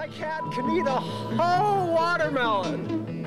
My 0.00 0.06
cat 0.06 0.40
can 0.52 0.70
eat 0.70 0.86
a 0.86 0.92
whole 0.92 1.92
watermelon. 1.92 3.26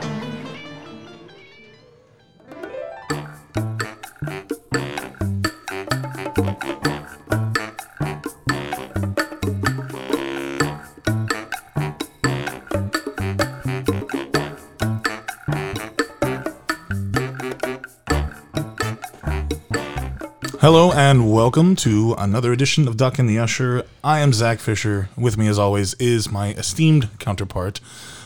Hello 20.64 20.93
and 20.93 21.30
welcome 21.30 21.75
to 21.75 22.16
another 22.18 22.54
edition 22.54 22.88
of 22.88 22.95
Duck 22.95 23.20
and 23.20 23.27
the 23.27 23.38
Usher. 23.38 23.84
I 24.02 24.21
am 24.21 24.32
Zach 24.32 24.59
Fisher. 24.59 25.09
With 25.18 25.38
me, 25.38 25.50
as 25.50 25.59
always, 25.59 25.93
is 25.95 26.32
my 26.32 26.54
esteemed 26.54 27.09
counterpart, 27.20 27.81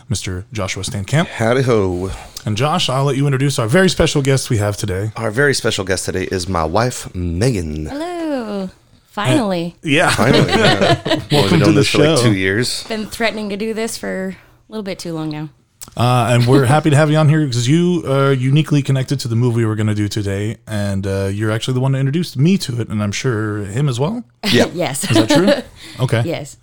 Mr. 0.08 0.44
Joshua 0.52 0.84
Stankamp. 0.84 1.26
Howdy 1.26 1.62
ho. 1.62 2.12
And 2.46 2.56
Josh, 2.56 2.88
I'll 2.88 3.02
let 3.02 3.16
you 3.16 3.26
introduce 3.26 3.58
our 3.58 3.66
very 3.66 3.88
special 3.88 4.22
guest 4.22 4.50
we 4.50 4.58
have 4.58 4.76
today. 4.76 5.10
Our 5.16 5.32
very 5.32 5.52
special 5.52 5.84
guest 5.84 6.04
today 6.04 6.28
is 6.30 6.48
my 6.48 6.64
wife, 6.64 7.12
Megan. 7.12 7.86
Hello. 7.86 8.62
Uh, 8.62 8.68
Finally. 9.08 9.74
Yeah, 9.82 10.10
Finally. 10.14 10.48
yeah. 10.50 11.02
Welcome 11.32 11.58
to 11.58 11.64
the 11.66 11.72
this 11.72 11.90
for 11.90 11.98
like 11.98 12.18
show. 12.18 12.22
two 12.22 12.34
years. 12.34 12.84
Been 12.84 13.06
threatening 13.06 13.48
to 13.48 13.56
do 13.56 13.74
this 13.74 13.98
for 13.98 14.28
a 14.28 14.36
little 14.68 14.84
bit 14.84 15.00
too 15.00 15.12
long 15.12 15.30
now. 15.30 15.48
Uh, 15.96 16.28
and 16.30 16.46
we're 16.46 16.64
happy 16.64 16.90
to 16.90 16.96
have 16.96 17.10
you 17.10 17.16
on 17.16 17.28
here 17.28 17.44
because 17.46 17.66
you 17.68 18.04
are 18.06 18.32
uniquely 18.32 18.82
connected 18.82 19.18
to 19.20 19.28
the 19.28 19.34
movie 19.36 19.64
we're 19.64 19.74
going 19.74 19.86
to 19.88 19.94
do 19.94 20.08
today, 20.08 20.56
and 20.66 21.06
uh, 21.06 21.26
you're 21.26 21.50
actually 21.50 21.74
the 21.74 21.80
one 21.80 21.92
that 21.92 21.98
introduced 21.98 22.36
me 22.36 22.56
to 22.58 22.80
it, 22.80 22.88
and 22.88 23.02
I'm 23.02 23.12
sure 23.12 23.64
him 23.64 23.88
as 23.88 23.98
well. 23.98 24.24
Yeah. 24.52 24.66
yes. 24.72 25.10
Is 25.10 25.16
that 25.16 25.28
true? 25.28 25.48
Okay. 26.04 26.22
yes. 26.24 26.56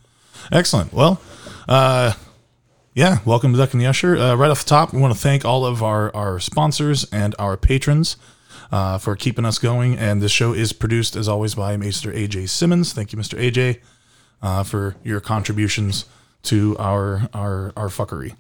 Excellent. 0.52 0.94
Well, 0.94 1.20
uh, 1.68 2.14
yeah, 2.94 3.18
welcome 3.26 3.52
to 3.52 3.58
Duck 3.58 3.74
and 3.74 3.82
the 3.82 3.88
Usher. 3.88 4.16
Uh, 4.16 4.36
right 4.36 4.50
off 4.50 4.64
the 4.64 4.70
top, 4.70 4.94
we 4.94 5.02
want 5.02 5.14
to 5.14 5.20
thank 5.20 5.44
all 5.44 5.66
of 5.66 5.84
our, 5.84 6.16
our 6.16 6.40
sponsors 6.40 7.04
and 7.12 7.36
our 7.38 7.58
patrons 7.58 8.16
uh, 8.72 8.98
for 8.98 9.18
keeping 9.18 9.44
us 9.44 9.60
going. 9.60 9.98
And 9.98 10.22
this 10.22 10.32
show 10.32 10.54
is 10.54 10.72
produced, 10.72 11.18
as 11.18 11.28
always, 11.28 11.56
by 11.56 11.76
Mr. 11.76 12.16
AJ 12.16 12.48
Simmons. 12.50 12.94
Thank 12.94 13.12
you, 13.12 13.20
Mr. 13.20 13.38
AJ, 13.38 13.82
uh, 14.42 14.64
for 14.64 14.96
your 15.04 15.20
contributions 15.20 16.06
to 16.44 16.78
our 16.78 17.28
our, 17.34 17.74
our 17.76 17.88
fuckery. 17.90 18.36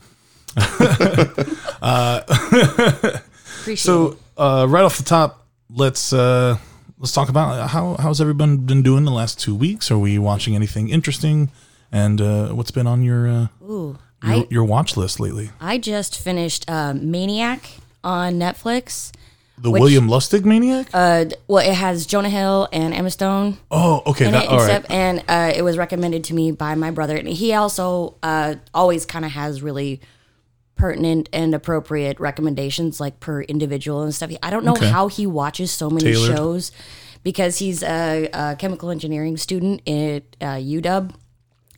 Appreciate 3.61 3.79
So, 3.79 4.17
uh, 4.37 4.65
right 4.69 4.83
off 4.83 4.97
the 4.97 5.03
top, 5.03 5.45
let's 5.69 6.13
uh, 6.13 6.57
let's 6.99 7.11
talk 7.11 7.29
about 7.29 7.69
how 7.69 7.95
how's 7.99 8.21
everyone 8.21 8.57
been 8.57 8.81
doing 8.81 9.05
the 9.05 9.11
last 9.11 9.39
two 9.39 9.55
weeks? 9.55 9.91
Are 9.91 9.97
we 9.97 10.17
watching 10.17 10.55
anything 10.55 10.89
interesting? 10.89 11.51
And 11.91 12.21
uh, 12.21 12.49
what's 12.49 12.71
been 12.71 12.87
on 12.87 13.03
your 13.03 13.27
uh, 13.27 13.47
Ooh. 13.63 13.97
your, 14.23 14.33
I, 14.33 14.47
your 14.49 14.63
watch 14.63 14.97
list 14.97 15.19
lately? 15.19 15.51
I 15.59 15.77
just 15.77 16.19
finished 16.19 16.69
uh, 16.69 16.93
Maniac 16.93 17.69
on 18.03 18.35
Netflix. 18.35 19.11
The 19.57 19.71
Which- 19.71 19.79
William 19.79 20.07
Lustig 20.07 20.43
Maniac? 20.43 20.87
Uh, 20.93 21.25
well, 21.47 21.65
it 21.65 21.73
has 21.73 22.05
Jonah 22.05 22.29
Hill 22.29 22.67
and 22.73 22.93
Emma 22.93 23.09
Stone 23.09 23.57
oh, 23.71 24.03
okay. 24.05 24.29
That, 24.29 24.43
it, 24.43 24.49
all 24.49 24.57
right. 24.57 24.65
except, 24.65 24.91
and 24.91 25.23
uh, 25.29 25.53
it 25.55 25.61
was 25.61 25.77
recommended 25.77 26.25
to 26.25 26.33
me 26.33 26.51
by 26.51 26.75
my 26.75 26.91
brother. 26.91 27.15
And 27.15 27.27
he 27.27 27.53
also 27.53 28.15
uh, 28.21 28.55
always 28.73 29.05
kind 29.05 29.23
of 29.23 29.31
has 29.31 29.61
really 29.61 30.01
pertinent 30.85 31.27
and 31.33 31.55
appropriate 31.55 32.19
recommendations, 32.19 32.99
like 32.99 33.19
per 33.19 33.41
individual 33.41 34.03
and 34.03 34.13
stuff. 34.13 34.31
I 34.43 34.49
don't 34.51 34.63
know 34.65 34.73
Okay. 34.73 34.87
how 34.89 35.07
he 35.07 35.25
watches 35.25 35.71
so 35.71 35.89
many 35.89 36.13
Tailored. 36.13 36.35
shows 36.37 36.71
because 37.23 37.57
he's 37.57 37.81
a, 37.81 38.29
a 38.33 38.55
chemical 38.55 38.91
engineering 38.91 39.35
student 39.37 39.81
at 39.87 40.23
uh, 40.41 40.57
UW 40.61 41.11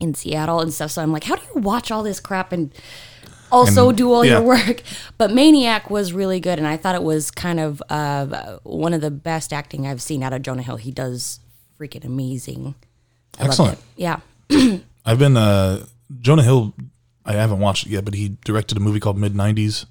in 0.01 0.13
Seattle 0.13 0.59
and 0.59 0.73
stuff. 0.73 0.91
So 0.91 1.01
I'm 1.01 1.13
like, 1.13 1.23
how 1.23 1.35
do 1.37 1.41
you 1.55 1.61
watch 1.61 1.89
all 1.89 2.03
this 2.03 2.19
crap 2.19 2.51
and 2.51 2.73
also 3.49 3.87
And- 3.89 3.97
do 3.97 4.11
all 4.11 4.25
yeah. 4.25 4.39
your 4.39 4.41
work? 4.55 4.83
But 5.17 5.31
Maniac 5.31 5.89
was 5.89 6.11
really 6.11 6.41
good, 6.41 6.57
and 6.59 6.67
I 6.67 6.75
thought 6.75 6.95
it 6.95 7.03
was 7.03 7.31
kind 7.31 7.59
of 7.61 7.81
uh, 7.89 8.57
one 8.63 8.93
of 8.93 8.99
the 8.99 9.09
best 9.11 9.53
acting 9.53 9.87
I've 9.87 10.01
seen 10.01 10.21
out 10.21 10.33
of 10.33 10.41
Jonah 10.41 10.63
Hill. 10.63 10.75
He 10.77 10.91
does 10.91 11.39
freaking 11.79 12.03
amazing. 12.03 12.75
I 13.39 13.45
Excellent. 13.45 13.79
Yeah. 13.95 14.19
I've 15.05 15.17
been 15.19 15.37
uh, 15.37 15.85
Jonah 16.19 16.43
Hill. 16.43 16.73
I 17.27 17.33
haven't 17.33 17.59
watched 17.59 17.85
it 17.85 17.89
yet, 17.91 18.05
but 18.05 18.13
he 18.13 18.37
directed 18.45 18.77
a 18.77 18.81
movie 18.81 18.99
called 18.99 19.17
Mid 19.17 19.33
'90s. 19.33 19.85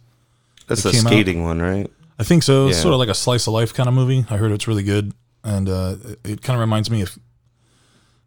That's 0.66 0.80
It 0.80 0.84
the 0.88 0.92
came 0.92 1.06
out- 1.06 1.10
skating 1.10 1.44
one, 1.44 1.60
right? 1.62 1.90
I 2.18 2.24
think 2.24 2.42
so. 2.42 2.68
It's 2.68 2.80
sort 2.80 2.94
of 2.94 2.98
like 2.98 3.10
a 3.10 3.14
slice 3.14 3.46
of 3.46 3.52
life 3.52 3.74
kind 3.74 3.88
of 3.88 3.94
movie. 3.94 4.24
I 4.30 4.38
heard 4.38 4.50
it's 4.50 4.66
really 4.66 4.82
good, 4.82 5.12
and 5.44 5.68
uh, 5.68 5.96
it, 6.04 6.18
it 6.24 6.42
kind 6.42 6.56
of 6.56 6.60
reminds 6.60 6.90
me 6.90 7.02
of 7.02 7.16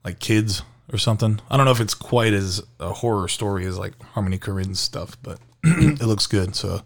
like 0.06 0.20
Kids 0.20 0.62
or 0.94 0.98
something. 0.98 1.40
I 1.50 1.58
don't 1.58 1.66
know 1.66 1.72
if 1.72 1.80
it's 1.82 1.94
quite 1.96 2.34
as 2.34 2.62
a 2.80 2.94
horror 2.94 3.28
story 3.28 3.66
as 3.66 3.78
like 3.78 4.00
Harmony 4.14 4.38
Korine's 4.38 4.80
stuff, 4.80 5.18
but 5.24 5.40
it 5.64 6.02
looks 6.04 6.28
good. 6.28 6.56
So 6.56 6.82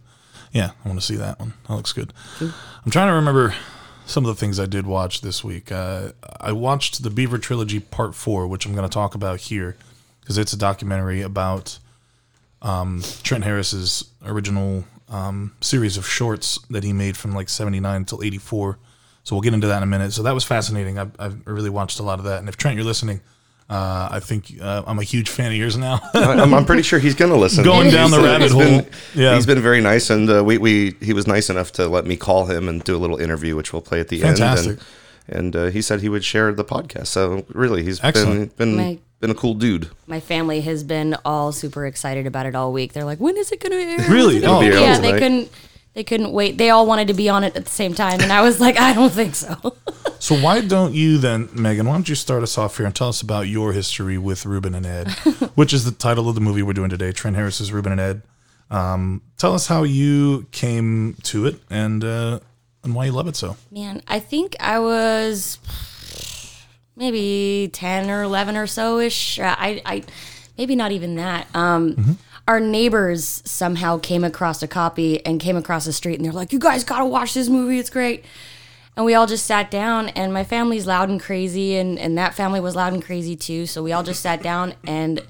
yeah, 0.53 0.72
I 0.84 0.88
want 0.88 1.00
to 1.00 1.05
see 1.05 1.16
that 1.17 1.40
one. 1.40 1.53
That 1.67 1.75
looks 1.75 1.91
good. 1.94 2.13
I'm 2.40 2.90
trying 2.91 3.07
to 3.09 3.13
remember 3.13 3.53
some 4.05 4.25
of 4.25 4.34
the 4.34 4.40
things 4.40 4.59
I 4.59 4.66
did 4.66 4.85
watch 4.88 5.22
this 5.22 5.44
week. 5.44 5.72
Uh, 5.72 6.13
I 6.40 6.51
watched 6.53 7.03
the 7.03 7.09
Beaver 7.09 7.38
Trilogy 7.38 7.79
Part 7.81 8.16
Four, 8.16 8.47
which 8.47 8.66
I'm 8.66 8.73
going 8.73 8.88
to 8.88 8.94
talk 8.94 9.13
about 9.16 9.40
here 9.41 9.75
because 10.22 10.38
it's 10.38 10.53
a 10.53 10.57
documentary 10.57 11.22
about 11.22 11.79
um, 12.63 13.03
Trent 13.24 13.44
Harris's 13.44 14.06
original 14.25 14.85
um, 15.09 15.56
series 15.62 15.97
of 15.97 16.07
shorts 16.07 16.57
that 16.69 16.84
he 16.84 16.94
made 16.94 17.16
from 17.18 17.34
like 17.34 17.50
79 17.50 17.96
until 17.96 18.24
84. 18.24 18.79
So 19.24 19.35
we'll 19.35 19.41
get 19.41 19.53
into 19.53 19.68
that 19.68 19.78
in 19.78 19.84
a 19.84 19.88
minute. 19.88 20.12
So 20.13 20.24
that 20.24 20.34
was 20.34 20.44
fascinating. 20.44 20.97
I've, 20.97 21.12
I've 21.19 21.46
really 21.46 21.69
watched 21.69 22.00
a 22.00 22.03
lot 22.03 22.19
of 22.19 22.25
that. 22.25 22.40
And 22.40 22.50
if 22.50 22.57
Trent, 22.57 22.75
you're 22.75 22.85
listening, 22.85 23.22
uh, 23.69 24.09
I 24.12 24.19
think 24.19 24.53
uh, 24.62 24.84
I'm 24.85 25.00
a 25.00 25.03
huge 25.03 25.29
fan 25.29 25.52
of 25.52 25.57
yours 25.57 25.78
now. 25.78 26.00
I- 26.13 26.23
I'm, 26.41 26.53
I'm 26.53 26.66
pretty 26.66 26.81
sure 26.84 27.00
he's 27.00 27.16
going 27.16 27.31
to 27.31 27.38
listen. 27.38 27.63
Going 27.63 27.90
down 27.90 28.12
the 28.12 28.18
He's, 28.18 28.25
uh, 28.25 28.29
rabbit 28.29 28.44
he's 28.52 28.56
been- 28.56 28.84
hole. 28.84 28.90
Yeah. 29.16 29.35
He's 29.35 29.46
been 29.46 29.62
very 29.62 29.79
nice, 29.81 30.09
and 30.09 30.29
uh, 30.29 30.44
we, 30.44 30.57
we 30.57 30.96
he 31.02 31.13
was 31.13 31.28
nice 31.28 31.50
enough 31.50 31.72
to 31.73 31.88
let 31.88 32.06
me 32.06 32.18
call 32.18 32.46
him 32.47 32.68
and 32.68 32.84
do 32.84 32.96
a 32.96 33.00
little 33.00 33.18
interview, 33.18 33.56
which 33.56 33.72
we'll 33.72 33.81
play 33.81 34.00
at 34.02 34.09
the 34.09 34.19
Fantastic. 34.22 34.72
end. 34.72 34.79
And, 35.29 35.38
and 35.38 35.56
uh, 35.56 35.66
he 35.68 35.81
said 35.81 36.02
he 36.02 36.09
would 36.09 36.25
share 36.25 36.52
the 36.53 36.66
podcast. 36.66 37.07
So 37.07 37.46
really, 37.50 37.84
he's 37.84 38.00
been 38.02 38.47
been 38.57 38.75
My- 38.75 39.00
been 39.23 39.31
a 39.31 39.35
cool 39.35 39.53
dude. 39.53 39.89
My 40.06 40.19
family 40.19 40.59
has 40.61 40.84
been 40.84 41.16
all 41.23 41.53
super 41.53 41.85
excited 41.85 42.28
about 42.28 42.45
it 42.45 42.56
all 42.56 42.73
week. 42.73 42.91
They're 42.91 43.06
like, 43.06 43.19
"When 43.22 43.38
is 43.38 43.53
it 43.53 43.61
going 43.61 43.72
to 43.72 43.78
air?" 44.03 44.09
Really? 44.11 44.41
Gonna 44.41 44.57
Oh. 44.57 44.59
be?" 44.59 44.67
Yeah. 44.67 44.95
out 44.97 45.01
They 45.01 45.13
couldn't. 45.13 45.50
They 45.94 46.03
couldn't 46.03 46.31
wait. 46.34 46.57
They 46.57 46.72
all 46.72 46.85
wanted 46.85 47.07
to 47.07 47.13
be 47.13 47.29
on 47.29 47.44
it 47.45 47.56
at 47.56 47.63
the 47.63 47.72
same 47.72 47.94
time, 47.94 48.19
and 48.19 48.34
I 48.34 48.41
was 48.41 48.59
like, 48.59 48.78
"I 48.78 48.94
don't 48.94 49.13
think 49.13 49.34
so." 49.35 49.75
so 50.19 50.35
why 50.35 50.59
don't 50.59 50.94
you 50.94 51.19
then, 51.19 51.47
Megan, 51.53 51.85
why 51.88 51.94
don't 51.94 52.09
you 52.09 52.16
start 52.16 52.44
us 52.44 52.57
off 52.57 52.75
here 52.78 52.85
and 52.85 52.94
tell 52.94 53.07
us 53.09 53.22
about 53.22 53.47
your 53.47 53.72
history 53.72 54.17
with 54.17 54.45
Ruben 54.45 54.75
and 54.75 54.85
Ed, 54.85 55.11
which 55.55 55.72
is 55.72 55.85
the 55.85 55.91
title 55.91 56.28
of 56.28 56.35
the 56.35 56.41
movie 56.41 56.63
we're 56.63 56.73
doing 56.73 56.90
today, 56.90 57.11
Trent 57.13 57.38
Harris's 57.38 57.72
Ruben 57.72 57.91
and 57.94 58.01
Ed. 58.01 58.22
Um, 58.72 59.22
tell 59.38 59.53
us 59.53 59.67
how 59.67 59.84
you 59.84 60.47
came 60.51 61.16
to 61.23 61.45
it 61.45 61.59
and 61.69 62.03
uh, 62.03 62.40
and 62.84 62.94
why 62.95 63.05
you 63.05 63.11
love 63.13 63.28
it 63.29 63.38
so. 63.38 63.55
Man, 63.72 64.01
I 64.07 64.19
think 64.19 64.55
I 64.59 64.79
was 64.79 65.59
maybe 66.96 67.70
10 67.74 68.09
or 68.09 68.24
11 68.24 68.56
or 68.58 68.68
so 68.68 69.00
ish. 69.00 69.40
Uh, 69.40 69.56
I, 69.58 69.81
I, 69.86 70.04
maybe 70.58 70.76
not 70.76 70.92
even 70.92 71.16
that. 71.16 71.48
Um, 71.56 71.94
mm-hmm. 71.94 72.12
Our 72.48 72.59
neighbors 72.59 73.42
somehow 73.46 74.00
came 74.00 74.24
across 74.24 74.62
a 74.62 74.68
copy 74.68 75.26
and 75.26 75.40
came 75.40 75.56
across 75.56 75.86
the 75.86 75.94
street 75.94 76.16
and 76.16 76.26
they're 76.26 76.34
like, 76.34 76.52
you 76.52 76.59
guys 76.59 76.84
got 76.84 77.00
to 77.00 77.06
watch 77.06 77.34
this 77.34 77.48
movie. 77.48 77.80
It's 77.80 77.90
great. 77.90 78.26
And 78.96 79.06
we 79.06 79.16
all 79.16 79.26
just 79.26 79.46
sat 79.46 79.72
down 79.72 80.09
and 80.09 80.34
my 80.34 80.44
family's 80.44 80.86
loud 80.86 81.09
and 81.09 81.20
crazy 81.20 81.78
and, 81.78 81.98
and 81.98 82.18
that 82.18 82.36
family 82.36 82.59
was 82.59 82.76
loud 82.76 82.94
and 82.94 83.03
crazy 83.03 83.36
too. 83.36 83.66
So 83.66 83.82
we 83.82 83.92
all 83.92 84.03
just 84.03 84.22
sat 84.22 84.44
down 84.44 84.76
and 84.86 85.26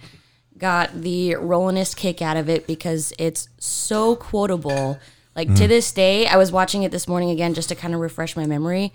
got 0.57 1.02
the 1.02 1.31
rollingest 1.40 1.96
kick 1.96 2.22
out 2.22 2.35
of 2.35 2.50
it 2.50 2.68
because 2.68 3.13
it's 3.18 3.47
so 3.57 4.16
quotable. 4.16 5.00
Like 5.35 5.47
to 5.56 5.63
mm. 5.63 5.68
this 5.68 5.91
day, 5.91 6.28
I 6.28 6.35
was 6.35 6.52
watching 6.52 6.84
it 6.84 6.91
this 6.91 7.07
morning 7.07 7.29
again 7.29 7.53
just 7.53 7.69
to 7.69 7.75
kind 7.75 7.94
of 7.94 8.02
refresh 8.02 8.35
my 8.35 8.46
memory. 8.46 8.91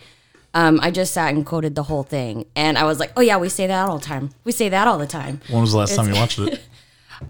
Um, 0.54 0.80
I 0.82 0.90
just 0.90 1.12
sat 1.12 1.34
and 1.34 1.44
quoted 1.44 1.74
the 1.74 1.82
whole 1.84 2.02
thing, 2.02 2.46
and 2.56 2.78
I 2.78 2.84
was 2.84 2.98
like, 2.98 3.12
"Oh 3.16 3.20
yeah, 3.20 3.36
we 3.36 3.48
say 3.48 3.66
that 3.66 3.88
all 3.88 3.98
the 3.98 4.04
time. 4.04 4.30
We 4.44 4.52
say 4.52 4.68
that 4.68 4.86
all 4.88 4.98
the 4.98 5.06
time." 5.06 5.40
When 5.50 5.60
was 5.60 5.72
the 5.72 5.78
last 5.78 5.94
time 5.94 6.08
you 6.08 6.14
watched 6.14 6.38
it? 6.38 6.60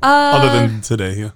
Uh, 0.02 0.06
Other 0.40 0.66
than 0.66 0.80
today, 0.80 1.14
yeah. 1.14 1.30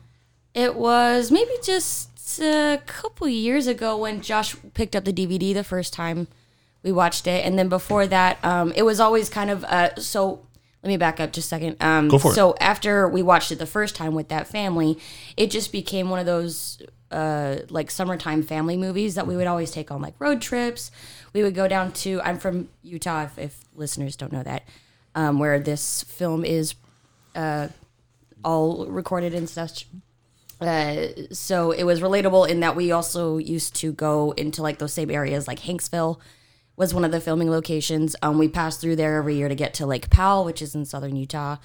It 0.55 0.77
was 0.77 1.31
maybe 1.31 1.51
just 1.63 2.39
a 2.41 2.81
couple 2.87 3.29
years 3.29 3.67
ago 3.67 3.97
when 3.97 4.21
Josh 4.21 4.55
picked 4.75 4.95
up 4.95 5.05
the 5.05 5.13
DVD 5.13 5.53
the 5.53 5.65
first 5.65 5.93
time 5.93 6.29
we 6.83 6.93
watched 6.93 7.27
it, 7.27 7.45
and 7.45 7.59
then 7.59 7.69
before 7.69 8.07
that, 8.07 8.43
um, 8.45 8.73
it 8.77 8.83
was 8.83 9.01
always 9.01 9.29
kind 9.29 9.51
of 9.51 9.65
uh, 9.65 9.95
so. 9.97 10.47
Let 10.85 10.89
me 10.89 10.97
back 10.97 11.21
up 11.21 11.33
just 11.33 11.47
a 11.47 11.49
second. 11.51 11.77
Um, 11.81 12.09
Go 12.09 12.19
for 12.19 12.33
it. 12.33 12.35
so 12.35 12.57
after 12.61 13.07
we 13.09 13.23
watched 13.23 13.53
it 13.53 13.61
the 13.61 13.67
first 13.67 13.95
time 13.95 14.15
with 14.17 14.31
that 14.31 14.49
family, 14.49 14.99
it 15.37 15.49
just 15.53 15.71
became 15.71 16.11
one 16.11 16.19
of 16.19 16.27
those 16.27 16.83
uh, 17.13 17.59
like 17.69 17.89
summertime 17.89 18.43
family 18.43 18.77
movies 18.77 19.15
that 19.15 19.25
we 19.27 19.37
would 19.37 19.47
always 19.47 19.71
take 19.71 19.93
on 19.93 20.03
like 20.03 20.15
road 20.19 20.41
trips. 20.43 20.91
We 21.33 21.43
would 21.43 21.55
go 21.55 21.69
down 21.69 21.93
to. 21.93 22.21
I'm 22.23 22.39
from 22.39 22.69
Utah. 22.83 23.25
If, 23.25 23.39
if 23.39 23.61
listeners 23.75 24.17
don't 24.17 24.33
know 24.33 24.43
that, 24.43 24.65
um, 25.15 25.39
where 25.39 25.59
this 25.59 26.03
film 26.05 26.45
is 26.45 26.75
uh, 27.35 27.69
all 28.45 28.87
recorded 28.87 29.35
and 29.35 29.49
such. 29.49 29.87
Uh, 30.61 31.09
so 31.33 31.73
it 31.73 31.83
was 31.85 32.01
relatable 32.01 32.49
in 32.49 32.61
that 32.61 32.77
we 32.77 32.93
also 32.93 33.39
used 33.39 33.75
to 33.75 33.93
go 33.93 34.31
into 34.33 34.63
like 34.63 34.79
those 34.79 34.93
same 34.93 35.11
areas, 35.11 35.49
like 35.49 35.61
Hanksville 35.61 36.21
was 36.77 36.95
one 36.95 37.05
of 37.05 37.13
the 37.13 37.21
filming 37.21 37.51
locations. 37.51 38.17
Um, 38.23 38.39
we 38.39 38.49
passed 38.49 38.81
through 38.81 38.97
there 38.97 39.17
every 39.17 39.35
year 39.37 39.49
to 39.49 39.55
get 39.55 39.75
to 39.75 39.87
Lake 39.87 40.09
Powell, 40.09 40.45
which 40.45 40.63
is 40.63 40.75
in 40.75 40.85
southern 40.85 41.17
Utah, 41.17 41.57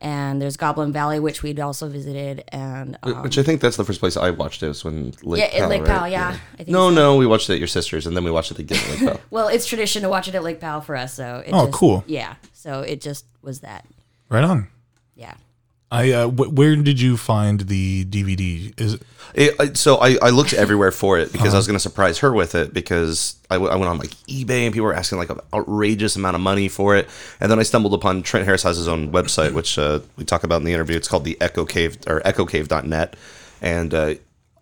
and 0.00 0.40
there's 0.40 0.56
Goblin 0.56 0.92
Valley, 0.92 1.18
which 1.20 1.42
we'd 1.42 1.58
also 1.60 1.88
visited, 1.88 2.44
and 2.48 2.96
um, 3.02 3.22
Which 3.22 3.36
I 3.38 3.42
think 3.42 3.60
that's 3.60 3.76
the 3.76 3.84
first 3.84 4.00
place 4.00 4.16
I 4.16 4.30
watched 4.30 4.62
it 4.62 4.68
was 4.68 4.84
when 4.84 5.12
Lake 5.22 5.40
yeah, 5.40 5.46
at 5.46 5.52
Powell, 5.60 5.68
Lake 5.70 5.80
right? 5.82 5.88
Powell. 5.88 6.08
Yeah, 6.08 6.36
I 6.54 6.56
think 6.56 6.68
No, 6.68 6.88
so. 6.90 6.94
no, 6.94 7.16
we 7.16 7.26
watched 7.26 7.50
it 7.50 7.54
at 7.54 7.58
your 7.58 7.68
sister's, 7.68 8.06
and 8.06 8.16
then 8.16 8.24
we 8.24 8.30
watched 8.30 8.50
it 8.52 8.58
again 8.58 8.78
at 8.84 8.90
Lake 8.90 9.08
Powell. 9.08 9.20
Well, 9.30 9.48
it's 9.48 9.66
tradition 9.66 10.02
to 10.02 10.08
watch 10.08 10.28
it 10.28 10.34
at 10.34 10.42
Lake 10.42 10.60
Powell 10.60 10.80
for 10.80 10.94
us, 10.96 11.14
so 11.14 11.42
it 11.46 11.50
Oh, 11.52 11.66
just- 11.66 11.78
cool. 11.78 12.04
Yeah, 12.06 12.34
so 12.52 12.80
it 12.80 13.00
just 13.00 13.26
was 13.42 13.60
that. 13.60 13.84
Right 14.28 14.44
on. 14.44 14.68
Yeah. 15.16 15.34
I 15.90 16.12
uh, 16.12 16.28
wh- 16.28 16.52
where 16.52 16.76
did 16.76 17.00
you 17.00 17.16
find 17.16 17.60
the 17.60 18.04
DVD? 18.04 18.78
Is 18.78 18.94
it, 18.94 19.02
It, 19.34 19.76
so 19.78 19.96
I, 19.96 20.16
I 20.20 20.30
looked 20.30 20.52
everywhere 20.64 20.90
for 20.90 21.18
it 21.18 21.32
because 21.32 21.54
I 21.54 21.56
was 21.56 21.66
going 21.66 21.76
to 21.76 21.80
surprise 21.82 22.18
her 22.18 22.32
with 22.32 22.54
it 22.54 22.74
because 22.74 23.36
I, 23.50 23.54
w- 23.54 23.72
I 23.72 23.76
went 23.76 23.88
on 23.88 23.98
like 23.98 24.10
eBay 24.26 24.64
and 24.66 24.72
people 24.74 24.84
were 24.86 24.94
asking 24.94 25.18
like 25.18 25.30
an 25.30 25.40
outrageous 25.54 26.14
amount 26.16 26.34
of 26.36 26.42
money 26.42 26.68
for 26.68 26.94
it. 26.96 27.08
And 27.40 27.50
then 27.50 27.58
I 27.58 27.62
stumbled 27.62 27.94
upon 27.94 28.22
Trent 28.22 28.44
Harris 28.44 28.62
has 28.64 28.76
his 28.76 28.86
own 28.88 29.12
website, 29.12 29.52
which 29.54 29.78
uh, 29.78 30.00
we 30.16 30.24
talk 30.24 30.44
about 30.44 30.56
in 30.56 30.64
the 30.64 30.74
interview. 30.74 30.96
It's 30.96 31.08
called 31.08 31.24
the 31.24 31.38
Echo 31.40 31.64
Cave 31.64 31.96
or 32.06 32.20
EchoCave.net. 32.20 33.16
And 33.62 33.94
uh, 33.94 34.14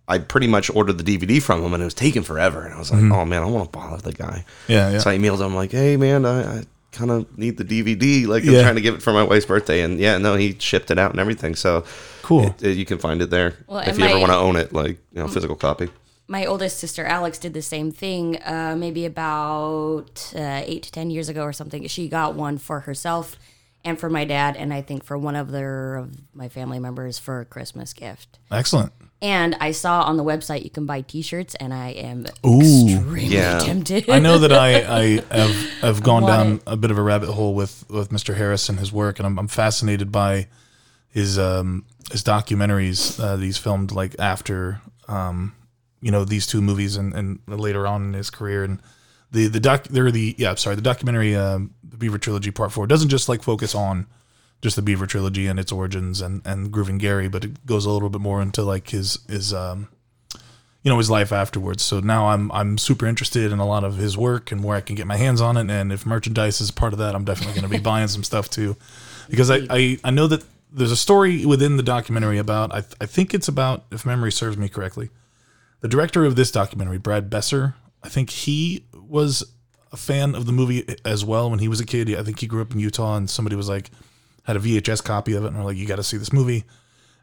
I 0.08 0.18
pretty 0.18 0.46
much 0.46 0.70
ordered 0.70 0.98
the 0.98 1.04
DVD 1.18 1.42
from 1.42 1.60
him 1.62 1.74
and 1.74 1.82
it 1.82 1.86
was 1.86 1.94
taking 1.94 2.22
forever. 2.22 2.62
And 2.64 2.72
I 2.72 2.78
was 2.78 2.92
like, 2.92 3.02
oh 3.02 3.24
man, 3.24 3.42
I 3.42 3.46
want 3.46 3.72
to 3.72 3.76
bother 3.76 4.00
the 4.00 4.12
guy. 4.12 4.44
Yeah, 4.68 4.90
yeah. 4.92 4.98
So 4.98 5.10
I 5.10 5.18
emailed 5.18 5.44
him 5.44 5.56
like, 5.56 5.72
hey 5.72 5.96
man, 5.96 6.24
I, 6.24 6.58
I 6.58 6.62
kind 6.96 7.10
of 7.10 7.36
need 7.38 7.56
the 7.58 7.64
DVD. 7.64 8.26
Like 8.26 8.42
I'm 8.44 8.50
trying 8.62 8.74
to 8.74 8.80
give 8.80 8.94
it 8.94 9.02
for 9.02 9.12
my 9.12 9.22
wife's 9.22 9.46
birthday. 9.46 9.82
And 9.82 9.98
yeah, 9.98 10.18
no, 10.18 10.34
he 10.34 10.56
shipped 10.58 10.90
it 10.90 10.98
out 10.98 11.10
and 11.10 11.20
everything. 11.20 11.54
So 11.54 11.84
Cool. 12.22 12.46
it- 12.46 12.62
it- 12.62 12.76
you 12.76 12.84
can 12.86 12.98
find 12.98 13.20
it 13.22 13.30
there 13.30 13.54
Well, 13.66 13.78
if 13.80 13.88
and 13.88 13.98
you 13.98 14.04
ever 14.06 14.18
want 14.18 14.32
to 14.32 14.38
own 14.38 14.56
it, 14.56 14.72
like 14.72 14.98
you 15.12 15.20
know, 15.20 15.28
physical 15.28 15.56
copy. 15.56 15.88
My 16.28 16.44
oldest 16.44 16.78
sister 16.80 17.04
Alex 17.04 17.38
did 17.38 17.54
the 17.54 17.62
same 17.62 17.92
thing, 17.92 18.38
uh, 18.44 18.74
maybe 18.76 19.06
about 19.06 20.32
uh, 20.34 20.62
eight 20.64 20.82
to 20.84 20.90
ten 20.90 21.08
years 21.10 21.28
ago 21.28 21.42
or 21.42 21.52
something. 21.52 21.86
She 21.86 22.08
got 22.08 22.34
one 22.34 22.58
for 22.58 22.80
herself 22.80 23.36
and 23.84 23.96
for 24.00 24.10
my 24.10 24.24
dad, 24.24 24.56
and 24.56 24.74
I 24.74 24.82
think 24.82 25.04
for 25.04 25.16
one 25.16 25.36
other 25.36 25.94
of 25.94 26.10
my 26.34 26.48
family 26.48 26.80
members 26.80 27.18
for 27.20 27.40
a 27.40 27.44
Christmas 27.44 27.92
gift. 27.92 28.38
excellent. 28.50 28.92
And 29.22 29.56
I 29.60 29.70
saw 29.72 30.02
on 30.02 30.18
the 30.18 30.24
website 30.24 30.62
you 30.62 30.70
can 30.70 30.84
buy 30.84 31.00
T-shirts, 31.00 31.54
and 31.54 31.72
I 31.72 31.88
am 31.90 32.26
Ooh. 32.46 32.60
extremely 32.86 33.24
Yeah. 33.36 33.58
tempted. 33.60 34.10
I 34.10 34.18
know 34.18 34.38
that 34.38 34.52
I, 34.52 34.74
I 34.74 35.02
have 35.34 35.54
have 35.80 36.02
gone 36.02 36.22
Want 36.24 36.34
down 36.34 36.52
it. 36.56 36.62
a 36.66 36.76
bit 36.76 36.90
of 36.90 36.98
a 36.98 37.02
rabbit 37.02 37.30
hole 37.30 37.54
with, 37.54 37.84
with 37.88 38.10
Mr. 38.10 38.36
Harris 38.36 38.68
and 38.68 38.78
his 38.78 38.92
work, 38.92 39.18
and 39.18 39.26
I'm, 39.26 39.38
I'm 39.38 39.48
fascinated 39.48 40.12
by 40.12 40.48
his 41.08 41.38
um, 41.38 41.86
his 42.12 42.22
documentaries 42.22 43.18
uh, 43.18 43.36
that 43.36 43.42
he's 43.44 43.56
filmed 43.56 43.90
like 43.90 44.14
after 44.18 44.82
um, 45.08 45.54
you 46.02 46.10
know 46.10 46.24
these 46.26 46.46
two 46.46 46.60
movies 46.60 46.96
and, 46.96 47.14
and 47.14 47.38
later 47.46 47.86
on 47.86 48.04
in 48.08 48.12
his 48.12 48.28
career 48.28 48.64
and 48.64 48.80
the 49.32 49.46
the 49.48 49.58
doc 49.60 49.84
there 49.84 50.04
are 50.06 50.10
the 50.10 50.34
yeah 50.38 50.54
sorry 50.56 50.76
the 50.76 50.82
documentary 50.82 51.34
um, 51.34 51.72
the 51.82 51.96
Beaver 51.96 52.18
trilogy 52.18 52.50
part 52.50 52.70
four 52.70 52.86
doesn't 52.86 53.08
just 53.08 53.28
like 53.30 53.42
focus 53.42 53.74
on 53.74 54.06
just 54.62 54.76
the 54.76 54.82
Beaver 54.82 55.06
trilogy 55.06 55.46
and 55.46 55.58
its 55.58 55.72
origins 55.72 56.20
and 56.20 56.42
and 56.44 56.72
Groovin 56.72 56.98
Gary, 56.98 57.28
but 57.28 57.44
it 57.44 57.66
goes 57.66 57.84
a 57.84 57.90
little 57.90 58.10
bit 58.10 58.20
more 58.20 58.42
into 58.42 58.62
like 58.62 58.90
his 58.90 59.18
his 59.28 59.52
um 59.52 59.88
you 60.82 60.90
know 60.90 60.98
his 60.98 61.10
life 61.10 61.32
afterwards. 61.32 61.82
So 61.82 62.00
now 62.00 62.28
I'm 62.28 62.50
I'm 62.52 62.78
super 62.78 63.06
interested 63.06 63.50
in 63.52 63.58
a 63.58 63.66
lot 63.66 63.84
of 63.84 63.96
his 63.96 64.16
work 64.16 64.52
and 64.52 64.62
where 64.62 64.76
I 64.76 64.80
can 64.80 64.94
get 64.94 65.06
my 65.06 65.16
hands 65.16 65.40
on 65.40 65.56
it. 65.56 65.70
And 65.70 65.92
if 65.92 66.06
merchandise 66.06 66.60
is 66.60 66.70
part 66.70 66.92
of 66.92 66.98
that, 67.00 67.14
I'm 67.14 67.24
definitely 67.24 67.60
going 67.60 67.70
to 67.70 67.76
be 67.76 67.82
buying 67.82 68.08
some 68.08 68.22
stuff 68.22 68.48
too, 68.48 68.76
because 69.28 69.50
I, 69.50 69.66
I 69.68 69.98
I 70.04 70.10
know 70.10 70.26
that 70.28 70.44
there's 70.72 70.92
a 70.92 70.96
story 70.96 71.44
within 71.44 71.76
the 71.76 71.82
documentary 71.82 72.38
about 72.38 72.72
I 72.72 72.84
I 73.00 73.06
think 73.06 73.34
it's 73.34 73.48
about 73.48 73.84
if 73.90 74.06
memory 74.06 74.32
serves 74.32 74.56
me 74.56 74.68
correctly, 74.68 75.10
the 75.80 75.88
director 75.88 76.24
of 76.24 76.36
this 76.36 76.50
documentary, 76.50 76.98
Brad 76.98 77.28
Besser. 77.28 77.74
I 78.02 78.08
think 78.08 78.30
he 78.30 78.84
was 78.94 79.42
a 79.90 79.96
fan 79.96 80.36
of 80.36 80.46
the 80.46 80.52
movie 80.52 80.84
as 81.04 81.24
well 81.24 81.50
when 81.50 81.58
he 81.58 81.66
was 81.66 81.80
a 81.80 81.84
kid. 81.84 82.14
I 82.14 82.22
think 82.22 82.38
he 82.38 82.46
grew 82.46 82.62
up 82.62 82.72
in 82.72 82.78
Utah, 82.78 83.16
and 83.16 83.28
somebody 83.28 83.56
was 83.56 83.68
like 83.68 83.90
had 84.46 84.56
a 84.56 84.60
VHS 84.60 85.02
copy 85.04 85.34
of 85.34 85.44
it, 85.44 85.48
and 85.48 85.58
were 85.58 85.64
like, 85.64 85.76
"You 85.76 85.86
got 85.86 85.96
to 85.96 86.02
see 86.02 86.16
this 86.16 86.32
movie," 86.32 86.64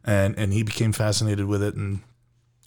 and 0.04 0.38
and 0.38 0.54
he 0.54 0.64
became 0.64 0.92
fascinated 0.92 1.46
with 1.46 1.64
it, 1.64 1.76
and 1.76 2.02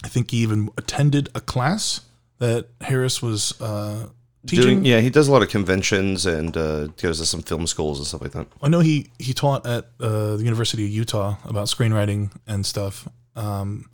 I 0.02 0.08
think 0.08 0.30
he 0.30 0.38
even 0.38 0.70
attended 0.76 1.28
a 1.34 1.40
class 1.40 2.02
that 2.38 2.68
Harris 2.80 3.22
was 3.22 3.58
uh, 3.60 4.08
teaching. 4.46 4.64
Doing, 4.64 4.84
yeah, 4.84 5.00
he 5.00 5.10
does 5.10 5.28
a 5.28 5.32
lot 5.32 5.42
of 5.42 5.48
conventions 5.48 6.26
and 6.26 6.56
uh, 6.56 6.86
goes 6.86 7.18
to 7.18 7.26
some 7.26 7.42
film 7.42 7.66
schools 7.66 7.98
and 7.98 8.06
stuff 8.06 8.22
like 8.22 8.32
that. 8.32 8.46
I 8.62 8.68
know 8.68 8.80
he 8.80 9.10
he 9.18 9.32
taught 9.34 9.66
at 9.66 9.86
uh, 10.00 10.36
the 10.36 10.44
University 10.44 10.84
of 10.84 10.90
Utah 10.90 11.36
about 11.44 11.66
screenwriting 11.66 12.30
and 12.46 12.64
stuff. 12.64 13.08
Um, 13.34 13.90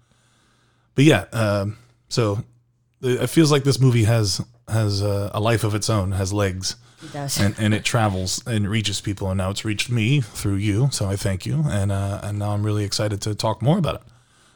but 0.94 1.04
yeah, 1.04 1.24
um, 1.32 1.78
so 2.08 2.44
it 3.02 3.22
it 3.22 3.26
feels 3.28 3.50
like 3.50 3.64
this 3.64 3.80
movie 3.80 4.04
has 4.04 4.40
has 4.72 5.02
uh, 5.02 5.30
a 5.32 5.40
life 5.40 5.64
of 5.64 5.74
its 5.74 5.88
own, 5.88 6.12
has 6.12 6.32
legs, 6.32 6.76
It 7.02 7.12
does. 7.12 7.38
and, 7.40 7.54
and 7.58 7.72
it 7.74 7.84
travels 7.84 8.42
and 8.46 8.68
reaches 8.68 9.00
people. 9.00 9.28
And 9.30 9.38
now 9.38 9.50
it's 9.50 9.64
reached 9.64 9.90
me 9.90 10.20
through 10.20 10.56
you, 10.56 10.88
so 10.90 11.08
I 11.08 11.16
thank 11.16 11.46
you. 11.46 11.62
And 11.68 11.92
uh, 11.92 12.20
and 12.22 12.38
now 12.38 12.50
I'm 12.50 12.64
really 12.64 12.84
excited 12.84 13.20
to 13.22 13.34
talk 13.34 13.62
more 13.62 13.78
about 13.78 13.96
it. 13.96 14.02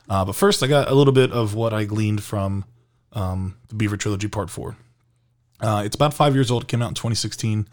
Uh, 0.09 0.25
but 0.25 0.35
first, 0.35 0.63
I 0.63 0.67
got 0.67 0.89
a 0.91 0.95
little 0.95 1.13
bit 1.13 1.33
of 1.33 1.55
what 1.55 1.73
I 1.73 1.85
gleaned 1.85 2.23
from 2.23 2.65
um, 3.13 3.57
the 3.69 3.75
Beaver 3.75 3.97
Trilogy 3.97 4.29
Part 4.29 4.51
Four. 4.51 4.77
Uh, 5.61 5.83
it's 5.87 5.97
about 5.97 6.13
five 6.15 6.35
years 6.35 6.51
old. 6.51 6.65
It 6.65 6.69
came 6.69 6.83
out 6.83 6.89
in 6.89 6.95
2016. 6.95 7.67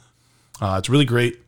Uh, 0.62 0.76
it's 0.80 0.90
really 0.90 1.06
great, 1.06 1.42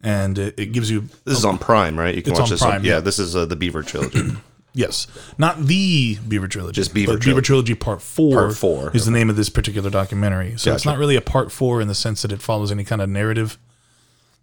and 0.00 0.38
it, 0.38 0.54
it 0.58 0.66
gives 0.72 0.90
you 0.90 1.08
This 1.24 1.38
is 1.38 1.44
on 1.44 1.58
Prime, 1.58 1.98
right? 1.98 2.14
You 2.14 2.22
can 2.22 2.32
It's 2.32 2.40
watch 2.40 2.48
on 2.48 2.54
this. 2.54 2.62
Prime, 2.62 2.84
yeah, 2.84 2.94
yeah. 2.94 3.00
this 3.00 3.18
is 3.18 3.34
uh, 3.36 3.46
the 3.46 3.56
Beaver 3.56 3.82
trilogy. 3.82 4.32
Yes, 4.74 5.06
not 5.36 5.58
the 5.66 6.16
Beaver 6.26 6.48
Trilogy, 6.48 6.74
Just 6.74 6.94
Beaver 6.94 7.12
but 7.14 7.24
Beaver 7.24 7.42
Trilogy 7.42 7.74
Part 7.74 8.00
Four. 8.00 8.34
Part 8.34 8.56
four, 8.56 8.90
is 8.94 9.04
the 9.04 9.10
name 9.10 9.28
of 9.28 9.36
this 9.36 9.50
particular 9.50 9.90
documentary. 9.90 10.56
So 10.56 10.74
it's 10.74 10.86
not 10.86 10.98
really 10.98 11.16
a 11.16 11.20
Part 11.20 11.52
Four 11.52 11.80
in 11.80 11.88
the 11.88 11.94
sense 11.94 12.22
that 12.22 12.32
it 12.32 12.40
follows 12.40 12.72
any 12.72 12.84
kind 12.84 13.02
of 13.02 13.10
narrative, 13.10 13.58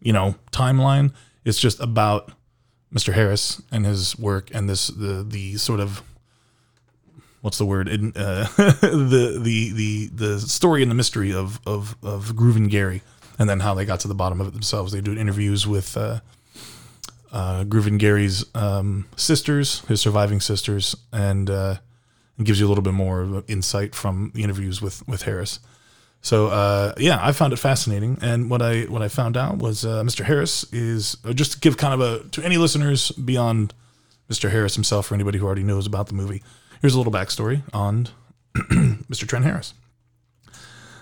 you 0.02 0.14
know, 0.14 0.36
timeline. 0.52 1.14
It's 1.46 1.60
just 1.60 1.80
about 1.80 2.32
Mr. 2.94 3.14
Harris 3.14 3.62
and 3.72 3.86
his 3.86 4.18
work 4.20 4.50
and 4.54 4.70
this 4.70 4.88
the 4.88 5.26
the 5.28 5.58
sort 5.58 5.80
of 5.80 6.04
what's 7.42 7.58
the 7.58 7.66
word 7.66 7.88
In, 7.88 8.14
uh, 8.16 8.48
the 8.58 9.40
the 9.42 9.72
the 9.72 10.08
the 10.14 10.40
story 10.40 10.82
and 10.84 10.92
the 10.92 10.96
mystery 10.96 11.34
of 11.34 11.60
of 11.66 11.96
of 12.04 12.34
Groovin 12.36 12.70
Gary, 12.70 13.02
and 13.40 13.50
then 13.50 13.62
how 13.62 13.74
they 13.74 13.86
got 13.86 14.00
to 14.02 14.08
the 14.08 14.16
bottom 14.16 14.40
of 14.42 14.48
it 14.48 14.54
themselves. 14.54 14.92
They 14.92 15.02
do 15.02 15.16
interviews 15.18 15.66
with. 15.66 15.98
Uh, 15.98 16.20
uh, 17.32 17.64
Gary's 17.64 18.46
um, 18.56 19.08
sisters, 19.16 19.82
his 19.88 20.02
surviving 20.02 20.40
sisters, 20.40 20.96
and 21.12 21.50
uh, 21.50 21.76
gives 22.44 22.60
you 22.60 22.68
a 22.68 22.70
little 22.70 22.84
bit 22.84 22.94
more 22.94 23.44
insight 23.48 23.96
from 23.96 24.32
the 24.34 24.44
interviews 24.44 24.82
with 24.82 25.08
with 25.08 25.24
Harris. 25.24 25.60
So 26.22 26.48
uh, 26.48 26.94
yeah, 26.98 27.20
I 27.22 27.32
found 27.32 27.54
it 27.54 27.58
fascinating, 27.58 28.18
and 28.22 28.50
what 28.50 28.62
I 28.62 28.82
what 28.84 29.02
I 29.02 29.08
found 29.08 29.38
out 29.38 29.58
was 29.58 29.86
uh, 29.86 30.04
Mr. 30.04 30.26
Harris 30.26 30.66
is 30.74 31.18
uh, 31.24 31.34
just 31.34 31.54
to 31.54 31.60
give 31.60 31.78
kind 31.78 31.94
of 31.94 32.02
a 32.02 32.28
to 32.30 32.44
any 32.44 32.58
listeners 32.58 33.12
beyond 33.12 33.74
Mr. 34.30 34.52
Harris 34.52 34.76
himself 34.76 35.12
or 35.12 35.16
anybody 35.16 35.40
who 35.40 35.46
already 35.46 35.64
knows 35.64 35.88
about 35.88 36.08
the 36.08 36.14
movie. 36.14 36.44
Here's 36.82 36.94
a 36.94 36.98
little 36.98 37.14
backstory 37.14 37.64
on 37.74 38.10
Mr. 38.56 39.28
Trent 39.28 39.46
Harris. 39.46 39.74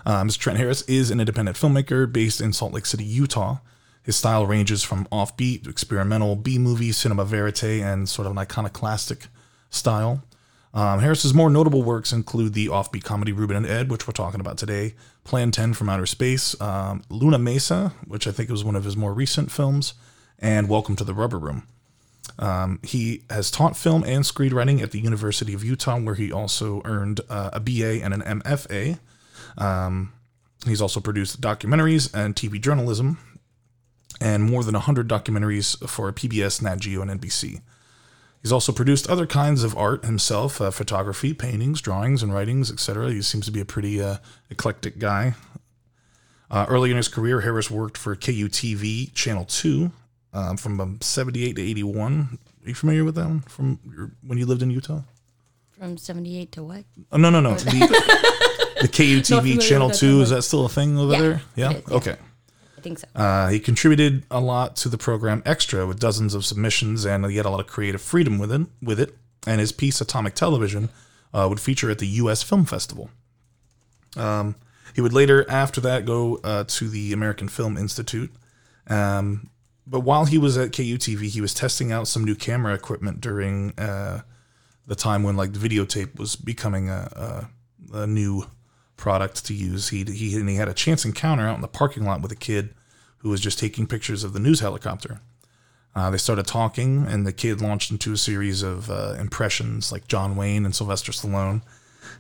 Uh, 0.06 0.24
Mr. 0.24 0.38
Trent 0.38 0.58
Harris 0.58 0.84
is 0.84 1.12
an 1.12 1.20
independent 1.20 1.58
filmmaker 1.58 2.12
based 2.12 2.40
in 2.40 2.54
Salt 2.54 2.74
Lake 2.74 2.86
City, 2.86 3.04
Utah. 3.04 3.58
His 4.08 4.16
style 4.16 4.48
ranges 4.48 4.86
from 4.86 5.06
offbeat, 5.12 5.68
experimental, 5.68 6.38
B 6.38 6.58
movie, 6.58 6.94
cinema 6.94 7.26
verite, 7.26 7.82
and 7.82 8.08
sort 8.08 8.26
of 8.26 8.32
an 8.32 8.38
iconoclastic 8.38 9.28
style. 9.70 10.24
Um, 10.74 11.02
Harris's 11.02 11.34
more 11.34 11.50
notable 11.50 11.84
works 11.84 12.14
include 12.14 12.54
the 12.54 12.68
offbeat 12.68 13.04
comedy 13.04 13.34
Ruben 13.34 13.58
and 13.58 13.66
Ed, 13.66 13.92
which 13.92 14.08
we're 14.08 14.14
talking 14.14 14.40
about 14.40 14.58
today, 14.58 14.94
Plan 15.26 15.52
10 15.52 15.74
from 15.74 15.90
Outer 15.90 16.06
Space, 16.06 16.60
um, 16.62 17.04
Luna 17.10 17.38
Mesa, 17.38 17.92
which 18.08 18.28
I 18.28 18.32
think 18.32 18.50
was 18.50 18.64
one 18.64 18.78
of 18.78 18.86
his 18.86 18.96
more 18.96 19.14
recent 19.14 19.52
films, 19.52 19.94
and 20.40 20.70
Welcome 20.70 20.96
to 20.96 21.04
the 21.04 21.14
Rubber 21.14 21.38
Room. 21.38 21.68
Um, 22.40 22.80
he 22.84 23.24
has 23.30 23.52
taught 23.52 23.76
film 23.76 24.06
and 24.06 24.24
screenwriting 24.24 24.82
at 24.82 24.92
the 24.92 25.02
University 25.02 25.54
of 25.54 25.66
Utah, 25.66 26.00
where 26.00 26.16
he 26.16 26.32
also 26.32 26.82
earned 26.86 27.20
uh, 27.30 27.50
a 27.52 27.60
BA 27.60 28.02
and 28.02 28.14
an 28.14 28.22
MFA. 28.22 29.00
Um, 29.58 30.14
he's 30.66 30.82
also 30.82 31.02
produced 31.02 31.42
documentaries 31.42 32.14
and 32.14 32.38
TV 32.38 32.62
journalism, 32.62 33.18
and 34.22 34.44
more 34.44 34.64
than 34.64 34.74
100 34.74 35.08
documentaries 35.08 35.78
for 35.88 36.12
PBS, 36.12 36.62
Nat 36.62 36.80
Geo, 36.80 37.02
and 37.02 37.12
NBC. 37.22 37.62
He's 38.42 38.52
also 38.52 38.72
produced 38.72 39.10
other 39.10 39.26
kinds 39.26 39.64
of 39.64 39.76
art 39.78 40.06
himself 40.06 40.62
uh, 40.62 40.72
photography, 40.72 41.34
paintings, 41.34 41.82
drawings, 41.82 42.24
and 42.24 42.34
writings, 42.34 42.72
etc. 42.72 43.12
He 43.12 43.22
seems 43.22 43.46
to 43.46 43.52
be 43.52 43.60
a 43.60 43.66
pretty 43.66 44.02
uh, 44.02 44.18
eclectic 44.50 45.00
guy. 45.00 45.34
Uh, 46.50 46.66
early 46.70 46.92
in 46.92 46.98
his 46.98 47.08
career, 47.10 47.42
Harris 47.42 47.70
worked 47.70 47.98
for 47.98 48.16
KUTV 48.16 49.14
Channel 49.14 49.46
2 49.46 49.92
um, 50.34 50.56
from 50.58 50.80
um, 50.80 51.00
78 51.02 51.56
to 51.58 51.62
81. 51.62 52.38
Are 52.64 52.70
you 52.70 52.76
familiar 52.76 53.04
with 53.04 53.16
that 53.16 53.26
one 53.26 53.42
from 53.42 53.80
your, 53.94 54.12
when 54.26 54.38
you 54.38 54.46
lived 54.46 54.62
in 54.62 54.70
Utah? 54.70 55.02
From 55.78 55.96
seventy 55.98 56.40
eight 56.40 56.52
to 56.54 56.64
what? 56.64 56.86
Oh, 57.12 57.18
no, 57.18 57.30
no, 57.30 57.40
no. 57.40 57.54
The, 57.54 58.78
the 58.82 58.88
KUTV 58.88 59.62
Channel 59.62 59.92
2, 59.92 60.22
is 60.22 60.30
that 60.32 60.42
still 60.42 60.66
a 60.66 60.70
thing 60.70 60.98
over 60.98 61.14
Yeah, 61.14 61.20
there? 61.22 61.42
Yeah? 61.56 61.72
is, 61.72 61.84
yeah. 61.88 61.96
Okay. 61.96 62.16
I 62.78 62.82
think 62.82 63.00
so. 63.00 63.08
Uh, 63.16 63.50
he 63.50 63.60
contributed 63.60 64.24
a 64.30 64.40
lot 64.40 64.76
to 64.78 64.90
the 64.90 64.98
program 64.98 65.42
Extra 65.46 65.88
with 65.88 66.00
dozens 66.00 66.34
of 66.34 66.46
submissions, 66.46 67.06
and 67.06 67.26
he 67.26 67.38
had 67.38 67.46
a 67.46 67.50
lot 67.50 67.60
of 67.60 67.68
creative 67.68 68.02
freedom 68.02 68.38
with 68.38 68.52
it. 68.52 68.68
With 68.82 69.00
it, 69.00 69.16
and 69.48 69.60
his 69.60 69.72
piece 69.72 70.00
Atomic 70.00 70.36
Television 70.36 70.90
uh, 71.34 71.48
would 71.50 71.60
feature 71.60 71.90
at 71.90 72.00
the 72.00 72.08
U.S. 72.08 72.44
Film 72.44 72.66
Festival. 72.66 73.10
Um, 74.16 74.56
he 74.94 75.02
would 75.02 75.14
later, 75.14 75.50
after 75.50 75.82
that, 75.82 76.06
go 76.06 76.40
uh, 76.44 76.66
to 76.68 76.88
the 76.88 77.14
American 77.14 77.48
Film 77.48 77.78
Institute, 77.78 78.32
um, 78.88 79.50
but 79.86 80.02
while 80.02 80.26
he 80.26 80.38
was 80.38 80.58
at 80.58 80.72
KUTV, 80.72 81.30
he 81.30 81.42
was 81.42 81.54
testing 81.54 81.92
out 81.92 82.08
some 82.08 82.26
new 82.26 82.36
camera 82.36 82.74
equipment 82.74 83.22
during 83.22 83.78
uh, 83.80 84.22
the 84.86 84.96
time 84.96 85.24
when 85.24 85.38
like 85.38 85.52
videotape 85.52 86.20
was 86.20 86.36
becoming 86.36 86.90
a, 86.90 87.48
a, 87.94 88.00
a 88.00 88.08
new 88.08 88.46
product 88.98 89.46
to 89.46 89.54
use. 89.54 89.90
He 89.90 90.04
he 90.04 90.36
and 90.36 90.50
he 90.50 90.56
had 90.56 90.68
a 90.68 90.74
chance 90.74 91.06
encounter 91.06 91.48
out 91.48 91.56
in 91.56 91.62
the 91.62 91.68
parking 91.68 92.04
lot 92.04 92.22
with 92.22 92.32
a 92.32 92.36
kid 92.36 92.74
who 93.20 93.30
was 93.30 93.42
just 93.42 93.60
taking 93.60 93.88
pictures 93.88 94.24
of 94.24 94.34
the 94.34 94.40
news 94.40 94.60
helicopter. 94.60 95.22
Uh, 95.96 96.12
they 96.12 96.18
started 96.18 96.46
talking, 96.46 97.08
and 97.08 97.26
the 97.26 97.34
kid 97.34 97.60
launched 97.60 97.90
into 97.90 98.14
a 98.14 98.18
series 98.18 98.62
of 98.62 98.92
uh, 98.92 99.16
impressions 99.20 99.92
like 99.92 100.08
John 100.08 100.36
Wayne 100.36 100.64
and 100.64 100.76
Sylvester 100.76 101.12
Stallone. 101.12 101.64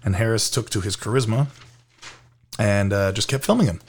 And 0.03 0.15
Harris 0.15 0.49
took 0.49 0.69
to 0.71 0.81
his 0.81 0.97
charisma 0.97 1.47
and 2.57 2.91
uh, 2.91 3.11
just 3.11 3.27
kept 3.27 3.45
filming 3.45 3.67
him. 3.67 3.79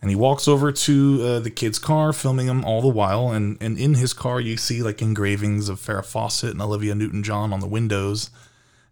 And 0.00 0.10
he 0.10 0.16
walks 0.16 0.48
over 0.48 0.72
to 0.72 1.20
uh, 1.22 1.40
the 1.40 1.50
kid's 1.50 1.78
car, 1.78 2.12
filming 2.12 2.46
him 2.46 2.64
all 2.64 2.80
the 2.80 2.88
while. 2.88 3.30
And, 3.30 3.56
and 3.60 3.78
in 3.78 3.94
his 3.94 4.12
car, 4.12 4.40
you 4.40 4.56
see 4.56 4.82
like 4.82 5.02
engravings 5.02 5.68
of 5.68 5.80
Farrah 5.80 6.04
Fawcett 6.04 6.52
and 6.52 6.62
Olivia 6.62 6.94
Newton 6.94 7.22
John 7.22 7.52
on 7.52 7.60
the 7.60 7.68
windows. 7.68 8.30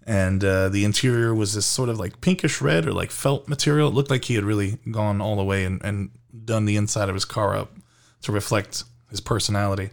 And 0.07 0.42
uh, 0.45 0.69
the 0.71 0.85
interior 0.85 1.35
was 1.35 1.54
this 1.54 1.66
sort 1.66 1.88
of 1.88 1.99
like 1.99 2.21
pinkish 2.21 2.61
red 2.61 2.87
or 2.87 2.92
like 2.92 3.11
felt 3.11 3.49
material. 3.49 3.88
It 3.88 3.95
looked 3.95 4.11
like 4.11 4.25
he 4.25 4.35
had 4.35 4.45
really 4.45 4.78
gone 4.90 5.21
all 5.21 5.37
the 5.37 5.45
way 5.45 5.64
and, 5.64 5.80
and 5.85 6.11
done 6.45 6.64
the 6.64 6.76
inside 6.76 7.09
of 7.09 7.14
his 7.14 7.25
car 7.25 7.57
up 7.57 7.73
to 8.23 8.33
reflect 8.33 8.85
his 9.11 9.21
personality. 9.21 9.90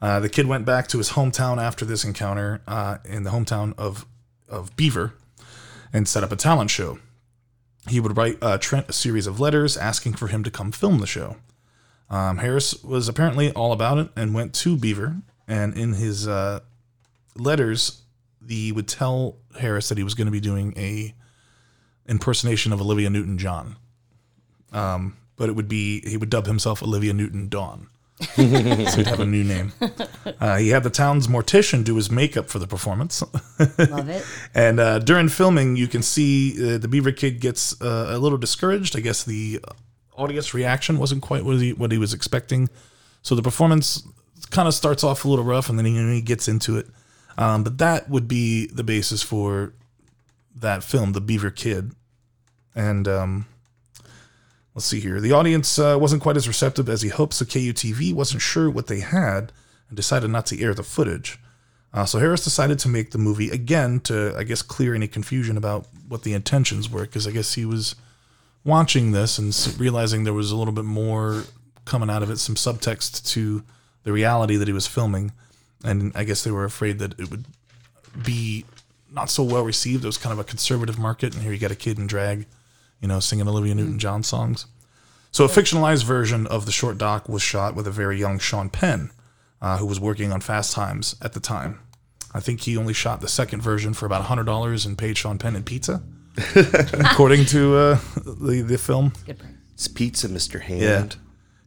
Uh, 0.00 0.20
the 0.20 0.28
kid 0.28 0.46
went 0.46 0.64
back 0.64 0.88
to 0.88 0.98
his 0.98 1.10
hometown 1.10 1.62
after 1.62 1.84
this 1.84 2.04
encounter 2.04 2.62
uh, 2.66 2.98
in 3.04 3.24
the 3.24 3.30
hometown 3.30 3.74
of, 3.76 4.06
of 4.48 4.74
Beaver 4.76 5.14
and 5.92 6.08
set 6.08 6.24
up 6.24 6.32
a 6.32 6.36
talent 6.36 6.70
show. 6.70 6.98
He 7.88 8.00
would 8.00 8.16
write 8.16 8.38
uh, 8.42 8.58
Trent 8.58 8.88
a 8.88 8.92
series 8.92 9.26
of 9.26 9.40
letters 9.40 9.76
asking 9.76 10.14
for 10.14 10.28
him 10.28 10.42
to 10.44 10.50
come 10.50 10.72
film 10.72 10.98
the 10.98 11.06
show. 11.06 11.36
Um, 12.08 12.38
Harris 12.38 12.82
was 12.82 13.08
apparently 13.08 13.52
all 13.52 13.72
about 13.72 13.98
it 13.98 14.08
and 14.16 14.34
went 14.34 14.54
to 14.56 14.76
Beaver. 14.76 15.16
And 15.46 15.76
in 15.76 15.94
his 15.94 16.28
uh, 16.28 16.60
letters, 17.36 18.02
he 18.46 18.72
would 18.72 18.88
tell 18.88 19.36
Harris 19.58 19.88
that 19.88 19.98
he 19.98 20.04
was 20.04 20.14
going 20.14 20.26
to 20.26 20.32
be 20.32 20.40
doing 20.40 20.74
a 20.76 21.14
impersonation 22.06 22.72
of 22.72 22.80
Olivia 22.80 23.10
Newton 23.10 23.38
John. 23.38 23.76
Um, 24.72 25.16
but 25.36 25.48
it 25.48 25.52
would 25.52 25.68
be 25.68 26.00
he 26.08 26.16
would 26.16 26.30
dub 26.30 26.46
himself 26.46 26.82
Olivia 26.82 27.12
Newton 27.12 27.48
Dawn. 27.48 27.88
so 28.36 28.42
he'd 28.42 29.06
have 29.06 29.20
a 29.20 29.26
new 29.26 29.44
name. 29.44 29.72
Uh, 30.38 30.56
he 30.56 30.68
had 30.68 30.82
the 30.82 30.90
town's 30.90 31.28
mortician 31.28 31.84
do 31.84 31.96
his 31.96 32.10
makeup 32.10 32.48
for 32.48 32.58
the 32.58 32.66
performance. 32.66 33.22
Love 33.78 34.08
it. 34.08 34.24
And 34.54 34.80
uh, 34.80 34.98
during 34.98 35.28
filming, 35.28 35.76
you 35.76 35.86
can 35.86 36.02
see 36.02 36.52
uh, 36.52 36.78
the 36.78 36.88
Beaver 36.88 37.12
Kid 37.12 37.40
gets 37.40 37.80
uh, 37.82 38.06
a 38.10 38.18
little 38.18 38.38
discouraged. 38.38 38.96
I 38.96 39.00
guess 39.00 39.24
the 39.24 39.60
audience 40.16 40.54
reaction 40.54 40.98
wasn't 40.98 41.22
quite 41.22 41.44
what 41.44 41.56
he, 41.58 41.72
what 41.74 41.92
he 41.92 41.98
was 41.98 42.14
expecting. 42.14 42.70
So 43.22 43.34
the 43.34 43.42
performance 43.42 44.06
kind 44.50 44.66
of 44.66 44.72
starts 44.72 45.04
off 45.04 45.24
a 45.24 45.28
little 45.28 45.44
rough, 45.44 45.68
and 45.68 45.78
then 45.78 45.86
he, 45.86 46.14
he 46.14 46.22
gets 46.22 46.48
into 46.48 46.78
it. 46.78 46.86
Um, 47.40 47.64
but 47.64 47.78
that 47.78 48.10
would 48.10 48.28
be 48.28 48.66
the 48.66 48.84
basis 48.84 49.22
for 49.22 49.72
that 50.54 50.84
film, 50.84 51.12
The 51.12 51.22
Beaver 51.22 51.50
Kid. 51.50 51.92
And 52.74 53.08
um, 53.08 53.46
let's 54.74 54.84
see 54.84 55.00
here. 55.00 55.20
The 55.20 55.32
audience 55.32 55.78
uh, 55.78 55.96
wasn't 55.98 56.22
quite 56.22 56.36
as 56.36 56.46
receptive 56.46 56.86
as 56.90 57.00
he 57.00 57.08
hoped, 57.08 57.32
so 57.32 57.46
KUTV 57.46 58.12
wasn't 58.12 58.42
sure 58.42 58.70
what 58.70 58.88
they 58.88 59.00
had 59.00 59.52
and 59.88 59.96
decided 59.96 60.28
not 60.28 60.44
to 60.46 60.62
air 60.62 60.74
the 60.74 60.82
footage. 60.82 61.38
Uh, 61.94 62.04
so 62.04 62.18
Harris 62.18 62.44
decided 62.44 62.78
to 62.80 62.90
make 62.90 63.10
the 63.10 63.18
movie 63.18 63.48
again 63.48 64.00
to, 64.00 64.34
I 64.36 64.44
guess, 64.44 64.60
clear 64.60 64.94
any 64.94 65.08
confusion 65.08 65.56
about 65.56 65.86
what 66.08 66.24
the 66.24 66.34
intentions 66.34 66.90
were, 66.90 67.02
because 67.02 67.26
I 67.26 67.30
guess 67.30 67.54
he 67.54 67.64
was 67.64 67.96
watching 68.64 69.12
this 69.12 69.38
and 69.38 69.80
realizing 69.80 70.24
there 70.24 70.34
was 70.34 70.52
a 70.52 70.56
little 70.56 70.74
bit 70.74 70.84
more 70.84 71.44
coming 71.86 72.10
out 72.10 72.22
of 72.22 72.28
it, 72.28 72.36
some 72.36 72.54
subtext 72.54 73.26
to 73.32 73.64
the 74.04 74.12
reality 74.12 74.56
that 74.56 74.68
he 74.68 74.74
was 74.74 74.86
filming, 74.86 75.32
and 75.84 76.12
I 76.14 76.24
guess 76.24 76.44
they 76.44 76.50
were 76.50 76.64
afraid 76.64 76.98
that 76.98 77.18
it 77.18 77.30
would 77.30 77.46
be 78.24 78.64
not 79.10 79.30
so 79.30 79.42
well 79.42 79.64
received. 79.64 80.04
It 80.04 80.08
was 80.08 80.18
kind 80.18 80.32
of 80.32 80.38
a 80.38 80.44
conservative 80.44 80.98
market, 80.98 81.34
and 81.34 81.42
here 81.42 81.52
you 81.52 81.58
got 81.58 81.70
a 81.70 81.76
kid 81.76 81.98
in 81.98 82.06
drag, 82.06 82.46
you 83.00 83.08
know, 83.08 83.20
singing 83.20 83.48
Olivia 83.48 83.74
Newton-John 83.74 84.22
songs. 84.22 84.66
So 85.32 85.44
a 85.44 85.48
fictionalized 85.48 86.04
version 86.04 86.46
of 86.46 86.66
the 86.66 86.72
short 86.72 86.98
doc 86.98 87.28
was 87.28 87.42
shot 87.42 87.74
with 87.74 87.86
a 87.86 87.90
very 87.90 88.18
young 88.18 88.38
Sean 88.38 88.68
Penn, 88.68 89.10
uh, 89.60 89.78
who 89.78 89.86
was 89.86 90.00
working 90.00 90.32
on 90.32 90.40
Fast 90.40 90.72
Times 90.72 91.14
at 91.22 91.32
the 91.32 91.40
time. 91.40 91.80
I 92.32 92.40
think 92.40 92.60
he 92.60 92.76
only 92.76 92.94
shot 92.94 93.20
the 93.20 93.28
second 93.28 93.60
version 93.60 93.94
for 93.94 94.06
about 94.06 94.22
hundred 94.22 94.44
dollars 94.44 94.86
and 94.86 94.96
paid 94.96 95.16
Sean 95.16 95.38
Penn 95.38 95.56
in 95.56 95.64
pizza, 95.64 96.02
according 96.92 97.44
to 97.46 97.76
uh, 97.76 97.98
the 98.16 98.62
the 98.66 98.78
film. 98.78 99.12
Good. 99.26 99.40
It's 99.74 99.88
pizza, 99.88 100.28
Mr. 100.28 100.60
Hand. 100.60 101.16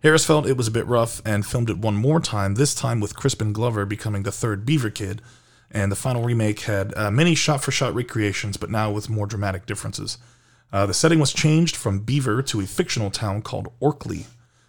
Harris 0.04 0.26
felt 0.26 0.46
it 0.46 0.58
was 0.58 0.68
a 0.68 0.72
bit 0.72 0.86
rough 0.86 1.22
and 1.26 1.46
filmed 1.46 1.70
it 1.70 1.78
one 1.78 1.96
more 1.96 2.20
time, 2.20 2.56
this 2.56 2.76
time 2.76 3.00
with 3.00 3.16
Crispin 3.16 3.54
Glover 3.54 3.86
becoming 3.86 4.24
the 4.24 4.34
third 4.34 4.66
Beaver 4.66 4.90
Kid. 4.90 5.22
And 5.72 5.90
the 5.90 5.96
final 5.96 6.24
remake 6.24 6.60
had 6.62 6.94
uh, 6.98 7.10
many 7.10 7.36
shot 7.36 7.64
for 7.64 7.72
shot 7.72 7.96
recreations, 7.96 8.58
but 8.58 8.70
now 8.70 8.92
with 8.92 9.10
more 9.10 9.26
dramatic 9.26 9.66
differences. 9.66 10.18
Uh, 10.74 10.86
the 10.86 10.94
setting 10.94 11.20
was 11.20 11.32
changed 11.32 11.78
from 11.78 12.00
Beaver 12.00 12.42
to 12.44 12.60
a 12.60 12.66
fictional 12.66 13.12
town 13.12 13.42
called 13.42 13.72
Orkly. 13.80 14.26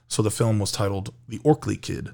So 0.07 0.23
the 0.23 0.31
film 0.31 0.61
was 0.61 0.71
titled 0.71 1.13
The 1.29 1.41
Orkly 1.43 1.77
Kid. 1.77 2.11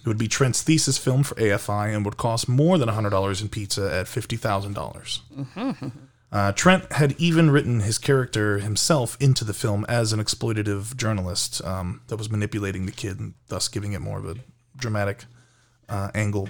It 0.00 0.06
would 0.06 0.18
be 0.18 0.26
Trent's 0.26 0.62
thesis 0.62 0.98
film 0.98 1.22
for 1.22 1.36
AFI 1.36 1.94
and 1.94 2.04
would 2.04 2.16
cost 2.16 2.48
more 2.48 2.78
than 2.78 2.88
$100 2.88 3.42
in 3.42 3.48
pizza 3.48 3.94
at 3.94 4.06
$50,000. 4.06 5.92
Uh, 6.32 6.52
Trent 6.52 6.92
had 6.92 7.14
even 7.18 7.50
written 7.50 7.80
his 7.80 7.98
character 7.98 8.58
himself 8.58 9.16
into 9.20 9.44
the 9.44 9.54
film 9.54 9.86
as 9.88 10.12
an 10.12 10.20
exploitative 10.20 10.96
journalist 10.96 11.64
um, 11.64 12.00
that 12.08 12.16
was 12.16 12.30
manipulating 12.30 12.84
the 12.84 12.92
kid 12.92 13.20
and 13.20 13.34
thus 13.48 13.68
giving 13.68 13.92
it 13.92 14.00
more 14.00 14.18
of 14.18 14.26
a 14.26 14.36
dramatic 14.76 15.24
uh, 15.88 16.10
angle. 16.14 16.48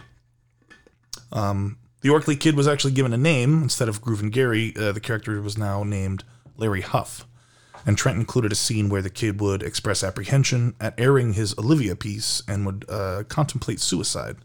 Um, 1.30 1.78
the 2.00 2.10
Orkly 2.10 2.36
kid 2.36 2.56
was 2.56 2.68
actually 2.68 2.92
given 2.92 3.12
a 3.12 3.18
name 3.18 3.62
instead 3.62 3.88
of 3.88 4.02
Groovin 4.02 4.30
Gary. 4.30 4.72
Uh, 4.76 4.92
the 4.92 5.00
character 5.00 5.40
was 5.42 5.58
now 5.58 5.82
named 5.82 6.24
Larry 6.56 6.80
Huff. 6.80 7.26
And 7.84 7.96
Trent 7.96 8.18
included 8.18 8.50
a 8.50 8.56
scene 8.56 8.88
where 8.88 9.02
the 9.02 9.10
kid 9.10 9.40
would 9.40 9.62
express 9.62 10.02
apprehension 10.02 10.74
at 10.80 10.98
airing 10.98 11.34
his 11.34 11.56
Olivia 11.56 11.94
piece 11.94 12.42
and 12.48 12.66
would 12.66 12.84
uh, 12.88 13.22
contemplate 13.28 13.78
suicide, 13.80 14.36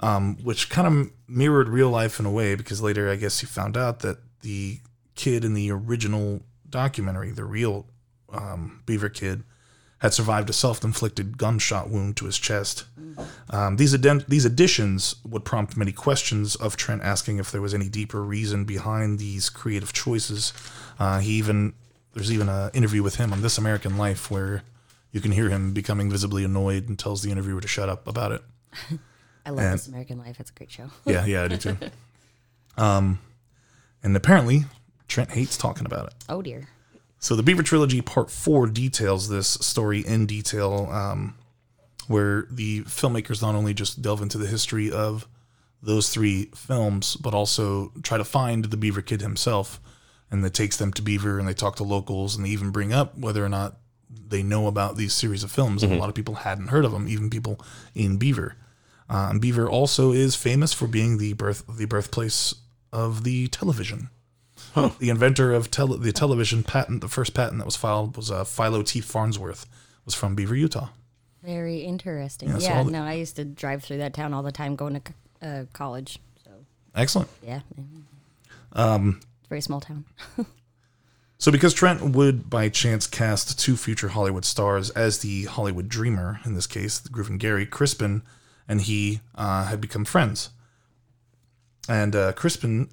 um, 0.00 0.36
which 0.42 0.68
kind 0.68 0.86
of 0.86 1.10
mirrored 1.26 1.68
real 1.68 1.88
life 1.88 2.20
in 2.20 2.26
a 2.26 2.30
way 2.30 2.54
because 2.54 2.82
later 2.82 3.10
I 3.10 3.16
guess 3.16 3.40
he 3.40 3.46
found 3.46 3.76
out 3.76 4.00
that 4.00 4.18
the 4.46 4.78
kid 5.16 5.44
in 5.44 5.54
the 5.54 5.72
original 5.72 6.40
documentary, 6.70 7.32
the 7.32 7.44
real 7.44 7.86
um, 8.32 8.80
Beaver 8.86 9.08
kid, 9.08 9.42
had 9.98 10.14
survived 10.14 10.48
a 10.48 10.52
self-inflicted 10.52 11.36
gunshot 11.36 11.90
wound 11.90 12.16
to 12.16 12.26
his 12.26 12.38
chest. 12.38 12.84
Um, 13.50 13.76
these 13.76 13.92
addend- 13.92 14.26
these 14.28 14.44
additions 14.44 15.16
would 15.24 15.44
prompt 15.44 15.76
many 15.76 15.90
questions 15.90 16.54
of 16.54 16.76
Trent 16.76 17.02
asking 17.02 17.38
if 17.38 17.50
there 17.50 17.60
was 17.60 17.74
any 17.74 17.88
deeper 17.88 18.22
reason 18.22 18.64
behind 18.64 19.18
these 19.18 19.50
creative 19.50 19.92
choices. 19.92 20.52
Uh, 20.98 21.18
he 21.18 21.32
even 21.32 21.72
there's 22.12 22.30
even 22.32 22.48
an 22.48 22.70
interview 22.72 23.02
with 23.02 23.16
him 23.16 23.32
on 23.32 23.42
This 23.42 23.58
American 23.58 23.98
Life 23.98 24.30
where 24.30 24.62
you 25.10 25.20
can 25.20 25.32
hear 25.32 25.48
him 25.48 25.72
becoming 25.72 26.08
visibly 26.08 26.44
annoyed 26.44 26.88
and 26.88 26.96
tells 26.98 27.22
the 27.22 27.32
interviewer 27.32 27.60
to 27.60 27.68
shut 27.68 27.88
up 27.88 28.06
about 28.06 28.32
it. 28.32 28.42
I 29.46 29.50
love 29.50 29.72
This 29.72 29.88
American 29.88 30.18
Life. 30.18 30.38
It's 30.38 30.50
a 30.50 30.54
great 30.54 30.70
show. 30.70 30.88
Yeah, 31.04 31.24
yeah, 31.24 31.42
I 31.42 31.48
do 31.48 31.56
too. 31.56 31.76
Um, 32.78 33.20
and 34.06 34.16
apparently 34.16 34.64
Trent 35.08 35.32
hates 35.32 35.56
talking 35.56 35.84
about 35.84 36.06
it. 36.06 36.14
Oh 36.28 36.40
dear. 36.40 36.68
So 37.18 37.34
the 37.34 37.42
Beaver 37.42 37.64
Trilogy 37.64 38.00
Part 38.00 38.30
Four 38.30 38.68
details 38.68 39.28
this 39.28 39.48
story 39.48 40.06
in 40.06 40.26
detail, 40.26 40.88
um, 40.92 41.34
where 42.06 42.46
the 42.48 42.82
filmmakers 42.82 43.42
not 43.42 43.56
only 43.56 43.74
just 43.74 44.00
delve 44.02 44.22
into 44.22 44.38
the 44.38 44.46
history 44.46 44.92
of 44.92 45.26
those 45.82 46.08
three 46.08 46.50
films, 46.54 47.16
but 47.16 47.34
also 47.34 47.92
try 48.04 48.16
to 48.16 48.24
find 48.24 48.66
the 48.66 48.76
Beaver 48.76 49.02
Kid 49.02 49.22
himself, 49.22 49.80
and 50.30 50.44
that 50.44 50.54
takes 50.54 50.76
them 50.76 50.92
to 50.92 51.02
Beaver, 51.02 51.40
and 51.40 51.48
they 51.48 51.54
talk 51.54 51.74
to 51.76 51.84
locals, 51.84 52.36
and 52.36 52.46
they 52.46 52.50
even 52.50 52.70
bring 52.70 52.92
up 52.92 53.18
whether 53.18 53.44
or 53.44 53.48
not 53.48 53.78
they 54.08 54.42
know 54.44 54.68
about 54.68 54.96
these 54.96 55.14
series 55.14 55.42
of 55.42 55.50
films, 55.50 55.82
and 55.82 55.92
a 55.92 55.96
lot 55.96 56.08
of 56.08 56.14
people 56.14 56.34
hadn't 56.36 56.68
heard 56.68 56.84
of 56.84 56.92
them, 56.92 57.08
even 57.08 57.28
people 57.28 57.60
in 57.92 58.18
Beaver. 58.18 58.54
And 59.08 59.40
Beaver 59.40 59.68
also 59.68 60.12
is 60.12 60.36
famous 60.36 60.72
for 60.72 60.86
being 60.86 61.18
the 61.18 61.32
birth 61.32 61.64
the 61.68 61.86
birthplace 61.86 62.54
of 62.96 63.24
the 63.24 63.46
television. 63.48 64.08
The 64.74 65.10
inventor 65.10 65.52
of 65.52 65.70
tele- 65.70 65.98
the 65.98 66.12
television 66.12 66.62
patent, 66.62 67.00
the 67.02 67.08
first 67.08 67.34
patent 67.34 67.58
that 67.58 67.64
was 67.66 67.76
filed 67.76 68.16
was 68.16 68.30
uh, 68.30 68.44
Philo 68.44 68.82
T. 68.82 69.00
Farnsworth, 69.00 69.66
was 70.04 70.14
from 70.14 70.34
Beaver, 70.34 70.54
Utah. 70.56 70.88
Very 71.42 71.78
interesting. 71.80 72.48
Yeah, 72.48 72.58
Yeah. 72.58 72.78
so 72.80 72.84
the- 72.84 72.90
no, 72.92 73.02
I 73.02 73.14
used 73.14 73.36
to 73.36 73.44
drive 73.44 73.82
through 73.84 73.98
that 73.98 74.12
town 74.14 74.32
all 74.34 74.42
the 74.42 74.52
time 74.52 74.74
going 74.76 75.00
to 75.00 75.46
uh, 75.48 75.64
college. 75.72 76.18
So 76.44 76.50
Excellent. 76.94 77.28
yeah. 77.42 77.60
Um, 78.72 79.20
very 79.48 79.60
small 79.60 79.80
town. 79.80 80.04
So, 81.38 81.52
because 81.52 81.74
Trent 81.74 82.00
would 82.02 82.48
by 82.48 82.70
chance 82.70 83.06
cast 83.06 83.60
two 83.60 83.76
future 83.76 84.08
Hollywood 84.08 84.46
stars 84.46 84.88
as 84.90 85.18
the 85.18 85.44
Hollywood 85.44 85.86
Dreamer, 85.86 86.40
in 86.46 86.54
this 86.54 86.66
case, 86.66 86.98
the 86.98 87.10
Groovin 87.10 87.38
Gary, 87.38 87.66
Crispin 87.66 88.22
and 88.66 88.80
he 88.80 89.20
uh, 89.34 89.66
had 89.66 89.78
become 89.78 90.06
friends. 90.06 90.48
And 91.88 92.16
uh, 92.16 92.32
Crispin 92.32 92.90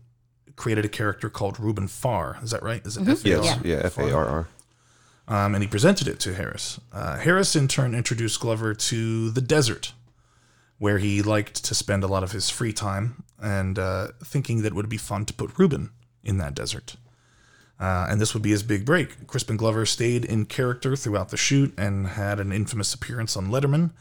created 0.56 0.86
a 0.86 0.90
character 0.90 1.30
called 1.30 1.60
Ruben 1.60 1.88
Farr. 1.88 2.38
Is 2.44 2.52
that 2.52 2.62
right? 2.62 2.86
Is 2.86 2.98
it 2.98 3.08
F 3.08 3.26
A 3.26 3.38
R? 3.38 3.44
Yes. 3.44 3.60
Yeah. 3.64 3.82
F 3.84 3.98
A 3.98 4.14
R 4.14 4.26
R. 4.28 4.48
um, 5.28 5.56
and 5.56 5.64
he 5.64 5.68
presented 5.68 6.08
it 6.08 6.20
to 6.22 6.34
Harris. 6.34 6.80
Uh, 6.92 7.18
Harris, 7.18 7.56
in 7.56 7.68
turn, 7.68 7.96
introduced 7.96 8.40
Glover 8.40 8.74
to 8.74 9.32
the 9.32 9.42
desert, 9.42 9.94
where 10.78 11.00
he 11.00 11.22
liked 11.22 11.64
to 11.66 11.74
spend 11.74 12.04
a 12.04 12.08
lot 12.08 12.24
of 12.24 12.34
his 12.34 12.50
free 12.50 12.74
time, 12.74 13.24
and 13.42 13.80
uh, 13.80 14.10
thinking 14.24 14.62
that 14.62 14.74
it 14.74 14.76
would 14.76 14.90
be 14.90 14.98
fun 14.98 15.26
to 15.26 15.34
put 15.34 15.58
Ruben 15.58 15.90
in 16.24 16.38
that 16.38 16.54
desert. 16.54 16.98
Uh, 17.80 18.06
and 18.10 18.22
this 18.22 18.34
would 18.34 18.44
be 18.44 18.52
his 18.52 18.64
big 18.64 18.86
break. 18.86 19.28
Crispin 19.28 19.58
Glover 19.58 19.86
stayed 19.86 20.24
in 20.24 20.46
character 20.46 20.96
throughout 20.96 21.30
the 21.30 21.38
shoot 21.38 21.74
and 21.78 22.08
had 22.08 22.40
an 22.40 22.52
infamous 22.54 22.94
appearance 22.94 23.36
on 23.36 23.48
Letterman 23.48 23.92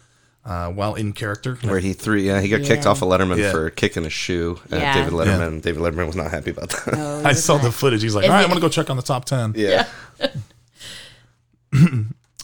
uh, 0.45 0.69
while 0.71 0.95
in 0.95 1.13
character. 1.13 1.57
Where 1.63 1.79
he 1.81 1.93
threw, 1.93 2.17
yeah, 2.17 2.41
he 2.41 2.49
got 2.49 2.63
kicked 2.63 2.85
Yeah. 2.85 2.91
off 2.91 3.03
of 3.03 3.09
Letterman 3.09 3.39
Yeah. 3.39 3.51
for 3.53 3.71
kicking 3.71 4.05
a 4.05 4.11
shoe 4.11 4.59
at 4.71 4.81
Yeah. 4.81 4.95
David 4.95 5.13
Letterman. 5.13 5.63
David 5.63 5.81
Letterman 5.83 6.07
was 6.07 6.17
not 6.17 6.31
happy 6.31 6.51
about 6.51 6.71
that. 6.71 6.95
Oh, 6.97 7.23
I 7.25 7.33
saw 7.33 7.57
that- 7.59 7.65
the 7.65 7.73
footage. 7.73 8.03
He's 8.03 8.15
like, 8.15 8.25
Is 8.25 8.31
all 8.31 8.35
right, 8.37 8.41
it- 8.43 8.45
I'm 8.45 8.51
going 8.51 8.61
to 8.61 8.67
go 8.67 8.69
check 8.71 8.91
on 8.91 8.97
the 8.97 9.03
top 9.03 9.25
10. 9.25 9.55
yeah. 9.57 9.87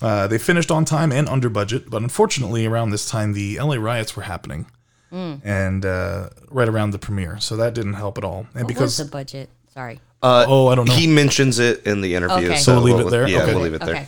Uh, 0.00 0.28
they 0.28 0.38
finished 0.38 0.70
on 0.70 0.84
time 0.84 1.10
and 1.10 1.28
under 1.28 1.48
budget, 1.48 1.90
but 1.90 2.02
unfortunately, 2.02 2.64
around 2.64 2.90
this 2.90 3.08
time, 3.10 3.32
the 3.32 3.58
LA 3.58 3.74
riots 3.74 4.14
were 4.16 4.22
happening, 4.22 4.66
and 5.10 5.84
uh, 5.84 6.28
right 6.50 6.68
around 6.68 6.92
the 6.92 6.98
premiere, 7.00 7.36
so 7.40 7.56
that 7.56 7.74
didn't 7.74 7.94
help 7.94 8.16
at 8.16 8.22
all. 8.22 8.46
And 8.54 8.62
What 8.62 8.64
was 8.64 8.66
because 8.68 8.96
the 8.98 9.04
budget? 9.06 9.48
Sorry. 9.74 9.98
Uh, 10.22 10.44
Oh, 10.48 10.68
I 10.68 10.76
don't 10.76 10.86
know. 10.86 10.94
He 10.94 11.08
mentions 11.08 11.58
it 11.58 11.84
in 11.84 12.00
the 12.00 12.14
interview, 12.14 12.46
Okay. 12.46 12.58
so 12.58 12.62
So 12.62 12.74
we'll 12.82 12.94
leave 12.96 13.06
it 13.06 13.10
there? 13.10 13.26
Yeah, 13.26 13.42
Okay. 13.42 13.54
we'll 13.54 13.62
leave 13.64 13.74
it 13.74 13.80
there. 13.80 13.94
Okay. 13.96 14.06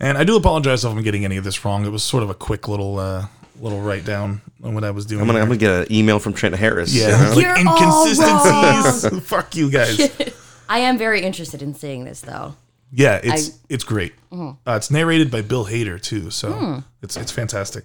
And 0.00 0.16
I 0.18 0.24
do 0.24 0.36
apologize 0.36 0.84
if 0.84 0.90
I'm 0.92 1.02
getting 1.02 1.24
any 1.24 1.36
of 1.36 1.44
this 1.44 1.64
wrong. 1.64 1.84
It 1.86 1.90
was 1.90 2.02
sort 2.02 2.22
of 2.22 2.30
a 2.30 2.34
quick 2.34 2.68
little 2.68 2.98
uh, 2.98 3.26
little 3.60 3.80
write 3.80 4.04
down 4.04 4.40
on 4.62 4.74
what 4.74 4.84
I 4.84 4.90
was 4.90 5.06
doing. 5.06 5.20
I'm 5.22 5.26
gonna, 5.26 5.40
I'm 5.40 5.46
gonna 5.46 5.58
get 5.58 5.70
an 5.88 5.92
email 5.92 6.18
from 6.18 6.32
Trent 6.34 6.54
Harris. 6.54 6.94
yeah, 6.94 7.08
you 7.18 7.24
know? 7.24 7.34
like 7.34 7.44
You're 7.44 7.68
all 7.68 8.06
inconsistencies. 8.06 9.22
Fuck 9.28 9.56
you 9.56 9.70
guys. 9.70 10.10
I 10.68 10.80
am 10.80 10.98
very 10.98 11.22
interested 11.22 11.62
in 11.62 11.74
seeing 11.74 12.04
this 12.04 12.20
though. 12.20 12.56
Yeah, 12.92 13.20
it's 13.22 13.50
I- 13.50 13.52
it's 13.68 13.84
great. 13.84 14.14
Uh, 14.32 14.52
it's 14.66 14.90
narrated 14.90 15.30
by 15.30 15.40
Bill 15.42 15.64
Hader 15.66 16.00
too, 16.00 16.30
so 16.30 16.82
it's 17.02 17.16
it's 17.16 17.32
fantastic. 17.32 17.84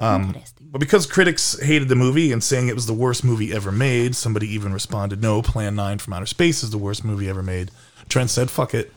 Interesting. 0.00 0.68
But 0.70 0.78
because 0.80 1.06
critics 1.06 1.58
hated 1.60 1.88
the 1.88 1.94
movie 1.96 2.32
and 2.32 2.42
saying 2.44 2.68
it 2.68 2.74
was 2.74 2.86
the 2.86 2.92
worst 2.92 3.24
movie 3.24 3.52
ever 3.54 3.72
made, 3.72 4.14
somebody 4.14 4.46
even 4.52 4.72
responded, 4.72 5.22
"No, 5.22 5.40
Plan 5.42 5.74
9 5.74 5.98
from 5.98 6.12
Outer 6.12 6.26
Space 6.26 6.62
is 6.62 6.70
the 6.70 6.78
worst 6.78 7.04
movie 7.04 7.28
ever 7.28 7.42
made." 7.42 7.70
Trent 8.08 8.28
said, 8.30 8.50
"Fuck 8.50 8.74
it. 8.74 8.92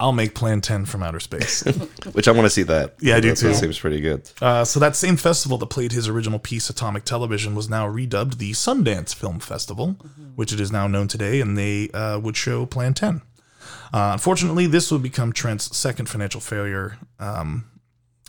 I'll 0.00 0.12
make 0.12 0.34
Plan 0.34 0.60
10 0.60 0.84
from 0.86 1.02
Outer 1.02 1.20
Space." 1.20 1.62
Which 2.12 2.28
I 2.28 2.32
want 2.32 2.46
to 2.46 2.50
see 2.50 2.62
that. 2.64 2.94
Yeah, 3.00 3.16
I 3.16 3.20
do 3.20 3.30
That- 3.30 3.36
too. 3.36 3.48
That 3.48 3.54
seems 3.56 3.78
pretty 3.78 4.00
good. 4.00 4.28
uh, 4.40 4.64
so 4.64 4.80
that 4.80 4.96
same 4.96 5.16
festival 5.16 5.58
that 5.58 5.66
played 5.66 5.92
his 5.92 6.08
original 6.08 6.38
piece, 6.38 6.68
Atomic 6.70 7.04
Television, 7.04 7.54
was 7.54 7.68
now 7.68 7.86
redubbed 7.88 8.38
the 8.38 8.52
Sundance 8.52 9.14
Film 9.14 9.38
Festival, 9.40 9.96
which 10.34 10.52
it 10.52 10.60
is 10.60 10.70
now 10.72 10.86
known 10.86 11.08
today, 11.08 11.40
and 11.40 11.56
they 11.56 11.88
uh, 11.90 12.18
would 12.18 12.36
show 12.36 12.66
Plan 12.66 12.94
10. 12.94 13.22
Uh, 13.92 14.10
unfortunately, 14.14 14.66
this 14.66 14.90
would 14.90 15.02
become 15.02 15.32
Trent's 15.32 15.76
second 15.76 16.06
financial 16.08 16.40
failure. 16.40 16.96
Um, 17.20 17.66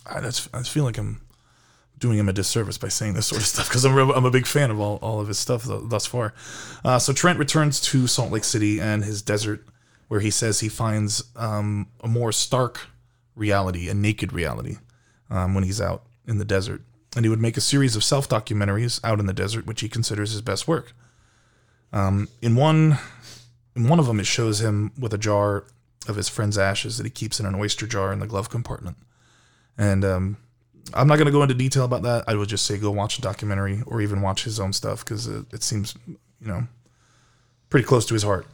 I, 0.06 0.20
that's, 0.20 0.48
I 0.52 0.62
feel 0.62 0.84
like 0.84 0.98
I'm 0.98 1.22
doing 1.98 2.18
him 2.18 2.28
a 2.28 2.32
disservice 2.34 2.76
by 2.76 2.88
saying 2.88 3.14
this 3.14 3.26
sort 3.28 3.40
of 3.40 3.46
stuff 3.46 3.68
because 3.68 3.84
I'm, 3.86 3.96
I'm 3.96 4.24
a 4.26 4.30
big 4.30 4.46
fan 4.46 4.70
of 4.70 4.78
all, 4.78 4.96
all 4.96 5.20
of 5.20 5.28
his 5.28 5.38
stuff 5.38 5.64
th- 5.64 5.80
thus 5.84 6.04
far. 6.04 6.34
Uh, 6.84 6.98
so 6.98 7.12
Trent 7.14 7.38
returns 7.38 7.80
to 7.80 8.06
Salt 8.06 8.30
Lake 8.30 8.44
City 8.44 8.78
and 8.80 9.02
his 9.04 9.22
desert, 9.22 9.64
where 10.08 10.20
he 10.20 10.30
says 10.30 10.60
he 10.60 10.68
finds 10.68 11.24
um, 11.36 11.88
a 12.02 12.08
more 12.08 12.32
stark 12.32 12.88
reality, 13.34 13.88
a 13.88 13.94
naked 13.94 14.32
reality, 14.32 14.76
um, 15.30 15.54
when 15.54 15.64
he's 15.64 15.80
out 15.80 16.04
in 16.26 16.38
the 16.38 16.44
desert. 16.44 16.82
And 17.16 17.24
he 17.24 17.28
would 17.28 17.40
make 17.40 17.56
a 17.56 17.60
series 17.60 17.96
of 17.96 18.04
self 18.04 18.28
documentaries 18.28 19.00
out 19.04 19.20
in 19.20 19.26
the 19.26 19.32
desert, 19.32 19.66
which 19.66 19.80
he 19.80 19.88
considers 19.88 20.32
his 20.32 20.42
best 20.42 20.66
work. 20.66 20.92
Um, 21.92 22.28
in 22.42 22.56
one, 22.56 22.98
in 23.76 23.88
one 23.88 24.00
of 24.00 24.06
them, 24.06 24.18
it 24.18 24.26
shows 24.26 24.60
him 24.60 24.92
with 24.98 25.14
a 25.14 25.18
jar 25.18 25.64
of 26.08 26.16
his 26.16 26.28
friend's 26.28 26.58
ashes 26.58 26.98
that 26.98 27.04
he 27.04 27.10
keeps 27.10 27.40
in 27.40 27.46
an 27.46 27.54
oyster 27.54 27.86
jar 27.86 28.12
in 28.12 28.18
the 28.18 28.26
glove 28.26 28.50
compartment. 28.50 28.96
And 29.78 30.04
um, 30.04 30.36
I'm 30.92 31.06
not 31.06 31.16
going 31.16 31.26
to 31.26 31.32
go 31.32 31.42
into 31.42 31.54
detail 31.54 31.84
about 31.84 32.02
that. 32.02 32.24
I 32.26 32.34
would 32.34 32.48
just 32.48 32.66
say 32.66 32.78
go 32.78 32.90
watch 32.90 33.16
the 33.16 33.22
documentary 33.22 33.82
or 33.86 34.00
even 34.00 34.20
watch 34.20 34.44
his 34.44 34.60
own 34.60 34.72
stuff 34.72 35.04
because 35.04 35.26
it, 35.26 35.46
it 35.52 35.62
seems, 35.62 35.94
you 36.06 36.48
know, 36.48 36.66
pretty 37.70 37.86
close 37.86 38.04
to 38.06 38.14
his 38.14 38.22
heart. 38.22 38.46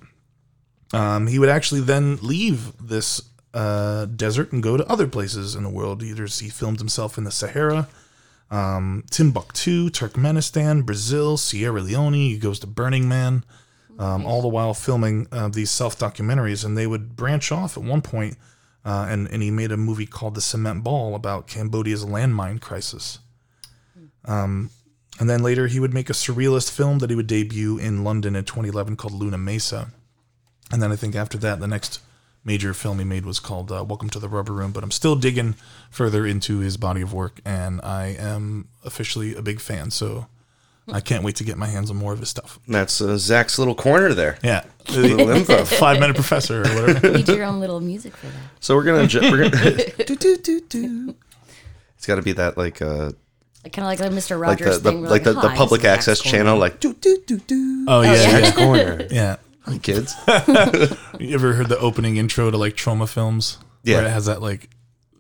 Um, 0.93 1.27
he 1.27 1.39
would 1.39 1.49
actually 1.49 1.81
then 1.81 2.19
leave 2.21 2.73
this 2.81 3.23
uh, 3.55 4.07
desert 4.07 4.53
and 4.53 4.63
go 4.63 4.77
to 4.77 4.87
other 4.89 5.07
places 5.07 5.55
in 5.55 5.63
the 5.63 5.71
world. 5.71 6.03
Either 6.03 6.27
he 6.27 6.49
filmed 6.49 6.79
himself 6.79 7.19
in 7.19 7.25
the 7.25 7.31
Sahara, 7.31 7.89
um, 8.51 9.05
Timbuktu, 9.11 9.91
Turkmenistan, 9.91 10.85
Brazil, 10.85 11.37
Sierra 11.37 11.81
Leone. 11.81 12.15
He 12.15 12.39
goes 12.39 12.59
to 12.61 12.67
Burning 12.67 13.09
Man, 13.09 13.45
um, 13.99 14.27
all 14.27 14.43
the 14.43 14.49
while 14.49 14.75
filming 14.75 15.27
uh, 15.31 15.49
these 15.49 15.71
self 15.71 15.99
documentaries. 15.99 16.65
And 16.65 16.77
they 16.77 16.87
would 16.87 17.17
branch 17.17 17.53
off 17.53 17.77
at 17.77 17.85
one 17.85 18.03
point, 18.03 18.37
uh, 18.85 19.07
and 19.09 19.29
and 19.29 19.43
he 19.43 19.51
made 19.51 19.73
a 19.73 19.77
movie 19.77 20.07
called 20.07 20.35
The 20.35 20.41
Cement 20.41 20.83
Ball 20.83 21.15
about 21.15 21.47
Cambodia's 21.47 22.05
landmine 22.05 22.61
crisis. 22.61 23.21
Um, 24.25 24.71
and 25.19 25.29
then 25.29 25.43
later 25.43 25.67
he 25.67 25.81
would 25.81 25.95
make 25.95 26.09
a 26.11 26.15
surrealist 26.15 26.71
film 26.71 26.99
that 26.99 27.11
he 27.11 27.17
would 27.17 27.27
debut 27.27 27.79
in 27.79 28.05
London 28.05 28.37
in 28.37 28.45
2011 28.45 28.97
called 28.97 29.15
Luna 29.15 29.39
Mesa. 29.39 29.93
And 30.71 30.83
then 30.83 30.93
I 30.93 30.97
think 30.97 31.15
after 31.15 31.37
that, 31.39 31.61
the 31.61 31.67
next 31.67 32.01
major 32.45 32.73
film 32.73 32.99
he 32.99 33.05
made 33.05 33.27
was 33.27 33.41
called 33.41 33.71
uh, 33.73 33.85
Welcome 33.87 34.09
to 34.11 34.19
the 34.19 34.29
Rubber 34.29 34.53
Room. 34.53 34.73
But 34.73 34.85
I'm 34.85 34.91
still 34.91 35.17
digging 35.17 35.55
further 35.91 36.27
into 36.27 36.59
his 36.59 36.77
body 36.77 37.03
of 37.03 37.13
work, 37.13 37.41
and 37.45 37.81
I 37.83 38.17
am 38.19 38.69
officially 38.85 39.35
a 39.35 39.43
big 39.43 39.61
fan. 39.61 39.91
So 39.91 40.27
I 40.93 41.01
can't 41.01 41.25
wait 41.25 41.37
to 41.37 41.45
get 41.45 41.57
my 41.59 41.67
hands 41.67 41.91
on 41.91 41.97
more 41.97 42.13
of 42.13 42.21
his 42.21 42.29
stuff. 42.29 42.59
That's 42.69 43.01
uh, 43.01 43.17
Zach's 43.19 43.59
little 43.59 43.75
corner 43.75 44.15
there. 44.15 44.39
Yeah, 44.43 44.65
Little 44.91 45.29
info. 45.37 45.65
five 45.65 46.01
minute 46.01 46.15
professor 46.15 46.63
or 46.63 46.69
whatever. 46.81 47.11
Need 47.13 47.29
your 47.29 47.45
own 47.45 47.61
little 47.61 47.81
music 47.81 48.17
for 48.17 48.27
that. 48.27 48.35
So 48.61 48.77
we're 48.77 48.85
gonna. 48.85 49.07
Ju- 49.07 49.21
we're 49.23 49.51
gonna 49.51 49.77
do, 50.07 50.17
do, 50.17 50.37
do, 50.37 50.61
do. 50.69 51.15
It's 51.97 52.07
got 52.07 52.15
to 52.15 52.23
be 52.23 52.33
that 52.33 52.57
like 52.57 52.81
uh 52.81 53.13
kind 53.65 53.79
of 53.79 53.85
like 53.85 53.99
the 53.99 54.05
Mr. 54.09 54.41
like 54.41 54.59
Rogers 54.61 54.77
the, 54.81 54.85
the 54.85 54.91
thing. 54.91 55.03
we're 55.03 55.09
like 55.09 55.23
the, 55.23 55.35
the 55.35 55.51
public 55.51 55.85
access 55.85 56.19
Zach's 56.19 56.31
channel 56.31 56.57
like 56.57 56.81
do 56.81 56.95
do 56.95 57.19
do 57.27 57.37
do. 57.39 57.85
Oh 57.87 58.01
yeah, 58.01 58.15
yeah. 58.15 58.39
yeah, 58.39 58.53
corner. 58.53 59.07
yeah. 59.11 59.37
Hi 59.63 59.79
kids. 59.83 60.15
You 61.21 61.35
ever 61.35 61.53
heard 61.53 61.69
the 61.69 61.79
opening 61.79 62.17
intro 62.17 62.51
to 62.51 62.57
like 62.57 62.75
Troma 62.75 63.09
films? 63.09 63.59
Yeah. 63.83 63.97
where 63.99 64.07
it 64.07 64.11
has 64.11 64.27
that 64.27 64.43
like 64.43 64.71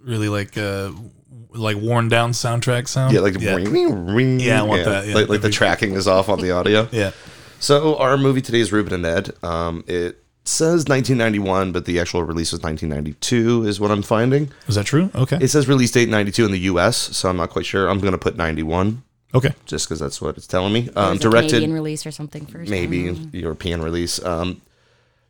really 0.02 0.28
like 0.28 0.56
uh 0.56 0.92
like 1.52 1.76
worn 1.76 2.08
down 2.08 2.32
soundtrack 2.32 2.88
sound. 2.88 3.12
Yeah, 3.12 3.20
like 3.20 3.38
yeah, 3.40 3.54
ring, 3.56 4.06
ring. 4.06 4.40
Yeah, 4.40 4.60
I 4.60 4.62
want 4.62 4.84
that, 4.84 5.06
yeah. 5.06 5.14
like 5.14 5.28
like 5.28 5.40
the 5.42 5.50
tracking 5.50 5.92
is 5.94 6.06
off 6.06 6.28
on 6.28 6.40
the 6.40 6.52
audio. 6.52 6.88
yeah. 6.92 7.10
So 7.58 7.96
our 7.96 8.16
movie 8.16 8.40
today 8.40 8.60
is 8.60 8.72
Ruben 8.72 8.94
and 8.94 9.04
Ed. 9.04 9.32
Um, 9.42 9.84
it 9.86 10.22
says 10.44 10.86
1991, 10.88 11.72
but 11.72 11.84
the 11.84 12.00
actual 12.00 12.22
release 12.22 12.52
was 12.52 12.62
1992, 12.62 13.66
is 13.66 13.78
what 13.78 13.90
I'm 13.90 14.02
finding. 14.02 14.50
Is 14.66 14.76
that 14.76 14.86
true? 14.86 15.10
Okay, 15.14 15.36
It 15.40 15.48
says 15.48 15.68
release 15.68 15.90
date 15.90 16.08
92 16.08 16.46
in 16.46 16.52
the 16.52 16.58
U.S., 16.60 16.96
so 16.96 17.28
I'm 17.28 17.36
not 17.36 17.50
quite 17.50 17.66
sure. 17.66 17.88
I'm 17.88 18.00
gonna 18.00 18.16
put 18.18 18.36
91 18.36 19.02
okay. 19.34 19.54
just 19.66 19.86
because 19.88 19.98
that's 20.00 20.20
what 20.20 20.36
it's 20.36 20.46
telling 20.46 20.72
me. 20.72 20.88
Um, 20.96 21.16
a 21.16 21.18
directed 21.18 21.48
Canadian 21.50 21.72
release 21.72 22.06
or 22.06 22.10
something 22.10 22.46
first. 22.46 22.70
maybe 22.70 23.04
Mm. 23.04 23.32
European 23.34 23.82
release. 23.82 24.22
Um, 24.24 24.62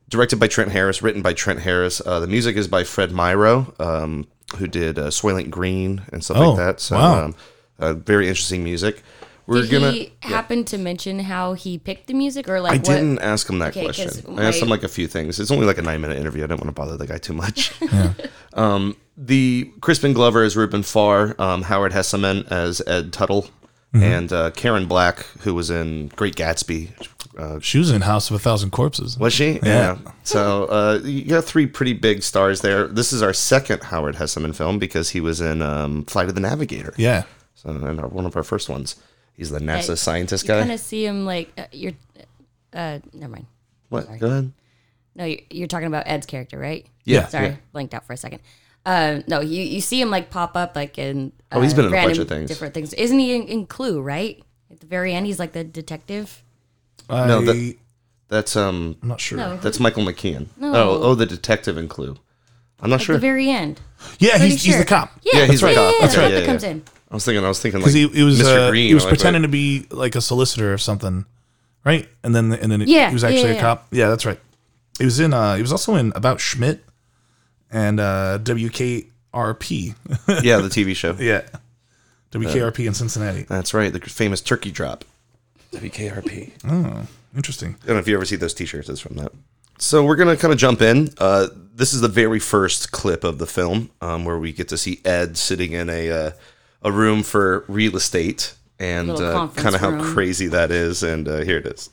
directed 0.09 0.39
by 0.41 0.49
Trent 0.49 0.73
Harris, 0.73 1.03
written 1.03 1.23
by 1.23 1.33
Trent 1.33 1.61
Harris. 1.61 2.01
Uh, 2.05 2.21
the 2.21 2.27
music 2.27 2.57
is 2.57 2.67
by 2.69 2.85
Fred 2.85 3.11
Myrow, 3.11 3.79
um, 3.81 4.27
who 4.57 4.67
did 4.67 4.99
uh, 4.99 5.09
Soylent 5.09 5.51
Green 5.51 6.03
and 6.13 6.25
stuff 6.25 6.37
Oh, 6.39 6.51
like 6.51 6.57
that. 6.59 6.81
So, 6.81 6.97
wow. 6.97 7.25
um, 7.27 7.35
uh, 7.79 7.95
very 7.95 8.29
interesting 8.29 8.65
music. 8.65 9.03
We're 9.47 9.63
Did 9.63 9.71
gonna. 9.71 9.91
he 9.91 10.13
happen 10.21 10.65
to 10.67 10.79
mention 10.79 11.19
how 11.21 11.55
he 11.55 11.77
picked 11.77 12.07
the 12.07 12.15
music, 12.15 12.49
or 12.49 12.61
like 12.61 12.73
I 12.73 12.77
what? 12.77 12.85
didn't 12.85 13.19
ask 13.19 13.51
him 13.51 13.59
that 13.59 13.71
Okay, 13.77 13.85
'cause 13.87 13.97
question. 14.21 14.39
I 14.39 14.45
asked 14.45 14.63
him 14.63 14.69
like 14.69 14.85
a 14.85 14.89
few 14.89 15.09
things. 15.09 15.41
It's 15.41 15.51
only 15.51 15.67
like 15.67 15.79
a 15.79 15.83
nine 15.83 16.01
minute 16.01 16.19
interview. 16.19 16.45
I 16.45 16.47
didn't 16.47 16.61
want 16.61 16.69
to 16.69 16.81
bother 16.81 16.97
the 16.97 17.07
guy 17.07 17.19
too 17.19 17.33
much. 17.33 17.73
Yeah. 17.81 18.13
um, 18.55 18.97
the 19.17 19.73
Crispin 19.81 20.13
Glover 20.13 20.45
as 20.45 20.57
Ruben 20.57 20.85
Farr, 20.85 21.35
um, 21.41 21.63
Howard 21.63 21.91
Hesseman 21.93 22.47
as 22.53 22.81
Ed 22.87 23.13
Tuttle, 23.13 23.49
Mm-hmm. 23.93 24.03
and 24.05 24.33
uh, 24.33 24.51
Karen 24.53 24.87
Black, 24.87 25.25
who 25.41 25.53
was 25.53 25.69
in 25.69 26.09
Great 26.15 26.37
Gatsby. 26.37 26.91
Uh, 27.37 27.59
She 27.59 27.79
was 27.79 27.91
in 27.91 28.03
House 28.03 28.31
of 28.31 28.37
a 28.37 28.39
Thousand 28.39 28.71
Corpses. 28.71 29.19
was 29.19 29.33
she? 29.33 29.59
Yeah. 29.65 29.99
So 30.23 30.67
uh, 30.67 31.01
you 31.03 31.25
got 31.25 31.43
three 31.45 31.67
pretty 31.67 31.95
big 31.95 32.23
stars 32.23 32.61
there. 32.61 32.87
This 32.87 33.13
is 33.13 33.21
our 33.21 33.33
second 33.33 33.83
Howard 33.85 34.15
Hesseman 34.17 34.55
film 34.55 34.79
because 34.79 35.11
he 35.11 35.21
was 35.21 35.41
in 35.41 35.61
um, 35.61 36.05
Flight 36.05 36.29
of 36.29 36.37
the 36.37 36.41
Navigator. 36.41 36.95
Yeah. 36.97 37.25
So 37.57 37.71
and 37.71 37.99
our, 38.01 38.07
one 38.09 38.27
of 38.27 38.37
our 38.37 38.45
first 38.45 38.69
ones. 38.69 38.95
He's 39.33 39.51
the 39.51 39.59
NASA 39.59 39.89
Yeah, 39.91 39.95
scientist 39.97 40.45
You 40.45 40.49
guy. 40.49 40.61
kind 40.61 40.73
of 40.73 40.79
see 40.81 41.05
him 41.05 41.25
like 41.27 41.51
uh, 41.59 41.65
you're. 41.73 41.95
Uh, 42.73 43.01
never 43.13 43.33
mind. 43.33 43.47
what? 43.89 44.07
Go 44.21 44.27
ahead. 44.29 44.53
No, 45.17 45.25
you're, 45.25 45.41
you're 45.51 45.67
talking 45.67 45.89
about 45.89 46.05
Ed's 46.07 46.27
character, 46.27 46.59
right? 46.59 46.87
Yeah, 47.05 47.27
Sorry, 47.27 47.47
yeah. 47.49 47.57
blanked 47.73 47.95
out 47.95 48.07
for 48.07 48.13
a 48.13 48.17
second. 48.17 48.41
Uh, 48.87 49.21
no, 49.29 49.41
you 49.41 49.63
you 49.63 49.81
see 49.81 50.01
him 50.01 50.11
like 50.11 50.31
pop 50.31 50.57
up 50.57 50.75
like 50.77 50.99
in. 50.99 51.33
Uh, 51.53 51.57
Oh, 51.57 51.61
he's 51.61 51.75
been 51.75 51.87
in 51.87 51.93
a 51.95 51.97
bunch 52.03 52.19
of 52.19 52.29
things. 52.29 52.49
Different 52.49 52.73
things. 52.75 52.93
Isn't 52.95 53.19
he 53.19 53.35
in, 53.35 53.43
in 53.49 53.67
Clue? 53.67 54.01
Right 54.01 54.43
at 54.71 54.81
the 54.81 54.87
very 54.87 55.13
end, 55.15 55.27
he's 55.27 55.39
like 55.39 55.53
the 55.53 55.65
detective. 55.65 56.43
I, 57.09 57.27
No, 57.27 57.43
that- 57.43 57.77
That's 58.29 58.57
um. 58.57 58.97
I'm 59.03 59.09
not 59.09 59.21
sure. 59.21 59.37
No, 59.39 59.57
That's 59.57 59.81
Michael 59.81 60.05
McKean. 60.05 60.47
No. 60.57 60.73
Oh, 60.75 61.01
oh, 61.03 61.15
the 61.15 61.27
detective 61.27 61.77
in 61.77 61.89
Clue. 61.89 62.17
I'm 62.81 62.89
not 62.91 63.01
at 63.01 63.07
sure. 63.07 63.17
the 63.17 63.21
very 63.21 63.51
end. 63.51 63.81
Yeah, 64.19 64.31
Pretty 64.39 64.45
he's, 64.53 64.63
he's 64.63 64.73
sure. 64.75 64.81
the 64.83 64.87
cop. 64.89 65.11
Yeah, 65.23 65.33
Yeah, 65.41 65.47
he's 65.47 65.61
that's 65.61 65.61
the 65.61 65.67
right. 65.67 65.75
cop. 65.75 65.93
Yeah, 65.93 66.01
That's 66.01 66.17
right, 66.17 66.23
yeah, 66.23 66.29
yeah, 66.35 66.41
that 66.41 66.47
comes 66.47 66.63
in. 66.65 66.83
I 67.11 67.15
was 67.15 67.25
thinking. 67.27 67.45
I 67.45 67.49
was 67.49 67.61
thinking 67.61 67.81
like 67.81 67.93
Because 67.93 68.13
he, 68.13 68.19
he 68.19 68.23
was 68.23 68.41
Mr. 68.41 68.69
uh, 68.69 68.71
Green. 68.71 68.87
he 68.89 68.95
was 68.95 69.05
like, 69.05 69.11
pretending 69.11 69.43
to 69.43 69.49
be 69.49 69.87
like 69.91 70.15
a 70.15 70.21
solicitor 70.23 70.73
or 70.73 70.79
something, 70.79 71.27
right? 71.85 72.09
And 72.25 72.35
then 72.35 72.53
and 72.55 72.71
then 72.73 72.83
Yeah, 72.87 73.09
he 73.09 73.15
was 73.15 73.25
actually 73.25 73.41
yeah, 73.43 73.49
a 73.49 73.55
yeah. 73.55 73.61
cop. 73.61 73.87
Yeah, 73.91 74.09
that's 74.09 74.25
right. 74.25 74.41
He 74.99 75.05
was 75.05 75.19
in. 75.21 75.35
Uh, 75.35 75.57
he 75.57 75.61
was 75.63 75.73
also 75.73 75.97
in 75.97 76.13
About 76.15 76.41
Schmidt, 76.41 76.83
and 77.71 78.01
uh, 78.01 78.39
WKRP. 78.43 79.95
yeah, 80.43 80.59
the 80.59 80.69
TV 80.69 80.95
show. 80.95 81.13
yeah, 81.19 81.43
WKRP 82.33 82.87
in 82.87 82.95
Cincinnati. 82.95 83.43
That's 83.43 83.75
right, 83.75 83.93
the 83.93 84.01
famous 84.01 84.41
turkey 84.41 84.71
drop. 84.71 85.05
WKRP. 85.73 86.53
Oh, 86.69 87.07
Interesting. 87.37 87.77
I 87.83 87.87
don't 87.87 87.97
know 87.97 88.01
if 88.01 88.09
you 88.09 88.17
ever 88.17 88.25
see 88.25 88.35
those 88.37 88.55
T-shirts. 88.55 88.89
It's 88.89 89.01
from 89.01 89.17
that. 89.17 89.33
So 89.79 90.05
we're 90.05 90.17
gonna 90.17 90.37
kind 90.37 90.53
of 90.53 90.59
jump 90.59 90.83
in. 90.83 91.09
Uh, 91.19 91.49
this 91.75 91.95
is 91.95 92.01
the 92.01 92.09
very 92.09 92.39
first 92.39 92.93
clip 92.93 93.25
of 93.25 93.39
the 93.39 93.47
film 93.47 93.91
um, 94.01 94.25
where 94.25 94.39
we 94.39 94.53
get 94.53 94.69
to 94.69 94.79
see 94.79 95.01
Ed 95.05 95.39
sitting 95.39 95.73
in 95.73 95.89
a 95.89 96.11
uh, 96.11 96.31
a 96.83 96.93
room 96.93 97.23
for 97.23 97.65
real 97.69 97.97
estate 97.97 98.55
and 98.79 99.11
uh, 99.11 99.49
kind 99.57 99.75
of 99.75 99.81
how 99.81 99.91
room. 99.91 100.03
crazy 100.03 100.49
that 100.49 100.71
is. 100.71 101.03
And 101.03 101.29
uh, 101.29 101.39
here 101.39 101.59
it 101.59 101.67
is. 101.67 101.89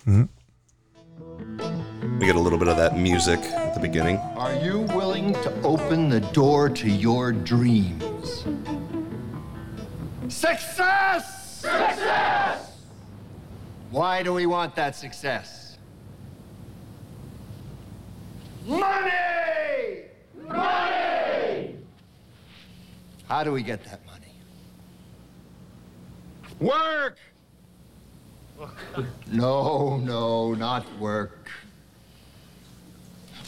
We 2.20 2.26
get 2.26 2.36
a 2.36 2.40
little 2.40 2.58
bit 2.58 2.68
of 2.68 2.78
that 2.78 2.98
music 2.98 3.40
at 3.42 3.76
the 3.76 3.80
beginning. 3.80 4.18
Are 4.36 4.56
you 4.56 4.80
willing 4.80 5.34
to 5.34 5.54
open 5.62 6.10
the 6.10 6.20
door 6.20 6.68
to 6.68 6.90
your 6.90 7.32
dreams? 7.32 8.44
Success! 10.28 11.60
Success! 11.62 12.76
Why 13.92 14.24
do 14.24 14.34
we 14.34 14.48
want 14.48 14.76
that 14.78 14.96
success? 14.96 15.78
Money! 18.66 19.12
Money! 20.48 21.76
How 23.28 23.44
do 23.44 23.52
we 23.52 23.62
get 23.62 23.84
that 23.84 24.04
money? 24.08 24.34
Work! 26.60 27.20
no, 29.32 29.98
no, 29.98 30.56
not 30.56 30.84
work. 30.98 31.52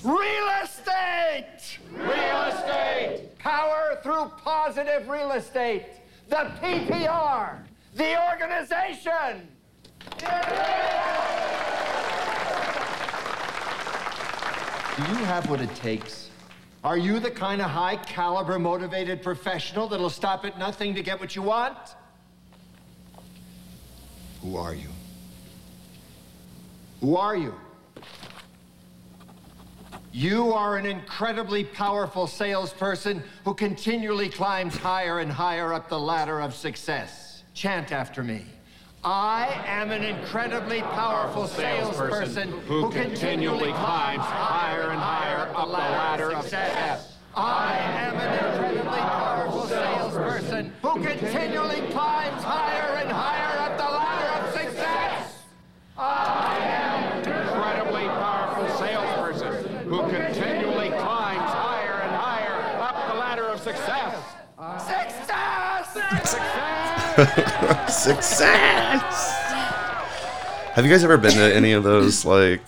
Real 0.04 0.48
estate! 0.64 1.78
Real 1.92 2.42
estate! 2.44 3.38
Power 3.38 4.00
through 4.02 4.32
positive 4.44 5.10
real 5.10 5.32
estate. 5.34 5.88
The 6.30 6.52
PPR. 6.62 7.60
The 7.96 8.32
organization. 8.32 9.48
Do 14.96 15.06
you 15.06 15.26
have 15.26 15.50
what 15.50 15.60
it 15.60 15.74
takes? 15.76 16.30
Are 16.84 16.98
you 16.98 17.20
the 17.20 17.32
kind 17.32 17.62
of 17.62 17.70
high 17.70 17.98
caliber 17.98 18.58
motivated 18.58 19.22
professional 19.22 19.90
that'll 19.90 20.10
stop 20.10 20.46
at 20.46 20.58
nothing 20.58 20.96
to 20.96 21.04
get 21.04 21.20
what 21.20 21.36
you 21.36 21.42
want? 21.42 21.78
Who 24.42 24.56
are 24.56 24.74
you? 24.74 24.88
Who 27.02 27.18
are 27.18 27.36
you? 27.36 27.54
You 30.12 30.54
are 30.54 30.78
an 30.78 30.86
incredibly 30.86 31.64
powerful 31.64 32.26
salesperson 32.26 33.24
who 33.46 33.54
continually 33.54 34.30
climbs 34.30 34.76
higher 34.76 35.20
and 35.20 35.32
higher 35.32 35.72
up 35.74 35.88
the 35.88 36.00
ladder 36.00 36.42
of 36.42 36.56
success. 36.56 37.44
Chant 37.54 37.92
after 37.92 38.24
me. 38.24 38.46
I 39.04 39.64
am 39.66 39.92
an 39.92 40.04
incredibly 40.04 40.82
powerful 40.82 41.48
salesperson 41.48 42.52
who 42.68 42.90
continually 42.90 43.72
climbs 43.72 44.24
higher 44.24 44.90
and 44.90 45.00
higher 45.00 45.38
up 45.38 45.66
the 45.66 45.72
ladder 45.72 46.34
of 46.34 46.44
success. 46.44 47.18
I 47.36 47.78
am 47.78 48.16
an 48.16 48.54
incredibly 48.54 49.00
powerful 49.00 49.68
salesperson 49.68 50.74
who 50.82 51.02
continually 51.04 51.82
climbs 51.92 52.44
higher 52.44 52.90
up 53.60 53.78
the 53.78 53.84
ladder 53.84 54.48
of 54.48 54.54
success. 54.54 55.44
incredibly 57.26 58.08
powerful 58.08 58.78
salesperson 58.78 59.88
who 59.88 60.02
continually 60.10 60.90
climbs 60.90 61.52
higher 61.52 62.02
and 62.02 62.16
higher 62.16 62.82
up 62.82 63.08
the 63.08 63.20
ladder 63.20 63.46
of 63.46 63.60
success. 63.60 64.16
Success! 67.26 68.04
Success. 68.04 69.36
Have 70.74 70.86
you 70.86 70.92
guys 70.92 71.04
ever 71.04 71.18
been 71.18 71.34
to 71.34 71.54
any 71.54 71.74
of 71.74 71.84
those 71.84 72.24
like 72.24 72.62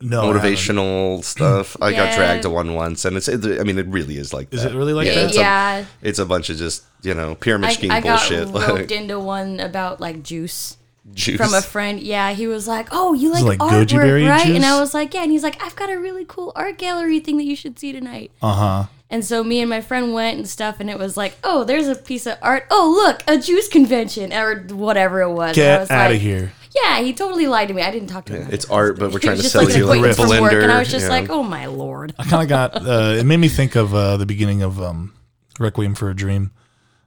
No, 0.00 0.30
I 0.30 0.34
motivational 0.34 1.24
stuff? 1.24 1.76
I 1.80 1.92
got 1.92 2.14
dragged 2.14 2.42
to 2.42 2.50
one 2.50 2.74
once, 2.74 3.04
and 3.04 3.16
it's. 3.16 3.28
It, 3.28 3.60
I 3.60 3.64
mean, 3.64 3.78
it 3.78 3.86
really 3.86 4.18
is 4.18 4.34
like. 4.34 4.52
Is 4.52 4.62
that. 4.62 4.72
it 4.72 4.76
really 4.76 4.92
like 4.92 5.06
yeah, 5.06 5.14
that? 5.14 5.24
It's 5.24 5.36
a, 5.36 5.40
yeah. 5.40 5.84
it's 6.02 6.18
a 6.18 6.26
bunch 6.26 6.50
of 6.50 6.58
just 6.58 6.84
you 7.02 7.14
know 7.14 7.34
pyramid 7.34 7.70
I, 7.70 7.72
scheme 7.72 7.90
I 7.90 8.00
got 8.00 8.28
bullshit. 8.28 8.48
roped 8.48 8.68
like 8.68 8.90
into 8.90 9.18
one 9.18 9.60
about 9.60 10.00
like 10.00 10.22
juice. 10.22 10.76
juice. 11.14 11.38
from 11.38 11.54
a 11.54 11.62
friend. 11.62 12.00
Yeah, 12.00 12.32
he 12.32 12.46
was 12.46 12.68
like, 12.68 12.88
"Oh, 12.92 13.14
you 13.14 13.30
like, 13.30 13.44
like 13.44 13.58
artwork, 13.60 13.86
goji 13.86 13.96
berry 13.96 14.24
right?" 14.26 14.46
And 14.46 14.64
I 14.64 14.78
was 14.78 14.92
like, 14.92 15.14
"Yeah." 15.14 15.22
And 15.22 15.32
he's 15.32 15.42
like, 15.42 15.62
"I've 15.62 15.76
got 15.76 15.90
a 15.90 15.98
really 15.98 16.26
cool 16.26 16.52
art 16.54 16.76
gallery 16.76 17.20
thing 17.20 17.38
that 17.38 17.44
you 17.44 17.56
should 17.56 17.78
see 17.78 17.92
tonight." 17.92 18.30
Uh 18.42 18.52
huh. 18.52 18.84
And 19.10 19.24
so 19.24 19.44
me 19.44 19.60
and 19.60 19.68
my 19.70 19.80
friend 19.80 20.12
went 20.12 20.38
and 20.38 20.48
stuff, 20.48 20.80
and 20.80 20.88
it 20.88 20.98
was 20.98 21.16
like, 21.16 21.36
"Oh, 21.44 21.64
there's 21.64 21.88
a 21.88 21.94
piece 21.94 22.26
of 22.26 22.38
art. 22.42 22.66
Oh, 22.70 22.92
look, 22.96 23.22
a 23.28 23.38
juice 23.38 23.68
convention 23.68 24.32
or 24.32 24.62
whatever 24.70 25.20
it 25.20 25.30
was." 25.30 25.54
Get 25.54 25.80
was 25.80 25.90
out 25.90 26.06
of 26.06 26.12
like- 26.12 26.20
here. 26.20 26.52
Yeah, 26.74 27.00
he 27.00 27.12
totally 27.12 27.46
lied 27.46 27.68
to 27.68 27.74
me. 27.74 27.82
I 27.82 27.92
didn't 27.92 28.08
talk 28.08 28.24
to 28.26 28.32
him. 28.32 28.48
It's 28.50 28.68
art, 28.68 28.98
but 28.98 29.12
we're 29.12 29.20
trying 29.20 29.36
to 29.36 29.44
sell 29.44 29.64
like 29.64 29.76
you 29.76 29.84
an 29.84 29.98
a 29.98 30.02
acquaintance 30.08 30.32
from 30.32 30.42
work, 30.42 30.52
and 30.54 30.72
I 30.72 30.80
was 30.80 30.90
just 30.90 31.04
yeah. 31.04 31.10
like, 31.20 31.30
"Oh 31.30 31.44
my 31.44 31.66
lord!" 31.66 32.14
I 32.18 32.24
kind 32.24 32.42
of 32.42 32.48
got. 32.48 32.74
Uh, 32.76 33.16
it 33.18 33.24
made 33.24 33.36
me 33.36 33.48
think 33.48 33.76
of 33.76 33.94
uh, 33.94 34.16
the 34.16 34.26
beginning 34.26 34.62
of 34.62 34.80
um, 34.82 35.14
Requiem 35.60 35.94
for 35.94 36.10
a 36.10 36.16
Dream 36.16 36.50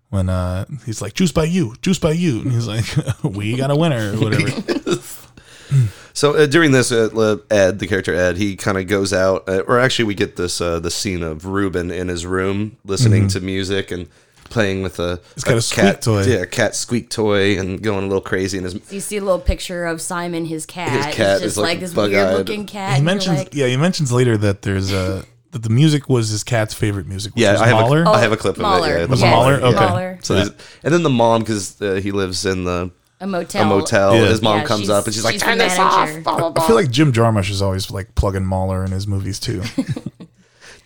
when 0.09 0.29
uh, 0.29 0.65
he's 0.85 1.01
like, 1.01 1.13
"Juice 1.13 1.33
by 1.33 1.43
you, 1.43 1.75
juice 1.81 1.99
by 1.99 2.11
you," 2.13 2.41
and 2.41 2.51
he's 2.51 2.67
like, 2.67 2.85
"We 3.23 3.57
got 3.57 3.69
a 3.69 3.75
winner," 3.75 4.13
or 4.13 4.19
whatever. 4.19 4.49
So 6.17 6.35
uh, 6.35 6.47
during 6.47 6.71
this, 6.71 6.91
uh, 6.91 7.37
Ed, 7.51 7.77
the 7.77 7.85
character 7.85 8.11
Ed, 8.11 8.37
he 8.37 8.55
kind 8.55 8.75
of 8.75 8.87
goes 8.87 9.13
out, 9.13 9.47
uh, 9.47 9.59
or 9.67 9.79
actually, 9.79 10.05
we 10.05 10.15
get 10.15 10.35
this 10.35 10.59
uh, 10.59 10.79
the 10.79 10.89
scene 10.89 11.21
of 11.21 11.45
Ruben 11.45 11.91
in 11.91 12.07
his 12.07 12.25
room 12.25 12.75
listening 12.85 13.27
to 13.27 13.39
music 13.39 13.91
and 13.91 14.07
playing 14.45 14.81
with 14.81 14.97
a, 14.99 15.19
He's 15.35 15.43
got 15.43 15.57
a 15.57 15.61
squeak 15.61 15.85
cat 15.85 16.01
toy. 16.01 16.23
yeah, 16.23 16.37
a 16.37 16.47
cat 16.47 16.75
squeak 16.75 17.11
toy, 17.11 17.59
and 17.59 17.83
going 17.83 18.05
a 18.05 18.07
little 18.07 18.19
crazy. 18.21 18.57
And 18.57 18.65
his 18.65 18.91
You 18.91 18.99
see 18.99 19.17
a 19.17 19.21
little 19.21 19.39
picture 19.39 19.85
of 19.85 20.01
Simon, 20.01 20.45
his 20.45 20.65
cat. 20.65 21.05
His 21.05 21.15
cat 21.15 21.35
it's 21.35 21.45
is, 21.45 21.57
like, 21.59 21.65
like, 21.65 21.79
this 21.81 21.93
weird 21.95 22.33
looking 22.35 22.65
cat. 22.65 22.97
he 22.97 23.03
mentions, 23.03 23.37
like, 23.37 23.53
yeah, 23.53 23.67
he 23.67 23.77
mentions 23.77 24.11
later 24.11 24.37
that 24.37 24.63
there's 24.63 24.91
uh, 24.91 25.23
that 25.51 25.61
the 25.61 25.69
music 25.69 26.09
was 26.09 26.29
his 26.29 26.43
cat's 26.43 26.73
favorite 26.73 27.05
music. 27.05 27.35
Which 27.35 27.43
yeah, 27.43 27.51
was 27.51 27.61
I 27.61 27.67
have 27.67 27.75
Mahler. 27.81 28.01
a, 28.01 28.09
I 28.09 28.21
have 28.21 28.31
a 28.31 28.37
clip 28.37 28.55
of 28.55 28.63
Mahler. 28.63 28.95
it. 28.95 28.99
Yeah, 29.01 29.05
Was 29.05 29.19
the 29.19 29.27
it 29.27 29.29
Mahler? 29.29 29.53
Okay. 29.53 29.75
Mahler. 29.75 30.19
So 30.23 30.33
there's, 30.33 30.49
and 30.83 30.91
then 30.91 31.03
the 31.03 31.11
mom, 31.11 31.41
because 31.41 31.79
uh, 31.79 31.99
he 32.01 32.11
lives 32.11 32.43
in 32.43 32.63
the 32.63 32.89
a 33.19 33.27
motel. 33.27 33.63
a 33.63 33.65
motel, 33.65 34.13
Yeah. 34.13 34.21
and 34.21 34.29
his 34.29 34.41
mom 34.41 34.59
Yeah, 34.59 34.63
comes 34.65 34.81
she's- 34.81 34.89
up 34.91 35.05
and 35.05 35.13
she's 35.13 35.23
like, 35.23 35.33
she's 35.33 35.41
the 35.41 35.47
"Turn 35.47 35.57
this 35.57 35.77
manager. 35.77 36.17
off!" 36.17 36.23
Blah, 36.23 36.37
blah, 36.37 36.49
blah. 36.51 36.63
I 36.63 36.67
feel 36.67 36.75
like 36.75 36.91
Jim 36.91 37.11
Jarmusch 37.13 37.49
is 37.49 37.61
always 37.61 37.89
like 37.91 38.13
plugging 38.15 38.45
Mahler 38.45 38.83
in 38.85 38.91
his 38.91 39.07
movies 39.07 39.39
too. 39.39 39.63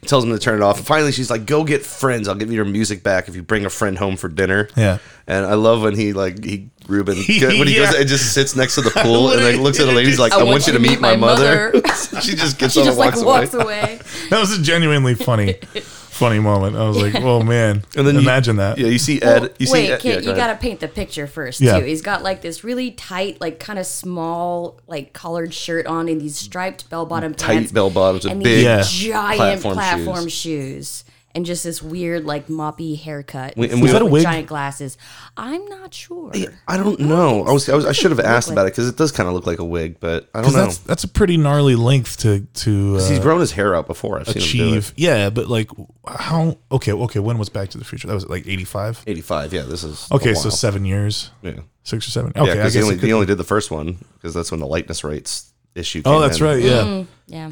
tells 0.07 0.23
him 0.23 0.31
to 0.31 0.39
turn 0.39 0.55
it 0.55 0.63
off. 0.63 0.77
And 0.77 0.87
finally, 0.87 1.11
she's 1.11 1.29
like, 1.29 1.45
"Go 1.45 1.63
get 1.63 1.85
friends. 1.85 2.27
I'll 2.27 2.35
give 2.35 2.49
you 2.49 2.55
your 2.55 2.65
music 2.65 3.03
back 3.03 3.27
if 3.27 3.35
you 3.35 3.43
bring 3.43 3.65
a 3.65 3.69
friend 3.69 3.97
home 3.97 4.17
for 4.17 4.29
dinner." 4.29 4.67
Yeah. 4.75 4.97
And 5.27 5.45
I 5.45 5.53
love 5.53 5.83
when 5.83 5.95
he 5.95 6.13
like 6.13 6.43
he 6.43 6.69
Ruben 6.87 7.15
when 7.17 7.23
he 7.25 7.39
Yeah. 7.79 7.85
goes 7.91 7.95
and 7.95 8.07
just 8.09 8.33
sits 8.33 8.55
next 8.55 8.75
to 8.75 8.81
the 8.81 8.89
pool 9.03 9.31
and 9.31 9.41
then 9.41 9.61
looks 9.61 9.79
at 9.79 9.85
the 9.85 9.91
lady. 9.91 10.09
He's 10.09 10.19
like, 10.19 10.33
"I, 10.33 10.41
want 10.43 10.65
you 10.67 10.73
to 10.73 10.79
meet 10.79 10.99
my 10.99 11.15
mother." 11.15 11.71
she 12.21 12.35
just 12.35 12.57
gets 12.57 12.73
She 12.73 12.79
up 12.81 12.85
just 12.87 12.87
and 12.87 12.97
like 12.97 13.13
walks, 13.15 13.23
walks 13.23 13.53
away. 13.53 13.63
away. 13.81 13.99
That 14.31 14.39
was 14.39 14.57
genuinely 14.59 15.13
funny, 15.15 15.57
funny 16.11 16.39
moment. 16.39 16.75
I 16.75 16.87
was 16.87 16.97
like, 17.01 17.15
"Oh 17.23 17.41
man!" 17.41 17.83
And 17.97 18.05
then 18.05 18.15
you- 18.15 18.21
imagine 18.21 18.57
that. 18.57 18.77
Yeah, 18.77 18.87
you 18.87 18.99
see 18.99 19.21
Ed. 19.21 19.41
Well, 19.41 19.49
you 19.57 19.65
see 19.65 19.73
wait, 19.73 19.89
Ed, 19.91 19.99
kid, 20.01 20.09
yeah, 20.09 20.15
you 20.19 20.21
go 20.25 20.31
ahead. 20.31 20.37
gotta 20.49 20.59
paint 20.59 20.79
the 20.79 20.87
picture 20.87 21.25
first 21.27 21.61
Yeah. 21.61 21.79
too. 21.79 21.85
He's 21.85 22.01
got 22.01 22.21
like 22.23 22.41
this 22.41 22.63
really 22.63 22.91
tight, 22.91 23.39
like 23.41 23.59
kind 23.59 23.79
of 23.79 23.85
small, 23.85 24.79
like 24.87 25.13
collared 25.13 25.53
shirt 25.53 25.85
on, 25.87 26.07
and 26.09 26.19
these 26.21 26.37
striped 26.37 26.89
bell-bottom 26.89 27.33
Tight 27.33 27.53
pants, 27.55 27.71
bell-bottoms 27.71 28.25
and 28.25 28.43
big 28.43 28.57
these 28.57 28.63
Yeah. 28.63 28.81
giant 29.13 29.37
platform 29.63 29.73
platform, 29.75 30.27
shoes. 30.27 31.03
And 31.33 31.45
just 31.45 31.63
this 31.63 31.81
weird 31.81 32.25
like 32.25 32.47
moppy 32.47 32.99
haircut. 32.99 33.55
Wait, 33.57 33.65
and 33.71 33.73
and 33.73 33.81
was 33.81 33.91
that 33.93 34.01
a 34.01 34.05
wig? 34.05 34.23
Giant 34.23 34.47
glasses. 34.47 34.97
I'm 35.37 35.65
not 35.67 35.93
sure. 35.93 36.31
I 36.67 36.77
don't 36.77 36.99
know. 36.99 37.43
I 37.45 37.51
was, 37.51 37.69
I 37.69 37.75
was 37.75 37.85
I 37.85 37.91
should 37.91 38.11
have 38.11 38.19
asked 38.19 38.49
about 38.51 38.67
it 38.67 38.73
because 38.73 38.87
it 38.87 38.97
does 38.97 39.11
kind 39.11 39.27
of 39.27 39.33
look 39.35 39.45
like 39.47 39.59
a 39.59 39.65
wig, 39.65 39.99
but 39.99 40.29
I 40.33 40.41
don't 40.41 40.53
know. 40.53 40.59
that's 40.59 40.77
that's 40.79 41.03
a 41.03 41.07
pretty 41.07 41.37
gnarly 41.37 41.75
length 41.75 42.17
to 42.19 42.41
to 42.41 42.93
He's 42.95 43.11
uh, 43.11 43.21
grown 43.21 43.39
his 43.39 43.51
hair 43.53 43.75
out 43.75 43.87
before. 43.87 44.19
I've 44.19 44.27
seen 44.27 44.37
him 44.37 44.43
achieve. 44.77 44.93
Yeah, 44.97 45.29
but 45.29 45.47
like 45.47 45.69
how? 46.07 46.57
Okay, 46.71 46.91
okay. 46.91 47.19
When 47.19 47.37
was 47.37 47.49
Back 47.49 47.69
to 47.69 47.77
the 47.77 47.85
Future? 47.85 48.07
That 48.07 48.13
was 48.13 48.27
like 48.27 48.47
eighty 48.47 48.65
five. 48.65 49.03
Eighty-five. 49.07 49.53
Yeah, 49.53 49.63
this 49.63 49.83
is 49.83 50.07
Okay, 50.11 50.33
so 50.33 50.49
seven 50.49 50.85
years, 50.85 51.31
yeah, 51.41 51.59
six 51.83 52.07
or 52.07 52.11
seven. 52.11 52.33
yeah. 52.35 52.41
Okay, 52.43 52.51
I 52.51 52.55
Because 52.55 52.73
guess 52.73 52.83
he 52.85 52.91
only 52.91 52.97
he 53.07 53.13
only 53.13 53.25
did 53.25 53.37
the 53.37 53.43
first 53.43 53.71
one 53.71 53.97
because 54.15 54.33
that's 54.33 54.51
when 54.51 54.59
the 54.59 54.67
lightness 54.67 55.03
rates 55.03 55.53
issue. 55.75 56.01
Came 56.01 56.13
Oh, 56.13 56.19
that's 56.19 56.39
in. 56.39 56.45
right. 56.45 56.61
Yeah. 56.61 56.71
Mm. 56.83 57.07
Yeah. 57.27 57.51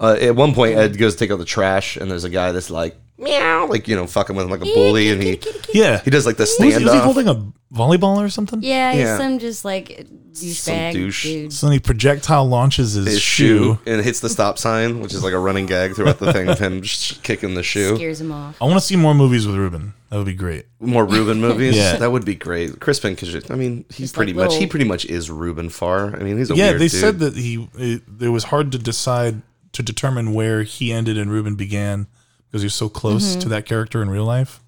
Uh, 0.00 0.16
at 0.20 0.34
one 0.34 0.54
point, 0.54 0.76
Ed 0.76 0.98
goes 0.98 1.14
to 1.14 1.18
take 1.20 1.30
out 1.30 1.38
the 1.38 1.44
trash, 1.44 1.96
and 1.96 2.10
there's 2.10 2.24
a 2.24 2.28
guy 2.28 2.50
that's 2.50 2.68
like 2.68 2.96
meow, 3.18 3.66
like 3.66 3.86
you 3.88 3.96
know, 3.96 4.06
fucking 4.06 4.34
with 4.36 4.44
him 4.44 4.50
like 4.50 4.62
a 4.62 4.64
bully, 4.64 5.10
and 5.10 5.22
he 5.22 5.40
Yeah. 5.72 6.00
he 6.04 6.10
does 6.10 6.26
like 6.26 6.36
the 6.36 6.42
Was, 6.60 6.82
was 6.82 6.92
he 6.92 6.98
holding 6.98 7.28
a 7.28 7.34
volleyball 7.72 8.18
or 8.24 8.28
something? 8.28 8.60
Yeah, 8.62 8.92
he's 8.92 9.00
Yeah. 9.02 9.18
some 9.18 9.38
just 9.38 9.64
like 9.64 10.06
douchebag 10.32 10.92
douche. 10.94 11.22
dude. 11.22 11.52
So 11.52 11.66
then 11.66 11.74
he 11.74 11.78
projectile 11.78 12.48
launches 12.48 12.94
his, 12.94 13.06
his 13.06 13.20
shoe 13.22 13.78
and 13.86 14.00
hits 14.02 14.18
the 14.20 14.28
stop 14.28 14.58
sign, 14.58 15.00
which 15.00 15.14
is 15.14 15.22
like 15.22 15.32
a 15.32 15.38
running 15.38 15.66
gag 15.66 15.94
throughout 15.94 16.18
the 16.18 16.32
thing 16.32 16.48
of 16.48 16.58
him 16.58 16.82
just 16.82 17.22
kicking 17.22 17.54
the 17.54 17.62
shoe. 17.62 17.94
Scares 17.96 18.20
him 18.20 18.32
off. 18.32 18.56
I 18.60 18.64
want 18.64 18.74
to 18.80 18.84
see 18.84 18.96
more 18.96 19.14
movies 19.14 19.46
with 19.46 19.54
Ruben. 19.56 19.94
That 20.10 20.16
would 20.16 20.26
be 20.26 20.34
great. 20.34 20.66
More 20.80 21.04
Ruben 21.04 21.40
movies, 21.48 21.76
Yeah. 21.76 21.96
that 21.96 22.10
would 22.10 22.24
be 22.24 22.34
great. 22.34 22.80
Crispin, 22.80 23.14
because 23.14 23.48
I 23.50 23.54
mean, 23.54 23.84
he's 23.90 23.98
Just 23.98 24.14
pretty 24.14 24.32
like 24.32 24.46
much 24.46 24.54
he 24.54 24.60
little- 24.60 24.70
pretty 24.70 24.84
much 24.86 25.04
is 25.04 25.30
Ruben 25.30 25.68
Farr. 25.68 26.16
I 26.18 26.22
mean, 26.24 26.36
he's 26.38 26.50
a 26.50 26.56
yeah, 26.56 26.70
weird 26.70 26.80
they 26.80 26.88
dude. 26.88 27.00
said 27.00 27.18
that 27.20 27.36
he 27.36 27.68
it, 27.78 28.02
it 28.20 28.28
was 28.28 28.44
hard 28.44 28.72
to 28.72 28.78
decide 28.78 29.42
to 29.72 29.82
determine 29.84 30.34
where 30.34 30.62
he 30.64 30.92
ended 30.92 31.16
and 31.16 31.30
Ruben 31.30 31.54
began 31.54 32.06
because 32.54 32.62
he's 32.62 32.72
so 32.74 32.88
close 32.88 33.32
Mm-hmm. 33.32 33.40
to 33.40 33.48
that 33.48 33.66
character 33.66 34.00
in 34.00 34.08
real 34.08 34.24
life. 34.24 34.60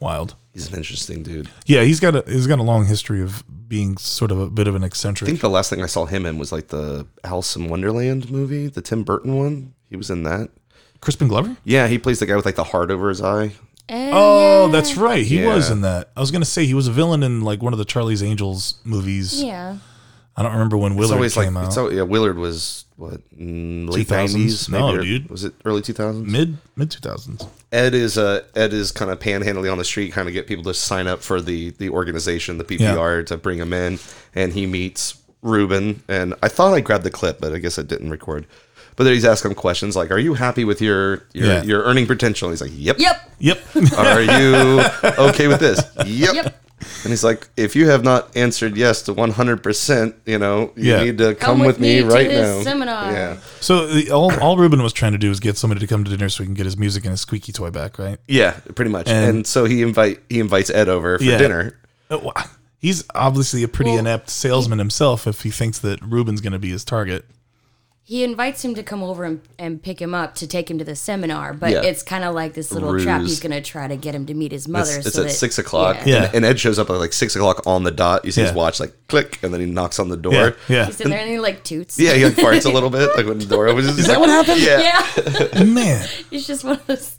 Wild. 0.00 0.36
He's 0.54 0.70
an 0.70 0.78
interesting 0.78 1.22
dude. 1.22 1.50
Yeah, 1.66 1.82
he's 1.82 2.00
got 2.00 2.16
a 2.16 2.24
he's 2.26 2.46
got 2.46 2.58
a 2.58 2.62
long 2.62 2.86
history 2.86 3.20
of 3.20 3.44
being 3.68 3.98
sort 3.98 4.30
of 4.30 4.40
a 4.40 4.48
bit 4.48 4.66
of 4.68 4.74
an 4.74 4.82
eccentric. 4.82 5.28
I 5.28 5.30
think 5.32 5.42
the 5.42 5.50
last 5.50 5.68
thing 5.68 5.82
I 5.82 5.86
saw 5.86 6.06
him 6.06 6.24
in 6.24 6.38
was 6.38 6.50
like 6.50 6.68
the 6.68 7.06
Alice 7.22 7.56
in 7.56 7.68
Wonderland 7.68 8.30
movie, 8.30 8.68
the 8.68 8.80
Tim 8.80 9.02
Burton 9.04 9.36
one. 9.36 9.74
He 9.90 9.96
was 9.96 10.08
in 10.08 10.22
that. 10.22 10.48
Crispin 11.02 11.28
Glover. 11.28 11.58
Yeah, 11.64 11.88
he 11.88 11.98
plays 11.98 12.20
the 12.20 12.26
guy 12.26 12.36
with 12.36 12.46
like 12.46 12.54
the 12.56 12.64
heart 12.64 12.90
over 12.90 13.10
his 13.10 13.20
eye. 13.20 13.52
Oh, 13.90 14.68
that's 14.68 14.96
right. 14.96 15.26
He 15.26 15.44
was 15.44 15.68
in 15.70 15.82
that. 15.82 16.08
I 16.16 16.20
was 16.20 16.30
gonna 16.30 16.46
say 16.46 16.64
he 16.64 16.72
was 16.72 16.88
a 16.88 16.92
villain 16.92 17.22
in 17.22 17.42
like 17.42 17.60
one 17.62 17.74
of 17.74 17.78
the 17.78 17.84
Charlie's 17.84 18.22
Angels 18.22 18.76
movies. 18.82 19.42
Yeah. 19.42 19.76
I 20.36 20.42
don't 20.42 20.52
remember 20.52 20.76
when 20.76 20.92
It's 20.92 20.98
Willard 20.98 21.14
always 21.14 21.36
like 21.36 21.46
came 21.46 21.56
out. 21.56 21.66
it's 21.66 21.76
al- 21.78 21.92
yeah. 21.92 22.02
Willard 22.02 22.36
was 22.38 22.84
what 22.96 23.20
mm, 23.38 23.88
late 23.88 24.06
2000s? 24.08 24.10
nineties? 24.34 24.68
No, 24.68 25.00
dude. 25.00 25.30
Was 25.30 25.44
it 25.44 25.54
early 25.64 25.80
two 25.82 25.92
thousands? 25.92 26.30
mid 26.30 26.56
mid 26.76 26.90
two 26.90 27.00
thousands. 27.00 27.46
Ed 27.72 27.94
is 27.94 28.18
uh 28.18 28.42
Ed 28.56 28.72
is 28.72 28.90
kind 28.92 29.10
of 29.10 29.20
panhandling 29.20 29.70
on 29.70 29.78
the 29.78 29.84
street, 29.84 30.12
kind 30.12 30.26
of 30.28 30.34
get 30.34 30.46
people 30.46 30.64
to 30.64 30.74
sign 30.74 31.06
up 31.06 31.20
for 31.22 31.40
the 31.40 31.70
the 31.78 31.88
organization, 31.90 32.58
the 32.58 32.64
PPR, 32.64 33.24
to 33.26 33.36
bring 33.36 33.58
him 33.58 33.72
in, 33.72 33.98
and 34.34 34.52
he 34.52 34.66
meets 34.66 35.20
Ruben. 35.42 36.02
And 36.08 36.34
I 36.42 36.48
thought 36.48 36.74
I 36.74 36.80
grabbed 36.80 37.04
the 37.04 37.10
clip, 37.10 37.40
but 37.40 37.52
I 37.52 37.58
guess 37.58 37.78
I 37.78 37.82
didn't 37.82 38.10
record. 38.10 38.46
But 38.96 39.04
then 39.04 39.12
he's 39.14 39.24
asking 39.24 39.54
questions 39.56 39.96
like, 39.96 40.10
"Are 40.12 40.18
you 40.18 40.34
happy 40.34 40.64
with 40.64 40.80
your 40.80 41.24
your, 41.32 41.46
Yeah. 41.46 41.62
your 41.64 41.82
earning 41.82 42.06
potential?" 42.06 42.50
He's 42.50 42.60
like, 42.60 42.70
"Yep." 42.74 42.98
Yep. 43.00 43.30
Yep. 43.40 43.58
Are 43.98 44.20
you 44.22 44.82
okay 45.30 45.48
with 45.48 45.58
this? 45.60 45.80
Yep. 46.06 46.34
Yep. 46.34 46.63
And 47.02 47.10
he's 47.10 47.24
like, 47.24 47.48
if 47.56 47.74
you 47.76 47.88
have 47.88 48.02
not 48.04 48.34
answered 48.36 48.76
yes 48.76 49.02
to 49.02 49.14
100%, 49.14 50.14
you 50.26 50.38
know, 50.38 50.72
you 50.76 50.92
Yeah. 50.92 51.04
need 51.04 51.18
to 51.18 51.34
come, 51.34 51.58
with 51.60 51.66
with, 51.66 51.80
me, 51.80 52.02
me 52.02 52.08
right 52.08 52.28
this 52.28 52.58
now. 52.58 52.62
seminar. 52.70 53.12
Yeah. 53.12 53.36
so 53.60 53.86
the, 53.86 54.10
all 54.10 54.32
all 54.40 54.56
Ruben 54.56 54.82
was 54.82 54.92
trying 54.92 55.12
to 55.12 55.18
do 55.18 55.30
is 55.30 55.40
get 55.40 55.56
somebody 55.56 55.80
to 55.80 55.86
come 55.86 56.04
to 56.04 56.10
dinner 56.10 56.28
so 56.28 56.42
he 56.42 56.46
can 56.46 56.54
get 56.54 56.64
his 56.66 56.76
music 56.76 57.04
and 57.04 57.10
his 57.12 57.20
squeaky 57.20 57.52
toy 57.52 57.70
back, 57.70 57.98
right? 57.98 58.18
Yeah, 58.28 58.52
pretty 58.74 58.90
much. 58.90 59.08
And- 59.08 59.24
And, 59.36 59.46
so 59.46 59.64
he 59.64 59.82
invite 59.82 60.20
he 60.28 60.40
invites 60.40 60.70
Ed 60.70 60.88
over 60.88 61.18
for 61.18 61.24
Yeah. 61.24 61.38
dinner. 61.38 61.76
Uh, 62.10 62.18
He's 62.78 63.02
obviously 63.14 63.62
a 63.62 63.68
pretty 63.68 63.92
Well, 63.92 64.00
inept 64.00 64.28
salesman 64.28 64.78
himself 64.78 65.26
if 65.26 65.40
he 65.40 65.50
thinks 65.50 65.78
that 65.78 66.02
Ruben's 66.02 66.42
going 66.42 66.52
to 66.52 66.58
be 66.58 66.68
his 66.68 66.84
target. 66.84 67.24
He 68.06 68.22
invites 68.22 68.62
him 68.62 68.74
to 68.74 68.82
come 68.82 69.02
over 69.02 69.24
and, 69.24 69.40
and 69.58 69.82
pick 69.82 69.98
him 70.00 70.14
up 70.14 70.34
to 70.34 70.46
take 70.46 70.70
him 70.70 70.76
to 70.76 70.84
the 70.84 70.94
seminar, 70.94 71.54
but 71.54 71.70
Yeah. 71.70 71.80
it's 71.84 72.02
kind 72.02 72.22
of 72.22 72.34
like 72.34 72.52
this 72.52 72.70
little 72.70 73.00
trap. 73.00 73.22
He's 73.22 73.40
going 73.40 73.52
to 73.52 73.62
try 73.62 73.88
to 73.88 73.96
get 73.96 74.14
him 74.14 74.26
to 74.26 74.34
meet 74.34 74.52
his 74.52 74.68
mother. 74.68 74.96
it's 74.98 75.14
so 75.14 75.22
at 75.22 75.28
that- 75.28 75.32
six 75.32 75.58
o'clock. 75.58 75.96
Yeah. 76.04 76.06
Yeah. 76.16 76.24
And, 76.26 76.34
and 76.34 76.44
Ed 76.44 76.60
shows 76.60 76.78
up 76.78 76.90
at 76.90 76.98
like 76.98 77.14
six 77.14 77.34
o'clock 77.34 77.66
on 77.66 77.82
the 77.82 77.90
dot. 77.90 78.26
You 78.26 78.30
see 78.30 78.42
Yeah. 78.42 78.48
his 78.48 78.56
watch 78.56 78.78
like 78.78 78.92
click, 79.08 79.38
and 79.42 79.54
then 79.54 79.60
he 79.60 79.66
knocks 79.66 79.98
on 79.98 80.10
the 80.10 80.18
door. 80.18 80.34
Yeah, 80.34 80.50
yeah. 80.68 80.84
He's 80.84 80.96
sitting 80.96 81.12
there 81.12 81.20
and 81.20 81.30
he 81.30 81.38
like 81.38 81.64
toots. 81.64 81.98
Yeah, 81.98 82.12
he 82.12 82.26
like 82.26 82.34
farts 82.34 82.66
a 82.66 82.70
little 82.70 82.90
bit, 82.90 83.16
like 83.16 83.24
when 83.26 83.38
the 83.38 83.46
door 83.46 83.68
opens. 83.68 83.86
Is 83.98 84.06
that 84.08 84.20
what 84.20 84.28
happened? 84.28 84.60
Yeah. 84.60 84.80
Yeah. 85.56 85.64
Man, 85.64 86.06
it's 86.30 86.46
just 86.46 86.62
one 86.62 86.74
of 86.76 86.86
those 86.86 87.18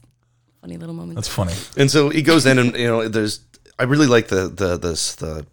funny 0.61 0.77
little 0.77 0.93
moments. 0.93 1.15
that's 1.27 1.35
funny. 1.35 1.53
And 1.81 1.89
so 1.89 2.09
he 2.09 2.21
goes 2.21 2.45
in, 2.45 2.59
and 2.59 2.75
you 2.77 2.85
know, 2.87 3.07
there's. 3.07 3.39
I 3.79 3.83
really 3.83 4.07
like 4.07 4.27
the 4.27 4.49
the 4.49 4.77
this 4.77 5.15
the 5.15 5.47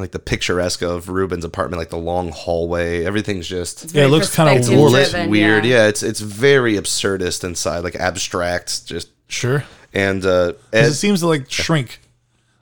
like 0.00 0.12
the 0.12 0.18
picturesque 0.18 0.82
of 0.82 1.08
Ruben's 1.08 1.44
apartment, 1.44 1.78
like 1.78 1.90
the 1.90 1.96
long 1.98 2.30
hallway. 2.32 3.04
Everything's 3.04 3.46
just 3.48 3.84
It's 3.84 3.94
Yeah, 3.94 4.04
it 4.04 4.08
looks 4.08 4.34
kinda 4.34 4.52
perspective 4.54 4.78
warped. 4.78 4.92
lit, 4.94 5.10
driven, 5.10 5.30
weird. 5.30 5.64
Yeah. 5.64 5.86
it's 5.86 6.02
it's 6.02 6.20
very 6.20 6.74
absurdist 6.74 7.44
inside, 7.44 7.80
like 7.84 7.94
abstract. 7.96 8.86
Just 8.86 9.08
Sure. 9.28 9.64
and 9.94 10.24
uh, 10.24 10.52
'Cause 10.52 10.56
Ed, 10.72 10.84
it 10.86 10.94
seems 10.94 11.20
to 11.20 11.26
like 11.26 11.50
shrink. 11.50 12.00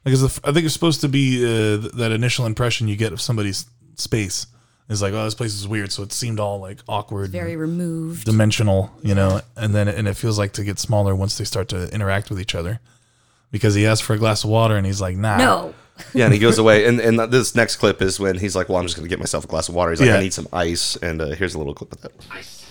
Because 0.04 0.20
the 0.20 0.28
f- 0.28 0.40
I 0.44 0.52
think 0.52 0.64
it's 0.64 0.72
supposed 0.74 1.00
to 1.02 1.08
be 1.08 1.44
uh, 1.44 1.80
th- 1.80 1.92
that 1.94 2.12
initial 2.12 2.46
impression 2.46 2.88
you 2.88 2.96
get 2.96 3.12
of 3.12 3.20
somebody's 3.20 3.66
space 3.96 4.46
is 4.88 5.02
like, 5.02 5.12
oh, 5.12 5.24
this 5.24 5.34
place 5.34 5.52
is 5.54 5.68
weird. 5.68 5.92
So 5.92 6.02
it 6.02 6.12
seemed 6.14 6.40
all 6.40 6.60
like 6.60 6.78
awkward, 6.88 7.30
Very 7.30 7.56
removed. 7.56 8.24
dimensional, 8.24 8.90
you 9.02 9.14
know. 9.14 9.42
And 9.56 9.74
then 9.74 9.86
and 9.88 10.08
it 10.08 10.14
feels 10.14 10.38
like 10.38 10.52
to 10.54 10.64
get 10.64 10.78
smaller 10.78 11.14
once 11.14 11.36
they 11.36 11.44
start 11.44 11.68
to 11.68 11.92
interact 11.92 12.30
with 12.30 12.40
each 12.40 12.54
other. 12.54 12.80
Because 13.50 13.74
he 13.74 13.86
asks 13.86 14.06
for 14.06 14.12
a 14.14 14.18
glass 14.18 14.44
of 14.44 14.50
water 14.50 14.76
and 14.76 14.86
he's 14.86 15.00
like, 15.00 15.16
nah. 15.16 15.36
No. 15.38 15.74
Yeah, 16.14 16.24
and 16.26 16.34
he 16.34 16.40
goes 16.40 16.58
away. 16.58 16.86
And 16.86 17.00
and 17.00 17.18
this 17.32 17.54
next 17.54 17.76
clip 17.76 18.00
is 18.02 18.18
when 18.20 18.38
he's 18.38 18.54
like, 18.56 18.68
"Well, 18.68 18.78
I'm 18.78 18.84
just 18.84 18.96
gonna 18.96 19.08
get 19.08 19.18
myself 19.18 19.44
a 19.44 19.48
glass 19.48 19.68
of 19.68 19.74
water." 19.74 19.90
He's 19.90 20.00
like, 20.00 20.08
Yeah. 20.08 20.16
"I 20.16 20.20
need 20.22 20.32
some 20.34 20.48
ice." 20.52 20.96
And 20.96 21.20
uh, 21.20 21.28
here's 21.28 21.54
a 21.54 21.58
little 21.58 21.74
clip 21.74 21.92
of 21.92 22.00
that. 22.02 22.12
Ice. 22.30 22.66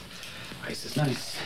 Ice 0.67 0.85
is 0.85 0.97
nice. 0.97 1.37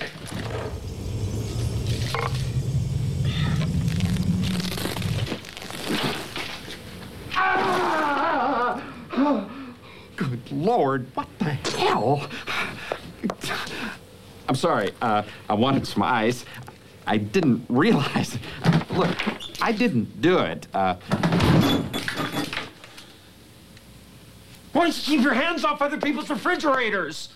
Good 10.15 10.51
Lord, 10.51 11.07
what 11.15 11.27
the 11.39 11.45
hell? 11.45 12.27
I'm 14.47 14.55
sorry. 14.55 14.91
Uh, 15.01 15.23
I 15.49 15.53
wanted 15.53 15.87
some 15.87 16.03
ice. 16.03 16.45
I 17.07 17.17
didn't 17.17 17.65
realize. 17.69 18.37
Look, 18.91 19.17
I 19.61 19.71
didn't 19.71 20.21
do 20.21 20.39
it. 20.39 20.67
Uh, 20.73 20.95
Why 24.73 24.83
don't 24.83 24.97
you 24.97 25.03
keep 25.03 25.21
your 25.21 25.33
hands 25.33 25.65
off 25.65 25.81
other 25.81 25.97
people's 25.97 26.29
refrigerators? 26.29 27.29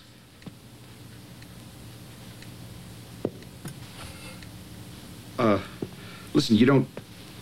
Uh, 5.38 5.58
listen, 6.32 6.56
you 6.56 6.64
don't 6.64 6.88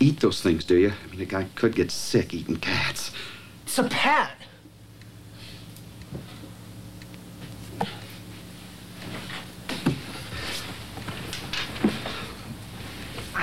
eat 0.00 0.20
those 0.20 0.42
things, 0.42 0.64
do 0.64 0.76
you? 0.76 0.90
I 0.90 1.10
mean, 1.10 1.20
a 1.20 1.24
guy 1.26 1.46
could 1.54 1.74
get 1.76 1.90
sick 1.90 2.34
eating 2.34 2.56
cats. 2.56 3.12
It's 3.64 3.78
a 3.78 3.84
pet. 3.84 4.32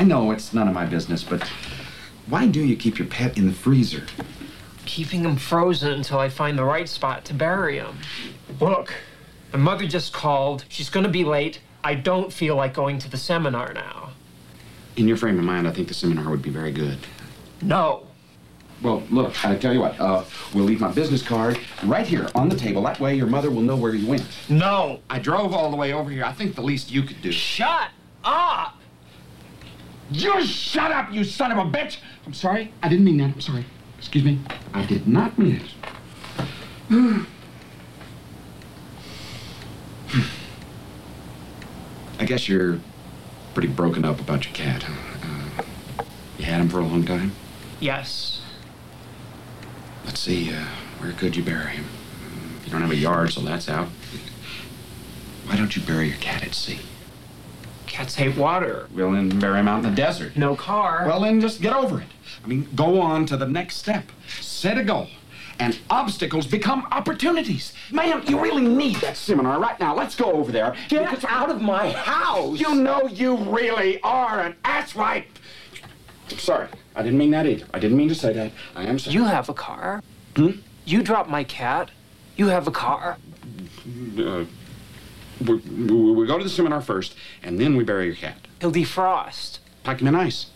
I 0.02 0.04
know 0.04 0.32
it's 0.32 0.52
none 0.52 0.68
of 0.68 0.74
my 0.74 0.88
business, 0.88 1.24
but 1.24 1.48
why 2.26 2.48
do 2.48 2.60
you 2.60 2.76
keep 2.76 2.98
your 2.98 3.08
pet 3.08 3.38
in 3.38 3.46
the 3.46 3.54
freezer? 3.54 4.08
Keeping 4.88 5.24
him 5.24 5.36
frozen 5.36 5.92
until 5.92 6.18
I 6.18 6.28
find 6.28 6.58
the 6.58 6.64
right 6.64 6.90
spot 6.90 7.24
to 7.26 7.36
bury 7.36 7.78
him. 7.78 8.00
Look, 8.60 8.96
my 9.54 9.60
mother 9.60 9.86
just 9.86 10.12
called. 10.12 10.66
She's 10.70 10.90
gonna 10.90 11.08
be 11.08 11.24
late. 11.24 11.62
I 11.84 11.94
don't 11.94 12.34
feel 12.34 12.56
like 12.56 12.74
going 12.74 12.98
to 12.98 13.12
the 13.12 13.18
seminar 13.18 13.74
now. 13.74 14.10
In 14.96 15.08
your 15.08 15.18
frame 15.18 15.38
of 15.38 15.46
mind, 15.46 15.68
I 15.68 15.72
think 15.72 15.88
the 15.88 15.94
seminar 15.94 16.32
would 16.32 16.42
be 16.42 16.50
very 16.50 16.72
good. 16.72 16.98
No. 17.62 18.08
Well, 18.82 19.04
look, 19.12 19.46
I 19.46 19.56
tell 19.56 19.72
you 19.72 19.82
what, 19.82 20.00
uh, 20.00 20.24
we'll 20.56 20.66
leave 20.66 20.82
my 20.82 20.92
business 20.92 21.22
card 21.22 21.60
right 21.84 22.08
here 22.08 22.28
on 22.34 22.50
the 22.50 22.56
table. 22.56 22.82
That 22.82 23.00
way 23.00 23.14
your 23.14 23.28
mother 23.28 23.52
will 23.52 23.62
know 23.62 23.76
where 23.76 23.94
you 23.94 24.08
went. 24.08 24.26
No. 24.50 25.02
I 25.12 25.20
drove 25.20 25.54
all 25.54 25.70
the 25.70 25.78
way 25.78 25.94
over 25.94 26.10
here. 26.10 26.26
I 26.26 26.32
think 26.32 26.56
the 26.56 26.64
least 26.64 26.90
you 26.90 27.04
could 27.04 27.22
do. 27.22 27.32
Shut 27.32 27.92
up. 28.24 28.81
You 30.12 30.46
shut 30.46 30.92
up, 30.92 31.12
you 31.14 31.24
son 31.24 31.52
of 31.52 31.58
a 31.58 31.64
bitch! 31.70 31.98
I'm 32.26 32.34
sorry. 32.34 32.74
I 32.84 32.90
didn't 32.90 33.06
mean 33.06 33.18
that. 33.18 33.34
I'm 33.34 33.42
sorry. 33.42 33.66
Excuse 33.98 34.24
me. 34.26 34.40
I 34.74 34.86
did 34.86 35.08
not 35.08 35.38
mean 35.38 35.62
it. 36.90 37.26
I 42.20 42.26
guess 42.26 42.48
you're 42.48 42.80
pretty 43.54 43.68
broken 43.70 44.06
up 44.06 44.20
about 44.20 44.46
your 44.46 44.54
cat. 44.54 44.84
huh? 44.84 44.94
Uh, 46.00 46.04
you 46.38 46.46
had 46.46 46.62
him 46.62 46.70
for 46.70 46.80
a 46.80 46.86
long 46.86 47.04
time? 47.04 47.32
Yes. 47.80 48.42
Let's 50.06 50.20
see, 50.20 50.54
uh, 50.54 50.66
where 51.00 51.12
could 51.14 51.36
you 51.36 51.44
bury 51.44 51.72
him? 51.72 51.86
Mm, 51.86 52.66
You 52.66 52.72
don't 52.72 52.82
have 52.82 52.92
a 52.92 52.96
yard, 52.96 53.34
so 53.34 53.42
that's 53.42 53.70
out. 53.70 53.88
Why 55.46 55.56
don't 55.56 55.76
you 55.76 55.82
bury 55.82 56.08
your 56.10 56.18
cat 56.18 56.44
at 56.44 56.54
sea? 56.54 56.80
Cats 57.92 58.16
hate 58.16 58.38
water. 58.38 58.88
Well, 58.96 59.12
then 59.12 59.38
bury 59.38 59.60
him 59.60 59.68
out 59.68 59.84
in 59.84 59.90
the 59.90 59.96
desert. 59.96 60.38
No 60.38 60.56
car. 60.56 61.04
Well, 61.06 61.20
then 61.20 61.42
just 61.42 61.62
get 61.62 61.74
over 61.74 62.00
it. 62.00 62.08
I 62.42 62.48
mean, 62.48 62.70
go 62.74 63.02
on 63.02 63.26
to 63.26 63.36
the 63.36 63.46
next 63.46 63.76
step. 63.76 64.06
Set 64.40 64.78
a 64.78 64.84
goal. 64.86 65.10
And 65.60 65.78
obstacles 65.90 66.48
become 66.48 66.88
opportunities. 66.92 67.74
Ma'am, 67.92 68.24
you 68.26 68.40
really 68.40 68.66
need 68.66 68.96
that 69.02 69.18
seminar 69.18 69.60
right 69.60 69.78
now. 69.78 69.94
Let's 69.94 70.16
go 70.16 70.32
over 70.32 70.54
there. 70.54 70.74
Get 70.88 71.26
out 71.26 71.52
of 71.52 71.62
my 71.62 71.92
house. 71.92 72.62
You 72.62 72.76
know 72.76 73.08
you 73.08 73.36
really 73.36 74.00
are 74.04 74.40
an 74.40 74.56
asswipe. 74.64 75.26
Sorry, 76.30 76.70
I 76.96 77.04
didn't 77.04 77.18
mean 77.20 77.32
that 77.32 77.46
either. 77.46 77.66
I 77.74 77.80
didn't 77.80 77.98
mean 77.98 78.08
to 78.08 78.16
say 78.16 78.32
that. 78.32 78.54
I 78.74 78.84
am 78.84 79.00
sorry. 79.00 79.16
You 79.16 79.26
have 79.26 79.50
a 79.50 79.54
car. 79.54 80.02
Hmm? 80.38 80.52
You 80.86 81.04
dropped 81.04 81.30
my 81.30 81.44
cat. 81.44 81.92
You 82.38 82.48
have 82.48 82.70
a 82.70 82.72
car. 82.72 83.18
Uh, 84.18 84.46
we, 85.42 85.56
we, 85.56 86.12
we 86.12 86.28
go 86.28 86.38
to 86.38 86.44
the 86.44 86.50
seminar 86.50 86.82
first, 86.82 87.16
and 87.44 87.60
then 87.60 87.76
we 87.76 87.84
bury 87.84 88.06
your 88.06 88.16
cat. 88.16 88.38
He'll 88.60 88.72
defrost. 88.72 89.60
Pack 89.84 90.02
him 90.02 90.08
in 90.08 90.16
ice. 90.16 90.48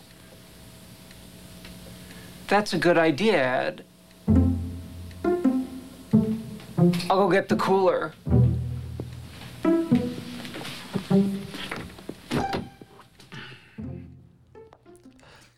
That's 2.47 2.73
a 2.73 2.77
good 2.77 2.97
idea, 2.97 3.37
Ed. 3.37 3.83
I'll 7.09 7.27
go 7.27 7.31
get 7.31 7.49
the 7.49 7.55
cooler. 7.55 8.13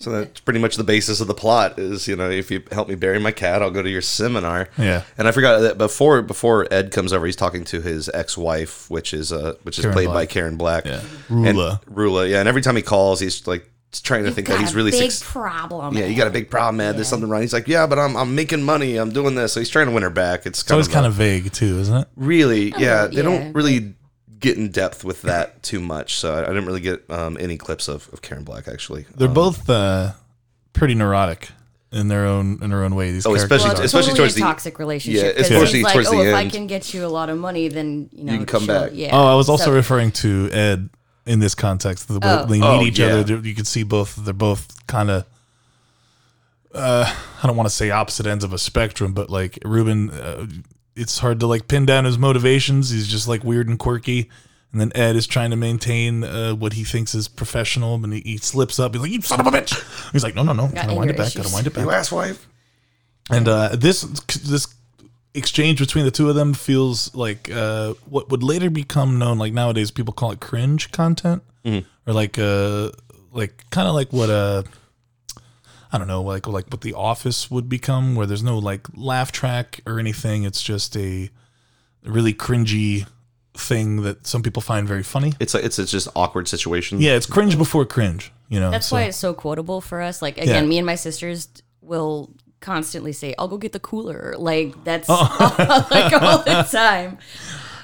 So 0.08 0.12
So 0.14 0.20
that's 0.24 0.40
pretty 0.40 0.60
much 0.60 0.76
the 0.78 0.84
basis 0.84 1.20
of 1.22 1.28
the 1.28 1.34
plot. 1.34 1.78
Is 1.78 2.08
you 2.08 2.16
know 2.16 2.30
if 2.30 2.50
you 2.50 2.64
help 2.72 2.88
me 2.88 2.96
bury 2.96 3.20
my 3.20 3.32
cat, 3.32 3.62
I'll 3.62 3.72
go 3.72 3.82
to 3.82 3.90
your 3.90 4.02
seminar. 4.02 4.70
Yeah. 4.78 5.04
And 5.18 5.28
I 5.28 5.32
forgot 5.32 5.60
that 5.60 5.78
before 5.78 6.22
before 6.22 6.66
Ed 6.72 6.92
comes 6.92 7.12
over, 7.14 7.26
he's 7.26 7.36
talking 7.36 7.64
to 7.66 7.82
his 7.82 8.10
ex 8.14 8.38
wife, 8.38 8.90
which 8.90 9.14
is 9.14 9.32
uh 9.34 9.56
which 9.64 9.78
is 9.78 9.84
Karen 9.86 9.94
played 9.96 10.08
by 10.10 10.26
Karen 10.26 10.58
Black. 10.58 10.86
Yeah. 10.86 11.02
And- 11.30 11.58
Rula. 11.58 11.84
Rula. 11.86 12.30
Yeah. 12.30 12.40
And 12.40 12.48
every 12.48 12.62
time 12.62 12.76
he 12.76 12.82
calls, 12.82 13.20
he's 13.20 13.46
like 13.48 13.70
trying 14.04 14.26
to 14.26 14.32
think 14.32 14.48
that 14.48 14.54
Got 14.56 14.62
he's 14.62 14.74
a 14.74 14.78
really 14.78 14.92
big 14.92 15.12
suc- 15.12 15.28
problem. 15.28 15.98
Yeah, 15.98 16.06
you 16.06 16.16
got 16.16 16.28
a 16.28 16.32
big 16.32 16.50
problem, 16.50 16.78
man. 16.78 16.96
There's 16.96 17.08
something 17.08 17.30
wrong. 17.30 17.42
He's 17.42 17.54
like, 17.54 17.68
yeah, 17.68 17.88
but 17.88 17.98
I'm 18.00 18.16
I'm 18.16 18.36
making 18.36 18.64
money. 18.64 18.98
I'm 18.98 19.12
doing 19.12 19.36
this. 19.36 19.54
So 19.54 19.60
he's 19.62 19.70
trying 19.70 19.88
to 19.88 19.92
win 19.94 20.04
her 20.04 20.10
back. 20.10 20.46
It's 20.46 20.62
It's 20.62 20.72
always 20.72 20.88
of 20.88 20.94
kind 20.94 21.06
a- 21.06 21.10
of 21.10 21.16
vague 21.16 21.52
too, 21.52 21.80
isn't 21.80 21.96
it? 21.98 22.08
really 22.16 22.70
yeah. 22.78 23.04
little- 23.04 23.10
They 23.10 23.16
yeah, 23.18 23.22
don't 23.24 23.54
really 23.54 23.94
get 24.40 24.58
in 24.58 24.70
depth 24.70 25.04
with 25.04 25.22
that 25.24 25.64
too 25.64 25.80
much. 25.80 26.16
So 26.18 26.34
I, 26.36 26.44
I 26.44 26.48
didn't 26.48 26.66
really 26.66 26.80
get 26.82 27.10
um, 27.10 27.38
any 27.40 27.58
clips 27.58 27.88
of, 27.88 28.10
of 28.14 28.22
Karen 28.22 28.44
Black 28.44 28.68
actually. 28.68 29.06
They're 29.16 29.28
Um, 29.28 29.34
both 29.34 29.70
uh, 29.70 30.12
pretty 30.74 30.96
neurotic 30.96 31.50
in 31.92 32.08
their 32.10 32.26
own 32.26 32.60
in 32.62 32.70
their 32.70 32.84
own 32.84 32.96
way. 32.96 33.12
These 33.12 33.26
Oh, 33.26 33.30
characters 33.34 33.44
especially- 33.44 33.70
Well, 33.74 33.82
are. 33.82 33.86
especially 33.86 34.10
totally 34.12 34.18
towards 34.18 34.34
a 34.34 34.40
the- 34.40 34.42
toxic 34.42 34.80
relationship. 34.80 35.24
Yeah, 35.24 35.32
'cause 35.42 35.52
especially 35.52 35.78
he's 35.80 35.84
like, 35.86 35.94
towards 35.94 36.08
oh, 36.10 36.18
the 36.24 36.30
if 36.30 36.36
I 36.36 36.50
can 36.50 36.68
get 36.68 36.94
you 36.94 37.06
a 37.06 37.08
lot 37.08 37.30
of 37.30 37.38
money, 37.38 37.68
then 37.70 38.10
you 38.12 38.24
know 38.26 38.32
you 38.34 38.38
can 38.40 38.46
come 38.48 38.68
back. 38.68 38.92
Yeah. 38.94 39.10
Oh, 39.14 39.26
I 39.26 39.36
was 39.36 39.48
also 39.50 39.66
So- 39.66 39.74
referring 39.74 40.12
to 40.24 40.50
Ed 40.52 40.90
in 41.26 41.40
this 41.40 41.56
context. 41.56 42.08
The, 42.08 42.20
Oh. 42.22 42.46
They 42.46 42.60
meet 42.60 42.64
Oh, 42.66 42.82
each 42.84 43.00
yeah. 43.00 43.08
other. 43.16 43.38
You 43.38 43.56
can 43.56 43.66
see 43.66 43.84
both. 43.84 44.16
They're 44.18 44.34
both 44.34 44.86
kind 44.88 45.10
of. 45.10 45.26
Uh, 46.74 47.12
I 47.42 47.48
don't 47.48 47.56
want 47.56 47.68
to 47.70 47.74
say 47.76 47.90
opposite 47.90 48.28
ends 48.28 48.44
of 48.44 48.54
a 48.54 48.58
spectrum, 48.58 49.14
but 49.14 49.30
like 49.30 49.58
Ruben, 49.64 50.10
uh, 50.12 50.46
it's 50.98 51.20
hard 51.20 51.40
to 51.40 51.48
like 51.48 51.68
pin 51.68 51.86
down 51.86 52.06
his 52.06 52.18
motivations. 52.18 52.90
He's 52.90 53.08
just 53.08 53.28
like 53.28 53.44
weird 53.44 53.68
and 53.68 53.78
quirky. 53.80 54.30
And 54.72 54.82
then 54.82 54.92
Ed 54.96 55.16
is 55.16 55.26
trying 55.26 55.52
to 55.52 55.56
maintain 55.56 56.24
uh, 56.26 56.54
what 56.54 56.74
he 56.74 56.84
thinks 56.84 57.16
is 57.16 57.30
professional, 57.30 57.96
and 57.96 58.12
he, 58.12 58.20
he 58.20 58.38
slips 58.38 58.80
up. 58.80 58.94
He's 58.94 59.02
like, 59.02 59.12
"You 59.12 59.22
son 59.22 59.40
of 59.40 59.48
a 59.48 59.52
bitch!" 59.52 60.12
He's 60.12 60.24
like, 60.24 60.36
"No, 60.36 60.44
no, 60.44 60.52
no, 60.52 60.68
gotta 60.68 60.94
wind 60.94 61.10
it 61.10 61.16
back, 61.18 61.28
issues. 61.28 61.44
gotta 61.44 61.56
wind 61.56 61.68
it 61.68 61.74
back." 61.74 61.86
you 61.86 61.90
asswife. 61.90 62.46
And 63.30 63.48
uh, 63.48 63.70
this 63.76 64.02
this 64.02 64.68
exchange 65.34 65.80
between 65.80 66.04
the 66.04 66.12
two 66.12 66.30
of 66.30 66.36
them 66.36 66.54
feels 66.54 67.16
like 67.16 67.50
uh, 67.50 67.94
what 68.10 68.30
would 68.30 68.44
later 68.44 68.70
become 68.70 69.18
known, 69.18 69.38
like 69.38 69.54
nowadays 69.54 69.90
people 69.90 70.14
call 70.14 70.32
it 70.32 70.42
cringe 70.42 70.92
content, 70.92 71.44
or 72.06 72.14
like 72.14 72.38
uh, 72.38 72.90
like 73.32 73.64
kind 73.70 73.88
of 73.88 73.96
like 73.96 74.12
what 74.12 74.30
uh, 74.30 74.64
I 75.92 75.98
don't 75.98 76.08
know, 76.08 76.22
like 76.22 76.48
like 76.48 76.66
what 76.70 76.82
The 76.82 76.94
Office 76.94 77.50
would 77.52 77.70
become, 77.70 78.16
where 78.16 78.26
there's 78.28 78.44
no 78.44 78.58
like 78.58 78.88
laugh 78.96 79.32
track 79.32 79.80
or 79.86 80.00
anything. 80.00 80.44
It's 80.44 80.62
just 80.62 80.96
a 80.98 81.30
really 82.04 82.34
cringy 82.34 83.08
thing 83.54 84.04
that 84.04 84.28
some 84.28 84.44
people 84.44 84.62
find 84.62 84.88
very 84.88 85.04
funny. 85.04 85.34
It's 85.40 85.56
a, 85.56 85.64
it's 85.66 85.80
a 85.80 85.86
just 85.86 86.08
awkward 86.16 86.48
situation. 86.48 87.02
Yeah, 87.02 87.16
it's 87.16 87.26
cringe 87.26 87.58
before 87.58 87.86
cringe. 87.86 88.32
You 88.50 88.60
know, 88.60 88.72
That's 88.72 88.88
so- 88.88 88.96
why 88.96 89.04
it's 89.04 89.18
so 89.18 89.34
quotable 89.34 89.82
for 89.82 90.02
us. 90.02 90.22
Like 90.22 90.38
again, 90.38 90.64
Yeah. 90.64 90.70
me 90.70 90.78
and 90.78 90.86
my 90.86 90.96
sisters 90.96 91.48
will 91.82 92.32
constantly 92.60 93.14
say, 93.14 93.34
"I'll 93.40 93.48
go 93.48 93.58
get 93.58 93.72
the 93.72 93.80
cooler." 93.80 94.36
Like 94.38 94.84
that's 94.84 95.08
Oh. 95.10 95.86
like 95.92 96.14
all 96.22 96.40
the 96.44 96.64
time. 96.72 97.18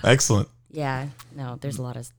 excellent. 0.04 0.50
Yeah. 0.72 1.08
No, 1.36 1.58
there's 1.62 1.78
a 1.78 1.82
lot 1.82 1.96
of. 1.98 2.10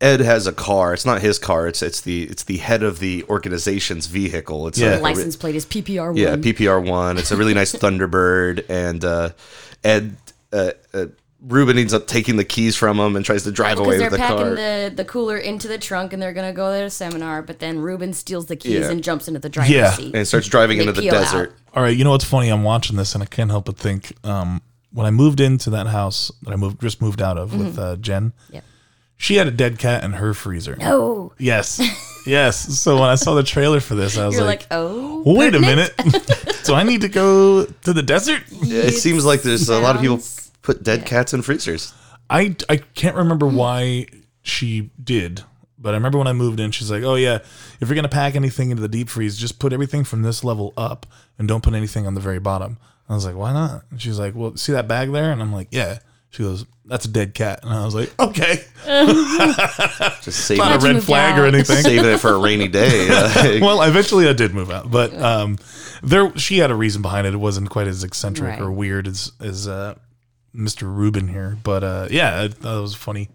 Ed 0.00 0.20
has 0.20 0.46
a 0.46 0.52
car. 0.52 0.92
It's 0.94 1.06
not 1.06 1.20
his 1.22 1.38
car. 1.38 1.66
It's 1.66 1.82
it's 1.82 2.00
the 2.02 2.24
it's 2.24 2.44
the 2.44 2.58
head 2.58 2.82
of 2.82 2.98
the 2.98 3.24
organization's 3.28 4.06
vehicle. 4.06 4.68
It's 4.68 4.78
Yeah. 4.78 4.98
a, 4.98 5.00
License 5.00 5.36
plate 5.36 5.54
is 5.56 5.64
PPR 5.66 6.08
one. 6.08 6.16
Yeah, 6.16 6.36
PPR 6.36 6.84
one. 6.86 7.16
It's 7.18 7.30
a 7.30 7.36
really 7.36 7.54
nice 7.54 7.72
Thunderbird, 7.82 8.64
and 8.68 9.04
uh, 9.04 9.30
Ed 9.84 10.16
uh, 10.52 10.70
uh, 10.92 11.06
Ruben 11.42 11.78
ends 11.78 11.94
up 11.94 12.06
taking 12.06 12.36
the 12.36 12.44
keys 12.44 12.76
from 12.76 12.98
him 13.00 13.16
and 13.16 13.24
tries 13.24 13.44
to 13.44 13.50
drive 13.52 13.78
away 13.78 13.96
Because 13.98 14.12
with 14.12 14.20
they're 14.20 14.28
the 14.28 14.34
packing 14.34 14.36
car. 14.36 14.54
the, 14.90 14.92
the 14.96 15.04
cooler 15.06 15.38
into 15.38 15.68
the 15.68 15.78
trunk 15.78 16.12
and 16.12 16.20
they're 16.20 16.34
gonna 16.34 16.52
go 16.52 16.70
to 16.78 16.84
a 16.84 16.90
seminar, 16.90 17.40
but 17.40 17.58
then 17.60 17.78
Ruben 17.78 18.12
steals 18.12 18.46
the 18.46 18.56
keys 18.56 18.80
Yeah. 18.80 18.90
and 18.90 19.02
jumps 19.02 19.26
into 19.28 19.40
the 19.40 19.48
driver's 19.48 19.70
Yeah. 19.74 19.90
seat. 19.92 20.14
and 20.14 20.28
starts 20.28 20.48
driving 20.48 20.76
They 20.78 20.82
into 20.82 20.92
the 20.92 21.02
peel 21.02 21.14
out. 21.14 21.20
desert. 21.22 21.54
All 21.74 21.82
right, 21.82 21.96
you 21.96 22.04
know 22.04 22.10
what's 22.10 22.24
funny? 22.24 22.50
I'm 22.50 22.62
watching 22.64 22.96
this 22.96 23.14
and 23.14 23.22
I 23.22 23.26
can't 23.26 23.50
help 23.50 23.64
but 23.66 23.78
think. 23.78 24.12
Um, 24.24 24.60
when 24.92 25.06
I 25.06 25.10
moved 25.10 25.40
into 25.40 25.70
that 25.70 25.86
house 25.86 26.30
that 26.42 26.52
I 26.52 26.56
moved 26.56 26.80
just 26.82 27.00
moved 27.00 27.22
out 27.22 27.38
of 27.38 27.54
with 27.56 27.78
uh, 27.78 27.96
Jen, 27.96 28.32
Yep. 28.50 28.64
She 29.20 29.36
had 29.36 29.46
a 29.46 29.50
dead 29.50 29.78
cat 29.78 30.02
in 30.02 30.14
her 30.14 30.32
freezer. 30.32 30.78
Oh, 30.80 31.32
Yes, 31.36 31.78
yes. 32.26 32.78
So 32.80 32.94
when 32.98 33.10
I 33.10 33.16
saw 33.16 33.34
the 33.34 33.42
trailer 33.42 33.78
for 33.78 33.94
this, 33.94 34.16
I 34.16 34.24
was 34.24 34.34
you're 34.34 34.44
like, 34.44 34.60
like, 34.60 34.68
oh. 34.70 35.22
"Wait 35.26 35.54
a 35.54 35.60
minute! 35.60 35.92
do 36.64 36.72
I 36.72 36.84
need 36.84 37.02
to 37.02 37.08
go 37.10 37.66
to 37.66 37.92
the 37.92 38.02
desert?" 38.02 38.42
Yeah, 38.62 38.84
it 38.84 38.94
seems 38.94 39.26
like 39.26 39.42
there's 39.42 39.68
a 39.68 39.78
lot 39.78 39.94
of 39.94 40.00
people 40.00 40.20
put 40.62 40.82
dead 40.82 41.04
cats 41.04 41.34
in 41.34 41.42
freezers. 41.42 41.92
I 42.30 42.56
I 42.70 42.78
can't 42.78 43.14
remember 43.14 43.46
why 43.46 44.06
she 44.40 44.90
did, 45.02 45.42
but 45.78 45.90
I 45.90 45.98
remember 45.98 46.16
when 46.16 46.26
I 46.26 46.32
moved 46.32 46.58
in, 46.58 46.70
she's 46.70 46.90
like, 46.90 47.02
"Oh 47.02 47.16
yeah, 47.16 47.40
if 47.78 47.88
you're 47.88 47.96
gonna 47.96 48.08
pack 48.08 48.36
anything 48.36 48.70
into 48.70 48.80
the 48.80 48.88
deep 48.88 49.10
freeze, 49.10 49.36
just 49.36 49.58
put 49.58 49.74
everything 49.74 50.02
from 50.02 50.22
this 50.22 50.42
level 50.42 50.72
up 50.78 51.04
and 51.38 51.46
don't 51.46 51.62
put 51.62 51.74
anything 51.74 52.06
on 52.06 52.14
the 52.14 52.20
very 52.22 52.38
bottom." 52.40 52.78
I 53.06 53.14
was 53.14 53.26
like, 53.26 53.36
"Why 53.36 53.52
not?" 53.52 53.84
And 53.90 54.00
she's 54.00 54.18
like, 54.18 54.34
"Well, 54.34 54.56
see 54.56 54.72
that 54.72 54.88
bag 54.88 55.12
there?" 55.12 55.30
And 55.30 55.42
I'm 55.42 55.52
like, 55.52 55.68
"Yeah." 55.70 55.98
She 56.30 56.42
goes, 56.44 56.64
"That's 56.84 57.04
a 57.06 57.08
dead 57.08 57.34
cat," 57.34 57.60
and 57.64 57.72
I 57.72 57.84
was 57.84 57.94
like, 57.94 58.12
"Okay." 58.20 58.64
Just 60.22 60.44
saving 60.46 60.64
Not 60.64 60.72
a 60.72 60.74
it, 60.76 60.80
you 60.80 60.86
red 60.86 60.94
moved 60.94 61.06
flag 61.06 61.38
or 61.38 61.44
anything. 61.46 61.76
saving 61.76 62.04
it 62.10 62.18
for 62.18 62.30
a 62.32 62.38
rainy 62.38 62.68
day. 62.68 63.08
Uh, 63.10 63.58
well, 63.60 63.82
eventually 63.82 64.28
I 64.28 64.32
did 64.32 64.54
move 64.54 64.70
out, 64.70 64.90
but 64.90 65.12
um, 65.20 65.58
there 66.02 66.36
she 66.38 66.58
had 66.58 66.70
a 66.70 66.74
reason 66.74 67.02
behind 67.02 67.26
it. 67.26 67.34
It 67.34 67.38
wasn't 67.38 67.68
quite 67.70 67.86
as 67.88 68.04
eccentric 68.04 68.50
Right. 68.50 68.60
or 68.60 68.70
weird 68.70 69.06
as 69.08 69.32
as 69.40 69.66
uh, 69.68 69.94
Mr. 70.54 70.82
Ruben 70.82 71.28
here, 71.28 71.58
but 71.62 71.82
uh, 71.84 72.08
yeah, 72.10 72.46
that 72.48 72.62
was 72.80 72.94
a 72.94 72.98
funny, 72.98 73.28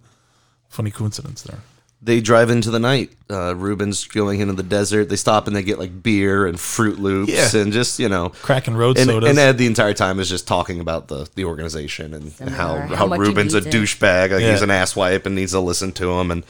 funny 0.70 0.92
coincidence 0.92 1.42
there. 1.44 1.60
They 2.06 2.22
drive 2.22 2.50
into 2.52 2.70
the 2.72 2.80
night. 2.80 3.12
Uh, 3.30 3.56
Ruben's 3.56 4.06
going 4.06 4.40
into 4.40 4.54
the 4.54 4.64
desert. 4.64 5.10
They 5.10 5.16
stop 5.16 5.48
and 5.48 5.56
they 5.56 5.64
get 5.64 5.80
like 5.80 6.04
beer 6.04 6.46
and 6.46 6.60
Fruit 6.60 7.00
Loops 7.00 7.32
Yeah. 7.34 7.60
and 7.62 7.74
just 7.74 7.98
you 8.00 8.08
know. 8.08 8.30
Cracking 8.30 8.76
road 8.76 8.98
And, 8.98 9.10
sodas. 9.10 9.30
and 9.30 9.40
Ed 9.40 9.58
the 9.58 9.66
entire 9.66 9.94
time 9.94 10.20
is 10.20 10.30
just 10.30 10.48
talking 10.48 10.80
about 10.80 11.08
the, 11.08 11.28
the 11.36 11.46
organization 11.46 12.14
and 12.14 12.32
how, 12.52 12.78
how, 12.78 12.96
how 12.96 13.08
Ruben's 13.08 13.56
a 13.56 13.62
douchebag, 13.62 14.32
like 14.32 14.42
Yeah. 14.42 14.52
he's 14.52 14.62
an 14.62 14.70
asswipe 14.70 15.26
and 15.26 15.34
needs 15.36 15.52
to 15.54 15.60
listen 15.60 15.92
to 15.94 16.12
him. 16.12 16.30
And 16.30 16.44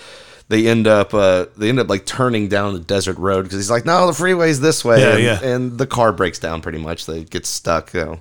they 0.49 0.67
end 0.67 0.85
up 0.87 1.13
uh, 1.13 1.45
they 1.57 1.69
end 1.69 1.79
up 1.79 1.87
like 1.89 2.05
turning 2.05 2.49
down 2.49 2.73
the 2.73 2.79
desert 2.81 3.17
road 3.17 3.43
because 3.43 3.57
he's 3.57 3.71
like, 3.71 3.85
no, 3.85 4.05
the 4.07 4.13
freeway's 4.13 4.59
this 4.59 4.83
way. 4.85 4.99
Yeah, 4.99 5.13
and, 5.15 5.23
yeah. 5.23 5.43
and 5.55 5.77
the 5.77 5.87
car 5.87 6.11
breaks 6.11 6.37
down 6.37 6.61
pretty 6.61 6.77
much. 6.79 7.05
They 7.05 7.23
get 7.23 7.45
stuck. 7.45 7.93
You 7.93 8.05
know. 8.05 8.19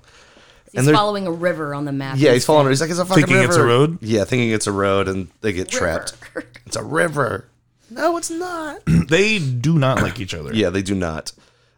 He's 0.74 0.86
they're- 0.86 0.94
following 0.94 1.26
a 1.26 1.32
river 1.32 1.74
on 1.74 1.84
the 1.84 1.92
map. 1.92 2.16
Yeah, 2.18 2.32
he's 2.32 2.44
following. 2.44 2.68
He's 2.68 2.80
like, 2.80 2.90
it's 2.90 2.98
a 2.98 3.04
fucking 3.04 3.22
Thinking 3.24 3.36
river. 3.42 3.48
it's 3.52 3.56
a 3.56 3.62
road? 3.64 3.98
Yeah, 4.02 4.24
thinking 4.24 4.50
it's 4.50 4.66
a 4.66 4.72
road, 4.72 5.08
and 5.08 5.28
they 5.40 5.52
get 5.52 5.68
trapped. 5.68 6.14
It's 6.66 6.76
a 6.76 6.82
river. 6.82 7.46
No, 7.90 8.16
it's 8.16 8.30
not. 8.30 8.80
they 9.08 9.38
do 9.38 9.78
not 9.78 10.00
like 10.02 10.18
each 10.18 10.34
other. 10.34 10.52
Yeah, 10.54 10.70
they 10.70 10.82
do 10.82 10.94
not. 10.94 11.30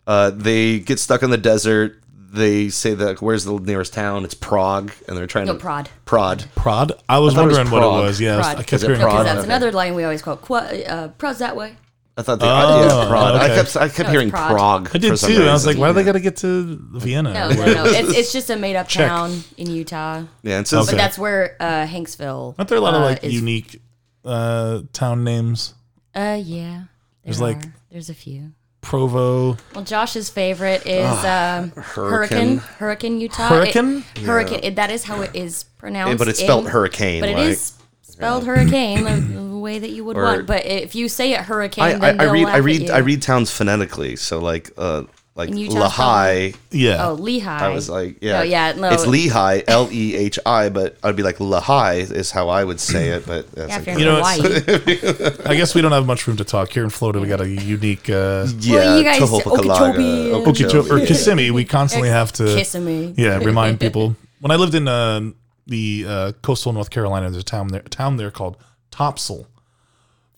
Uh, 0.07 0.31
they 0.31 0.79
get 0.79 0.99
stuck 1.01 1.23
in 1.23 1.31
the 1.31 1.37
desert. 1.37 2.01
They 2.33 2.69
say 2.69 2.95
that 2.95 3.21
where's 3.21 3.45
the 3.45 3.59
nearest 3.59 3.93
town? 3.95 4.25
It's 4.25 4.35
Prague, 4.35 4.93
and 5.09 5.17
they're 5.17 5.27
trying 5.27 5.47
No, 5.47 5.55
to 5.55 5.59
Prod. 5.59 5.89
Prod. 6.05 6.45
Prod. 6.55 6.93
I 7.09 7.19
was 7.19 7.35
I 7.35 7.37
thought 7.39 7.45
it 7.45 7.49
was 7.49 7.57
wondering 7.59 7.71
what 7.73 7.79
it 7.79 7.91
Prague. 7.91 8.05
was. 8.05 8.21
Yeah, 8.21 8.39
I, 8.39 8.41
Prod. 8.43 8.47
I 8.47 8.55
kept 8.61 8.73
Is 8.75 8.83
it 8.83 8.87
hearing 8.87 9.01
No, 9.01 9.07
'cause 9.07 9.13
Prod? 9.15 9.25
Prod. 9.25 9.27
that's 9.27 9.39
Okay. 9.45 9.55
another 9.55 9.73
line 9.73 9.95
we 9.95 10.05
always 10.05 10.23
quote. 10.23 10.43
Qu- 10.43 10.55
uh, 10.55 11.09
Prod's 11.09 11.39
that 11.41 11.57
way. 11.57 11.77
I 12.19 12.23
thought 12.23 12.39
the 12.41 12.47
Oh, 12.47 13.03
yeah, 13.03 13.09
Prague. 13.09 13.35
I 13.37 13.45
okay. 13.45 13.55
kept 13.57 13.77
I 13.77 13.89
kept 13.89 13.99
No, 13.99 14.05
it's 14.05 14.11
hearing 14.13 14.31
Prague. 14.31 14.51
Prague. 14.51 14.91
I 14.95 14.99
did 14.99 15.11
for 15.11 15.17
some 15.19 15.33
too. 15.33 15.43
I 15.43 15.53
was 15.53 15.67
like, 15.67 15.75
reason. 15.75 15.81
why 15.83 15.89
do 15.89 15.93
they 15.95 16.05
got 16.05 16.13
to 16.13 16.21
get 16.21 16.37
to 16.39 16.79
Vienna? 16.95 17.33
No, 17.35 17.49
no, 17.51 17.67
no. 17.67 17.85
It's, 17.87 18.09
it's 18.19 18.33
just 18.33 18.49
a 18.49 18.57
made 18.57 18.75
up 18.77 18.89
Check. 18.89 19.07
town 19.09 19.41
in 19.59 19.71
Utah. 19.71 20.23
Yeah, 20.43 20.59
and 20.59 20.67
since 20.67 20.85
Okay. 20.89 20.93
But 20.93 20.97
that's 20.97 21.19
where 21.19 21.57
uh, 21.61 21.87
Hanksville. 21.87 22.55
Aren't 22.59 22.69
there 22.71 22.79
a 22.79 22.81
lot 22.81 22.95
of 22.95 23.03
uh, 23.03 23.05
like 23.05 23.23
is- 23.25 23.35
unique 23.35 23.83
uh, 24.25 24.81
town 24.95 25.25
names? 25.25 25.75
Uh, 26.15 26.41
yeah. 26.43 26.85
There's 27.25 27.39
there 27.39 27.49
like- 27.49 27.67
are. 27.67 27.75
there's 27.91 28.09
a 28.09 28.15
few. 28.15 28.53
Provo. 28.81 29.57
Well, 29.75 29.85
Josh's 29.85 30.31
favorite 30.31 30.87
is 30.87 31.05
Ah, 31.07 31.59
um, 31.59 31.71
Hurricane. 31.73 32.39
Hurricane. 32.39 32.57
Hurricane, 32.79 33.21
Utah. 33.21 33.49
Hurricane? 33.49 34.05
It, 34.15 34.23
hurricane. 34.23 34.61
It, 34.63 34.77
that 34.77 34.91
is 34.93 35.03
how 35.05 35.23
it 35.23 35.33
is 35.35 35.65
pronounced. 35.65 36.11
Yeah, 36.13 36.17
but 36.17 36.29
it's 36.29 36.39
spelled 36.39 36.67
in- 36.67 36.71
hurricane, 36.71 37.21
But 37.21 37.31
it 37.31 37.35
right? 37.35 37.47
is 37.49 37.73
spelled 38.03 38.47
hurricane 38.47 39.05
the, 39.05 39.11
the 39.17 39.56
way 39.67 39.79
that 39.79 39.91
you 39.91 40.03
would 40.07 40.17
Or- 40.17 40.23
want. 40.25 40.47
But 40.47 40.65
if 40.65 40.95
you 40.95 41.09
say 41.09 41.33
it 41.35 41.41
hurricane, 41.41 41.85
I, 41.85 41.89
I, 41.89 41.99
then 41.99 42.21
I 42.21 42.25
they'll 42.25 42.33
read 42.33 42.45
laugh 42.47 42.55
I 42.55 42.59
read. 42.59 42.91
I 42.91 42.99
read 42.99 43.21
towns 43.23 43.51
phonetically. 43.51 44.17
So 44.17 44.39
like 44.41 44.71
uh 44.79 45.03
like 45.37 45.51
In 45.51 45.59
Utah, 45.59 45.85
it's 45.87 45.95
Lehi. 45.97 46.57
Yeah. 46.71 47.09
Oh, 47.09 47.13
Lehigh. 47.13 47.67
I 47.67 47.69
was 47.69 47.91
like, 47.91 48.17
yeah, 48.23 48.39
No, 48.39 48.43
yeah, 48.43 48.73
no. 48.73 48.89
It's 48.89 49.05
Lehi, 49.05 49.65
L 49.69 49.87
E 49.93 50.17
H 50.17 50.39
I, 50.47 50.71
but 50.71 50.97
I'd 51.03 51.15
be 51.15 51.23
like 51.23 51.39
Lehigh 51.41 51.97
is 52.21 52.31
how 52.31 52.49
I 52.49 52.65
would 52.65 52.81
say 52.81 53.11
it. 53.11 53.27
But 53.27 53.47
Yeah, 53.55 53.67
like, 53.67 53.85
you're 53.87 53.95
in 53.95 53.99
You 54.01 54.05
know, 54.07 54.23
I 55.53 55.55
guess 55.59 55.75
we 55.75 55.83
don't 55.83 55.93
have 55.93 56.07
much 56.07 56.27
room 56.27 56.39
to 56.39 56.45
talk 56.45 56.71
here 56.73 56.85
in 56.85 56.91
Florida. 56.91 57.21
We 57.21 57.29
got 57.29 57.43
a 57.43 57.49
unique 57.49 58.09
uh, 58.09 58.47
yeah, 58.61 58.97
you 58.97 59.05
guys- 59.05 59.21
Tohopekaliga, 59.21 60.33
Okeechobee. 60.33 60.33
Okeechobee 60.33 60.91
or 60.91 61.07
Kissimmee. 61.07 61.51
We 61.51 61.67
constantly 61.67 62.09
have 62.09 62.33
to 62.41 62.45
Kissimmee. 62.45 63.15
Yeah, 63.19 63.37
remind 63.39 63.79
people. 63.79 64.17
When 64.41 64.51
I 64.51 64.57
lived 64.57 64.75
in 64.75 64.87
uh, 64.87 65.33
the 65.67 66.05
uh, 66.07 66.33
coastal 66.43 66.73
North 66.73 66.91
Carolina, 66.91 67.31
there's 67.31 67.43
a 67.43 67.45
town 67.45 67.69
there, 67.69 67.81
a 67.85 67.89
town 67.89 68.17
there 68.19 68.31
called 68.31 68.57
Topsail, 68.91 69.47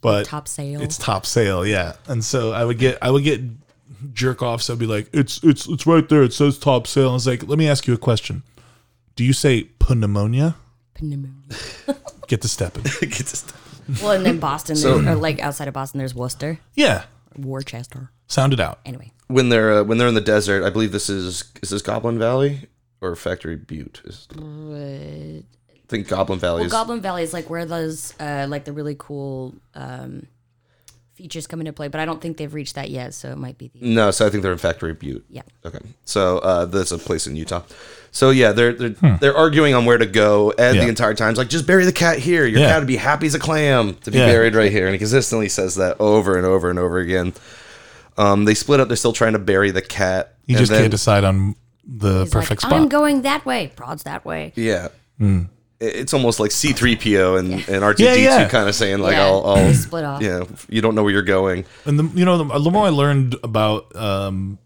but 0.02 0.26
Top 0.26 0.46
sale. 0.48 0.80
It's 0.80 0.96
top 0.98 1.26
sale, 1.26 1.66
yeah. 1.66 1.94
And 2.06 2.24
so 2.24 2.52
I 2.52 2.64
would 2.64 2.78
get 2.78 2.98
I 3.02 3.10
would 3.10 3.24
get 3.24 3.40
jerk 4.12 4.42
offs. 4.42 4.70
I'd 4.70 4.78
be 4.78 4.86
like, 4.86 5.08
it's 5.12 5.42
it's 5.42 5.66
it's 5.68 5.86
right 5.86 6.08
there. 6.08 6.22
It 6.22 6.32
says 6.32 6.58
top 6.58 6.86
sale. 6.86 7.10
I 7.10 7.14
was 7.14 7.26
like, 7.26 7.46
let 7.48 7.58
me 7.58 7.68
ask 7.68 7.86
you 7.86 7.94
a 7.94 7.98
question. 7.98 8.42
Do 9.16 9.24
you 9.24 9.32
say 9.32 9.68
pneumonia? 9.90 10.56
Pneumonia. 11.00 11.32
Get 12.28 12.42
to 12.42 12.48
stepping. 12.48 12.82
Get 13.00 13.10
this- 13.10 13.44
Well, 14.02 14.12
and 14.12 14.24
then 14.26 14.38
Boston, 14.38 14.76
So- 14.76 14.98
or 14.98 15.14
like 15.16 15.40
outside 15.40 15.66
of 15.68 15.74
Boston, 15.74 15.98
there's 15.98 16.14
Worcester. 16.14 16.58
Yeah. 16.74 17.04
Worcester. 17.36 18.10
Sound 18.26 18.52
it 18.52 18.60
out. 18.60 18.80
Anyway, 18.84 19.12
when 19.28 19.48
they're 19.48 19.78
uh, 19.80 19.84
when 19.84 19.96
they're 19.98 20.08
in 20.08 20.14
the 20.14 20.20
desert, 20.20 20.62
I 20.64 20.70
believe 20.70 20.92
this 20.92 21.08
is 21.08 21.44
is 21.62 21.70
this 21.70 21.82
Goblin 21.82 22.18
Valley 22.18 22.68
or 23.00 23.16
Factory 23.16 23.56
Butte. 23.56 24.02
Is, 24.04 24.28
I 24.36 25.42
think 25.88 26.08
Goblin 26.08 26.38
Valley 26.38 26.60
well, 26.60 26.66
is. 26.66 26.72
Goblin 26.72 27.00
Valley 27.00 27.22
is 27.22 27.32
like 27.32 27.48
where 27.50 27.64
those 27.66 28.14
uh, 28.20 28.46
like 28.48 28.64
the 28.64 28.72
really 28.72 28.96
cool 28.98 29.54
um, 29.74 30.26
features 31.14 31.46
come 31.46 31.60
into 31.60 31.72
play, 31.72 31.88
but 31.88 32.00
I 32.00 32.04
don't 32.04 32.20
think 32.20 32.36
they've 32.36 32.52
reached 32.52 32.74
that 32.76 32.90
yet. 32.90 33.14
So 33.14 33.30
it 33.30 33.38
might 33.38 33.58
be 33.58 33.68
the 33.68 33.80
no, 33.80 34.10
so 34.10 34.26
I 34.26 34.30
think 34.30 34.42
they're 34.42 34.52
in 34.52 34.58
Factory 34.58 34.92
Butte. 34.94 35.24
yeah. 35.28 35.42
Okay, 35.64 35.78
so 36.04 36.38
uh, 36.38 36.64
that's 36.66 36.92
a 36.92 36.98
place 36.98 37.26
in 37.26 37.36
Utah. 37.36 37.62
So 38.10 38.30
yeah, 38.30 38.52
they're 38.52 38.72
they're 38.72 39.16
they're 39.20 39.36
arguing 39.36 39.74
on 39.74 39.84
where 39.84 39.98
to 39.98 40.06
go. 40.06 40.50
Ed 40.50 40.70
Hmm. 40.70 40.76
Yeah. 40.76 40.82
the 40.84 40.88
entire 40.88 41.14
time 41.14 41.32
is 41.32 41.38
like, 41.38 41.48
just 41.48 41.66
bury 41.66 41.84
the 41.84 41.92
cat 41.92 42.18
here. 42.18 42.46
Your 42.46 42.60
Yeah. 42.60 42.68
cat 42.68 42.78
would 42.80 42.88
be 42.88 42.96
happy 42.96 43.26
as 43.26 43.34
a 43.34 43.38
clam 43.38 43.94
to 43.96 44.10
be 44.10 44.18
Yeah. 44.18 44.26
buried 44.26 44.54
right 44.54 44.70
here, 44.72 44.86
and 44.86 44.94
he 44.94 44.98
consistently 44.98 45.48
says 45.48 45.74
that 45.76 45.96
over 46.00 46.36
and 46.36 46.46
over 46.46 46.70
and 46.70 46.78
over 46.78 46.98
again. 46.98 47.34
Um, 48.16 48.44
they 48.46 48.54
split 48.54 48.80
up. 48.80 48.88
They're 48.88 48.96
still 48.96 49.12
trying 49.12 49.34
to 49.34 49.38
bury 49.38 49.70
the 49.70 49.82
cat. 49.82 50.34
You 50.46 50.56
just 50.56 50.70
then- 50.72 50.80
can't 50.82 50.90
decide 50.90 51.24
on 51.24 51.54
the 51.86 52.22
He's 52.24 52.30
perfect 52.30 52.50
like, 52.50 52.70
spot. 52.70 52.72
I'm 52.72 52.88
going 52.88 53.22
that 53.22 53.46
way. 53.46 53.72
Prod's 53.76 54.02
that 54.04 54.24
way. 54.24 54.52
Yeah. 54.56 54.88
It- 55.20 55.46
It's 55.80 56.12
almost 56.12 56.40
like 56.40 56.50
C3PO 56.50 57.38
and, 57.38 57.52
and 57.52 57.84
R2D2 57.84 57.98
Yeah, 58.00 58.14
yeah. 58.14 58.48
kind 58.48 58.68
of 58.68 58.74
saying 58.74 58.98
like 58.98 59.12
Yeah, 59.14 59.26
I'll, 59.26 59.46
I'll 59.46 59.74
split 59.74 60.04
off. 60.04 60.20
Yeah, 60.20 60.42
you 60.68 60.80
don't 60.82 60.94
know 60.96 61.04
where 61.04 61.12
you're 61.12 61.22
going. 61.22 61.64
And 61.84 61.98
the 61.98 62.18
you 62.18 62.24
know 62.24 62.38
the, 62.42 62.58
the 62.58 62.70
more 62.70 62.86
I 62.86 62.90
learned 62.90 63.36
about 63.44 63.94
um, 63.94 64.58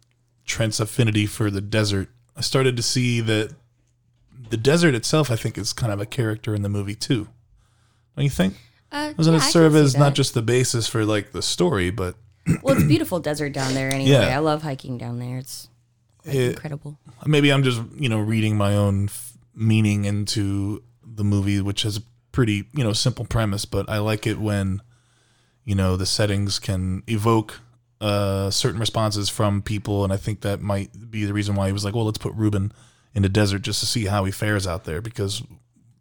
Trent's 0.47 0.81
affinity 0.81 1.27
for 1.27 1.51
the 1.51 1.61
desert, 1.61 2.09
I 2.37 2.41
started 2.41 2.77
to 2.79 2.83
see 2.83 3.21
that 3.21 3.55
the 4.49 4.57
desert 4.57 4.95
itself, 4.95 5.31
I 5.31 5.37
think, 5.37 5.59
is 5.59 5.73
kind 5.75 5.93
of 5.93 6.01
a 6.01 6.07
character 6.07 6.55
in 6.55 6.63
the 6.63 6.69
movie 6.71 6.95
too. 6.95 7.29
Don't 8.17 8.25
you 8.25 8.31
think? 8.31 8.55
Uh, 8.91 9.13
Doesn't 9.13 9.33
yeah, 9.35 9.39
it 9.39 9.43
serve 9.51 9.73
see 9.73 9.79
as 9.81 9.97
not 9.97 10.15
just 10.15 10.35
the 10.35 10.43
basis 10.43 10.87
for 10.87 11.05
like 11.05 11.33
the 11.33 11.43
story, 11.43 11.91
but 11.91 12.15
well, 12.63 12.75
it's 12.77 12.85
beautiful 12.87 13.21
desert 13.21 13.53
down 13.53 13.75
there 13.75 13.89
anyway. 13.93 14.11
Yeah. 14.11 14.35
I 14.37 14.39
love 14.39 14.63
hiking 14.63 14.97
down 14.99 15.19
there. 15.19 15.39
It's 15.39 15.69
quite 16.19 16.35
It- 16.35 16.51
incredible. 16.53 16.99
maybe 17.27 17.51
I'm 17.53 17.63
just 17.63 17.83
you 17.99 18.09
know 18.09 18.19
reading 18.19 18.57
my 18.57 18.75
own 18.77 19.05
f- 19.07 19.33
meaning 19.55 20.05
into 20.07 20.83
the 21.15 21.25
movie, 21.25 21.61
which 21.61 21.83
has 21.83 21.97
a 21.99 22.03
pretty 22.33 22.65
you 22.73 22.83
know 22.85 22.93
simple 22.93 23.25
premise, 23.25 23.65
but 23.65 23.89
I 23.89 23.99
like 23.99 24.27
it 24.27 24.39
when 24.39 24.81
you 25.65 25.75
know 25.75 25.97
the 25.97 26.07
settings 26.07 26.59
can 26.59 27.03
evoke 27.07 27.61
uh, 28.01 28.51
certain 28.51 28.81
responses 28.81 29.29
from 29.29 29.63
people, 29.63 30.05
and 30.05 30.13
I 30.13 30.17
think 30.17 30.41
that 30.41 30.61
might 30.61 31.11
be 31.11 31.25
the 31.25 31.33
reason 31.35 31.55
why 31.55 31.67
he 31.67 31.73
was 31.73 31.85
like, 31.85 31.95
well, 31.95 32.05
let's 32.07 32.19
put 32.19 32.35
Ruben 32.35 32.73
in 33.15 33.23
the 33.23 33.29
desert 33.29 33.63
just 33.63 33.81
to 33.81 33.87
see 33.87 34.07
how 34.07 34.25
he 34.25 34.33
fares 34.33 34.67
out 34.67 34.85
there, 34.85 35.01
because 35.01 35.43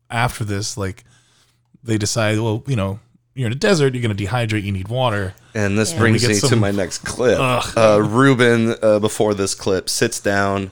after 0.10 0.44
this, 0.44 0.78
like 0.78 1.04
they 1.84 1.98
decide, 1.98 2.40
well, 2.40 2.64
you 2.68 2.76
know. 2.76 3.00
You're 3.34 3.48
in 3.48 3.54
a 3.54 3.56
desert. 3.56 3.94
You're 3.96 4.04
going 4.04 4.16
to 4.16 4.26
dehydrate. 4.26 4.64
You 4.64 4.74
need 4.74 4.90
water. 4.90 5.34
And 5.56 5.80
this 5.80 5.94
Yeah. 5.94 6.00
brings 6.00 6.28
me 6.28 6.34
get 6.34 6.44
to 6.50 6.56
my 6.58 6.72
next 6.72 6.98
clip. 7.06 7.40
Uh, 7.40 8.02
Ruben, 8.06 8.76
uh, 8.84 9.00
before 9.00 9.34
this 9.34 9.56
clip, 9.56 9.90
sits 9.90 10.20
down 10.20 10.72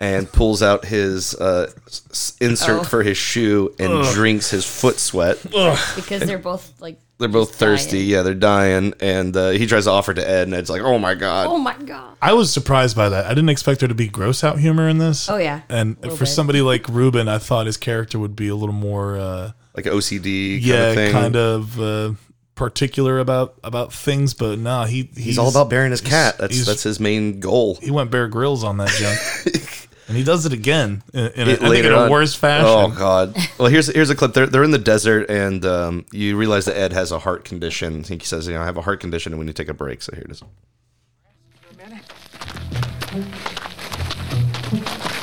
and 0.00 0.30
pulls 0.30 0.62
out 0.62 0.84
his 0.84 1.34
uh, 1.34 1.70
s- 1.86 2.36
insert 2.40 2.80
Oh. 2.80 2.84
for 2.84 3.02
his 3.02 3.16
shoe 3.16 3.74
and 3.78 4.04
drinks 4.12 4.50
his 4.50 4.64
foot 4.66 4.98
sweat. 4.98 5.42
Because 5.42 6.22
they're 6.26 6.38
both 6.38 6.72
like 6.80 6.98
They're 7.18 7.28
both 7.30 7.48
just 7.48 7.58
thirsty. 7.60 7.98
dying. 8.00 8.08
Yeah, 8.10 8.22
they're 8.22 8.34
dying. 8.34 8.92
And 9.00 9.34
uh, 9.36 9.50
he 9.50 9.66
tries 9.66 9.84
to 9.84 9.90
offer 9.92 10.12
to 10.12 10.28
Ed, 10.28 10.42
and 10.48 10.54
Ed's 10.54 10.68
like, 10.68 10.82
oh 10.82 10.98
my 10.98 11.14
God. 11.14 11.46
Oh 11.46 11.56
my 11.56 11.74
god. 11.78 12.16
I 12.20 12.34
was 12.34 12.52
surprised 12.52 12.94
by 12.94 13.08
that. 13.08 13.24
I 13.24 13.30
didn't 13.30 13.48
expect 13.48 13.80
there 13.80 13.88
to 13.88 13.94
be 13.94 14.08
gross 14.08 14.44
out 14.44 14.58
humor 14.58 14.86
in 14.88 14.98
this. 14.98 15.30
Oh, 15.30 15.38
yeah. 15.38 15.62
And 15.70 15.96
for 16.02 16.10
bit. 16.10 16.26
somebody 16.26 16.60
like 16.60 16.88
Ruben, 16.90 17.26
I 17.28 17.38
thought 17.38 17.64
his 17.66 17.78
character 17.78 18.18
would 18.18 18.36
be 18.36 18.48
a 18.48 18.54
little 18.56 18.74
more, 18.74 19.16
uh, 19.16 19.52
Like 19.74 19.86
OCD 19.86 20.56
kind 20.56 20.62
yeah, 20.64 20.86
of 20.88 20.94
thing. 20.94 21.12
kind 21.12 21.36
of 21.36 21.80
uh, 21.80 22.12
particular 22.54 23.18
about 23.18 23.54
about 23.64 23.92
things. 23.94 24.34
But 24.34 24.58
nah, 24.58 24.84
he 24.86 25.08
he's, 25.14 25.24
He's 25.24 25.38
all 25.38 25.48
about 25.50 25.68
burying 25.70 25.90
his 25.92 26.00
cat. 26.02 26.36
That's 26.38 26.54
he's- 26.54 26.66
that's 26.66 26.82
his 26.82 26.98
main 27.00 27.40
goal. 27.40 27.76
he 27.82 27.90
went 27.90 28.10
Bear 28.10 28.28
Grylls 28.28 28.64
on 28.64 28.76
that 28.78 28.88
junk, 28.88 29.85
and 30.08 30.16
he 30.16 30.22
does 30.24 30.46
it 30.46 30.52
again 30.52 31.02
in, 31.12 31.26
in, 31.32 31.48
a, 31.48 31.50
I 31.50 31.54
It- 31.54 31.60
think 31.60 31.84
in 31.84 31.92
a 31.92 31.96
on. 31.96 32.10
worse 32.10 32.34
fashion. 32.34 32.66
Oh 32.68 32.88
God! 32.96 33.36
Well, 33.58 33.68
here's 33.68 33.86
here's 33.88 34.10
a 34.10 34.14
clip. 34.14 34.32
They're 34.34 34.46
they're 34.46 34.62
in 34.64 34.70
the 34.70 34.78
desert, 34.78 35.28
and 35.30 35.64
um, 35.66 36.06
you 36.12 36.36
realize 36.36 36.64
that 36.66 36.76
Ed 36.76 36.92
has 36.92 37.10
a 37.12 37.18
heart 37.18 37.44
condition. 37.44 38.04
He 38.04 38.18
says, 38.20 38.46
"You 38.46 38.54
know, 38.54 38.62
I 38.62 38.66
have 38.66 38.76
a 38.76 38.82
heart 38.82 39.00
condition, 39.00 39.32
and 39.32 39.40
we 39.40 39.46
need 39.46 39.56
to 39.56 39.62
take 39.62 39.70
a 39.70 39.74
break." 39.74 40.02
So 40.02 40.12
here 40.14 40.24
it 40.24 40.30
is. 40.30 40.42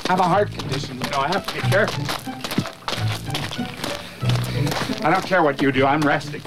have 0.07 0.19
a 0.19 0.23
heart 0.23 0.51
condition, 0.51 0.97
you 1.03 1.09
know, 1.11 1.19
I 1.19 1.27
have 1.27 1.45
to 1.47 1.53
be 1.53 1.61
careful. 1.61 2.03
I 5.05 5.09
don't 5.11 5.25
care 5.25 5.43
what 5.43 5.61
you 5.61 5.71
do, 5.71 5.85
I'm 5.85 6.01
resting. 6.01 6.41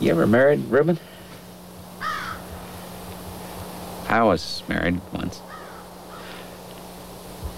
You 0.00 0.12
ever 0.12 0.26
married, 0.26 0.60
Ruben? 0.66 0.98
I 4.08 4.22
was 4.22 4.62
married 4.68 5.00
once. 5.12 5.42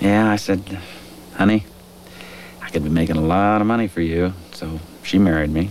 Yeah, 0.01 0.31
I 0.31 0.37
said, 0.37 0.79
honey, 1.37 1.67
I 2.63 2.71
could 2.71 2.83
be 2.83 2.89
making 2.91 3.17
a 3.17 3.21
lot 3.21 3.61
of 3.61 3.67
money 3.67 3.87
for 3.89 4.01
you. 4.01 4.33
So 4.53 4.81
she 5.03 5.19
married 5.19 5.51
me. 5.51 5.71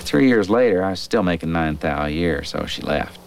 Three 0.00 0.28
years 0.28 0.48
later, 0.48 0.84
I 0.84 0.90
was 0.90 1.00
still 1.00 1.24
making 1.24 1.50
nine 1.50 1.76
thousand 1.76 2.06
a 2.06 2.10
year, 2.10 2.44
so 2.44 2.64
she 2.66 2.80
left. 2.82 3.18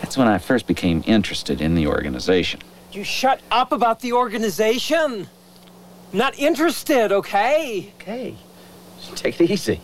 That's 0.00 0.16
when 0.16 0.28
I 0.28 0.38
first 0.38 0.68
became 0.68 1.02
interested 1.04 1.60
in 1.60 1.74
the 1.74 1.88
organization. 1.88 2.60
You 2.92 3.02
shut 3.02 3.40
up 3.50 3.72
about 3.72 4.00
the 4.00 4.12
organization. 4.12 5.28
I'm 6.12 6.18
not 6.18 6.38
interested, 6.38 7.12
okay? 7.12 7.92
Okay, 8.00 8.36
take 9.14 9.40
it 9.40 9.50
easy. 9.50 9.80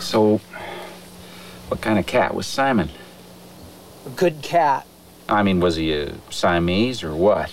So, 0.00 0.40
what 1.68 1.80
kind 1.80 1.98
of 1.98 2.06
cat 2.06 2.34
was 2.34 2.46
Simon? 2.46 2.90
A 4.06 4.10
good 4.10 4.42
cat. 4.42 4.86
I 5.28 5.42
mean, 5.42 5.60
was 5.60 5.76
he 5.76 5.92
a 5.92 6.14
Siamese 6.30 7.02
or 7.02 7.14
what? 7.14 7.50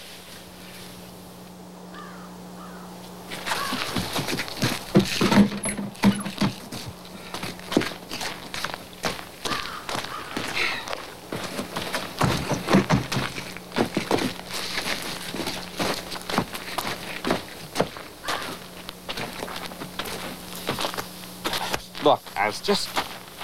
Look, 22.01 22.21
I 22.35 22.47
was 22.47 22.59
just 22.61 22.89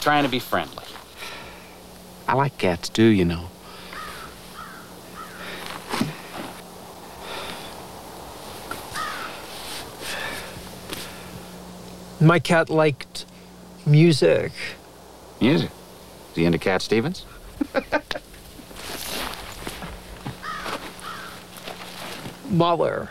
trying 0.06 0.24
to 0.24 0.30
be 0.30 0.38
friendly. 0.38 0.86
I 2.28 2.36
like 2.36 2.60
cats 2.60 2.90
too, 2.90 3.08
you 3.08 3.26
know. 3.26 3.50
My 12.22 12.38
cat 12.38 12.70
liked 12.70 13.26
music. 13.88 14.52
Music. 15.42 15.72
Is 15.72 16.36
he 16.36 16.46
into 16.46 16.60
Cat 16.60 16.84
Stevens? 16.84 17.26
Muller. 22.52 23.10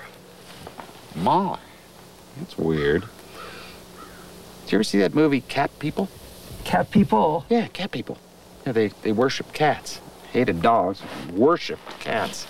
Mahler. 1.17 1.59
That's 2.39 2.57
weird. 2.57 3.03
Did 4.67 4.71
you 4.71 4.77
ever 4.77 4.85
see 4.85 5.01
that 5.01 5.13
movie 5.13 5.41
Cat 5.41 5.77
People? 5.81 6.09
Cat 6.75 6.91
people. 6.91 7.47
Yeah, 7.49 7.69
cat 7.69 7.93
people. 7.93 8.19
Yeah, 8.67 8.73
they, 8.73 8.89
they 8.89 9.13
worship 9.13 9.53
cats. 9.53 10.01
Hated 10.33 10.61
dogs, 10.61 11.01
worshiped 11.33 12.01
cats. 12.01 12.49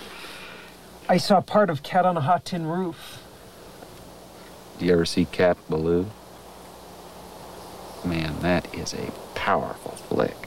I 1.11 1.19
saw 1.19 1.43
part 1.43 1.69
of 1.69 1.83
Cat 1.83 2.07
on 2.07 2.17
a 2.17 2.23
Hot 2.23 2.47
Tin 2.47 2.67
Roof. 2.67 3.23
Do 4.79 4.87
you 4.87 4.95
ever 4.95 5.05
see 5.05 5.27
Cat 5.27 5.59
Ballou? 5.69 6.07
Man, 8.03 8.41
that 8.41 8.75
is 8.75 8.95
a 8.95 9.13
powerful 9.35 9.93
flick. 9.93 10.44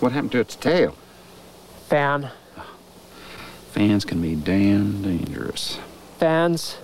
What 0.00 0.12
happened 0.12 0.32
to 0.32 0.40
its 0.40 0.56
tail? 0.56 0.96
Fan. 1.88 2.30
Fans 3.72 4.06
can 4.06 4.22
be 4.22 4.34
damn 4.34 5.02
dangerous. 5.02 5.78
Fans 6.18 6.78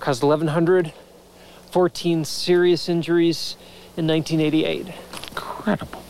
caused 0.00 0.22
1,114 0.22 2.24
serious 2.24 2.88
injuries 2.88 3.56
in 3.96 4.06
1988. 4.06 4.86
Incredible. 5.28 6.02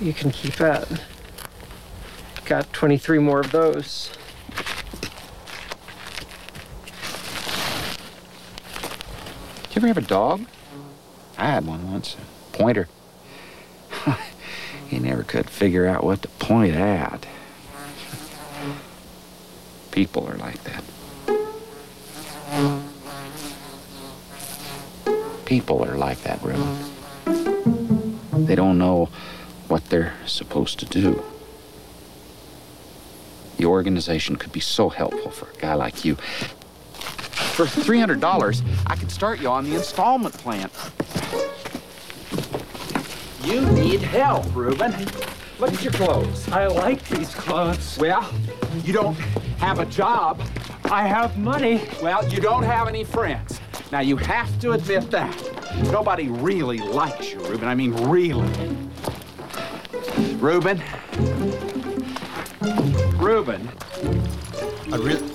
You 0.00 0.12
can 0.12 0.30
keep 0.30 0.54
that. 0.56 0.88
Got 2.44 2.72
23 2.72 3.18
more 3.18 3.40
of 3.40 3.50
those. 3.50 4.10
Did 9.62 9.70
you 9.70 9.76
ever 9.76 9.86
have 9.88 9.98
a 9.98 10.02
dog? 10.02 10.46
I 11.36 11.46
had 11.46 11.66
one 11.66 11.90
once, 11.90 12.16
pointer. 12.54 12.88
he 14.88 14.98
never 14.98 15.24
could 15.24 15.50
figure 15.50 15.86
out 15.86 16.04
what 16.04 16.22
to 16.22 16.28
point 16.28 16.74
at. 16.74 17.26
People 19.90 20.26
are 20.26 20.36
like 20.36 20.62
that. 20.64 20.84
People 25.44 25.84
are 25.84 25.96
like 25.96 26.22
that, 26.22 26.42
Ruben. 26.42 26.78
They 28.46 28.54
don't 28.54 28.78
know 28.78 29.08
what 29.68 29.84
they're 29.86 30.14
supposed 30.26 30.78
to 30.80 30.86
do. 30.86 31.22
The 33.56 33.66
organization 33.66 34.36
could 34.36 34.52
be 34.52 34.60
so 34.60 34.88
helpful 34.88 35.30
for 35.30 35.50
a 35.50 35.56
guy 35.56 35.74
like 35.74 36.04
you. 36.04 36.16
For 37.54 37.66
$300, 37.66 38.62
I 38.86 38.96
could 38.96 39.10
start 39.10 39.40
you 39.40 39.48
on 39.48 39.64
the 39.64 39.74
installment 39.76 40.34
plan. 40.34 40.70
You 43.44 43.60
need 43.72 44.00
help, 44.00 44.46
Ruben. 44.54 44.92
Look 45.58 45.74
at 45.74 45.84
your 45.84 45.92
clothes. 45.92 46.48
I 46.50 46.66
like 46.66 47.06
these 47.08 47.34
clothes. 47.34 47.98
Well, 47.98 48.28
you 48.84 48.92
don't 48.92 49.14
have 49.58 49.80
a 49.80 49.86
job. 49.86 50.40
I 50.86 51.06
have 51.06 51.36
money. 51.38 51.82
Well, 52.02 52.26
you 52.28 52.40
don't 52.40 52.62
have 52.62 52.88
any 52.88 53.04
friends. 53.04 53.60
Now, 53.92 54.00
you 54.00 54.16
have 54.16 54.58
to 54.60 54.72
admit 54.72 55.10
that. 55.10 55.36
Nobody 55.92 56.28
really 56.28 56.78
likes 56.78 57.32
you, 57.32 57.38
Ruben. 57.40 57.68
I 57.68 57.74
mean, 57.74 57.92
really. 58.08 58.48
Ruben. 60.36 60.82
Ruben. 63.18 63.68
I 64.90 64.96
really, 64.96 65.33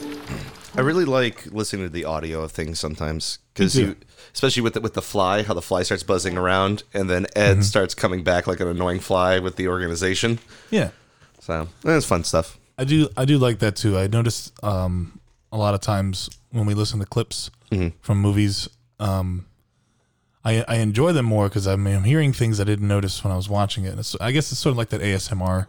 I 0.80 0.82
really 0.82 1.06
like 1.06 1.46
listening 1.48 1.86
to 1.86 1.90
the 1.90 2.06
audio 2.06 2.42
of 2.42 2.52
things 2.52 2.80
sometimes 2.80 3.40
because 3.54 3.78
you, 3.78 3.96
especially 4.34 4.64
with 4.64 4.74
the, 4.76 4.82
with 4.82 4.94
the 4.94 5.02
fly, 5.02 5.44
how 5.44 5.54
the 5.54 5.62
fly 5.62 5.84
starts 5.84 6.04
buzzing 6.04 6.38
around, 6.38 6.84
and 6.94 7.10
then 7.10 7.26
Ed 7.36 7.52
Mm-hmm. 7.54 7.62
starts 7.64 7.94
coming 7.94 8.24
back 8.24 8.48
like 8.48 8.60
an 8.62 8.68
annoying 8.68 9.00
fly 9.00 9.40
with 9.40 9.56
the 9.58 9.68
organization. 9.68 10.40
Yeah. 10.70 10.92
So 11.40 11.68
it's 11.84 12.06
fun 12.06 12.24
stuff. 12.24 12.58
I 12.78 12.86
do 12.86 13.10
I 13.18 13.26
do 13.26 13.38
like 13.38 13.60
that 13.60 13.76
too. 13.76 13.98
I 13.98 14.08
noticed 14.08 14.54
um, 14.64 15.20
a 15.52 15.58
lot 15.58 15.74
of 15.74 15.82
times 15.82 16.30
when 16.52 16.66
we 16.66 16.74
listen 16.74 17.00
to 17.00 17.06
clips 17.06 17.52
from 18.02 18.18
movies, 18.20 18.70
um, 19.00 19.46
I 20.46 20.64
I 20.68 20.76
enjoy 20.78 21.12
them 21.12 21.26
more 21.26 21.50
because 21.50 21.68
I'm, 21.68 21.86
I'm 21.88 22.04
hearing 22.06 22.32
things 22.34 22.60
I 22.60 22.64
didn't 22.64 22.88
notice 22.88 23.24
when 23.24 23.34
I 23.34 23.36
was 23.36 23.50
watching 23.50 23.84
it. 23.86 23.90
And 23.90 24.00
it's, 24.00 24.16
I 24.22 24.32
guess 24.32 24.52
it's 24.52 24.62
sort 24.62 24.72
of 24.72 24.78
like 24.78 24.90
that 24.90 25.02
ASMR 25.02 25.68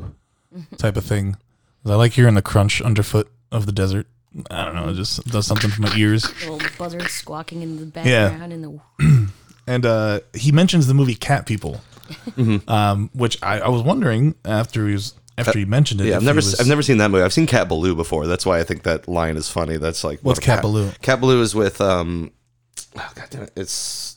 type 0.78 0.96
of 0.96 1.04
thing. 1.04 1.36
I 1.84 1.94
like 1.96 2.12
hearing 2.12 2.34
the 2.34 2.42
crunch 2.42 2.80
underfoot 2.80 3.28
of 3.50 3.66
the 3.66 3.72
desert. 3.72 4.06
I 4.50 4.64
don't 4.64 4.74
know, 4.76 4.88
it 4.90 4.94
just 4.94 5.24
does 5.26 5.46
something 5.46 5.70
for 5.70 5.82
my 5.82 5.94
ears. 5.96 6.24
Little 6.48 6.60
buzzards 6.78 7.10
squawking 7.10 7.62
in 7.62 7.76
the 7.90 8.00
Yeah. 8.04 8.28
background 8.28 8.52
in 8.52 8.62
the 8.62 9.28
And 9.66 9.86
uh, 9.86 10.20
he 10.34 10.52
mentions 10.52 10.86
the 10.86 10.94
movie 10.94 11.14
Cat 11.14 11.46
People, 11.46 11.80
um, 12.68 13.10
which 13.12 13.40
I, 13.42 13.60
I 13.60 13.68
was 13.68 13.82
wondering 13.82 14.34
after 14.44 14.86
he 14.88 14.94
was 14.94 15.14
after 15.38 15.58
he 15.58 15.64
mentioned 15.64 16.00
it. 16.00 16.06
Yeah, 16.08 16.16
I've 16.16 16.22
never 16.24 16.36
was- 16.36 16.58
I've 16.60 16.66
never 16.66 16.82
seen 16.82 16.98
that 16.98 17.10
movie. 17.10 17.22
I've 17.22 17.32
seen 17.32 17.46
Cat 17.46 17.68
Ballou 17.68 17.94
before. 17.94 18.26
That's 18.26 18.44
why 18.44 18.58
I 18.58 18.64
think 18.64 18.82
that 18.84 19.06
line 19.08 19.36
is 19.36 19.48
funny. 19.48 19.76
That's 19.76 20.02
like 20.04 20.20
What's 20.20 20.40
Cat 20.40 20.62
Ballou? 20.62 20.90
Cat 21.02 21.20
Ballou 21.20 21.40
is 21.40 21.54
with 21.54 21.80
um, 21.80 22.32
oh 22.96 23.10
god 23.14 23.26
damn 23.30 23.42
it, 23.44 23.52
it's 23.56 24.16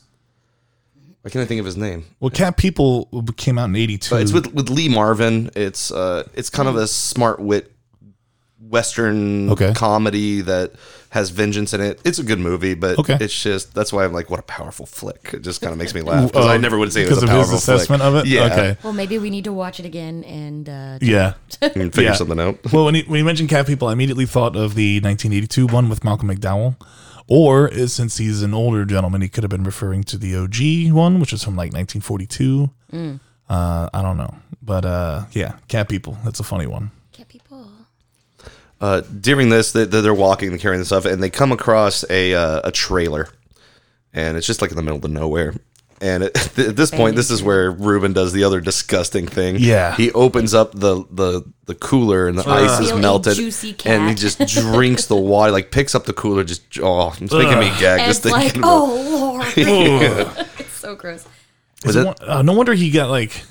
why 1.22 1.30
can't 1.30 1.42
I 1.42 1.46
think 1.46 1.60
of 1.60 1.66
his 1.66 1.76
name? 1.76 2.04
Well, 2.20 2.30
Cat 2.30 2.56
People 2.56 3.08
came 3.36 3.56
out 3.58 3.66
in 3.66 3.76
'82. 3.76 4.10
But 4.14 4.22
it's 4.22 4.32
with 4.32 4.52
with 4.54 4.70
Lee 4.70 4.88
Marvin. 4.88 5.50
It's 5.54 5.90
uh, 5.92 6.28
it's 6.34 6.50
kind 6.50 6.68
of 6.68 6.76
a 6.76 6.86
smart 6.88 7.38
wit 7.40 7.72
western 8.68 9.50
Okay. 9.50 9.72
comedy 9.74 10.40
that 10.42 10.72
has 11.10 11.30
vengeance 11.30 11.72
in 11.72 11.80
it. 11.80 12.00
It's 12.04 12.18
a 12.18 12.24
good 12.24 12.40
movie, 12.40 12.74
but 12.74 12.98
Okay. 12.98 13.16
it's 13.20 13.40
just 13.42 13.72
that's 13.74 13.92
why 13.92 14.04
I'm 14.04 14.12
like, 14.12 14.30
what 14.30 14.40
a 14.40 14.44
powerful 14.44 14.84
flick. 14.86 15.30
It 15.32 15.42
just 15.42 15.60
kind 15.60 15.72
of 15.72 15.78
makes 15.78 15.94
me 15.94 16.00
laugh 16.02 16.26
because 16.32 16.46
I 16.46 16.54
Oh, 16.54 16.58
never 16.58 16.76
would 16.78 16.92
say 16.92 17.02
it 17.02 17.08
was 17.10 17.20
because 17.20 17.22
a 17.22 17.26
of 17.26 17.30
his 17.30 17.36
powerful 17.50 17.60
flick. 17.60 17.76
assessment 17.76 18.02
of 18.02 18.14
it. 18.16 18.26
Yeah, 18.26 18.44
Okay. 18.46 18.76
Well, 18.82 18.92
maybe 18.92 19.18
we 19.18 19.30
need 19.30 19.44
to 19.44 19.52
watch 19.52 19.78
it 19.78 19.86
again 19.86 20.24
and 20.24 20.68
uh, 20.68 20.98
Yeah. 21.00 21.34
You 21.62 21.70
can 21.70 21.90
figure 21.90 22.10
Yeah. 22.10 22.14
something 22.14 22.40
out. 22.40 22.58
well, 22.72 22.86
when 22.86 22.96
he, 22.96 23.02
when 23.02 23.18
you 23.18 23.24
mentioned 23.24 23.48
Cat 23.48 23.66
People, 23.66 23.88
I 23.88 23.92
immediately 23.92 24.26
thought 24.26 24.56
of 24.56 24.74
the 24.74 25.00
1982 25.00 25.66
one 25.68 25.88
with 25.88 26.02
Malcolm 26.04 26.28
McDowell. 26.28 26.76
Or 27.26 27.72
uh, 27.72 27.86
since 27.86 28.18
he's 28.18 28.42
an 28.42 28.52
older 28.52 28.84
gentleman, 28.84 29.22
he 29.22 29.28
could 29.28 29.44
have 29.44 29.50
been 29.50 29.64
referring 29.64 30.02
to 30.04 30.18
the 30.18 30.36
OG 30.36 30.92
one, 30.92 31.20
which 31.20 31.32
is 31.32 31.42
from 31.44 31.54
like 31.56 31.72
1942. 31.72 32.70
Mm. 32.92 33.20
Uh, 33.48 33.88
I 33.94 34.02
don't 34.02 34.16
know, 34.16 34.34
but 34.62 34.84
uh, 34.84 35.24
yeah, 35.32 35.56
Cat 35.68 35.88
People. 35.88 36.18
That's 36.24 36.40
a 36.40 36.42
funny 36.44 36.66
one. 36.66 36.90
Cat 38.84 39.02
people. 39.04 39.14
uh, 39.14 39.20
during 39.20 39.48
this, 39.48 39.72
they, 39.72 39.84
they're 39.84 40.14
walking 40.14 40.50
and 40.52 40.60
carrying 40.60 40.80
this 40.80 40.88
stuff, 40.88 41.04
and 41.04 41.22
they 41.22 41.30
come 41.30 41.52
across 41.52 42.04
a 42.10 42.34
uh, 42.34 42.60
a 42.64 42.72
trailer, 42.72 43.28
and 44.12 44.36
it's 44.36 44.46
just 44.46 44.60
like 44.62 44.70
in 44.70 44.76
the 44.76 44.82
middle 44.82 45.04
of 45.04 45.10
nowhere. 45.10 45.54
And 46.00 46.24
at, 46.24 46.58
at 46.58 46.76
this 46.76 46.90
point, 46.90 47.16
this 47.16 47.30
is 47.30 47.42
where 47.42 47.70
Ruben 47.70 48.12
does 48.12 48.32
the 48.32 48.44
other 48.44 48.60
disgusting 48.60 49.26
thing. 49.26 49.56
Yeah. 49.58 49.94
he 49.96 50.10
opens 50.12 50.52
up 50.52 50.72
the 50.72 51.04
the, 51.10 51.44
the 51.66 51.74
cooler, 51.74 52.26
and 52.28 52.36
the 52.36 52.46
ice 52.48 52.80
is 52.80 52.90
Feel 52.90 52.98
melted, 52.98 53.36
juicy 53.36 53.76
and 53.86 54.08
he 54.08 54.14
just 54.14 54.38
drinks 54.46 55.06
the 55.06 55.16
water. 55.16 55.52
Like 55.52 55.70
picks 55.70 55.94
up 55.94 56.04
the 56.04 56.12
cooler, 56.12 56.44
just 56.44 56.62
oh, 56.82 57.08
it's 57.20 57.32
making 57.32 57.58
me 57.58 57.68
gag 57.80 58.00
And 58.00 58.08
just 58.08 58.26
it's 58.26 58.34
thinking. 58.34 58.34
like, 58.34 58.56
about- 58.56 58.88
oh 58.88 59.10
lord, 59.56 60.46
it's 60.58 60.72
so 60.72 60.94
gross. 60.96 61.26
Is 61.84 61.96
it- 61.96 62.06
it 62.06 62.28
uh, 62.28 62.42
no 62.42 62.52
wonder 62.54 62.74
he 62.74 62.90
got 62.90 63.08
like, 63.08 63.42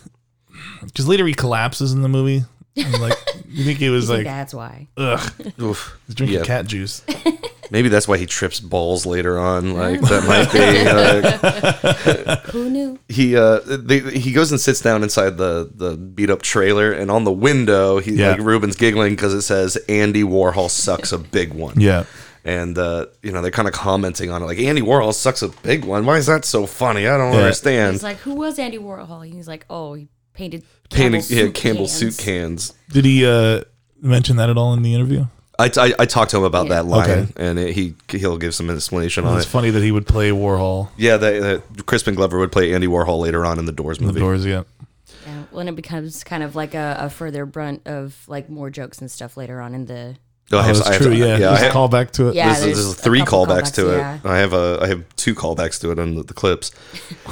because 0.84 1.08
later 1.08 1.26
he 1.26 1.34
collapses 1.34 1.94
in 1.94 2.02
the 2.02 2.10
movie. 2.10 2.44
And, 2.76 3.00
like, 3.02 3.14
you 3.48 3.64
think 3.64 3.78
he 3.80 3.90
was 3.90 4.10
like, 4.10 4.24
that's 4.24 4.54
why. 4.54 4.88
ugh, 4.98 5.32
Oof. 5.62 6.00
he's 6.08 6.16
drinking 6.16 6.40
Yeah. 6.40 6.44
cat 6.46 6.66
juice. 6.66 7.04
Maybe 7.72 7.90
that's 7.90 8.08
why 8.08 8.18
he 8.18 8.26
trips 8.28 8.60
balls 8.60 9.06
later 9.06 9.40
on. 9.40 9.74
Like 9.74 10.00
that 10.02 10.26
might 10.28 10.52
be. 10.52 10.60
Uh, 10.88 12.36
Who 12.52 12.70
knew? 12.70 13.00
he 13.10 13.36
uh 13.36 13.60
they, 13.66 14.00
he 14.00 14.32
goes 14.32 14.52
and 14.52 14.60
sits 14.62 14.80
down 14.82 15.02
inside 15.02 15.38
the 15.38 15.72
the 15.74 15.96
beat 15.98 16.30
up 16.30 16.42
trailer 16.42 16.92
and 16.92 17.10
on 17.10 17.24
the 17.24 17.32
window 17.32 18.00
he 18.00 18.14
Yeah. 18.14 18.32
like 18.32 18.42
Ruben's 18.42 18.76
giggling 18.76 19.14
because 19.14 19.34
it 19.34 19.42
says 19.42 19.76
Andy 19.90 20.24
Warhol 20.24 20.70
sucks 20.70 21.12
a 21.12 21.18
big 21.18 21.54
one 21.54 21.80
Yeah. 21.80 22.04
and 22.44 22.78
uh 22.78 23.08
you 23.24 23.32
know 23.32 23.42
they're 23.42 23.50
kind 23.52 23.68
of 23.68 23.74
commenting 23.74 24.30
on 24.30 24.44
it 24.44 24.46
like 24.46 24.60
Andy 24.60 24.82
Warhol 24.82 25.14
sucks 25.14 25.42
a 25.42 25.50
big 25.50 25.84
one 25.86 26.06
why 26.06 26.18
is 26.18 26.28
that 26.28 26.46
so 26.46 26.66
funny 26.68 27.08
I 27.08 27.18
don't 27.18 27.34
Yeah. 27.34 27.40
understand 27.40 27.96
It's 27.96 28.04
like, 28.04 28.18
who 28.18 28.36
was 28.36 28.60
Andy 28.60 28.78
Warhol? 28.78 29.26
He's 29.26 29.48
like, 29.48 29.66
oh, 29.70 29.94
he 29.96 30.08
painted 30.34 30.64
Painting 30.90 31.22
Campbell 31.22 31.36
yeah 31.36 31.44
soup 31.46 31.54
Campbell 31.56 31.86
cans. 31.88 31.94
suit 31.94 32.18
cans 32.18 32.74
Did 32.92 33.06
he 33.06 33.26
uh, 33.26 33.64
mention 34.02 34.36
that 34.38 34.50
at 34.50 34.58
all 34.58 34.74
in 34.74 34.82
the 34.84 34.94
interview? 34.94 35.26
I, 35.60 35.70
I, 35.78 35.94
I 36.00 36.06
talked 36.06 36.32
to 36.32 36.38
him 36.38 36.44
about 36.44 36.66
Yeah. 36.68 36.76
that 36.76 36.86
line 36.86 37.10
Okay. 37.10 37.28
and 37.38 37.60
it, 37.60 37.74
he 37.76 37.94
he'll 38.10 38.38
give 38.38 38.56
some 38.56 38.70
explanation 38.70 39.24
on 39.26 39.36
it. 39.36 39.38
It's 39.38 39.46
it 39.46 39.50
funny 39.50 39.70
that 39.70 39.84
he 39.84 39.92
would 39.92 40.08
play 40.08 40.30
Warhol 40.32 40.90
yeah 40.98 41.18
that, 41.18 41.64
that 41.76 41.86
Crispin 41.86 42.16
Glover 42.16 42.40
would 42.40 42.52
play 42.52 42.74
Andy 42.74 42.88
Warhol 42.88 43.20
later 43.20 43.46
on 43.46 43.60
in 43.60 43.66
the 43.66 43.72
Doors 43.72 43.98
in 44.00 44.06
the 44.06 44.14
movie 44.14 44.20
doors. 44.20 44.46
Yeah. 44.46 44.64
Yeah, 45.26 45.44
well, 45.52 45.62
and 45.62 45.70
it 45.70 45.76
becomes 45.76 46.24
kind 46.24 46.44
of 46.44 46.54
like 46.56 46.74
a, 46.74 46.98
a 47.00 47.10
further 47.10 47.46
brunt 47.46 47.84
of 47.88 48.18
like 48.28 48.50
more 48.50 48.70
jokes 48.70 49.00
and 49.00 49.10
stuff 49.10 49.38
later 49.38 49.62
on 49.62 49.74
in 49.74 49.86
the. 49.86 50.16
Oh, 50.52 50.58
I 50.58 50.60
Oh, 50.60 50.64
have- 50.64 50.76
that's 50.76 50.88
I 50.90 50.94
have- 50.94 51.02
true. 51.02 51.12
Yeah. 51.14 51.26
yeah 51.26 51.34
I 51.34 51.38
There's 51.38 51.52
a 51.52 51.64
have- 51.64 51.74
callback 51.74 52.12
to 52.12 52.28
it. 52.30 52.36
Yeah, 52.36 52.48
There's, 52.54 52.64
there's 52.66 52.76
there's 52.86 52.96
three 53.00 53.20
couple 53.22 53.46
callbacks, 53.48 53.74
to 53.76 53.94
it. 53.94 53.98
yeah. 53.98 54.20
I 54.24 54.38
have 54.38 54.54
a 54.54 54.80
I 54.82 54.88
have 54.88 55.04
two 55.16 55.34
callbacks 55.36 55.80
to 55.82 55.92
it 55.92 56.00
on 56.00 56.16
the, 56.16 56.24
the 56.24 56.34
clips. 56.34 56.72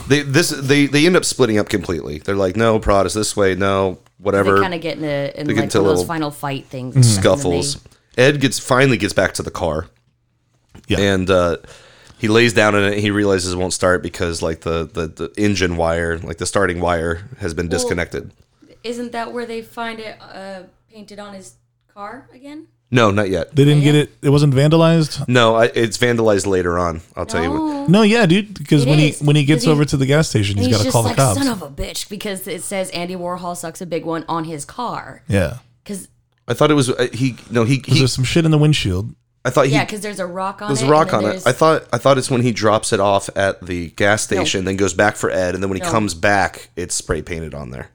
they 0.08 0.22
this 0.24 0.50
they 0.50 0.86
they 0.88 1.06
end 1.06 1.16
up 1.16 1.26
splitting 1.26 1.58
up 1.58 1.70
completely. 1.70 2.20
They're 2.20 2.36
like, 2.36 2.56
no, 2.56 2.80
Prod 2.80 3.06
is 3.06 3.14
this 3.14 3.36
way, 3.36 3.54
no, 3.56 4.00
whatever. 4.18 4.56
They 4.56 4.62
kind 4.62 4.74
of 4.74 4.82
get 4.82 4.98
in, 4.98 5.04
a, 5.04 5.32
in 5.36 5.48
They 5.48 5.54
get 5.54 5.64
into 5.66 5.82
one 5.82 5.92
of 5.92 5.98
those 5.98 6.08
final 6.08 6.32
fight 6.32 6.66
things. 6.66 6.96
and 6.96 7.06
stuff, 7.06 7.22
scuffles. 7.40 7.76
they- 8.16 8.24
Ed 8.24 8.42
gets 8.42 8.60
finally 8.60 8.98
gets 8.98 9.14
back 9.14 9.34
to 9.36 9.44
the 9.44 9.52
car, 9.52 9.88
Yeah. 10.88 11.00
and 11.00 11.30
uh, 11.30 11.58
he 12.18 12.28
lays 12.28 12.54
down 12.54 12.76
in 12.76 12.84
it. 12.84 12.94
And 12.94 13.02
he 13.02 13.10
realizes 13.12 13.54
it 13.54 13.58
won't 13.58 13.74
start 13.74 14.02
because 14.04 14.42
like 14.42 14.62
the, 14.62 14.86
the 14.92 15.08
the 15.08 15.34
engine 15.38 15.78
wire, 15.78 16.18
like 16.20 16.38
the 16.38 16.46
starting 16.46 16.80
wire, 16.82 17.28
has 17.40 17.54
been 17.54 17.68
disconnected. 17.70 18.32
Isn't 18.84 19.12
that 19.14 19.32
where 19.32 19.46
they 19.46 19.62
find 19.62 20.00
it 20.00 20.18
uh, 20.22 20.64
painted 20.92 21.20
on 21.20 21.34
his 21.36 21.54
car 21.94 22.28
again? 22.34 22.68
No, 22.94 23.10
not 23.10 23.30
yet. 23.30 23.56
They 23.56 23.64
didn't 23.64 23.84
get 23.84 23.96
it. 23.96 24.12
It 24.22 24.30
wasn't 24.30 24.54
vandalized. 24.54 25.26
No, 25.30 25.56
I, 25.56 25.66
it's 25.74 25.98
vandalized 25.98 26.46
later 26.46 26.78
on. 26.78 27.02
I'll 27.16 27.26
tell 27.26 27.42
you. 27.42 27.50
What. 27.52 27.58
No. 27.60 27.88
No, 27.88 28.02
yeah, 28.02 28.26
dude. 28.26 28.54
Because 28.54 28.84
It 28.86 28.90
when 28.90 29.00
is, 29.00 29.20
he 29.20 29.26
when 29.26 29.36
he 29.38 29.46
gets 29.46 29.60
'cause 29.62 29.66
he's- 29.68 29.74
over 29.74 29.86
to 29.86 29.98
the 29.98 30.06
gas 30.06 30.28
station, 30.30 30.58
And 30.58 30.68
he's 30.68 30.76
got 30.76 30.80
to 30.80 30.84
just 30.86 30.94
call 30.94 31.04
like, 31.04 31.16
the 31.16 31.22
cops. 31.22 31.38
son 31.40 31.48
of 31.48 31.62
a 31.62 31.70
bitch, 31.70 32.10
because 32.10 32.46
it 32.48 32.62
says 32.64 32.90
Andy 32.90 33.16
Warhol 33.16 33.56
sucks 33.56 33.80
a 33.82 33.86
big 33.86 34.04
one 34.06 34.26
on 34.28 34.44
his 34.44 34.66
car. 34.66 35.24
yeah. 35.28 35.58
Because 35.84 36.10
I 36.48 36.54
thought 36.54 36.70
it 36.70 36.74
was 36.76 36.90
uh, 36.90 37.08
he. 37.14 37.38
No, 37.50 37.64
he. 37.64 37.78
Was 37.78 37.86
he 37.94 38.00
there 38.00 38.08
some 38.08 38.24
shit 38.26 38.44
in 38.46 38.52
the 38.52 38.58
windshield? 38.58 39.16
I 39.46 39.50
thought 39.50 39.66
he. 39.68 39.72
yeah, 39.72 39.86
because 39.86 40.02
there's 40.02 40.20
a 40.20 40.28
rock 40.28 40.62
on 40.62 40.68
it. 40.68 40.70
There's 40.76 40.82
it. 40.84 40.88
a 40.88 40.92
rock 40.92 41.08
and 41.08 41.16
on 41.16 41.24
it. 41.24 41.28
there's- 41.28 41.48
I 41.48 41.54
thought 41.54 41.86
I 41.94 41.98
thought 41.98 42.18
it's 42.18 42.30
when 42.30 42.42
he 42.42 42.52
drops 42.52 42.92
it 42.94 43.00
off 43.00 43.30
at 43.38 43.66
the 43.66 43.90
gas 43.92 44.22
station, 44.24 44.66
then 44.66 44.76
goes 44.76 44.94
back 44.94 45.16
for 45.16 45.32
Ed, 45.32 45.56
and 45.56 45.64
then 45.64 45.70
when 45.70 45.78
he 45.80 45.84
No. 45.84 45.90
comes 45.92 46.14
back, 46.14 46.70
it's 46.76 46.94
spray 46.94 47.22
painted 47.22 47.54
on 47.56 47.72
there. 47.72 47.90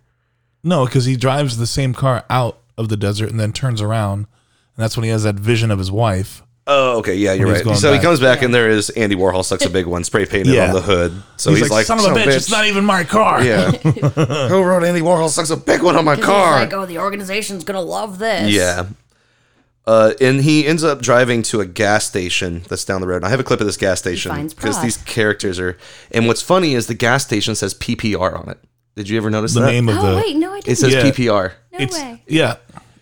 No, 0.65 0.85
because 0.87 1.05
he 1.05 1.17
drives 1.17 1.59
the 1.59 1.67
same 1.67 1.93
car 1.95 2.25
out 2.31 2.59
of 2.79 2.89
the 2.89 2.97
desert 2.97 3.31
and 3.31 3.39
then 3.39 3.53
turns 3.53 3.81
around, 3.81 4.27
and 4.77 4.83
that's 4.83 4.97
when 4.97 5.05
he 5.05 5.11
has 5.11 5.23
that 5.25 5.37
vision 5.37 5.71
of 5.71 5.79
his 5.79 5.91
wife. 5.91 6.43
Oh, 6.69 6.99
okay, 6.99 7.15
yeah, 7.15 7.33
you're 7.33 7.47
When 7.47 7.55
he's 7.55 7.61
right. 7.61 7.65
going 7.65 7.77
So 7.77 7.93
he 7.93 7.99
back. 7.99 8.03
comes 8.05 8.19
back 8.21 8.43
and 8.43 8.53
there 8.53 8.69
is 8.69 8.91
Andy 8.91 9.15
Warhol 9.15 9.45
sucks 9.45 9.65
a 9.65 9.71
big 9.71 9.87
one, 9.87 10.03
spray 10.03 10.27
painted 10.27 10.53
Yeah. 10.53 10.67
on 10.69 10.75
the 10.75 10.81
hood. 10.81 11.23
So 11.37 11.51
he's, 11.51 11.61
he's, 11.61 11.71
like, 11.71 11.87
"Son 11.87 11.99
of 12.01 12.05
a 12.07 12.09
bitch, 12.09 12.27
it's 12.37 12.51
not 12.51 12.67
even 12.67 12.85
my 12.85 13.05
car." 13.05 13.41
Yeah. 13.45 13.71
Who 14.49 14.63
wrote 14.65 14.83
Andy 14.83 15.01
Warhol 15.01 15.29
sucks 15.29 15.51
a 15.51 15.57
big 15.57 15.83
one 15.83 15.95
on 15.97 16.05
my 16.05 16.17
'Cause 16.17 16.25
car? 16.25 16.59
He's 16.61 16.67
like, 16.73 16.73
oh, 16.75 16.85
the 16.87 16.99
organization's 16.99 17.63
gonna 17.63 17.81
love 17.81 18.19
this. 18.19 18.51
Yeah. 18.53 18.87
Uh, 19.87 20.15
and 20.21 20.41
he 20.41 20.67
ends 20.67 20.83
up 20.83 21.01
driving 21.01 21.43
to 21.45 21.61
a 21.61 21.67
gas 21.67 22.05
station 22.05 22.63
that's 22.69 22.85
down 22.85 23.01
the 23.01 23.07
road. 23.07 23.19
And 23.19 23.27
I 23.27 23.29
have 23.29 23.39
a 23.39 23.45
clip 23.45 23.61
of 23.61 23.67
this 23.67 23.77
gas 23.77 24.01
station 24.01 24.33
finds 24.33 24.53
because 24.53 24.75
Prague. 24.75 24.85
these 24.85 24.97
characters 24.97 25.61
are. 25.61 25.79
And 26.11 26.27
what's 26.27 26.43
funny 26.43 26.75
is 26.75 26.89
the 26.89 26.95
gas 26.95 27.25
station 27.25 27.55
says 27.55 27.73
PPR 27.75 28.37
on 28.41 28.49
it. 28.49 28.59
Did 28.97 29.09
you 29.09 29.17
ever 29.19 29.31
notice 29.31 29.55
The 29.55 29.61
that? 29.61 29.67
name 29.67 29.89
of 29.89 29.99
Oh 29.99 30.11
the 30.11 30.17
wait, 30.17 30.37
no, 30.37 30.53
I 30.53 30.59
It 30.59 30.65
didn't. 30.65 30.73
It 30.73 30.79
says 30.81 30.93
Yeah. 30.95 31.03
PPR. 31.05 31.53
no 31.73 31.79
it's 31.79 31.97
way. 31.97 32.23
yeah, 32.27 32.57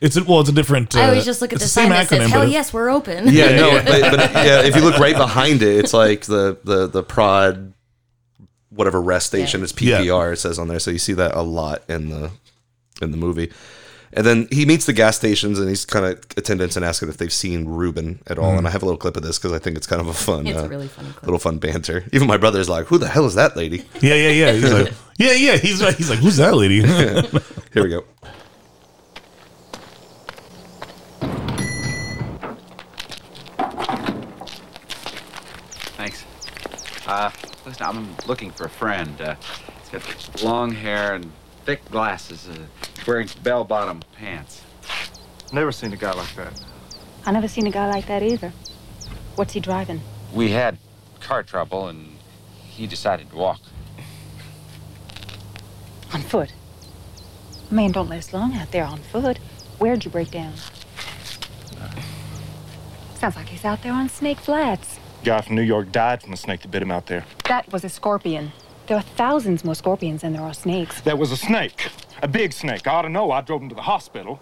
it's 0.04 0.16
a, 0.16 0.24
well, 0.24 0.40
it's 0.40 0.50
a 0.50 0.52
different. 0.52 0.94
Uh, 0.94 1.00
I 1.00 1.08
always 1.08 1.24
just 1.24 1.40
look 1.40 1.52
at 1.52 1.56
it's 1.56 1.64
the 1.64 1.68
sign 1.70 1.88
that 1.88 2.08
says, 2.08 2.18
but 2.18 2.30
"Hell 2.30 2.48
yes, 2.48 2.72
we're 2.72 2.90
open." 2.90 3.26
Yeah, 3.28 3.56
no, 3.56 3.82
But, 3.84 4.10
but 4.10 4.32
yeah, 4.32 4.62
if 4.62 4.76
you 4.76 4.82
look 4.82 4.98
right 4.98 5.16
behind 5.16 5.62
it, 5.62 5.78
it's 5.78 5.94
like 5.94 6.26
the 6.26 6.58
the 6.62 6.86
the 6.86 7.02
prod, 7.02 7.72
whatever 8.70 9.00
rest 9.00 9.26
station. 9.26 9.62
It's 9.62 9.72
PPR. 9.72 10.34
It 10.34 10.36
says 10.36 10.58
on 10.58 10.68
there, 10.68 10.78
so 10.78 10.90
you 10.90 10.98
see 10.98 11.14
that 11.14 11.34
a 11.34 11.42
lot 11.42 11.82
in 11.88 12.10
the 12.10 12.30
in 13.00 13.10
the 13.10 13.16
movie. 13.16 13.50
And 14.16 14.24
then 14.24 14.46
he 14.52 14.64
meets 14.64 14.86
the 14.86 14.92
gas 14.92 15.16
stations 15.16 15.58
and 15.58 15.68
he's 15.68 15.84
kind 15.84 16.06
of 16.06 16.24
attendants 16.36 16.76
and 16.76 16.84
asking 16.84 17.08
if 17.08 17.16
they've 17.16 17.32
seen 17.32 17.64
Ruben 17.64 18.20
at 18.28 18.38
all. 18.38 18.56
And 18.56 18.64
I 18.64 18.70
have 18.70 18.80
a 18.82 18.86
little 18.86 18.96
clip 18.96 19.16
of 19.16 19.24
this 19.24 19.40
because 19.40 19.52
I 19.52 19.58
think 19.58 19.76
it's 19.76 19.88
kind 19.88 20.00
of 20.00 20.06
a 20.06 20.14
fun, 20.14 20.46
It's 20.46 20.56
a 20.56 20.66
uh, 20.66 20.68
really 20.68 20.86
funny 20.86 21.08
clip. 21.10 21.24
little 21.24 21.40
fun 21.40 21.58
banter. 21.58 22.04
Even 22.12 22.28
my 22.28 22.36
brother's 22.36 22.68
like, 22.68 22.86
"Who 22.86 22.98
the 22.98 23.08
hell 23.08 23.24
is 23.26 23.34
that 23.34 23.56
lady?" 23.56 23.78
Yeah, 24.00 24.14
yeah, 24.14 24.28
yeah. 24.28 24.52
He's 24.52 24.72
like, 24.72 24.92
yeah, 25.18 25.32
yeah. 25.32 25.56
He's 25.56 25.82
like, 25.82 25.96
he's 25.96 26.10
like, 26.10 26.20
who's 26.20 26.36
that 26.36 26.54
lady? 26.54 26.82
Here 27.72 27.82
we 27.82 27.88
go. 27.88 28.04
Thanks. 35.96 36.24
Uh, 37.06 37.30
listen, 37.66 37.84
I'm 37.84 38.16
looking 38.26 38.50
for 38.50 38.64
a 38.64 38.70
friend. 38.70 39.20
Uh, 39.20 39.34
he's 39.80 39.90
got 39.90 40.42
long 40.42 40.72
hair 40.72 41.14
and 41.14 41.30
thick 41.64 41.84
glasses, 41.90 42.48
uh, 42.48 42.56
wearing 43.06 43.28
bell-bottom 43.42 44.02
pants. 44.16 44.62
Never 45.52 45.72
seen 45.72 45.92
a 45.92 45.96
guy 45.96 46.12
like 46.12 46.34
that. 46.36 46.58
I 47.26 47.32
never 47.32 47.48
seen 47.48 47.66
a 47.66 47.70
guy 47.70 47.90
like 47.90 48.06
that 48.06 48.22
either. 48.22 48.52
What's 49.36 49.52
he 49.52 49.60
driving? 49.60 50.00
We 50.32 50.50
had 50.50 50.78
car 51.20 51.42
trouble, 51.42 51.88
and 51.88 52.16
he 52.62 52.86
decided 52.86 53.30
to 53.30 53.36
walk. 53.36 53.60
On 56.12 56.20
foot. 56.20 56.52
A 57.70 57.74
man 57.74 57.92
don't 57.92 58.08
last 58.08 58.32
long 58.32 58.54
out 58.54 58.70
there 58.72 58.84
on 58.84 58.98
foot. 58.98 59.38
Where'd 59.78 60.04
you 60.04 60.10
break 60.10 60.30
down? 60.30 60.54
Sounds 63.16 63.36
like 63.36 63.48
he's 63.48 63.64
out 63.64 63.82
there 63.82 63.92
on 63.92 64.08
Snake 64.08 64.38
Flats. 64.38 64.98
Guy 65.24 65.40
from 65.40 65.56
New 65.56 65.62
York 65.62 65.90
died 65.90 66.22
from 66.22 66.34
a 66.34 66.36
snake 66.36 66.60
that 66.60 66.70
bit 66.70 66.82
him 66.82 66.90
out 66.90 67.06
there. 67.06 67.24
That 67.48 67.72
was 67.72 67.82
a 67.82 67.88
scorpion. 67.88 68.52
There 68.86 68.96
are 68.98 69.02
thousands 69.02 69.64
more 69.64 69.74
scorpions 69.74 70.20
than 70.20 70.34
there 70.34 70.42
are 70.42 70.52
snakes. 70.52 71.00
That 71.00 71.16
was 71.16 71.32
a 71.32 71.36
snake. 71.36 71.88
A 72.22 72.28
big 72.28 72.52
snake. 72.52 72.86
I 72.86 72.96
ought 72.96 73.02
to 73.02 73.08
know. 73.08 73.30
I 73.30 73.40
drove 73.40 73.62
him 73.62 73.70
to 73.70 73.74
the 73.74 73.82
hospital. 73.82 74.38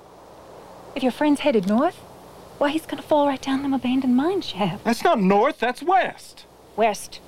If 0.96 1.04
your 1.04 1.12
friend's 1.12 1.40
headed 1.40 1.68
north, 1.68 1.94
why, 2.58 2.70
he's 2.70 2.84
gonna 2.84 3.02
fall 3.02 3.28
right 3.28 3.40
down 3.40 3.62
them 3.62 3.72
abandoned 3.72 4.16
mine 4.16 4.42
shaft. 4.42 4.82
That's 4.82 5.04
not 5.04 5.20
north, 5.20 5.60
that's 5.60 5.84
west. 5.84 6.46
West 6.74 7.20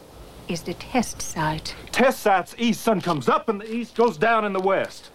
is 0.49 0.63
the 0.63 0.75
test 0.75 1.23
site. 1.23 1.77
Test 1.93 2.21
site's 2.21 2.57
east. 2.59 2.81
Sun 2.81 3.03
comes 3.03 3.29
up 3.29 3.49
in 3.49 3.59
the 3.59 3.73
east, 3.73 3.95
goes 3.95 4.19
down 4.19 4.45
in 4.45 4.53
the 4.53 4.61
west. 4.61 5.11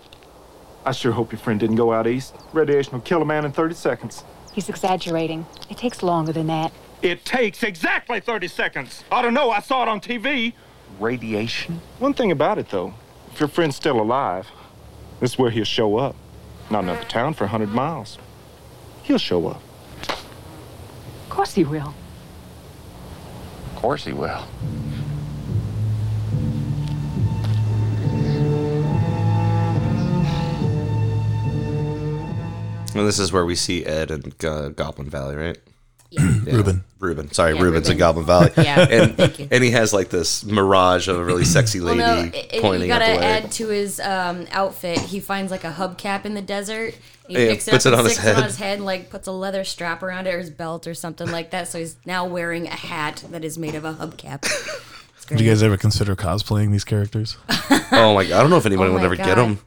I 0.85 0.93
sure 0.93 1.11
hope 1.11 1.33
your 1.33 1.39
friend 1.39 1.59
didn't 1.59 1.75
go 1.75 1.91
out 1.91 2.07
east. 2.07 2.35
Radiation 2.53 2.93
will 2.93 3.01
kill 3.01 3.21
a 3.21 3.25
man 3.25 3.43
in 3.43 3.51
30 3.51 3.75
seconds. 3.75 4.23
He's 4.53 4.69
exaggerating. 4.69 5.45
It 5.69 5.77
takes 5.77 6.01
longer 6.01 6.31
than 6.31 6.47
that. 6.47 6.71
It 7.01 7.23
takes 7.23 7.63
exactly 7.63 8.19
30 8.19 8.47
seconds. 8.49 9.03
I 9.11 9.21
don't 9.21 9.33
know. 9.33 9.51
I 9.51 9.61
saw 9.61 9.83
it 9.83 9.87
on 9.87 10.01
TV. 10.01 10.53
Radiation? 10.99 11.79
One 11.99 12.13
thing 12.13 12.31
about 12.31 12.57
it, 12.57 12.69
though, 12.69 12.93
if 13.31 13.39
your 13.39 13.47
friend's 13.47 13.77
still 13.77 14.01
alive, 14.01 14.47
this 15.19 15.31
is 15.31 15.37
where 15.37 15.49
he'll 15.49 15.63
show 15.63 15.97
up. 15.97 16.15
Not 16.69 16.83
another 16.83 17.05
town 17.05 17.33
for 17.33 17.45
a 17.45 17.47
100 17.47 17.69
miles. 17.73 18.17
He'll 19.03 19.17
show 19.17 19.47
up. 19.47 19.61
Of 20.09 21.29
course 21.29 21.53
he 21.53 21.63
will. 21.63 21.93
Of 23.65 23.81
course 23.81 24.03
he 24.03 24.11
will. 24.11 24.45
And 32.93 33.07
this 33.07 33.19
is 33.19 33.31
where 33.31 33.45
we 33.45 33.55
see 33.55 33.85
Ed 33.85 34.11
in 34.11 34.33
uh, 34.43 34.69
Goblin 34.69 35.09
Valley, 35.09 35.35
right? 35.35 35.57
Yeah. 36.45 36.55
Ruben. 36.55 36.83
Ruben. 36.99 37.31
Sorry, 37.31 37.53
Yeah, 37.55 37.61
Ruben's 37.61 37.87
in 37.89 37.97
Goblin 37.97 38.25
Valley. 38.25 38.51
Yeah, 38.57 38.79
And, 38.89 39.15
thank 39.15 39.39
you. 39.39 39.47
and 39.51 39.63
he 39.63 39.71
has 39.71 39.93
like 39.93 40.09
this 40.09 40.43
mirage 40.43 41.07
of 41.07 41.17
a 41.17 41.23
really 41.23 41.45
sexy 41.45 41.79
Well, 41.79 41.95
lady 41.95 41.99
no, 41.99 42.37
it- 42.37 42.47
it- 42.55 42.61
pointing 42.61 42.81
you 42.83 42.87
gotta 42.87 43.05
add 43.23 43.51
to 43.53 43.67
his 43.67 43.99
um, 43.99 44.47
outfit. 44.51 44.97
He 44.99 45.19
finds 45.19 45.51
like 45.51 45.63
a 45.63 45.71
hubcap 45.71 46.25
in 46.25 46.33
the 46.33 46.41
desert. 46.41 46.95
He 47.27 47.33
Yeah, 47.35 47.51
picks 47.51 47.67
it 47.67 47.71
puts 47.71 47.85
up 47.85 47.91
it 47.93 47.93
and 47.93 47.99
on 48.01 48.09
his 48.09 48.17
head. 48.17 48.35
on 48.37 48.43
his 48.43 48.57
head, 48.57 48.77
and 48.77 48.85
like 48.85 49.11
puts 49.11 49.27
a 49.27 49.31
leather 49.31 49.63
strap 49.63 50.01
around 50.01 50.25
it 50.25 50.33
or 50.33 50.39
his 50.39 50.49
belt 50.49 50.87
or 50.87 50.95
something 50.95 51.29
like 51.31 51.51
that. 51.51 51.67
So 51.67 51.77
he's 51.77 51.95
now 52.05 52.25
wearing 52.25 52.65
a 52.65 52.71
hat 52.71 53.23
that 53.29 53.45
is 53.45 53.59
made 53.59 53.75
of 53.75 53.85
a 53.85 53.93
hubcap. 53.93 54.45
It's 55.15 55.25
Did 55.27 55.39
you 55.39 55.47
guys 55.47 55.61
ever 55.61 55.77
consider 55.77 56.15
cosplaying 56.15 56.71
these 56.71 56.83
characters? 56.83 57.37
oh 57.91 58.15
my 58.15 58.25
god! 58.25 58.31
I 58.39 58.41
don't 58.41 58.49
know 58.49 58.57
if 58.57 58.65
anyone 58.65 58.87
Oh 58.87 58.93
would 58.93 58.99
my 59.01 59.05
ever 59.05 59.15
get 59.15 59.35
them. 59.35 59.59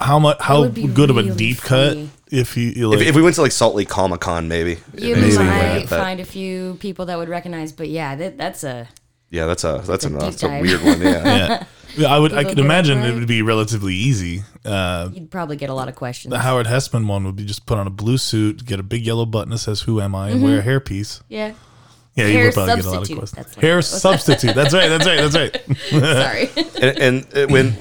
How 0.00 0.18
much? 0.18 0.38
How 0.40 0.60
would 0.60 0.74
be 0.74 0.86
good 0.86 1.10
of 1.10 1.16
a 1.16 1.34
deep 1.34 1.58
funny. 1.58 2.06
cut? 2.06 2.10
If 2.32 2.56
you, 2.56 2.70
you 2.70 2.88
like, 2.88 3.00
If, 3.00 3.08
if 3.08 3.16
we 3.16 3.22
went 3.22 3.36
to 3.36 3.42
like 3.42 3.52
Salt 3.52 3.76
Lake 3.76 3.88
Comic 3.88 4.20
Con, 4.20 4.48
maybe. 4.48 4.78
You 4.96 5.14
maybe 5.14 5.36
might 5.38 5.78
get 5.80 5.88
find 5.88 6.18
a 6.18 6.24
few 6.24 6.76
people 6.80 7.06
that 7.06 7.16
would 7.16 7.28
recognize, 7.28 7.70
but 7.72 7.88
yeah, 7.88 8.16
that, 8.16 8.36
that's 8.36 8.64
a 8.64 8.88
Yeah, 9.30 9.46
that's 9.46 9.62
a 9.62 9.82
that's, 9.86 10.04
a 10.04 10.08
a, 10.08 10.18
that's 10.18 10.42
a 10.42 10.60
weird 10.60 10.82
one. 10.82 11.00
Yeah. 11.00 11.10
yeah, 11.24 11.64
Yeah, 11.96 12.08
I 12.12 12.18
would. 12.18 12.32
I 12.32 12.38
People 12.38 12.48
could 12.50 12.56
get 12.56 12.62
it 12.62 12.64
imagine 12.64 12.98
it 13.04 13.14
would 13.14 13.28
be 13.28 13.42
relatively 13.42 13.94
easy. 13.94 14.42
Uh, 14.64 15.10
you'd 15.12 15.30
probably 15.30 15.56
get 15.56 15.70
a 15.70 15.74
lot 15.74 15.88
of 15.88 15.94
questions. 15.94 16.32
the 16.32 16.40
Howard 16.40 16.66
Hesseman 16.66 17.06
one 17.06 17.24
would 17.24 17.36
be 17.36 17.44
just 17.44 17.66
put 17.66 17.78
on 17.78 17.86
a 17.86 17.90
blue 17.90 18.18
suit, 18.18 18.64
get 18.66 18.80
a 18.80 18.82
big 18.82 19.06
yellow 19.06 19.26
button 19.26 19.50
that 19.50 19.58
says 19.58 19.82
"Who 19.82 20.00
am 20.00 20.14
I?" 20.16 20.30
and 20.30 20.42
wear 20.42 20.58
a 20.58 20.62
hairpiece. 20.62 21.22
yeah, 21.28 21.52
Yeah, 22.16 22.26
you 22.26 22.34
Mm-hmm. 22.38 22.44
Would 22.46 22.54
probably 22.54 22.76
get 22.76 22.84
a 22.86 22.90
lot 22.90 23.02
of 23.10 23.16
questions. 23.18 23.30
that's 23.32 23.54
Hair 23.54 23.82
substitute. 23.82 24.54
That's 24.56 24.74
right. 24.74 24.88
That's 24.88 25.06
right. 25.06 25.30
That's 25.30 25.36
right. 25.36 26.50
sorry. 26.50 26.66
and, 26.82 26.98
and 26.98 27.36
uh, 27.36 27.46
when 27.52 27.76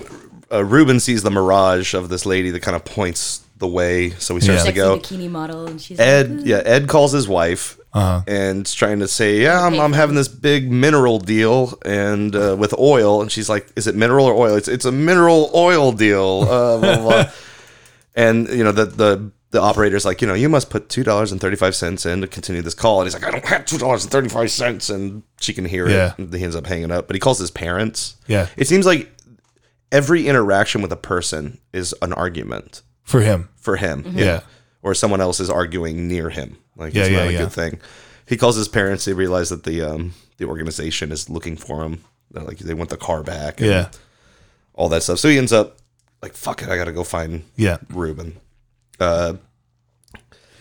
uh, 0.54 0.64
Ruben 0.64 1.00
sees 1.00 1.24
the 1.24 1.32
mirage 1.32 1.94
of 1.94 2.10
this 2.10 2.26
lady 2.26 2.52
that 2.52 2.62
kind 2.62 2.76
of 2.76 2.86
points 2.86 3.42
the 3.58 3.68
way, 3.68 4.12
so 4.12 4.36
he 4.36 4.42
starts 4.42 4.66
Yeah. 4.66 4.72
to 4.72 4.76
Sexy 4.76 4.76
go. 4.76 4.98
bikini 5.00 5.30
model, 5.30 5.66
and 5.68 5.82
she's 5.82 6.00
Ed, 6.00 6.38
like, 6.38 6.46
yeah, 6.46 6.62
Ed 6.66 6.88
calls 6.88 7.12
his 7.14 7.28
wife 7.28 7.78
Uh-huh. 7.94 8.22
and 8.28 8.66
is 8.66 8.74
trying 8.74 9.00
to 9.00 9.08
say, 9.08 9.40
"Yeah, 9.42 9.66
I'm, 9.66 9.80
I'm 9.80 9.94
having 9.94 10.16
this 10.16 10.28
big 10.28 10.70
mineral 10.72 11.20
deal 11.20 11.78
and 11.86 12.36
uh, 12.36 12.56
with 12.60 12.74
oil." 12.78 13.22
And 13.22 13.32
she's 13.32 13.48
like, 13.50 13.68
"Is 13.76 13.88
it 13.88 13.96
mineral 13.96 14.26
or 14.26 14.34
oil?" 14.34 14.56
It's 14.56 14.68
it's 14.68 14.86
a 14.86 14.92
mineral 14.92 15.50
oil 15.56 15.92
deal. 15.94 16.42
Uh, 16.50 16.78
blah, 16.80 16.96
blah, 16.98 17.02
blah. 17.24 17.32
and 18.16 18.48
you 18.50 18.64
know 18.64 18.72
the 18.72 18.86
the 18.86 19.32
the 19.52 19.62
operator's 19.62 20.04
like, 20.04 20.20
you 20.20 20.28
know, 20.28 20.34
you 20.34 20.50
must 20.50 20.72
put 20.72 20.90
two 20.90 21.04
dollars 21.04 21.32
and 21.32 21.40
thirty 21.40 21.56
five 21.56 21.76
cents 21.76 22.06
in 22.08 22.22
to 22.22 22.28
continue 22.28 22.62
this 22.64 22.74
call. 22.74 23.00
And 23.02 23.06
he's 23.08 23.14
like, 23.14 23.24
I 23.26 23.30
don't 23.32 23.46
have 23.46 23.66
two 23.66 23.78
dollars 23.78 24.04
and 24.04 24.12
thirty 24.12 24.28
five 24.30 24.50
cents, 24.52 24.90
and 24.90 25.22
she 25.40 25.54
can 25.54 25.66
hear 25.66 25.88
Yeah. 25.88 26.08
it. 26.14 26.18
And 26.18 26.34
he 26.34 26.44
ends 26.44 26.56
up 26.56 26.66
hanging 26.66 26.92
up, 26.92 27.06
but 27.08 27.16
he 27.16 27.20
calls 27.20 27.38
his 27.40 27.52
parents. 27.52 28.16
Yeah. 28.28 28.48
It 28.58 28.68
seems 28.68 28.86
like 28.88 29.12
every 29.94 30.28
interaction 30.28 30.82
with 30.82 30.92
a 30.92 30.98
person 30.98 31.60
is 31.72 31.96
an 32.02 32.12
argument 32.12 32.82
For 33.04 33.22
him. 33.22 33.48
for 33.56 33.78
him. 33.78 34.04
Yeah. 34.16 34.42
Or 34.82 34.94
someone 34.94 35.22
else 35.22 35.40
is 35.40 35.50
arguing 35.50 36.10
near 36.10 36.30
him. 36.30 36.58
Like 36.76 36.94
Yeah, 36.94 37.04
it's 37.04 37.12
yeah, 37.12 37.18
not 37.20 37.28
a 37.28 37.32
yeah. 37.32 37.38
good 37.40 37.52
thing. 37.54 37.80
He 38.26 38.36
calls 38.36 38.56
his 38.58 38.68
parents. 38.68 39.06
They 39.06 39.14
realize 39.14 39.50
that 39.50 39.64
the 39.64 39.82
um 39.82 40.14
the 40.38 40.46
organization 40.46 41.12
is 41.12 41.30
looking 41.30 41.56
for 41.56 41.84
him. 41.84 42.04
They're 42.32 42.44
like 42.44 42.58
they 42.58 42.74
want 42.74 42.90
the 42.90 42.98
car 42.98 43.24
back. 43.24 43.62
and 43.62 43.70
Yeah. 43.70 43.90
All 44.74 44.90
that 44.90 45.04
stuff. 45.04 45.20
So 45.20 45.30
he 45.30 45.38
ends 45.38 45.54
up 45.54 45.78
like, 46.22 46.34
fuck 46.34 46.62
it, 46.64 46.70
I 46.70 46.76
gotta 46.78 46.92
go 46.92 47.04
find 47.04 47.44
Yeah. 47.56 47.78
Ruben. 47.90 48.40
Uh, 49.00 49.36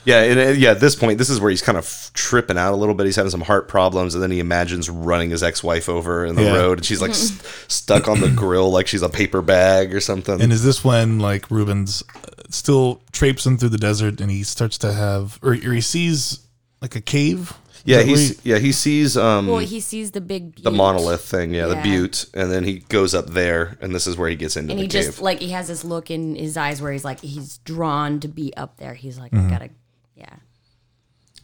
yeah, 0.04 0.22
and 0.22 0.40
uh, 0.40 0.42
yeah. 0.52 0.70
At 0.72 0.80
this 0.80 0.94
point, 0.94 1.18
this 1.18 1.30
is 1.30 1.40
where 1.40 1.50
he's 1.50 1.62
kind 1.62 1.78
of 1.78 2.10
tripping 2.14 2.58
out 2.58 2.72
a 2.72 2.76
little 2.76 2.94
bit. 2.94 3.06
He's 3.06 3.16
having 3.16 3.30
some 3.30 3.40
heart 3.42 3.68
problems, 3.68 4.14
and 4.14 4.22
then 4.22 4.30
he 4.30 4.40
imagines 4.40 4.88
running 4.90 5.30
his 5.30 5.42
ex-wife 5.42 5.88
over 5.88 6.24
in 6.24 6.34
the 6.34 6.42
Yeah. 6.44 6.54
road, 6.54 6.78
and 6.78 6.84
she's 6.86 7.00
like 7.02 7.14
st- 7.14 7.40
stuck 7.70 8.08
on 8.08 8.20
the 8.20 8.28
grill 8.30 8.70
like 8.70 8.86
she's 8.86 9.02
a 9.02 9.08
paper 9.08 9.42
bag 9.42 9.94
or 9.94 10.00
something. 10.00 10.40
And 10.40 10.52
is 10.52 10.64
this 10.64 10.84
when 10.84 11.18
like 11.18 11.50
Ruben's 11.50 12.02
uh, 12.14 12.42
still 12.50 13.00
traipsing 13.12 13.58
through 13.58 13.70
the 13.70 13.78
desert 13.78 14.20
and 14.20 14.30
he 14.30 14.42
starts 14.42 14.78
to 14.78 14.92
have, 14.92 15.38
or, 15.42 15.52
or 15.52 15.72
he 15.72 15.80
sees 15.80 16.40
like 16.80 16.96
a 16.96 17.00
cave? 17.00 17.52
Yeah, 17.84 17.96
that 17.96 18.06
where 18.06 18.16
he's 18.16 18.46
yeah 18.46 18.58
he 18.58 18.70
sees 18.70 19.16
um 19.16 19.48
well, 19.48 19.58
he 19.58 19.80
sees 19.80 20.12
the 20.12 20.20
big 20.20 20.62
the 20.62 20.70
monolith 20.70 21.24
thing, 21.24 21.52
yeah, 21.52 21.66
the 21.66 21.74
butte, 21.82 22.26
and 22.32 22.48
then 22.48 22.62
he 22.62 22.78
goes 22.78 23.12
up 23.12 23.26
there, 23.26 23.76
and 23.80 23.92
this 23.92 24.06
is 24.06 24.16
where 24.16 24.28
he 24.30 24.36
gets 24.36 24.56
into 24.56 24.70
and 24.70 24.78
the 24.78 24.84
he 24.84 24.88
cave. 24.88 25.06
just 25.06 25.20
like 25.20 25.40
he 25.40 25.48
has 25.50 25.66
this 25.66 25.82
look 25.82 26.08
in 26.08 26.36
his 26.36 26.56
eyes 26.56 26.80
where 26.80 26.92
he's 26.92 27.04
like 27.04 27.18
he's 27.20 27.58
drawn 27.58 28.20
to 28.20 28.28
be 28.28 28.56
up 28.56 28.76
there. 28.76 28.94
He's 28.94 29.18
like, 29.18 29.32
Mm-hmm. 29.32 29.46
I 29.48 29.50
gotta, 29.50 29.64
yeah. 29.64 29.70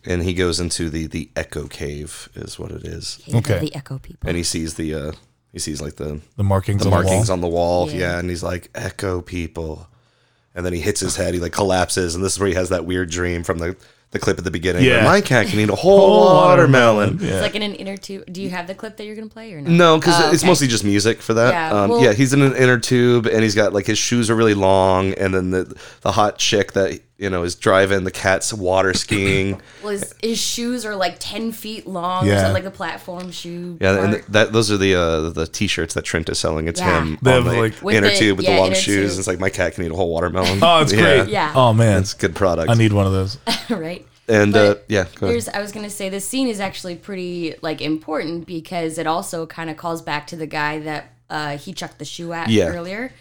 And 0.08 0.22
he 0.24 0.34
goes 0.34 0.58
into 0.58 0.90
the 0.90 1.06
the 1.06 1.30
echo 1.36 1.68
cave, 1.68 2.28
is 2.34 2.58
what 2.58 2.72
it 2.72 2.82
is, 2.84 3.20
Cave 3.24 3.34
Okay. 3.36 3.58
The 3.60 3.74
echo 3.76 3.98
people. 3.98 4.28
and 4.28 4.36
he 4.36 4.42
sees 4.42 4.74
the 4.74 4.92
uh 4.94 5.12
he 5.52 5.58
sees 5.60 5.80
like 5.80 5.96
the 5.96 6.20
the 6.36 6.42
markings 6.44 6.82
the 6.82 6.88
on 6.88 6.90
markings 6.90 7.28
the 7.28 7.32
wall. 7.32 7.36
on 7.36 7.40
the 7.40 7.48
wall, 7.48 7.90
Yeah. 7.90 7.98
yeah. 7.98 8.18
and 8.18 8.28
he's 8.28 8.42
like 8.42 8.70
echo 8.74 9.20
people, 9.22 9.86
and 10.54 10.64
then 10.66 10.72
he 10.72 10.80
hits 10.80 11.00
his 11.00 11.16
head, 11.16 11.34
he 11.34 11.40
like 11.40 11.52
collapses, 11.52 12.14
and 12.14 12.24
this 12.24 12.32
is 12.34 12.38
where 12.40 12.48
he 12.48 12.54
has 12.54 12.70
that 12.70 12.84
weird 12.84 13.10
dream 13.10 13.44
from 13.44 13.58
the 13.58 13.76
the 14.10 14.18
clip 14.18 14.38
at 14.38 14.44
the 14.44 14.50
beginning. 14.50 14.84
Yeah. 14.84 15.04
My 15.04 15.20
cat 15.20 15.48
can 15.48 15.60
eat 15.60 15.68
a 15.68 15.74
whole, 15.84 15.98
Whole 15.98 16.34
watermelon. 16.34 17.16
watermelon, 17.18 17.28
It's 17.34 17.42
like 17.42 17.54
in 17.54 17.60
an 17.60 17.74
inner 17.74 17.98
tube. 17.98 18.24
Do 18.32 18.40
you 18.40 18.48
have 18.48 18.66
the 18.66 18.74
clip 18.74 18.96
that 18.96 19.04
you're 19.04 19.14
gonna 19.14 19.28
play 19.28 19.52
or 19.52 19.60
no? 19.60 19.70
No, 19.70 19.98
because 19.98 20.14
Oh, 20.18 20.32
it's 20.32 20.44
mostly 20.44 20.66
just 20.66 20.82
music 20.82 21.20
for 21.20 21.34
that. 21.34 21.52
Yeah, 21.52 21.82
um, 21.82 21.90
well- 21.90 22.02
yeah, 22.02 22.14
he's 22.14 22.32
in 22.32 22.40
an 22.40 22.56
inner 22.56 22.78
tube, 22.78 23.26
and 23.26 23.42
he's 23.42 23.54
got 23.54 23.74
like 23.74 23.84
his 23.86 23.98
shoes 23.98 24.30
are 24.30 24.34
really 24.34 24.54
long, 24.54 25.12
and 25.12 25.34
then 25.34 25.50
the 25.50 25.76
the 26.00 26.12
hot 26.12 26.38
chick 26.38 26.72
that 26.72 27.00
you 27.18 27.28
know 27.28 27.42
is 27.42 27.54
driving 27.56 28.04
the 28.04 28.10
cat's 28.10 28.52
water 28.54 28.94
skiing. 28.94 29.60
Well, 29.82 29.92
his, 29.92 30.14
his 30.22 30.38
shoes 30.38 30.84
are 30.84 30.96
like 30.96 31.16
ten 31.18 31.52
feet 31.52 31.86
long. 31.86 32.26
Yeah. 32.26 32.46
Yeah. 32.46 32.52
like 32.52 32.64
the 32.64 32.70
platform 32.70 33.30
shoe. 33.30 33.76
Yeah, 33.80 33.98
and 34.02 34.12
part. 34.14 34.26
that 34.32 34.52
those 34.52 34.70
are 34.72 34.76
the 34.76 34.94
uh, 34.94 35.30
the 35.30 35.46
t-shirts 35.46 35.94
that 35.94 36.02
Trent 36.04 36.28
is 36.28 36.38
selling. 36.38 36.66
It's 36.68 36.80
Yeah. 36.80 37.00
him 37.02 37.18
They 37.22 37.30
on 37.36 37.42
have, 37.44 37.52
the 37.52 37.60
like- 37.60 37.82
With 37.82 37.94
inner 37.96 38.08
the- 38.10 38.16
tube 38.16 38.36
with 38.38 38.46
yeah, 38.46 38.54
the 38.56 38.60
long 38.60 38.74
shoes. 38.74 39.12
tube. 39.12 39.18
It's 39.18 39.28
like 39.28 39.38
my 39.38 39.50
cat 39.50 39.74
can 39.74 39.84
eat 39.84 39.92
a 39.92 39.94
whole 39.94 40.10
watermelon. 40.12 40.58
Oh, 40.62 40.80
it's 40.82 40.92
Yeah. 40.92 41.00
great. 41.22 41.28
Yeah. 41.28 41.52
Oh 41.54 41.72
man, 41.72 42.00
It's 42.02 42.14
good 42.14 42.34
product. 42.34 42.70
I 42.70 42.74
need 42.74 42.92
one 42.92 43.06
of 43.06 43.12
those. 43.12 43.38
right. 43.70 44.04
and 44.28 44.54
uh, 44.56 44.74
yeah, 44.88 45.04
go 45.14 45.26
ahead. 45.26 45.30
Here's 45.34 45.48
I 45.48 45.60
was 45.60 45.72
gonna 45.72 45.90
say 45.90 46.08
this 46.08 46.26
scene 46.26 46.48
is 46.48 46.60
actually 46.60 46.96
pretty 46.96 47.54
like 47.62 47.80
important 47.80 48.46
because 48.46 48.98
it 48.98 49.06
also 49.06 49.46
kind 49.46 49.70
of 49.70 49.76
calls 49.76 50.02
back 50.02 50.26
to 50.28 50.36
the 50.36 50.46
guy 50.46 50.80
that 50.80 51.12
uh, 51.30 51.56
he 51.56 51.72
chucked 51.72 51.98
the 51.98 52.04
shoe 52.04 52.32
at 52.32 52.48
Yeah. 52.48 52.66
earlier. 52.68 53.12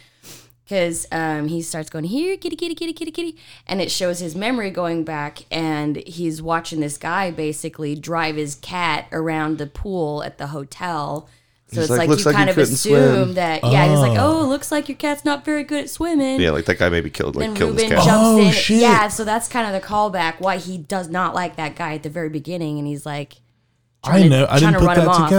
Because 0.68 1.07
um, 1.13 1.47
he 1.47 1.61
starts 1.61 1.89
going 1.89 2.03
here, 2.03 2.36
kitty, 2.36 2.57
kitty, 2.57 2.76
kitty, 2.76 2.91
kitty, 2.91 3.11
kitty, 3.11 3.38
and 3.68 3.80
it 3.80 3.89
shows 3.89 4.20
his 4.20 4.36
memory 4.36 4.70
going 4.70 5.05
back, 5.05 5.45
and 5.49 5.95
he's 6.05 6.41
watching 6.41 6.82
this 6.82 6.97
guy 6.97 7.32
basically 7.32 7.95
drive 7.95 8.36
his 8.36 8.55
cat 8.55 9.07
around 9.13 9.59
the 9.59 9.68
pool 9.68 10.24
at 10.24 10.38
the 10.38 10.47
hotel. 10.47 11.30
So 11.70 11.82
He's 11.82 11.89
it's 11.89 11.97
like, 11.97 12.09
like, 12.09 12.20
you 12.20 12.26
like 12.26 12.36
kind 12.36 12.49
of 12.49 12.57
assume 12.57 13.13
swim." 13.26 13.34
that, 13.36 13.63
yeah, 13.63 13.88
he's 13.89 13.99
like, 13.99 14.18
oh, 14.20 14.45
looks 14.45 14.70
like 14.70 14.89
your 14.89 14.97
cat's 14.97 15.24
not 15.24 15.45
very 15.45 15.63
good 15.63 15.84
at 15.86 15.89
swimming 15.89 16.39
Yeah, 16.41 16.51
like 16.51 16.65
that 16.65 16.80
guy 16.80 16.89
maybe 16.89 17.09
killed 17.09 17.36
like 17.38 17.47
then 17.47 17.55
killed 17.55 17.74
his 17.80 17.84
cat. 17.89 18.03
jumps 18.03 18.09
Oh, 18.09 18.39
in. 18.39 18.51
shit. 18.53 18.82
Yeah, 18.82 19.07
so 19.07 19.24
that's 19.24 19.47
kind 19.47 19.74
of 19.74 19.82
the 19.82 19.86
callback 19.88 20.39
why 20.41 20.57
he 20.57 20.78
does 20.78 21.07
not 21.09 21.34
like 21.34 21.55
that 21.57 21.76
guy 21.78 21.93
at 21.95 22.03
the 22.03 22.09
very 22.09 22.30
beginning, 22.30 22.78
and 22.78 22.88
he's 22.88 23.05
like, 23.05 23.36
I 24.03 24.09
trying 24.09 24.24
to- 24.24 24.30
know. 24.30 24.47
I 24.49 24.59
didn't 24.59 24.76
put 24.76 24.84
run 24.86 24.97
him 24.99 25.05
that 25.05 25.11
off. 25.11 25.30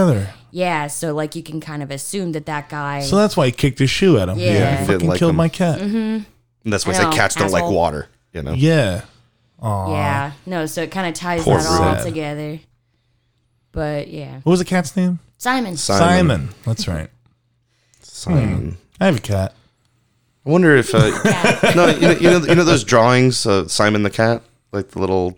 Together. 0.51 0.57
yeah. 0.65 0.87
So 0.87 1.13
like 1.13 1.35
you 1.35 1.43
can 1.43 1.59
kind 1.61 1.81
of 1.83 1.91
assume 1.91 2.31
that 2.33 2.45
that 2.47 2.69
guy. 2.69 3.01
So 3.01 3.15
that's 3.15 3.35
why 3.37 3.45
he 3.47 3.51
kicked 3.51 3.79
his 3.79 3.89
shoe 3.89 4.17
at 4.17 4.29
him. 4.29 4.37
Yeah. 4.39 4.45
Yeah, 4.53 4.77
Didn't 4.77 4.79
he 4.87 4.93
fucking 4.93 5.07
like 5.09 5.19
killed 5.19 5.29
him. 5.31 5.35
my 5.35 5.49
cat. 5.49 5.79
And 5.81 6.25
that's 6.65 6.85
why 6.85 6.91
I 6.93 6.95
I 6.95 6.99
say 6.99 7.03
know, 7.05 7.11
cats 7.15 7.35
don't 7.35 7.51
like 7.51 7.63
asshole. 7.63 7.75
water. 7.75 8.07
You 8.33 8.41
know. 8.43 8.53
Yeah. 8.53 9.01
Aw. 9.61 9.91
yeah, 9.93 10.31
no. 10.45 10.65
So 10.65 10.81
it 10.83 10.91
kind 10.91 11.07
of 11.07 11.13
ties 11.13 11.43
Poor 11.43 11.57
that 11.57 11.67
all 11.67 11.89
Ruben. 11.89 12.03
together. 12.05 12.59
But 13.71 14.07
yeah, 14.07 14.35
What 14.43 14.51
was 14.51 14.59
the 14.59 14.65
cat's 14.65 14.95
name? 14.95 15.19
Simon. 15.37 15.77
Simon. 15.77 16.07
Simon. 16.27 16.49
That's 16.65 16.87
right. 16.87 17.09
Simon. 18.01 18.77
I 18.99 19.05
have 19.05 19.17
a 19.17 19.21
cat. 19.21 19.53
I 20.45 20.49
wonder 20.49 20.75
if 20.75 20.93
uh, 20.95 20.99
no, 21.75 21.87
you 21.89 22.01
know, 22.01 22.11
you 22.11 22.29
know, 22.29 22.37
you 22.45 22.55
know 22.55 22.63
those 22.63 22.83
drawings, 22.83 23.45
uh, 23.45 23.67
Simon 23.67 24.03
the 24.03 24.09
cat, 24.09 24.41
like 24.71 24.89
the 24.89 24.99
little 24.99 25.37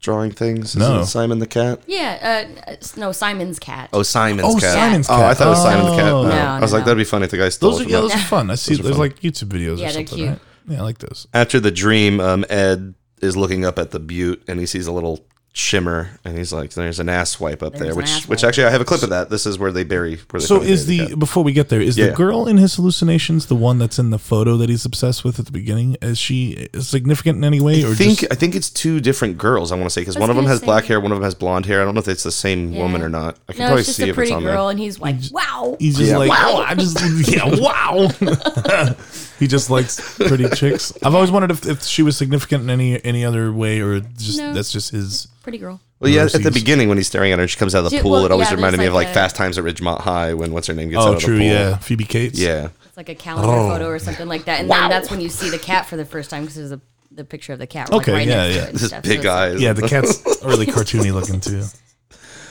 drawing 0.00 0.30
things. 0.32 0.70
Is 0.70 0.76
No. 0.76 1.00
it 1.00 1.06
Simon 1.06 1.38
the 1.38 1.46
cat. 1.46 1.80
Yeah, 1.86 2.46
uh, 2.68 2.74
no, 2.96 3.12
Simon's 3.12 3.58
cat. 3.58 3.88
Oh, 3.92 4.02
Simon's 4.02 4.46
Oh, 4.46 4.58
cat. 4.58 4.72
Simon's 4.74 5.08
Oh, 5.10 5.14
I 5.14 5.18
cat. 5.28 5.36
thought 5.38 5.46
it 5.46 5.50
was 5.50 5.62
Simon 5.62 5.86
the 5.86 5.96
cat. 5.96 6.12
Oh. 6.12 6.22
No. 6.22 6.28
No, 6.28 6.34
I 6.36 6.60
was 6.60 6.72
no, 6.72 6.78
like, 6.78 6.82
no. 6.82 6.86
that'd 6.86 6.98
be 6.98 7.04
funny 7.04 7.24
if 7.24 7.30
the 7.30 7.38
guy 7.38 7.48
stole 7.48 7.72
Those 7.72 7.80
it 7.80 7.82
are 7.82 7.84
from 7.84 7.90
yeah, 7.92 7.96
him. 7.98 8.02
those 8.02 8.14
are 8.14 8.18
fun. 8.24 8.50
I 8.50 8.54
see. 8.54 8.70
Those 8.74 8.80
are 8.80 8.82
There's 8.84 8.94
fun. 8.96 9.00
like 9.00 9.20
YouTube 9.20 9.48
videos 9.48 9.78
Yeah, 9.78 9.90
or 9.90 9.92
they're 9.92 9.92
something. 9.92 10.06
cute. 10.16 10.28
Right? 10.28 10.38
Yeah, 10.68 10.78
I 10.78 10.82
like 10.82 10.98
those. 10.98 11.26
After 11.34 11.60
the 11.60 11.70
dream, 11.70 12.20
um, 12.20 12.44
Ed 12.50 12.94
is 13.22 13.36
looking 13.36 13.64
up 13.64 13.78
at 13.78 13.90
the 13.92 13.98
butte 14.00 14.42
and 14.48 14.60
he 14.60 14.66
sees 14.66 14.86
a 14.86 14.92
little 14.92 15.24
shimmer 15.58 16.10
and 16.22 16.36
he's 16.36 16.52
like, 16.52 16.70
"There's 16.74 17.00
an 17.00 17.08
ass 17.08 17.40
wipe 17.40 17.62
up 17.62 17.72
There's 17.72 17.80
there." 17.82 17.90
an 17.92 17.96
Which, 17.96 18.10
ass 18.10 18.28
which 18.28 18.42
wipe. 18.42 18.48
actually, 18.50 18.64
I 18.66 18.70
have 18.70 18.82
a 18.82 18.84
clip 18.84 19.02
of 19.02 19.08
that. 19.08 19.30
This 19.30 19.46
is 19.46 19.58
where 19.58 19.72
they 19.72 19.84
bury. 19.84 20.16
Where 20.30 20.38
they 20.38 20.46
So 20.46 20.56
finally 20.56 20.72
is 20.72 20.84
bury 20.84 20.98
the 20.98 21.06
cat. 21.08 21.18
before 21.18 21.44
we 21.44 21.52
get 21.54 21.70
there 21.70 21.80
is 21.80 21.96
Yeah. 21.96 22.08
the 22.08 22.12
girl 22.12 22.46
in 22.46 22.58
his 22.58 22.74
hallucinations 22.74 23.46
the 23.46 23.54
one 23.54 23.78
that's 23.78 23.98
in 23.98 24.10
the 24.10 24.18
photo 24.18 24.58
that 24.58 24.68
he's 24.68 24.84
obsessed 24.84 25.24
with 25.24 25.38
at 25.38 25.46
the 25.46 25.52
beginning? 25.52 25.96
Is 26.02 26.18
she 26.18 26.68
significant 26.78 27.38
in 27.38 27.44
any 27.44 27.60
way, 27.60 27.82
I 27.82 27.88
or 27.88 27.94
think 27.94 28.18
just 28.20 28.30
I 28.32 28.34
think 28.34 28.54
it's 28.54 28.68
two 28.68 29.00
different 29.00 29.38
girls. 29.38 29.72
I 29.72 29.76
want 29.76 29.86
to 29.86 29.90
say 29.90 30.02
because 30.02 30.18
I 30.18 30.20
one 30.20 30.28
of 30.28 30.36
them 30.36 30.44
gonna 30.44 30.52
has 30.52 30.60
black 30.60 30.84
hair, 30.84 31.00
one 31.00 31.10
of 31.10 31.16
them 31.16 31.24
has 31.24 31.34
blonde 31.34 31.64
hair. 31.64 31.80
I 31.80 31.84
don't 31.86 31.94
know 31.94 32.00
if 32.00 32.08
it's 32.08 32.22
the 32.22 32.30
same 32.32 32.72
Yeah. 32.74 32.82
woman 32.82 33.00
or 33.00 33.08
not. 33.08 33.38
I 33.48 33.52
can 33.52 33.60
no, 33.60 33.66
probably 33.68 33.80
it's 33.80 33.86
just 33.88 33.96
see 33.96 34.02
a 34.02 34.06
if 34.08 34.10
it's 34.10 34.16
pretty 34.16 34.32
on 34.32 34.42
girl, 34.42 34.64
there. 34.66 34.70
and 34.72 34.78
he's 34.78 34.98
like, 35.00 35.16
"Wow." 35.32 35.76
he's 35.80 35.96
just 35.96 36.10
Yeah, 36.10 36.18
like 36.18 36.28
wow. 36.30 36.44
oh, 36.48 36.56
I 36.68 36.74
just 36.74 37.00
yeah 37.32 37.44
wow. 37.58 38.08
he 39.38 39.46
just 39.46 39.70
likes 39.70 40.16
pretty 40.18 40.48
chicks. 40.50 40.92
I've 41.02 41.14
always 41.14 41.30
wondered 41.30 41.50
if, 41.50 41.66
if 41.66 41.82
she 41.82 42.02
was 42.02 42.16
significant 42.16 42.64
in 42.64 42.70
any 42.70 43.02
any 43.04 43.24
other 43.24 43.50
way, 43.52 43.80
or 43.80 44.00
just 44.00 44.38
No. 44.38 44.52
that's 44.52 44.70
just 44.70 44.90
his. 44.90 45.28
Pretty 45.46 45.58
girl. 45.58 45.80
Well, 46.00 46.10
yeah, 46.10 46.24
at 46.24 46.42
the 46.42 46.50
beginning 46.50 46.88
when 46.88 46.98
he's 46.98 47.06
staring 47.06 47.30
at 47.30 47.38
her, 47.38 47.46
she 47.46 47.56
comes 47.56 47.72
out 47.76 47.84
of 47.84 47.84
the 47.84 47.90
She- 47.96 48.02
pool. 48.02 48.10
well, 48.10 48.24
it 48.24 48.32
always 48.32 48.46
yeah, 48.46 48.50
there's 48.50 48.56
reminded 48.56 48.80
me 48.80 48.86
of 48.86 48.94
like 48.94 49.06
like 49.06 49.12
a- 49.12 49.14
Fast 49.14 49.36
Times 49.36 49.56
at 49.58 49.64
Ridgemont 49.64 50.00
High 50.00 50.34
when 50.34 50.50
what's 50.52 50.66
her 50.66 50.74
name 50.74 50.88
gets 50.90 51.00
out 51.04 51.08
Oh, 51.08 51.12
of 51.12 51.20
the 51.20 51.24
true. 51.24 51.38
pool. 51.38 51.46
Yeah, 51.46 51.76
Phoebe 51.76 52.02
Cates. 52.04 52.36
Yeah. 52.36 52.70
It's 52.84 52.96
like 52.96 53.08
a 53.10 53.14
calendar 53.14 53.48
Oh. 53.52 53.68
photo 53.70 53.86
or 53.86 54.00
something 54.00 54.26
like 54.26 54.46
that, 54.46 54.58
and 54.62 54.68
then 54.68 54.90
that's 54.90 55.08
when 55.08 55.20
you 55.20 55.28
see 55.28 55.48
the 55.48 55.58
cat 55.58 55.86
for 55.86 55.96
the 55.96 56.04
first 56.04 56.30
time 56.30 56.42
because 56.42 56.56
there's 56.56 56.72
a 56.72 56.80
the 57.12 57.24
picture 57.24 57.52
of 57.52 57.60
the 57.60 57.66
cat. 57.68 57.92
Like, 57.92 58.02
Okay, 58.02 58.12
right 58.12 58.26
yeah, 58.26 58.34
next 58.34 58.48
to 58.48 58.54
yeah. 58.56 58.62
it 58.62 58.66
and 58.66 58.74
This 58.74 58.82
is 58.82 58.88
stuff, 58.88 59.04
so 59.04 59.08
big 59.08 59.18
it's, 59.20 59.26
like, 59.26 59.34
eyes. 59.36 59.60
Yeah, 59.62 59.72
the 59.72 59.88
cat's 59.88 60.42
really 60.44 60.66
cartoony 60.66 61.14
looking 61.14 61.40
too. 61.40 61.58
It's 61.58 61.76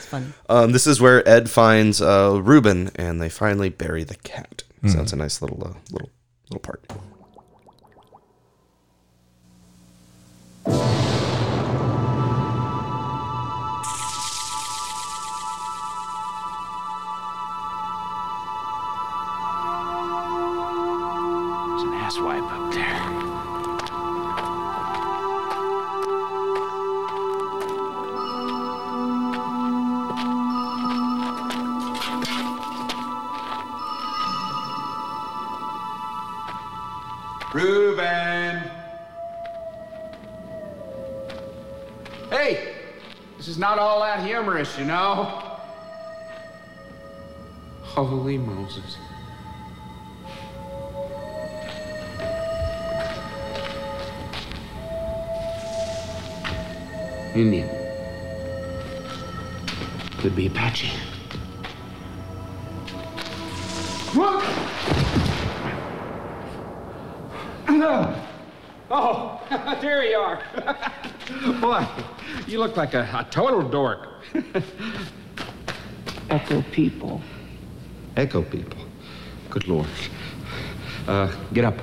funny. 0.05 0.27
Um, 0.47 0.71
this 0.71 0.87
is 0.87 1.01
where 1.01 1.27
Ed 1.27 1.49
finds 1.49 2.01
uh, 2.01 2.39
Ruben, 2.41 2.91
and 2.95 3.21
they 3.21 3.27
finally 3.27 3.67
bury 3.67 4.05
the 4.05 4.15
cat. 4.15 4.63
Hmm. 4.79 4.87
So 4.87 4.97
that's 4.99 5.11
a 5.11 5.17
nice 5.17 5.41
little 5.41 5.61
uh, 5.61 5.73
little 5.91 6.09
little 6.49 6.61
part. 6.61 6.81
Is 43.55 43.59
not 43.59 43.79
all 43.79 44.01
that 44.01 44.21
humorous, 44.25 44.77
you 44.77 44.83
know? 44.83 45.23
Holy 47.83 48.37
Moses. 48.37 48.97
Indian. 57.33 57.69
Could 60.17 60.35
be 60.35 60.47
Apache. 60.47 60.91
Look! 64.15 64.43
Oh, 68.91 69.41
there 69.81 70.05
you 70.05 70.17
are. 70.17 70.39
Boy, 71.59 71.85
you 72.47 72.59
look 72.59 72.77
like 72.77 72.93
a, 72.93 73.01
a 73.01 73.27
total 73.31 73.67
dork. 73.67 74.09
Echo 76.29 76.61
people. 76.71 77.21
Echo 78.15 78.41
people. 78.41 78.79
Good 79.49 79.67
lord. 79.67 79.87
Uh, 81.07 81.31
get 81.53 81.65
up. 81.65 81.75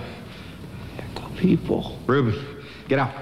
Echo 0.99 1.29
people. 1.37 1.99
Ruben, 2.07 2.65
get 2.89 2.99
up. 2.99 3.13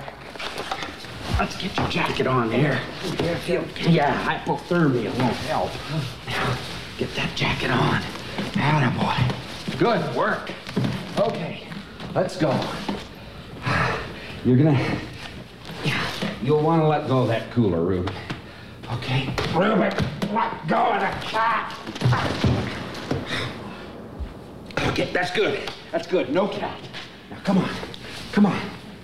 Let's 1.38 1.56
get 1.56 1.76
your 1.76 1.88
jacket 1.88 2.26
on 2.26 2.50
here. 2.50 2.80
Yeah, 3.18 3.38
feel, 3.38 3.64
yeah, 3.88 4.22
hypothermia 4.24 5.16
won't 5.18 5.36
help. 5.48 5.70
Now, 6.26 6.56
get 6.98 7.14
that 7.14 7.34
jacket 7.34 7.70
on. 7.70 8.02
Attaboy. 8.52 9.78
Good 9.78 10.14
work. 10.14 10.52
Okay, 11.18 11.66
let's 12.14 12.36
go. 12.36 12.50
You're 14.44 14.56
gonna. 14.56 14.98
You'll 16.42 16.62
want 16.62 16.82
to 16.82 16.88
let 16.88 17.06
go 17.06 17.18
of 17.22 17.28
that 17.28 17.50
cooler, 17.50 17.82
Ruby. 17.82 18.12
Okay? 18.92 19.28
Ruby, 19.54 19.94
let 20.32 20.66
go 20.66 20.92
of 20.92 21.00
the 21.00 21.12
cat. 21.26 21.76
Okay, 24.88 25.10
that's 25.12 25.30
good. 25.32 25.70
That's 25.92 26.06
good. 26.06 26.30
No 26.30 26.48
cat. 26.48 26.78
Now, 27.30 27.38
come 27.44 27.58
on. 27.58 27.70
Come 28.32 28.46
on. 28.46 28.60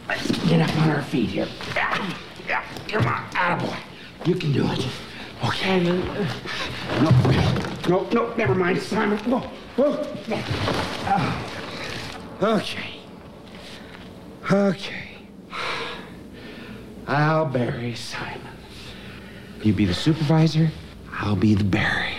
Let's 0.09 0.31
get 0.47 0.61
up 0.61 0.77
on 0.81 0.91
our 0.91 1.03
feet 1.03 1.29
here. 1.29 1.49
Yeah, 1.75 2.65
come 2.89 3.07
on. 3.07 3.31
Attaboy. 3.31 3.77
You 4.25 4.35
can 4.35 4.53
do 4.53 4.67
it. 4.71 4.87
Okay. 5.45 5.81
No, 5.81 7.11
no, 7.89 8.09
no, 8.11 8.35
never 8.35 8.55
mind, 8.55 8.81
Simon. 8.81 9.19
Whoa, 9.19 9.41
whoa. 9.77 10.05
Oh. 11.09 12.57
Okay. 12.57 13.01
Okay. 14.51 15.06
I'll 17.07 17.47
bury 17.47 17.95
Simon. 17.95 18.41
You 19.63 19.73
be 19.73 19.85
the 19.85 19.95
supervisor, 19.95 20.71
I'll 21.13 21.37
be 21.37 21.55
the 21.55 21.65
barrier. 21.65 22.15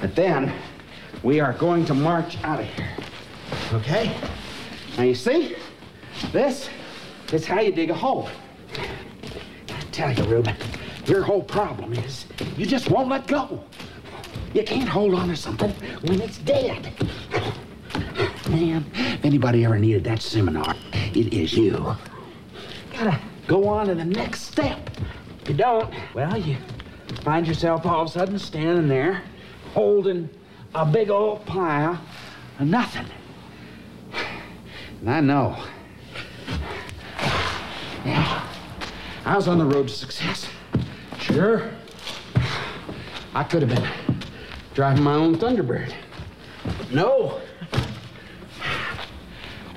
But 0.00 0.14
then, 0.14 0.52
we 1.22 1.40
are 1.40 1.52
going 1.52 1.84
to 1.86 1.94
march 1.94 2.36
out 2.44 2.60
of 2.60 2.66
here. 2.66 2.90
Okay? 3.72 4.16
Now 4.96 5.04
you 5.04 5.14
see, 5.14 5.56
this 6.32 6.68
is 7.32 7.46
how 7.46 7.60
you 7.60 7.72
dig 7.72 7.90
a 7.90 7.94
hole. 7.94 8.28
I 9.68 9.80
tell 9.90 10.12
you, 10.12 10.24
Ruben, 10.24 10.54
your 11.06 11.22
whole 11.22 11.42
problem 11.42 11.92
is 11.92 12.26
you 12.56 12.66
just 12.66 12.90
won't 12.90 13.08
let 13.08 13.26
go. 13.26 13.64
You 14.54 14.62
can't 14.62 14.88
hold 14.88 15.14
on 15.14 15.28
to 15.28 15.36
something 15.36 15.70
when 16.02 16.20
it's 16.20 16.38
dead. 16.38 16.92
Man, 18.48 18.84
if 18.94 19.24
anybody 19.24 19.64
ever 19.64 19.78
needed 19.78 20.04
that 20.04 20.22
seminar, 20.22 20.74
it 21.14 21.32
is 21.34 21.52
you. 21.52 21.96
Gotta 22.92 23.20
go 23.46 23.68
on 23.68 23.86
to 23.86 23.94
the 23.94 24.04
next 24.04 24.42
step. 24.42 24.90
If 25.42 25.48
you 25.50 25.54
don't, 25.54 25.92
well, 26.14 26.36
you 26.36 26.56
find 27.22 27.46
yourself 27.46 27.86
all 27.86 28.02
of 28.02 28.08
a 28.08 28.10
sudden 28.10 28.38
standing 28.38 28.88
there 28.88 29.22
holding 29.72 30.28
a 30.74 30.84
big 30.84 31.10
old 31.10 31.44
pile 31.46 32.00
of 32.58 32.66
nothing. 32.66 33.06
And 35.00 35.10
I 35.10 35.20
know. 35.20 35.56
Yeah, 38.04 38.48
I 39.24 39.36
was 39.36 39.48
on 39.48 39.58
the 39.58 39.64
road 39.64 39.88
to 39.88 39.94
success. 39.94 40.48
Sure. 41.18 41.70
I 43.34 43.44
could 43.44 43.62
have 43.62 43.70
been 43.70 43.88
driving 44.74 45.02
my 45.02 45.14
own 45.14 45.36
Thunderbird. 45.36 45.92
But 46.64 46.92
no. 46.92 47.40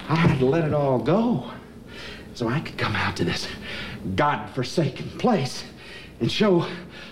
I 0.07 0.15
had 0.15 0.39
to 0.39 0.45
let 0.45 0.63
it 0.63 0.73
all 0.73 0.97
go 0.97 1.51
so 2.33 2.47
I 2.47 2.61
could 2.61 2.77
come 2.77 2.95
out 2.95 3.17
to 3.17 3.25
this 3.25 3.47
God-forsaken 4.15 5.11
place 5.19 5.63
and 6.19 6.31
show 6.31 6.67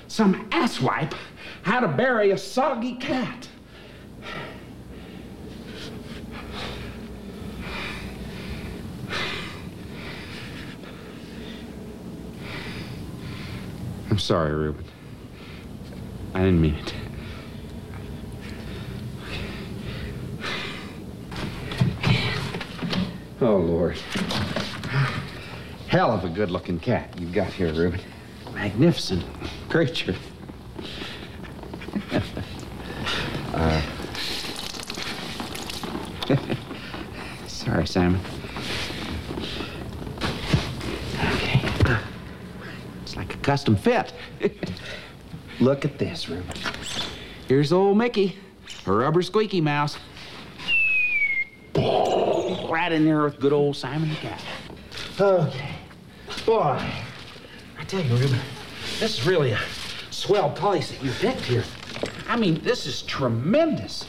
some 0.07 0.49
asswipe 0.49 1.13
how 1.63 1.79
to 1.79 1.87
bury 1.87 2.31
a 2.31 2.37
soggy 2.37 2.95
cat. 2.95 3.47
I'm 14.09 14.19
sorry, 14.19 14.53
Ruben. 14.53 14.85
I 16.33 16.39
didn't 16.39 16.61
mean 16.61 16.75
it. 16.75 16.93
Oh, 23.39 23.57
Lord. 23.57 23.97
Hell 25.87 26.11
of 26.11 26.25
a 26.25 26.29
good 26.29 26.51
looking 26.51 26.79
cat 26.79 27.17
you've 27.17 27.31
got 27.31 27.47
here, 27.47 27.71
Ruben. 27.73 28.01
Magnificent 28.53 29.23
creature. 29.69 30.15
uh, 33.53 33.81
sorry, 37.47 37.87
Simon. 37.87 38.19
Okay. 41.15 41.61
It's 43.03 43.15
like 43.15 43.33
a 43.33 43.37
custom 43.37 43.77
fit. 43.77 44.11
Look 45.61 45.85
at 45.85 45.97
this, 45.97 46.27
Ruben. 46.27 46.51
Here's 47.47 47.71
old 47.71 47.97
Mickey, 47.97 48.35
a 48.85 48.91
rubber 48.91 49.21
squeaky 49.21 49.61
mouse. 49.61 49.97
Right 51.73 52.91
in 52.91 53.05
there 53.05 53.23
with 53.23 53.39
good 53.39 53.53
old 53.53 53.77
Simon 53.77 54.09
the 54.09 54.15
cat. 54.15 54.43
Okay. 55.19 55.66
Boy, 56.47 56.81
I 57.77 57.83
tell 57.83 58.01
you, 58.01 58.15
Ruben, 58.15 58.39
this 59.01 59.19
is 59.19 59.27
really 59.27 59.51
a 59.51 59.59
swell 60.11 60.49
place 60.49 60.89
that 60.91 61.03
you 61.03 61.11
picked 61.19 61.41
here. 61.41 61.65
I 62.29 62.37
mean, 62.37 62.61
this 62.63 62.85
is 62.85 63.01
tremendous. 63.01 64.05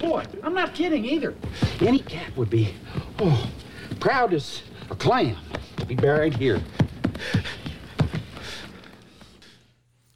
Boy, 0.00 0.22
I'm 0.44 0.54
not 0.54 0.72
kidding 0.72 1.04
either. 1.04 1.34
Any 1.80 1.98
cat 1.98 2.36
would 2.36 2.48
be, 2.48 2.74
oh, 3.18 3.50
proud 3.98 4.34
as 4.34 4.62
a 4.88 4.94
clam 4.94 5.36
to 5.78 5.84
be 5.84 5.96
buried 5.96 6.34
here. 6.36 6.62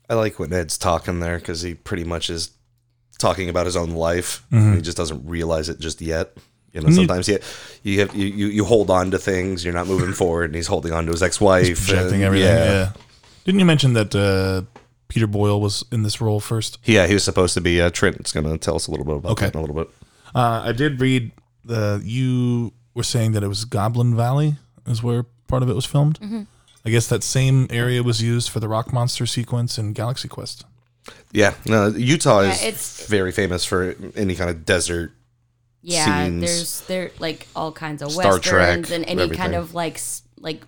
I 0.09 0.14
like 0.14 0.38
when 0.38 0.53
Ed's 0.53 0.78
talking 0.78 1.18
there 1.18 1.38
because 1.38 1.62
he 1.62 1.74
pretty 1.74 2.05
much 2.05 2.30
is 2.30 2.53
talking 3.18 3.49
about 3.49 3.66
his 3.66 3.74
own 3.76 3.90
life. 3.90 4.45
Mhm. 4.53 4.76
He 4.76 4.80
just 4.80 4.97
doesn't 4.97 5.26
realize 5.26 5.68
it 5.68 5.80
just 5.80 6.01
yet. 6.01 6.36
You 6.72 6.80
know, 6.80 6.90
sometimes 6.90 7.28
you 7.28 7.38
you, 7.82 8.00
have, 8.00 8.14
you 8.14 8.26
you 8.26 8.46
you 8.46 8.64
hold 8.64 8.88
on 8.90 9.10
to 9.10 9.18
things. 9.18 9.62
You're 9.64 9.74
not 9.74 9.86
moving 9.86 10.12
forward, 10.14 10.46
and 10.46 10.54
he's 10.54 10.68
holding 10.68 10.92
on 10.92 11.04
to 11.06 11.12
his 11.12 11.22
ex-wife. 11.22 11.86
projecting 11.86 12.14
and- 12.14 12.22
everything. 12.24 12.48
Yeah. 12.56 12.92
Didn't 13.44 13.58
you 13.58 13.66
mention 13.66 13.92
that 13.94 14.14
uh, 14.14 14.62
Peter 15.08 15.26
Boyle 15.26 15.60
was 15.60 15.84
in 15.92 16.02
this 16.02 16.20
role 16.20 16.40
first? 16.40 16.78
Yeah, 16.84 17.06
he 17.06 17.14
was 17.14 17.24
supposed 17.24 17.54
to 17.54 17.60
be. 17.60 17.80
Uh, 17.80 17.90
Trent's 17.90 18.32
going 18.32 18.46
to 18.46 18.56
tell 18.56 18.76
us 18.76 18.86
a 18.86 18.90
little 18.90 19.04
bit 19.04 19.16
about 19.16 19.32
Okay. 19.32 19.46
that 19.46 19.54
in 19.54 19.58
a 19.58 19.60
little 19.60 19.76
bit. 19.76 19.88
Uh, 20.34 20.62
I 20.64 20.72
did 20.72 21.00
read 21.00 21.32
the 21.64 22.00
you 22.04 22.72
were 22.94 23.02
saying 23.02 23.32
that 23.32 23.42
it 23.42 23.48
was 23.48 23.64
Goblin 23.64 24.16
Valley 24.16 24.54
is 24.86 25.02
where 25.02 25.24
part 25.48 25.62
of 25.62 25.68
it 25.68 25.74
was 25.74 25.84
filmed. 25.84 26.18
Mhm. 26.20 26.46
I 26.86 26.90
guess 26.90 27.06
that 27.08 27.22
same 27.22 27.66
area 27.70 28.02
was 28.02 28.22
used 28.22 28.48
for 28.48 28.60
the 28.60 28.68
rock 28.68 28.92
monster 28.92 29.26
sequence 29.26 29.76
in 29.78 29.92
Galaxy 29.92 30.28
Quest. 30.28 30.64
Yeah, 31.32 31.54
no, 31.66 31.88
Utah 31.88 32.40
Yeah, 32.42 32.50
is 32.52 32.62
it's- 32.62 33.06
very 33.08 33.32
famous 33.32 33.64
for 33.64 33.94
any 34.16 34.34
kind 34.34 34.48
of 34.50 34.64
desert 34.64 35.12
Yeah, 35.82 36.24
scenes. 36.26 36.40
there's 36.40 36.80
there 36.82 37.10
like 37.18 37.46
all 37.56 37.72
kinds 37.72 38.02
of 38.02 38.12
Star 38.12 38.34
westerns 38.34 38.88
Trek, 38.88 38.90
and 38.90 39.04
any 39.04 39.22
everything. 39.22 39.36
kind 39.36 39.54
of 39.54 39.74
like 39.74 40.00
like 40.38 40.62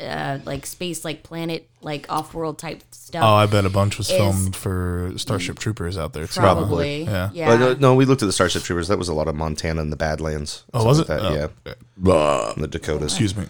uh 0.00 0.38
like 0.44 0.66
space 0.66 1.04
like 1.04 1.22
planet 1.22 1.68
like 1.80 2.10
off 2.12 2.34
world 2.34 2.58
type 2.58 2.82
stuff. 2.90 3.22
Oh, 3.24 3.34
I 3.34 3.46
bet 3.46 3.64
a 3.64 3.70
bunch 3.70 3.96
was 3.96 4.10
filmed 4.10 4.54
for 4.56 5.12
Starship 5.16 5.58
Troopers 5.58 5.96
out 5.96 6.12
there 6.12 6.26
too. 6.26 6.40
Probably, 6.40 7.04
Yeah. 7.04 7.30
yeah. 7.32 7.48
Well, 7.48 7.58
no, 7.58 7.74
no, 7.74 7.94
we 7.94 8.04
looked 8.04 8.22
at 8.22 8.26
the 8.26 8.32
Starship 8.32 8.62
Troopers. 8.64 8.88
That 8.88 8.98
was 8.98 9.08
a 9.08 9.14
lot 9.14 9.28
of 9.28 9.34
Montana 9.36 9.80
and 9.80 9.92
the 9.92 9.96
Badlands. 9.96 10.64
Oh, 10.74 10.84
was 10.84 10.98
it? 10.98 11.06
That. 11.06 11.20
Oh, 11.22 11.34
yeah, 11.34 11.46
okay. 11.66 12.60
The 12.60 12.66
Dakotas. 12.68 13.12
Excuse 13.12 13.36
me. 13.36 13.46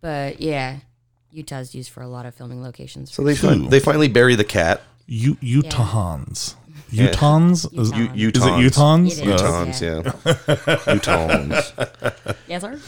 But 0.00 0.40
yeah, 0.40 0.78
Utah's 1.32 1.74
used 1.74 1.90
for 1.90 2.02
a 2.02 2.08
lot 2.08 2.26
of 2.26 2.34
filming 2.34 2.62
locations. 2.62 3.12
So 3.12 3.22
they 3.24 3.34
Two. 3.34 3.48
fin- 3.48 3.68
they 3.68 3.80
finally 3.80 4.08
bury 4.08 4.34
the 4.36 4.44
cat. 4.44 4.82
U- 5.06 5.38
Utahns. 6.90 6.92
Yeah. 6.92 7.10
Utahns? 7.10 7.80
Is, 7.80 7.92
U- 7.92 8.28
is 8.28 8.42
it 8.44 8.50
Utahns. 8.50 8.70
Utahns? 8.70 9.06
It 9.06 9.28
is, 9.28 9.42
Utahns, 9.42 9.80
yeah. 9.80 10.12
yeah. 10.26 10.76
Utahns. 10.96 12.36
yes, 12.46 12.62
sir. 12.62 12.80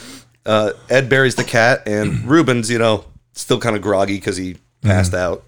Uh, 0.46 0.72
Ed 0.88 1.08
buries 1.08 1.34
the 1.34 1.44
cat, 1.44 1.86
and 1.86 2.24
Ruben's, 2.28 2.70
you 2.70 2.78
know, 2.78 3.04
still 3.32 3.60
kind 3.60 3.76
of 3.76 3.82
groggy 3.82 4.14
because 4.16 4.36
he 4.36 4.56
passed 4.82 5.14
out. 5.14 5.44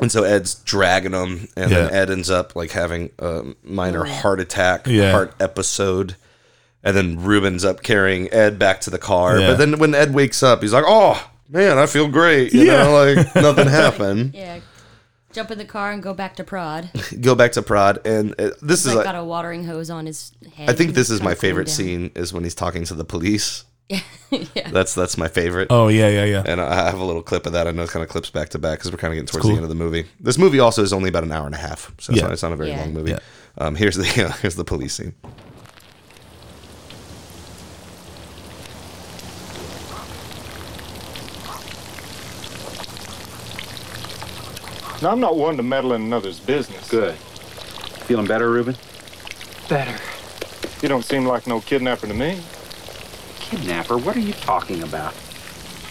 And 0.00 0.10
so 0.10 0.24
Ed's 0.24 0.56
dragging 0.56 1.12
him, 1.12 1.48
and 1.56 1.70
then 1.70 1.88
Yeah. 1.92 1.96
Ed 2.00 2.10
ends 2.10 2.28
up 2.28 2.56
like 2.56 2.72
having 2.72 3.10
a 3.20 3.44
minor 3.62 4.04
heart 4.04 4.40
attack, 4.40 4.86
Yeah. 4.88 5.12
heart 5.12 5.34
episode. 5.38 6.16
And 6.82 6.96
then 6.96 7.22
Ruben's 7.22 7.64
up 7.64 7.82
carrying 7.82 8.30
Ed 8.32 8.58
back 8.58 8.80
to 8.82 8.90
the 8.90 8.98
car. 8.98 9.38
Yeah. 9.38 9.50
But 9.52 9.56
then 9.58 9.78
when 9.78 9.94
Ed 9.94 10.12
wakes 10.12 10.42
up, 10.42 10.60
he's 10.62 10.72
like, 10.74 10.84
"Oh 10.86 11.24
man, 11.48 11.78
I 11.78 11.86
feel 11.86 12.08
great." 12.08 12.52
You 12.52 12.64
Yeah. 12.64 12.82
know, 12.82 12.92
like 12.92 13.34
nothing 13.36 13.68
happened. 13.82 14.34
Yeah. 14.34 14.58
Jump 15.34 15.50
in 15.50 15.58
the 15.58 15.64
car 15.64 15.90
and 15.90 16.00
go 16.00 16.14
back 16.14 16.36
to 16.36 16.44
prod. 16.44 16.90
Go 17.20 17.34
back 17.34 17.52
to 17.52 17.62
Prod, 17.62 18.06
and 18.06 18.32
uh, 18.40 18.50
this 18.62 18.84
He's 18.84 18.86
is 18.86 18.94
like 18.94 18.98
like, 18.98 19.04
got 19.04 19.20
a 19.20 19.24
watering 19.24 19.64
hose 19.64 19.90
on 19.90 20.06
his 20.06 20.30
head. 20.54 20.70
I 20.70 20.74
think 20.74 20.94
this 20.94 21.10
is 21.10 21.20
my 21.20 21.34
to 21.34 21.40
cool 21.40 21.48
him 21.48 21.50
favorite 21.50 21.68
scene 21.68 22.12
is 22.14 22.32
when 22.32 22.44
he's 22.44 22.54
talking 22.54 22.84
to 22.84 22.94
the 22.94 23.04
police. 23.04 23.64
yeah. 23.88 24.70
That's 24.70 24.94
that's 24.94 25.18
my 25.18 25.26
favorite. 25.28 25.68
Oh, 25.70 25.88
yeah, 25.88 26.08
yeah, 26.08 26.24
yeah. 26.24 26.42
And 26.46 26.60
I 26.60 26.74
have 26.88 27.00
a 27.00 27.04
little 27.04 27.22
clip 27.22 27.46
of 27.46 27.52
that. 27.52 27.66
I 27.66 27.72
know 27.72 27.82
it 27.82 27.90
kind 27.90 28.02
of 28.04 28.08
clips 28.08 28.30
back 28.30 28.48
to 28.50 28.58
back 28.58 28.78
because 28.78 28.92
we're 28.92 28.98
kind 28.98 29.12
of 29.12 29.16
getting 29.16 29.26
towards 29.26 29.42
cool. 29.42 29.50
the 29.50 29.56
end 29.56 29.64
of 29.64 29.68
the 29.68 29.74
movie. 29.74 30.06
This 30.20 30.38
movie 30.38 30.60
also 30.60 30.82
is 30.82 30.92
only 30.92 31.08
about 31.08 31.24
an 31.24 31.32
hour 31.32 31.46
and 31.46 31.54
a 31.54 31.58
half, 31.58 31.92
so 31.98 32.12
it's, 32.12 32.22
not, 32.22 32.32
it's 32.32 32.42
not 32.42 32.52
a 32.52 32.56
very 32.56 32.70
Yeah. 32.70 32.80
long 32.80 32.94
movie. 32.94 33.10
Yeah. 33.10 33.18
Um, 33.58 33.74
here's 33.74 33.96
the 33.96 34.04
here's 34.40 34.54
the 34.54 34.64
police 34.64 34.94
scene. 34.94 35.14
Now, 45.04 45.10
I'm 45.10 45.20
not 45.20 45.36
one 45.36 45.58
to 45.58 45.62
meddle 45.62 45.92
in 45.92 46.00
another's 46.00 46.40
business. 46.40 46.88
Good. 46.88 47.14
Feeling 48.06 48.26
better, 48.26 48.50
Ruben? 48.50 48.74
Better. 49.68 50.02
You 50.80 50.88
don't 50.88 51.04
seem 51.04 51.26
like 51.26 51.46
no 51.46 51.60
kidnapper 51.60 52.06
to 52.06 52.14
me. 52.14 52.40
Kidnapper? 53.38 53.98
What 53.98 54.16
are 54.16 54.20
you 54.20 54.32
talking 54.32 54.82
about? 54.82 55.12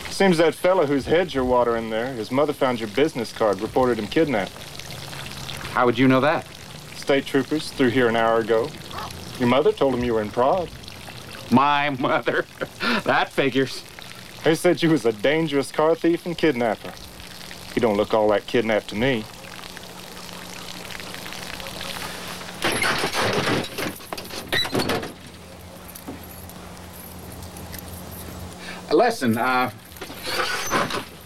Seems 0.09 0.39
that 0.39 0.55
fella 0.55 0.87
whose 0.87 1.05
head 1.05 1.31
you're 1.31 1.45
watering 1.45 1.91
there, 1.91 2.11
his 2.15 2.31
mother 2.31 2.53
found 2.53 2.79
your 2.79 2.89
business 2.89 3.31
card, 3.31 3.61
reported 3.61 3.99
him 3.99 4.07
kidnapped. 4.07 4.51
How 5.73 5.85
would 5.85 5.99
you 5.99 6.07
know 6.07 6.21
that? 6.21 6.47
State 6.95 7.27
troopers 7.27 7.69
through 7.69 7.89
here 7.89 8.07
an 8.07 8.15
hour 8.15 8.39
ago. 8.39 8.67
Your 9.37 9.47
mother 9.47 9.71
told 9.71 9.93
him 9.93 10.03
you 10.03 10.15
were 10.15 10.23
in 10.23 10.31
Prague. 10.31 10.69
My 11.51 11.91
mother. 11.91 12.47
that 13.03 13.31
figures. 13.31 13.83
They 14.43 14.55
said 14.55 14.81
you 14.81 14.89
was 14.89 15.05
a 15.05 15.13
dangerous 15.13 15.71
car 15.71 15.93
thief 15.93 16.25
and 16.25 16.35
kidnapper. 16.35 16.93
You 17.75 17.81
don't 17.81 17.97
look 17.97 18.13
all 18.13 18.29
that 18.29 18.45
kidnapped 18.45 18.89
to 18.89 18.95
me. 18.95 19.23
Listen, 28.91 29.37
uh, 29.37 29.71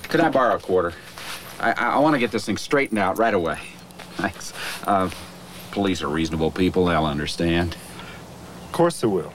could 0.04 0.22
I 0.22 0.30
borrow 0.30 0.56
a 0.56 0.60
quarter? 0.60 0.94
I, 1.60 1.72
I, 1.74 1.90
I 1.96 2.00
want 2.00 2.14
to 2.14 2.20
get 2.20 2.32
this 2.32 2.46
thing 2.46 2.58
straightened 2.58 2.98
out 2.98 3.18
right 3.20 3.34
away. 3.34 3.60
Thanks. 4.16 4.54
Uh, 4.86 5.10
police 5.72 6.02
are 6.02 6.08
reasonable 6.08 6.50
people. 6.50 6.86
They'll 6.86 7.06
understand. 7.06 7.76
Of 8.66 8.72
course 8.72 9.02
they 9.02 9.08
will. 9.08 9.34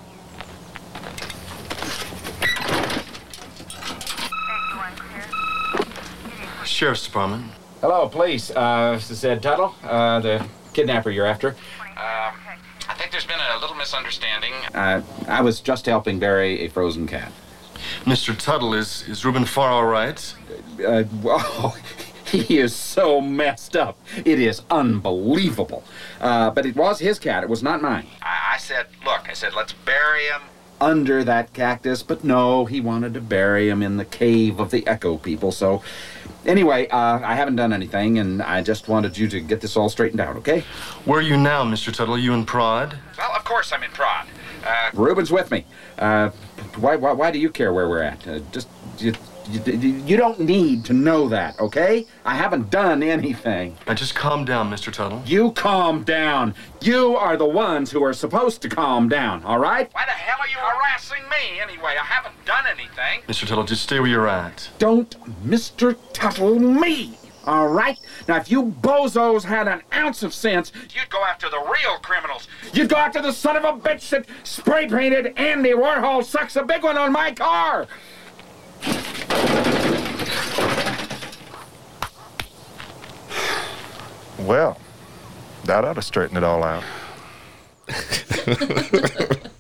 Sheriff's 6.83 7.05
Department. 7.05 7.45
Hello, 7.80 8.09
police. 8.09 8.51
Uh, 8.51 8.95
this 8.95 9.09
is 9.09 9.24
Ed 9.24 9.41
Tuttle, 9.41 9.72
uh, 9.85 10.18
the 10.18 10.45
kidnapper 10.72 11.11
you're 11.11 11.26
after. 11.26 11.51
Um, 11.51 11.55
I 11.97 12.95
think 12.97 13.12
there's 13.12 13.24
been 13.24 13.39
a 13.39 13.61
little 13.61 13.76
misunderstanding. 13.76 14.53
Uh, 14.74 15.03
I 15.28 15.43
was 15.43 15.61
just 15.61 15.87
helping 15.87 16.18
bury 16.18 16.62
a 16.62 16.68
frozen 16.68 17.07
cat. 17.07 17.30
Mr. 18.01 18.37
Tuttle, 18.37 18.74
is, 18.74 19.07
is 19.07 19.24
Ruben 19.24 19.45
Farr 19.45 19.70
all 19.70 19.85
right? 19.85 20.35
Uh, 20.85 21.03
whoa, 21.22 21.72
he 22.26 22.59
is 22.59 22.74
so 22.74 23.20
messed 23.20 23.76
up. 23.76 23.97
It 24.16 24.41
is 24.41 24.62
unbelievable. 24.68 25.85
Uh, 26.20 26.51
but 26.51 26.66
it 26.66 26.74
was 26.74 26.99
his 26.99 27.20
cat. 27.20 27.45
It 27.45 27.49
was 27.49 27.62
not 27.62 27.80
mine. 27.80 28.09
I, 28.22 28.55
I 28.55 28.59
said, 28.59 28.87
look, 29.05 29.28
I 29.28 29.35
said, 29.35 29.55
let's 29.55 29.72
bury 29.72 30.24
him. 30.24 30.43
Under 30.83 31.22
that 31.22 31.53
cactus, 31.53 32.03
but 32.03 32.24
no, 32.24 32.64
he 32.64 32.80
wanted 32.80 33.14
to 33.14 33.20
bury 33.20 33.68
him 33.68 33.85
in 33.85 33.99
the 33.99 34.05
cave 34.05 34.59
of 34.59 34.72
the 34.72 34.85
Echo 34.85 35.16
people. 35.16 35.53
So, 35.53 35.80
anyway, 36.45 36.89
uh, 36.89 37.20
I 37.22 37.37
haven't 37.37 37.55
done 37.55 37.72
anything, 37.72 38.18
and 38.18 38.43
I 38.43 38.62
just 38.62 38.89
wanted 38.89 39.16
you 39.16 39.28
to 39.28 39.41
get 39.41 39.61
this 39.61 39.76
all 39.76 39.89
straightened 39.89 40.20
out, 40.20 40.35
okay? 40.39 40.64
Where 41.05 41.20
are 41.20 41.22
you 41.22 41.37
now, 41.37 41.62
Mr. 41.62 41.95
Tuttle? 41.95 42.16
Are 42.16 42.18
you 42.18 42.35
in 42.35 42.45
Prod? 42.45 42.99
Well, 43.16 43.30
of 43.37 43.45
course 43.45 43.72
I'm 43.72 43.85
in 43.85 43.93
prod. 43.93 44.26
Uh, 44.66 44.91
Ruben's 44.93 45.30
with 45.30 45.53
me. 45.53 45.66
Uh, 45.99 46.30
why, 46.76 46.97
why, 46.97 47.12
why 47.12 47.30
do 47.30 47.39
you 47.39 47.49
care 47.49 47.72
where 47.72 47.89
we're 47.89 48.03
at? 48.03 48.26
Uh, 48.26 48.41
just 48.51 48.66
you, 48.99 49.14
you, 49.53 49.90
you 50.07 50.16
don't 50.16 50.40
need 50.40 50.84
to 50.86 50.92
know 50.92 51.28
that, 51.28 51.59
okay? 51.61 52.07
I 52.24 52.34
haven't 52.34 52.70
done 52.70 53.03
anything. 53.03 53.76
Now 53.86 53.94
just 53.94 54.14
calm 54.14 54.44
down, 54.44 54.70
Mr. 54.70 54.92
Tuttle. 54.92 55.22
You 55.26 55.53
calm 55.53 56.03
down. 56.05 56.55
You 56.80 57.16
are 57.16 57.36
the 57.36 57.46
ones 57.46 57.90
who 57.90 58.03
are 58.05 58.12
supposed 58.12 58.62
to 58.62 58.68
calm 58.68 59.09
down, 59.09 59.44
all 59.44 59.59
right? 59.59 59.92
why 59.92 60.05
the 60.07 60.12
hell 60.12 60.38
are 60.40 60.48
you 60.48 60.57
harassing 60.59 61.22
me 61.28 61.61
anyway? 61.61 61.96
I 62.00 62.05
haven't 62.05 62.34
done 62.44 62.64
anything. 62.70 63.22
Mr. 63.28 63.46
Tuttle, 63.46 63.64
just 63.64 63.82
stay 63.82 64.00
where 64.00 64.09
you're 64.09 64.28
at. 64.28 64.68
Don't 64.78 65.11
Mr. 65.46 65.96
Tuttle 66.12 66.59
me, 66.59 67.16
all 67.46 67.68
right? 67.68 67.98
Now, 68.28 68.36
if 68.36 68.50
you 68.50 68.64
bozos 68.80 69.44
had 69.44 69.68
an 69.68 69.82
ounce 69.92 70.22
of 70.22 70.32
sense, 70.34 70.72
You'd 70.94 71.11
go 71.11 71.22
after 71.24 71.48
the 71.48 71.59
real 71.59 71.98
criminals. 72.03 72.46
you'd 72.72 72.88
go 72.88 72.96
after 72.96 73.20
the 73.20 73.32
son 73.32 73.57
of 73.57 73.64
a 73.64 73.72
bitch 73.72 74.09
that 74.11 74.26
spray 74.44 74.86
painted 74.88 75.36
Andy 75.38 75.70
Warhol 75.70 76.24
sucks 76.24 76.57
a 76.57 76.62
big 76.62 76.82
one 76.82 76.96
on 76.96 77.12
my 77.12 77.32
car. 77.32 77.86
Well, 84.47 84.78
that 85.64 85.84
ought 85.84 85.95
to 85.95 86.03
straighten 86.03 86.36
it 86.36 86.45
all 86.45 86.62
out. 86.62 86.84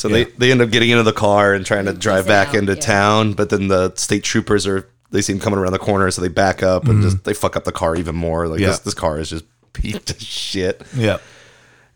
So 0.00 0.08
they, 0.08 0.24
they 0.24 0.50
end 0.50 0.62
up 0.62 0.70
getting 0.70 0.88
into 0.88 1.02
the 1.02 1.12
car 1.12 1.52
and 1.52 1.66
trying 1.66 1.84
to 1.84 1.92
drive 1.92 2.26
back 2.26 2.48
out, 2.48 2.54
into 2.54 2.72
yeah. 2.72 2.80
town, 2.80 3.34
but 3.34 3.50
then 3.50 3.68
the 3.68 3.94
state 3.96 4.24
troopers 4.24 4.66
are 4.66 4.88
they 5.10 5.20
see 5.20 5.32
him 5.32 5.40
coming 5.40 5.58
around 5.58 5.72
the 5.72 5.78
corner, 5.78 6.10
so 6.10 6.22
they 6.22 6.28
back 6.28 6.62
up 6.62 6.84
and 6.84 6.94
mm-hmm. 6.94 7.02
just 7.02 7.24
they 7.24 7.34
fuck 7.34 7.54
up 7.54 7.64
the 7.64 7.72
car 7.72 7.94
even 7.96 8.16
more. 8.16 8.48
Like 8.48 8.60
Yeah. 8.60 8.68
this, 8.68 8.78
this 8.78 8.94
car 8.94 9.18
is 9.18 9.28
just 9.28 9.44
beat 9.74 10.06
to 10.06 10.18
shit. 10.18 10.82
Yeah. 10.94 11.18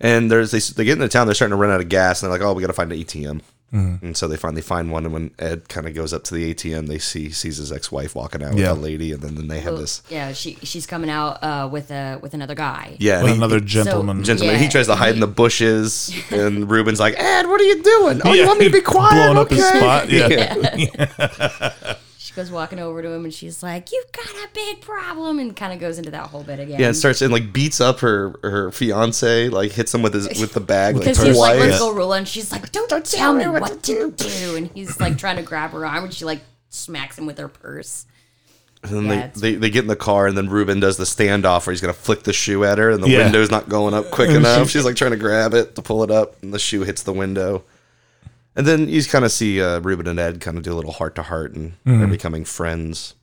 And 0.00 0.30
there's 0.30 0.50
they, 0.50 0.58
they 0.58 0.84
get 0.84 0.94
into 0.94 1.08
town, 1.08 1.26
they're 1.26 1.34
starting 1.34 1.56
to 1.56 1.60
run 1.60 1.70
out 1.70 1.80
of 1.80 1.88
gas, 1.88 2.22
and 2.22 2.30
they're 2.30 2.38
like, 2.38 2.46
"Oh, 2.46 2.52
we 2.52 2.60
got 2.60 2.66
to 2.66 2.74
find 2.74 2.92
an 2.92 2.98
ATM." 2.98 3.40
And 3.74 4.16
so 4.16 4.28
they 4.28 4.36
finally 4.36 4.62
find 4.62 4.92
one, 4.92 5.04
and 5.04 5.12
when 5.12 5.30
Ed 5.38 5.68
kind 5.68 5.88
of 5.88 5.94
goes 5.94 6.12
up 6.12 6.22
to 6.24 6.34
the 6.34 6.54
ATM, 6.54 6.86
they 6.86 6.98
see 6.98 7.30
sees 7.30 7.56
his 7.56 7.72
ex 7.72 7.90
wife 7.90 8.14
walking 8.14 8.40
out 8.42 8.56
Yeah. 8.56 8.70
with 8.70 8.78
a 8.78 8.82
lady, 8.82 9.10
and 9.12 9.20
then, 9.20 9.34
then 9.34 9.48
they 9.48 9.58
have 9.60 9.72
Well, 9.72 9.80
this 9.82 10.00
Yeah, 10.08 10.32
she 10.32 10.56
she's 10.62 10.86
coming 10.86 11.10
out 11.10 11.42
uh, 11.42 11.68
with 11.70 11.90
a 11.90 12.18
with 12.22 12.34
another 12.34 12.54
guy. 12.54 12.96
yeah 13.00 13.22
With 13.22 13.32
he- 13.32 13.36
another 13.36 13.58
gentleman. 13.58 14.22
gentleman. 14.22 14.54
Yeah, 14.54 14.60
he 14.62 14.68
tries 14.68 14.86
to 14.86 14.94
hide 14.94 15.14
in 15.14 15.20
the 15.20 15.26
bushes, 15.26 16.12
and 16.30 16.70
Ruben's 16.70 17.00
like, 17.00 17.14
"Ed, 17.18 17.46
what 17.48 17.60
are 17.60 17.64
you 17.64 17.82
doing? 17.82 18.20
Oh, 18.24 18.32
you 18.32 18.46
want 18.46 18.60
me 18.60 18.66
to 18.66 18.70
be 18.72 18.80
quiet? 18.80 19.10
Blowing 19.34 19.38
up 19.38 19.50
his 19.50 19.64
Okay." 19.64 19.78
spot. 19.78 20.08
Yeah. 20.08 21.94
She 22.34 22.40
goes 22.40 22.50
walking 22.50 22.80
over 22.80 23.00
to 23.00 23.08
him 23.08 23.24
and 23.24 23.32
she's 23.32 23.62
like, 23.62 23.92
"You've 23.92 24.10
got 24.10 24.26
a 24.26 24.48
big 24.52 24.80
problem," 24.80 25.38
and 25.38 25.54
kind 25.54 25.72
of 25.72 25.78
goes 25.78 25.98
into 25.98 26.10
that 26.10 26.26
whole 26.26 26.42
bit 26.42 26.58
again. 26.58 26.80
Yeah, 26.80 26.88
and 26.88 26.96
starts 26.96 27.22
and 27.22 27.32
like 27.32 27.52
beats 27.52 27.80
up 27.80 28.00
her 28.00 28.34
her 28.42 28.72
fiance, 28.72 29.50
like 29.50 29.70
hits 29.70 29.94
him 29.94 30.02
with 30.02 30.14
his 30.14 30.26
with 30.40 30.52
the 30.52 30.58
bag 30.58 30.96
like 30.96 31.04
Because 31.04 31.22
he's 31.22 31.36
like, 31.36 31.58
twice. 31.58 31.68
let's 31.70 31.78
go 31.78 31.92
rule, 31.92 32.12
and 32.12 32.26
she's 32.26 32.50
like, 32.50 32.72
don't, 32.72 32.90
Don't 32.90 33.06
tell 33.06 33.34
me 33.34 33.46
what, 33.46 33.84
to 33.84 34.10
do. 34.10 34.56
And 34.56 34.68
he's 34.74 34.98
like 34.98 35.16
trying 35.16 35.36
to 35.36 35.42
grab 35.42 35.70
her 35.70 35.86
arm, 35.86 36.02
and 36.04 36.12
she 36.12 36.24
like 36.24 36.40
smacks 36.70 37.16
him 37.16 37.26
with 37.26 37.38
her 37.38 37.46
purse. 37.46 38.04
And 38.82 38.92
then 38.92 39.04
Yeah, 39.18 39.30
they, 39.34 39.52
they, 39.52 39.54
they 39.54 39.70
get 39.70 39.82
in 39.82 39.88
the 39.88 39.94
car, 39.94 40.26
and 40.26 40.36
then 40.36 40.48
Ruben 40.50 40.80
does 40.80 40.96
the 40.96 41.04
standoff 41.04 41.66
where 41.66 41.72
he's 41.72 41.80
gonna 41.80 41.92
flick 41.92 42.24
the 42.24 42.32
shoe 42.32 42.64
at 42.64 42.78
her, 42.78 42.90
and 42.90 43.00
the 43.00 43.08
Yeah. 43.08 43.18
window's 43.24 43.52
not 43.52 43.68
going 43.68 43.94
up 43.94 44.10
quick 44.10 44.30
oh, 44.30 44.34
enough. 44.36 44.70
She's 44.70 44.84
like 44.84 44.96
trying 44.96 45.12
to 45.12 45.16
grab 45.16 45.54
it 45.54 45.76
to 45.76 45.82
pull 45.82 46.02
it 46.02 46.10
up, 46.10 46.42
and 46.42 46.52
the 46.52 46.58
shoe 46.58 46.82
hits 46.82 47.04
the 47.04 47.12
window. 47.12 47.62
And 48.56 48.66
then 48.66 48.88
you 48.88 49.02
kind 49.04 49.24
of 49.24 49.32
see 49.32 49.60
uh, 49.60 49.80
Ruben 49.80 50.06
and 50.06 50.18
Ed 50.20 50.40
kind 50.40 50.56
of 50.56 50.62
do 50.62 50.72
a 50.72 50.76
little 50.76 50.92
heart 50.92 51.14
to 51.16 51.22
heart, 51.22 51.54
and 51.54 51.74
they're 51.84 52.06
becoming 52.06 52.44
friends. 52.44 53.14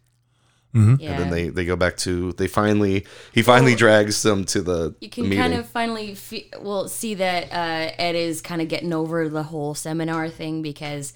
Yeah. 0.74 0.80
And 0.80 1.00
then 1.00 1.30
they, 1.32 1.50
they 1.50 1.66
go 1.66 1.76
back 1.76 1.98
to 1.98 2.32
they 2.34 2.48
finally 2.48 3.06
he 3.34 3.42
finally 3.42 3.76
drags 3.76 4.24
them 4.24 4.46
to 4.46 4.62
the 4.62 4.96
you 5.02 5.10
can 5.10 5.24
meeting. 5.26 5.38
kind 5.40 5.54
of 5.54 5.68
finally 5.68 6.16
fe- 6.16 6.50
well 6.62 6.88
see 6.88 7.14
that 7.16 7.52
uh, 7.52 7.92
Ed 7.98 8.16
is 8.16 8.42
kind 8.42 8.62
of 8.62 8.70
getting 8.70 8.94
over 8.94 9.28
the 9.28 9.44
whole 9.44 9.76
seminar 9.76 10.30
thing 10.30 10.62
because 10.62 11.12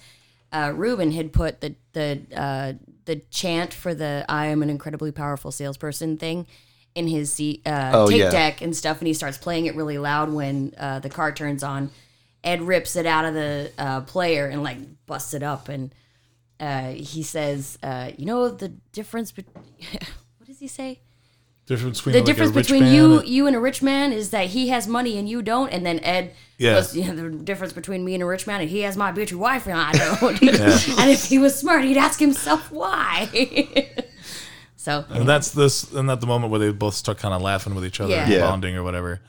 uh, 0.52 0.72
Ruben 0.76 1.10
had 1.12 1.32
put 1.32 1.62
the 1.62 1.74
the 1.94 2.20
uh, 2.36 2.72
the 3.06 3.16
chant 3.30 3.72
for 3.72 3.94
the 3.94 4.26
"I 4.28 4.46
am 4.46 4.62
an 4.62 4.68
incredibly 4.68 5.10
powerful 5.10 5.50
salesperson" 5.50 6.18
thing 6.18 6.46
in 6.94 7.08
his 7.08 7.40
uh, 7.40 7.90
Oh, 7.94 8.08
tape 8.08 8.18
yeah. 8.20 8.30
deck 8.30 8.60
and 8.60 8.76
stuff, 8.76 8.98
and 8.98 9.06
he 9.06 9.14
starts 9.14 9.38
playing 9.38 9.64
it 9.66 9.74
really 9.74 9.96
loud 9.96 10.30
when 10.34 10.74
uh, 10.78 10.98
the 10.98 11.08
car 11.10 11.32
turns 11.32 11.62
on. 11.62 11.90
Ed 12.46 12.62
rips 12.62 12.96
it 12.96 13.04
out 13.06 13.24
of 13.26 13.34
the 13.34 13.70
uh, 13.76 14.00
player 14.02 14.46
and 14.46 14.62
like 14.62 14.78
busts 15.06 15.34
it 15.34 15.42
up, 15.42 15.68
and 15.68 15.92
uh, 16.60 16.90
he 16.92 17.22
says, 17.22 17.76
uh, 17.82 18.12
"You 18.16 18.24
know 18.26 18.48
the 18.48 18.68
difference, 18.92 19.32
be- 19.32 19.44
what 20.38 20.46
does 20.46 20.58
he 20.60 20.68
say?" 20.68 21.00
difference 21.66 21.98
between 21.98 22.12
the 22.12 22.18
like, 22.20 22.24
a 22.24 22.26
difference 22.32 22.54
rich 22.54 22.66
between 22.66 22.82
man 22.84 22.94
you 22.94 23.18
and- 23.18 23.28
you 23.28 23.46
and 23.48 23.56
a 23.56 23.58
rich 23.60 23.82
man 23.82 24.12
is 24.12 24.30
that 24.30 24.46
he 24.46 24.68
has 24.68 24.86
money 24.86 25.18
and 25.18 25.28
you 25.28 25.42
don't 25.42 25.68
and 25.70 25.84
then 25.84 25.98
ed 26.04 26.32
Yeah. 26.58 26.74
goes 26.74 26.94
yeah, 26.94 27.10
the 27.12 27.28
difference 27.28 27.72
between 27.72 28.04
me 28.04 28.14
and 28.14 28.22
a 28.22 28.26
rich 28.26 28.46
man 28.46 28.60
and 28.60 28.70
he 28.70 28.82
has 28.82 28.96
my 28.96 29.10
bitchy 29.10 29.34
wife 29.34 29.66
and 29.66 29.74
i 29.76 29.90
don't 30.20 30.40
and 30.42 31.10
if 31.10 31.24
he 31.24 31.40
was 31.40 31.58
smart 31.58 31.82
he'd 31.84 31.96
ask 31.96 32.20
himself 32.20 32.70
why 32.70 33.28
so 34.76 35.04
And 35.10 35.28
that's 35.28 35.50
this, 35.50 35.92
and 35.92 36.08
at 36.08 36.20
the 36.20 36.28
moment 36.28 36.52
where 36.52 36.60
they 36.60 36.70
both 36.70 36.94
start 36.94 37.18
kind 37.18 37.34
of 37.34 37.42
laughing 37.42 37.74
with 37.74 37.84
each 37.84 37.98
other, 38.00 38.12
Yeah. 38.14 38.28
Yeah. 38.28 38.40
bonding 38.48 38.76
or 38.76 38.84
whatever. 38.84 39.20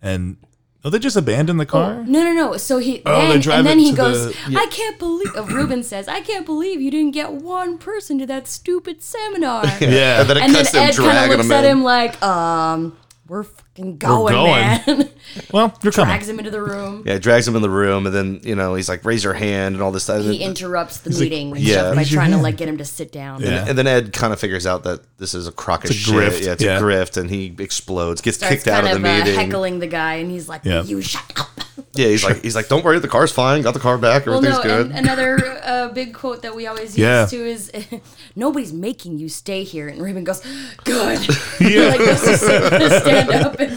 And 0.00 0.36
oh, 0.84 0.90
they 0.90 0.98
just 0.98 1.16
abandon 1.16 1.56
the 1.58 1.66
car. 1.66 2.02
no 2.06 2.24
no 2.24 2.32
no 2.32 2.56
so 2.56 2.78
he 2.78 3.02
Oh, 3.06 3.20
they 3.22 3.28
then, 3.28 3.40
drive 3.40 3.58
and 3.60 3.66
then 3.66 3.78
he 3.78 3.92
goes 3.92 4.26
the- 4.26 4.56
i 4.58 4.66
can't 4.66 4.98
believe 4.98 5.34
uh, 5.36 5.44
ruben 5.44 5.82
says 5.92 6.08
i 6.08 6.20
can't 6.20 6.44
believe 6.46 6.80
you 6.80 6.90
didn't 6.90 7.12
get 7.12 7.32
one 7.32 7.78
person 7.78 8.18
to 8.18 8.26
that 8.26 8.48
stupid 8.48 9.02
seminar 9.02 9.64
Yeah. 9.80 10.20
and 10.20 10.30
then 10.30 10.36
it 10.38 10.42
and 10.44 10.54
then 10.54 10.64
cuts 10.64 10.72
them 10.72 10.88
ed 10.88 10.96
kind 10.96 11.18
of 11.32 11.36
looks 11.38 11.46
him 11.46 11.52
at 11.52 11.64
in. 11.64 11.70
him 11.70 11.82
like 11.84 12.22
um 12.22 12.96
we're 13.28 13.44
fucking 13.44 13.96
going, 13.98 14.32
going. 14.34 14.50
man 14.50 15.08
Well, 15.52 15.78
you're 15.82 15.92
coming. 15.92 16.08
drags 16.08 16.28
him 16.28 16.38
into 16.38 16.50
the 16.50 16.60
room 16.60 17.04
yeah, 17.06 17.18
drags 17.18 17.46
him 17.48 17.54
in 17.56 17.62
the 17.62 17.70
room, 17.70 18.06
and 18.06 18.14
then 18.14 18.40
you 18.42 18.54
know 18.54 18.74
he's 18.74 18.88
like, 18.88 19.04
"Raise 19.04 19.22
your 19.24 19.32
hand" 19.32 19.74
and 19.74 19.82
all 19.82 19.92
this 19.92 20.02
stuff. 20.04 20.22
he 20.24 20.42
interrupts 20.42 20.98
the 20.98 21.10
meeting 21.10 21.52
and 21.52 21.60
yeah. 21.60 21.74
stuff 21.74 21.94
by 21.94 21.98
Raise 22.00 22.12
your 22.12 22.18
trying 22.18 22.30
to 22.30 22.36
hand. 22.36 22.42
like 22.42 22.56
get 22.56 22.68
him 22.68 22.78
to 22.78 22.84
sit 22.84 23.12
down. 23.12 23.40
Yeah. 23.40 23.64
And 23.68 23.78
then 23.78 23.86
Ed 23.86 24.12
kind 24.12 24.32
of 24.32 24.40
figures 24.40 24.66
out 24.66 24.82
that 24.84 25.00
this 25.18 25.34
is 25.34 25.46
a 25.46 25.52
crock 25.52 25.84
of 25.84 25.90
It's 25.90 26.00
a 26.00 26.02
shit. 26.02 26.14
grift, 26.14 26.44
Yeah, 26.44 26.52
it's 26.52 26.62
yeah. 26.64 26.78
a 26.78 26.82
grift, 26.82 27.16
and 27.16 27.30
he 27.30 27.54
explodes, 27.58 28.20
gets 28.20 28.36
Starts 28.38 28.56
kicked 28.56 28.68
out 28.68 28.82
kind 28.84 28.96
of 28.96 29.02
the 29.02 29.08
of, 29.08 29.14
uh, 29.14 29.24
meeting. 29.24 29.38
heckling 29.38 29.78
the 29.78 29.86
guy, 29.86 30.14
and 30.14 30.30
he's 30.30 30.48
like, 30.48 30.62
Yeah. 30.64 30.82
"You 30.82 31.00
shut 31.00 31.22
up." 31.38 31.48
Yeah, 31.94 32.06
he's 32.08 32.24
like, 32.24 32.42
he's 32.42 32.54
like, 32.54 32.68
"Don't 32.68 32.84
worry, 32.84 32.98
the 32.98 33.08
car's 33.08 33.32
fine. 33.32 33.62
Got 33.62 33.74
the 33.74 33.80
car 33.80 33.96
back. 33.98 34.26
Well, 34.26 34.36
Everything's 34.36 34.58
no, 34.64 34.70
good." 34.84 34.86
and 34.90 34.98
another 35.06 35.60
uh, 35.64 35.88
big 35.88 36.12
quote 36.14 36.42
that 36.42 36.54
we 36.54 36.66
always 36.66 36.90
use 36.96 36.98
Yeah. 36.98 37.26
too 37.26 37.44
is, 37.44 37.70
"Nobody's 38.36 38.72
making 38.72 39.18
you 39.18 39.28
stay 39.28 39.62
here." 39.64 39.88
And 39.88 40.00
Ruben 40.02 40.24
goes, 40.24 40.40
"Good." 40.84 41.20
Yeah. 41.60 41.88
like 41.88 41.98
goes 41.98 42.20
to, 42.22 42.36
sit, 42.38 42.70
to 42.70 43.00
stand 43.00 43.30
up. 43.30 43.58
And 43.60 43.70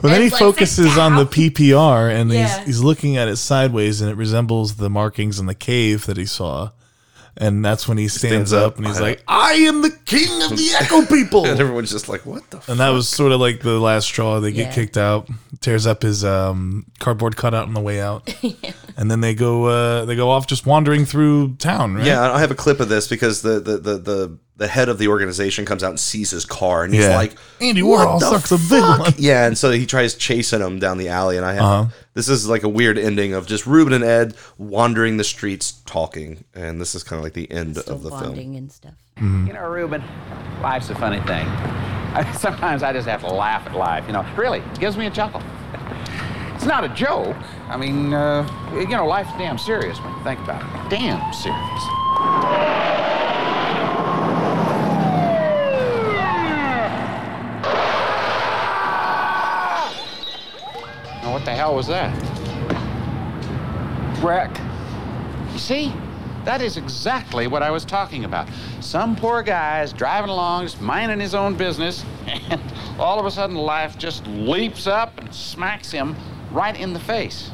But 0.00 0.08
then 0.08 0.22
he 0.22 0.30
like, 0.30 0.38
focuses 0.38 0.98
on 0.98 1.16
the. 1.16 1.26
PPR 1.28 2.10
and 2.10 2.30
Yeah. 2.32 2.58
he's, 2.58 2.66
he's 2.66 2.80
looking 2.80 3.16
at 3.16 3.28
it 3.28 3.36
sideways 3.36 4.00
and 4.00 4.10
it 4.10 4.16
resembles 4.16 4.76
the 4.76 4.90
markings 4.90 5.38
in 5.38 5.46
the 5.46 5.54
cave 5.54 6.06
that 6.06 6.16
he 6.16 6.26
saw. 6.26 6.70
And 7.40 7.64
that's 7.64 7.86
when 7.86 7.98
he 7.98 8.08
stands, 8.08 8.50
Stands 8.50 8.52
up, 8.52 8.72
up. 8.72 8.78
and 8.78 8.86
he's 8.88 9.00
like, 9.00 9.22
I 9.28 9.52
am 9.52 9.80
the 9.82 9.90
king 9.90 10.42
of 10.42 10.50
the 10.58 10.70
Echo 10.80 11.06
people. 11.14 11.46
and 11.46 11.60
everyone's 11.60 11.92
just 11.92 12.08
like, 12.08 12.26
"What 12.26 12.50
the?" 12.50 12.56
F-? 12.56 12.68
and 12.68 12.80
that 12.80 12.88
was 12.88 13.08
sort 13.08 13.30
of 13.30 13.40
like 13.40 13.60
the 13.60 13.78
last 13.78 14.06
straw. 14.06 14.40
They 14.40 14.50
get 14.50 14.66
Yeah. 14.66 14.74
kicked 14.74 14.96
out, 14.96 15.28
tears 15.60 15.86
up 15.86 16.02
his 16.02 16.24
um, 16.24 16.86
cardboard 16.98 17.36
cutout 17.36 17.68
on 17.68 17.74
the 17.74 17.80
way 17.80 18.00
out, 18.00 18.28
and 18.96 19.08
then 19.08 19.20
they 19.20 19.34
go 19.36 19.66
uh, 19.66 20.04
they 20.04 20.16
go 20.16 20.30
off 20.30 20.48
just 20.48 20.66
wandering 20.66 21.04
through 21.04 21.54
town. 21.58 21.94
Right? 21.94 22.06
Yeah, 22.06 22.32
I 22.32 22.40
have 22.40 22.50
a 22.50 22.56
clip 22.56 22.80
of 22.80 22.88
this 22.88 23.06
because 23.06 23.42
the 23.42 23.60
the 23.60 23.78
the 23.78 23.98
the, 23.98 24.38
the 24.58 24.68
head 24.68 24.88
of 24.88 24.98
the 24.98 25.08
organization 25.08 25.64
comes 25.64 25.82
out 25.82 25.90
and 25.90 25.98
sees 26.00 26.30
his 26.30 26.44
car, 26.44 26.84
and 26.84 26.92
he's 26.92 27.04
Yeah. 27.04 27.16
like, 27.16 27.34
Andy 27.60 27.80
"What 27.82 28.06
Warhol 28.06 28.20
the 28.20 28.30
sucks 28.38 28.50
a 28.52 28.58
big 28.58 28.82
one. 28.82 29.14
Yeah, 29.16 29.46
and 29.46 29.56
so 29.56 29.70
he 29.70 29.86
tries 29.86 30.14
chasing 30.14 30.60
him 30.60 30.78
down 30.80 30.98
the 30.98 31.08
alley, 31.08 31.36
and 31.36 31.46
I 31.46 31.54
have 31.54 31.62
Uh-huh. 31.62 31.84
this 32.14 32.28
is 32.28 32.48
like 32.48 32.64
a 32.64 32.68
weird 32.68 32.98
ending 32.98 33.32
of 33.34 33.46
just 33.46 33.66
Ruben 33.66 33.92
and 33.92 34.02
Ed 34.04 34.34
wandering 34.58 35.16
the 35.16 35.24
streets 35.24 35.74
talking, 35.86 36.44
and 36.54 36.80
this 36.80 36.94
is 36.94 37.02
kind 37.04 37.18
of 37.18 37.24
like 37.24 37.34
the 37.34 37.50
end 37.50 37.76
Still 37.78 37.94
of 37.94 38.02
the 38.02 38.10
film. 38.10 38.22
bonding 38.22 38.56
and 38.56 38.70
stuff. 38.72 38.92
You 39.20 39.52
know, 39.52 39.68
Ruben, 39.68 40.02
life's 40.62 40.90
a 40.90 40.94
funny 40.94 41.20
thing. 41.20 41.46
I, 42.14 42.30
sometimes 42.38 42.82
I 42.82 42.92
just 42.92 43.08
have 43.08 43.20
to 43.22 43.32
laugh 43.32 43.66
at 43.66 43.74
life. 43.74 44.04
You 44.06 44.12
know, 44.12 44.24
really, 44.36 44.58
it 44.58 44.80
gives 44.80 44.96
me 44.96 45.06
a 45.06 45.10
chuckle. 45.10 45.42
It's 46.56 46.66
not 46.66 46.82
a 46.82 46.88
joke. 46.88 47.36
I 47.68 47.76
mean, 47.76 48.12
uh, 48.12 48.44
you 48.74 48.88
know, 48.88 49.06
life's 49.06 49.30
damn 49.38 49.56
serious 49.58 49.98
when 50.02 50.12
you 50.16 50.24
think 50.24 50.40
about 50.40 50.62
it. 50.62 50.90
Damn 50.90 51.32
serious. 51.32 53.17
The 61.48 61.54
hell 61.54 61.74
was 61.74 61.86
that? 61.86 62.12
Wreck. 64.22 64.54
You 65.52 65.58
see? 65.58 65.94
That 66.44 66.60
is 66.60 66.76
exactly 66.76 67.46
what 67.46 67.62
I 67.62 67.70
was 67.70 67.86
talking 67.86 68.26
about. 68.26 68.48
Some 68.80 69.16
poor 69.16 69.42
guy 69.42 69.82
is 69.82 69.94
driving 69.94 70.28
along, 70.28 70.64
just 70.64 70.80
minding 70.82 71.20
his 71.20 71.34
own 71.34 71.54
business, 71.54 72.04
and 72.26 72.60
all 72.98 73.18
of 73.18 73.24
a 73.24 73.30
sudden 73.30 73.56
life 73.56 73.96
just 73.96 74.26
leaps 74.26 74.86
up 74.86 75.18
and 75.18 75.34
smacks 75.34 75.90
him 75.90 76.14
right 76.52 76.78
in 76.78 76.92
the 76.92 77.00
face. 77.00 77.50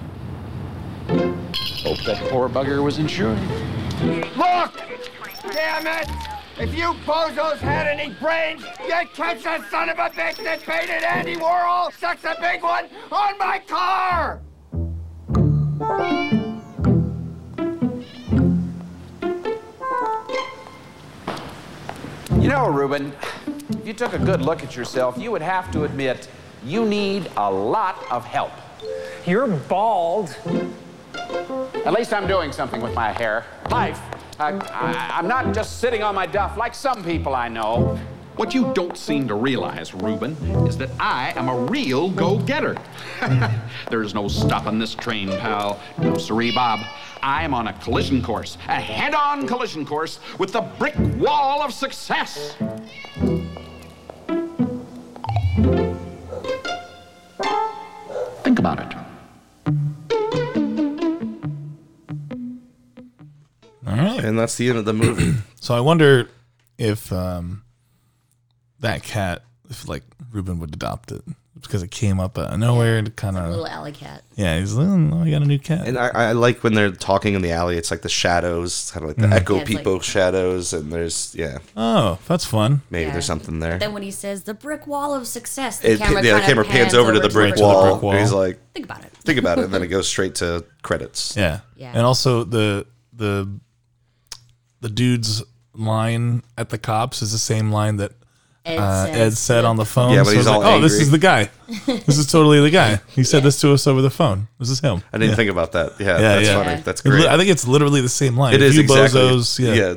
Hope 1.09 2.03
that 2.05 2.19
poor 2.31 2.49
bugger 2.49 2.83
was 2.83 2.99
insured. 2.99 3.39
Look! 4.37 4.83
Damn 5.53 5.87
it! 5.87 6.34
If 6.57 6.73
you 6.73 6.93
bozos 7.05 7.57
had 7.57 7.89
any 7.89 8.15
brains, 8.15 8.63
you'd 8.87 9.13
catch 9.13 9.43
that 9.43 9.69
son 9.73 9.89
of 9.89 9.99
a 9.99 10.09
bitch 10.11 10.37
that 10.45 10.63
painted 10.63 11.03
Andy 11.03 11.35
Warhol, 11.35 11.93
sucks 11.93 12.23
a 12.23 12.37
big 12.41 12.63
one, 12.63 12.89
on 13.11 13.37
my 13.39 13.59
car! 13.67 14.41
You 22.41 22.49
know, 22.49 22.69
Ruben, 22.69 23.13
if 23.71 23.85
you 23.85 23.93
took 23.93 24.13
a 24.13 24.19
good 24.19 24.41
look 24.41 24.63
at 24.63 24.77
yourself, 24.77 25.19
you 25.19 25.33
would 25.33 25.43
have 25.43 25.73
to 25.73 25.83
admit 25.83 26.29
you 26.65 26.87
need 26.87 27.29
a 27.37 27.51
lot 27.51 28.05
of 28.13 28.25
help. 28.25 28.53
You're 29.27 29.49
bald. 29.49 30.37
At 31.85 31.93
least 31.93 32.13
I'm 32.13 32.29
doing 32.29 32.53
something 32.53 32.81
with 32.81 32.95
my 32.95 33.11
hair. 33.11 33.45
Life. 33.71 34.01
I, 34.39 34.53
I, 34.53 35.19
I'm 35.19 35.29
not 35.29 35.55
just 35.55 35.81
sitting 35.81 36.03
on 36.03 36.15
my 36.15 36.27
duff 36.27 36.57
like 36.57 36.75
some 36.75 37.05
people 37.05 37.35
I 37.35 37.49
know. 37.49 37.99
What 38.37 38.53
you 38.53 38.73
don't 38.75 38.97
seem 38.97 39.29
to 39.29 39.37
realize, 39.37 39.95
Ruben, 39.95 40.33
is 40.67 40.77
that 40.79 40.91
I 40.99 41.33
am 41.37 41.49
a 41.49 41.57
real 41.57 42.11
go-getter. 42.11 42.77
There's 43.91 44.13
no 44.13 44.27
stopping 44.27 44.81
this 44.81 44.93
train, 44.93 45.29
pal. 45.29 45.79
No 45.99 46.17
siree, 46.19 46.53
Bob. 46.53 46.81
I 47.23 47.45
am 47.45 47.55
on 47.55 47.69
a 47.69 47.73
collision 47.75 48.21
course, 48.21 48.59
a 48.67 48.81
head-on 48.81 49.47
collision 49.47 49.87
course 49.87 50.19
with 50.39 50.53
the 50.53 50.63
brick 50.63 50.95
wall 51.17 51.63
of 51.63 51.73
success. 51.73 52.57
And 64.25 64.39
that's 64.39 64.57
the 64.57 64.69
end 64.69 64.79
of 64.79 64.85
the 64.85 64.93
movie. 64.95 65.35
So 65.61 65.75
I 65.75 65.81
wonder 65.81 66.29
if 66.77 67.11
um, 67.11 67.63
that 68.81 69.03
cat, 69.03 69.43
if 69.71 69.89
like 69.89 70.03
Ruben 70.31 70.59
would 70.61 70.75
adopt 70.75 71.11
it 71.11 71.23
because 71.59 71.83
it 71.83 71.91
came 71.91 72.21
up 72.21 72.37
out 72.37 72.53
of 72.53 72.59
nowhere 72.59 72.99
and 72.99 73.17
kind 73.17 73.39
of 73.39 73.49
Little 73.49 73.67
alley 73.67 73.93
cat. 73.93 74.23
Yeah, 74.35 74.59
he's 74.59 74.75
like, 74.75 74.87
oh, 74.87 75.23
I 75.23 75.31
got 75.31 75.41
a 75.41 75.47
new 75.47 75.59
cat. 75.59 75.87
And 75.89 75.97
I, 75.97 76.09
I 76.09 76.33
like 76.33 76.63
when 76.63 76.75
they're 76.75 76.91
talking 76.91 77.33
in 77.33 77.41
the 77.41 77.53
alley. 77.53 77.79
It's 77.79 77.91
like 77.91 78.03
the 78.03 78.11
shadows, 78.11 78.91
kind 78.93 79.05
of 79.05 79.09
like 79.09 79.17
the 79.17 79.29
Mhm. 79.29 79.33
echo 79.41 79.55
Yeah, 79.55 79.61
it's 79.63 79.71
like- 79.71 79.79
people 79.79 80.01
shadows, 80.01 80.73
and 80.75 80.93
there's 80.93 81.35
yeah. 81.35 81.59
Oh, 81.77 82.19
that's 82.29 82.45
fun. 82.45 82.83
Maybe 82.91 83.07
Yeah. 83.07 83.13
there's 83.13 83.25
something 83.25 83.61
there. 83.61 83.79
Then 83.79 83.95
when 83.95 84.03
he 84.03 84.11
says 84.11 84.43
the 84.43 84.53
brick 84.53 84.87
wall 84.87 85.15
of 85.15 85.27
success, 85.27 85.79
the 85.79 85.93
It, 85.93 85.99
camera, 86.01 86.17
yeah, 86.23 86.35
the 86.35 86.41
kinda 86.41 86.47
camera 86.47 86.65
pans, 86.67 86.93
over 86.93 87.15
to 87.15 87.21
the 87.21 87.31
brick, 87.31 87.55
to 87.55 87.61
the 87.63 87.67
wall. 87.67 87.91
brick 87.93 88.03
wall. 88.03 88.13
and 88.13 88.21
He's 88.21 88.33
like, 88.33 88.59
Think 88.75 88.85
about 88.85 89.03
it. 89.03 89.13
Think 89.25 89.39
about 89.39 89.59
it, 89.59 89.65
and 89.65 89.73
then 89.73 89.83
it 89.83 89.87
goes 89.97 90.07
straight 90.07 90.35
to 90.37 90.63
credits. 90.83 91.35
Yeah. 91.39 91.61
Yeah. 91.77 91.93
And 91.95 92.03
also 92.05 92.45
the 92.45 92.85
the 93.15 93.49
the 94.85 94.91
dude's 94.91 95.43
line 95.75 96.43
at 96.59 96.69
the 96.69 96.77
cops 96.79 97.23
is 97.23 97.33
the 97.33 97.39
same 97.39 97.73
line 97.73 97.97
that 97.97 98.13
Ed 98.67 98.79
uh, 98.79 99.07
says 99.07 99.17
Ed 99.17 99.37
said 99.37 99.61
the- 99.63 99.69
on 99.69 99.77
the 99.77 99.85
phone. 99.85 100.13
Yeah, 100.13 100.21
but 100.21 100.31
So 100.31 100.37
he's 100.37 100.47
all 100.47 100.61
like, 100.61 100.75
oh, 100.75 100.81
this 100.81 100.93
is 100.95 101.11
the 101.11 101.19
guy. 101.19 101.51
this 101.87 102.19
is 102.19 102.31
totally 102.31 102.61
the 102.61 102.71
guy. 102.71 103.01
He 103.09 103.25
said 103.25 103.43
this 103.43 103.61
to 103.63 103.73
us 103.73 103.87
over 103.87 104.01
the 104.03 104.11
phone. 104.11 104.49
This 104.59 104.71
is 104.71 104.81
him. 104.81 105.03
I 105.13 105.19
didn't 105.19 105.31
Yeah. 105.31 105.37
think 105.37 105.51
about 105.51 105.73
that. 105.73 105.93
Yeah, 105.99 106.07
Yeah, 106.07 106.19
that's 106.21 106.49
yeah. 106.49 106.65
funny. 106.65 106.83
That's 106.83 107.01
It 107.01 107.09
li- 107.09 107.11
great. 107.23 107.27
I 107.29 107.37
think 107.39 107.51
it's 107.51 107.67
literally 107.67 108.01
the 108.01 108.09
same 108.09 108.37
line. 108.37 108.55
It 108.55 108.63
If 108.63 108.75
you 108.75 108.83
exactly. 108.83 109.21
bozos, 109.21 109.59
yeah. 109.59 109.75
yeah. 109.75 109.95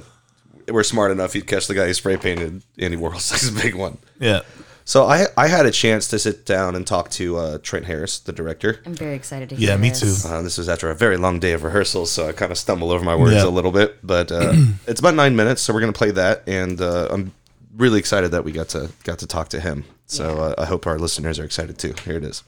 We're 0.74 0.84
smart 0.84 1.12
enough. 1.12 1.34
You'd 1.36 1.48
catch 1.48 1.68
the 1.68 1.76
guy 1.76 1.86
who 1.88 1.94
spray 1.94 2.18
painted 2.18 2.62
Andy 2.78 2.98
Warhol's 2.98 3.32
like 3.54 3.58
a 3.58 3.64
big 3.64 3.76
one. 3.76 3.98
Yeah. 4.20 4.42
So 4.88 5.04
I 5.04 5.26
I 5.36 5.48
had 5.50 5.66
a 5.66 5.72
chance 5.72 6.08
to 6.08 6.18
sit 6.18 6.46
down 6.46 6.74
and 6.74 6.88
talk 6.88 7.10
to 7.12 7.36
uh, 7.36 7.58
Trent 7.62 7.86
Harris, 7.88 8.20
the 8.20 8.32
director. 8.32 8.80
I'm 8.86 8.94
very 8.96 9.16
excited 9.16 9.50
to 9.50 9.56
hear 9.58 9.72
Yeah, 9.72 9.76
me 9.76 9.90
this. 9.90 10.24
Too. 10.24 10.30
Uh, 10.30 10.42
this 10.42 10.58
was 10.58 10.70
after 10.70 10.90
a 10.90 10.96
very 10.96 11.18
long 11.18 11.42
day 11.42 11.52
of 11.52 11.64
rehearsals, 11.64 12.10
so 12.10 12.30
I 12.30 12.32
kind 12.32 12.54
of 12.54 12.58
stumbled 12.58 12.94
over 12.94 13.04
my 13.04 13.14
words 13.14 13.34
Yeah. 13.36 13.48
a 13.48 13.50
little 13.50 13.74
bit. 13.74 13.98
But 14.02 14.32
uh, 14.32 14.54
it's 14.88 15.02
about 15.02 15.14
nine 15.16 15.36
minutes, 15.36 15.62
so 15.62 15.74
we're 15.74 15.82
gonna 15.82 15.92
play 15.92 16.12
that, 16.12 16.44
and 16.48 16.80
uh, 16.80 17.10
I'm 17.12 17.34
really 17.76 18.00
excited 18.00 18.32
that 18.32 18.46
we 18.46 18.54
got 18.54 18.70
to 18.70 18.90
got 19.04 19.20
to 19.20 19.28
talk 19.28 19.50
to 19.50 19.60
him. 19.60 19.84
So 20.06 20.38
uh, 20.40 20.56
I 20.58 20.64
hope 20.64 20.88
our 20.88 20.98
listeners 20.98 21.38
are 21.38 21.44
excited 21.44 21.78
too. 21.78 21.94
Here 22.06 22.16
it 22.16 22.24
is. 22.24 22.44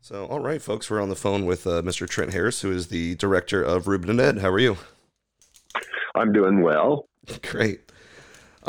So 0.00 0.24
all 0.28 0.40
right, 0.40 0.62
folks, 0.62 0.88
we're 0.90 1.02
on 1.02 1.10
the 1.10 1.14
phone 1.14 1.44
with 1.44 1.66
uh, 1.66 1.82
Mr. 1.82 2.08
Trent 2.08 2.32
Harris, 2.32 2.62
who 2.62 2.72
is 2.72 2.86
the 2.88 3.16
director 3.16 3.62
of 3.62 3.86
Ruben 3.86 4.08
and 4.08 4.18
Ed. 4.18 4.38
How 4.38 4.48
are 4.48 4.58
you? 4.58 4.78
I'm 6.14 6.32
doing 6.32 6.62
well. 6.62 7.06
Great. 7.42 7.80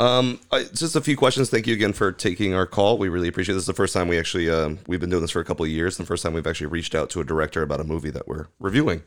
Um, 0.00 0.40
I, 0.50 0.64
just 0.64 0.96
a 0.96 1.00
few 1.02 1.14
questions. 1.14 1.50
Thank 1.50 1.66
you 1.66 1.74
again 1.74 1.92
for 1.92 2.10
taking 2.10 2.54
our 2.54 2.64
call. 2.64 2.96
We 2.96 3.10
really 3.10 3.28
appreciate 3.28 3.52
it. 3.52 3.56
This. 3.56 3.64
Is 3.64 3.66
the 3.66 3.74
first 3.74 3.92
time 3.92 4.08
we 4.08 4.18
actually 4.18 4.48
um, 4.48 4.78
we've 4.86 4.98
been 4.98 5.10
doing 5.10 5.20
this 5.20 5.30
for 5.30 5.40
a 5.40 5.44
couple 5.44 5.62
of 5.66 5.70
years. 5.70 5.98
The 5.98 6.06
first 6.06 6.22
time 6.22 6.32
we've 6.32 6.46
actually 6.46 6.68
reached 6.68 6.94
out 6.94 7.10
to 7.10 7.20
a 7.20 7.24
director 7.24 7.62
about 7.62 7.80
a 7.80 7.84
movie 7.84 8.08
that 8.10 8.26
we're 8.26 8.46
reviewing. 8.58 9.02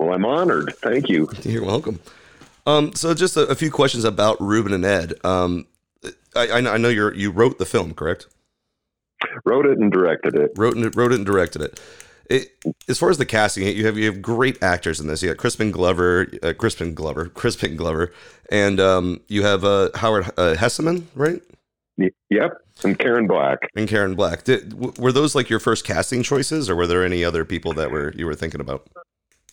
Well, 0.00 0.12
I'm 0.12 0.24
honored. 0.24 0.74
Thank 0.78 1.08
you. 1.08 1.30
You're 1.44 1.64
welcome. 1.64 2.00
Um, 2.66 2.94
so 2.96 3.14
just 3.14 3.36
a, 3.36 3.42
a 3.42 3.54
few 3.54 3.70
questions 3.70 4.02
about 4.02 4.40
Ruben 4.40 4.72
and 4.72 4.84
Ed. 4.84 5.14
Um, 5.22 5.68
I, 6.34 6.48
I 6.48 6.76
know 6.76 6.88
you 6.88 7.12
you 7.12 7.30
wrote 7.30 7.58
the 7.58 7.66
film, 7.66 7.94
correct? 7.94 8.26
Wrote 9.44 9.66
it 9.66 9.78
and 9.78 9.92
directed 9.92 10.34
it. 10.34 10.50
Wrote 10.56 10.74
and 10.74 10.96
wrote 10.96 11.12
it 11.12 11.16
and 11.16 11.26
directed 11.26 11.62
it. 11.62 11.80
It, 12.30 12.52
as 12.88 12.98
far 12.98 13.10
as 13.10 13.18
the 13.18 13.26
casting, 13.26 13.66
you 13.66 13.86
have 13.86 13.98
you 13.98 14.06
have 14.06 14.22
great 14.22 14.62
actors 14.62 15.00
in 15.00 15.06
this. 15.06 15.22
You 15.22 15.28
got 15.28 15.36
Crispin 15.36 15.70
Glover, 15.70 16.26
uh, 16.42 16.52
Crispin 16.54 16.94
Glover, 16.94 17.26
Crispin 17.34 17.76
Glover, 17.76 18.12
and 18.50 18.80
um, 18.80 19.20
you 19.28 19.42
have 19.42 19.64
uh, 19.64 19.90
Howard 19.94 20.26
uh, 20.36 20.54
Hesseman, 20.54 21.04
right? 21.14 21.42
Yep, 21.96 22.52
and 22.82 22.98
Karen 22.98 23.26
Black. 23.26 23.58
And 23.76 23.88
Karen 23.88 24.14
Black. 24.14 24.44
Did, 24.44 24.70
w- 24.70 24.92
were 24.98 25.12
those 25.12 25.34
like 25.34 25.48
your 25.48 25.60
first 25.60 25.84
casting 25.84 26.22
choices, 26.22 26.68
or 26.68 26.74
were 26.74 26.86
there 26.86 27.04
any 27.04 27.24
other 27.24 27.44
people 27.44 27.72
that 27.74 27.90
were 27.90 28.12
you 28.16 28.26
were 28.26 28.34
thinking 28.34 28.60
about? 28.60 28.86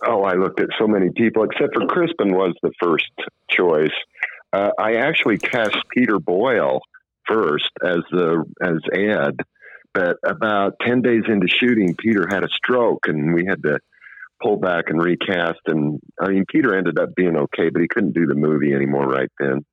Oh, 0.05 0.23
I 0.23 0.33
looked 0.33 0.59
at 0.59 0.69
so 0.79 0.87
many 0.87 1.09
people, 1.15 1.43
except 1.43 1.75
for 1.75 1.85
Crispin 1.85 2.33
was 2.33 2.55
the 2.63 2.71
first 2.81 3.11
choice. 3.49 3.93
Uh, 4.51 4.71
I 4.79 4.95
actually 4.95 5.37
cast 5.37 5.77
Peter 5.95 6.19
Boyle 6.19 6.81
first 7.27 7.69
as 7.83 7.99
the 8.11 8.43
as 8.61 8.77
Ed, 8.93 9.37
but 9.93 10.17
about 10.25 10.75
ten 10.85 11.01
days 11.01 11.23
into 11.27 11.47
shooting, 11.47 11.95
Peter 11.95 12.27
had 12.29 12.43
a 12.43 12.49
stroke, 12.49 13.07
and 13.07 13.33
we 13.33 13.45
had 13.45 13.63
to 13.63 13.79
pull 14.41 14.57
back 14.57 14.85
and 14.87 15.01
recast. 15.01 15.59
And 15.67 15.99
I 16.21 16.29
mean, 16.29 16.45
Peter 16.47 16.75
ended 16.75 16.99
up 16.99 17.15
being 17.15 17.35
okay, 17.35 17.69
but 17.69 17.81
he 17.81 17.87
couldn't 17.87 18.13
do 18.13 18.25
the 18.25 18.35
movie 18.35 18.73
anymore 18.73 19.07
right 19.07 19.31
then. 19.39 19.65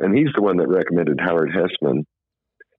And 0.00 0.16
he's 0.16 0.32
the 0.34 0.42
one 0.42 0.56
that 0.56 0.68
recommended 0.68 1.20
Howard 1.20 1.50
Hesseman, 1.50 2.04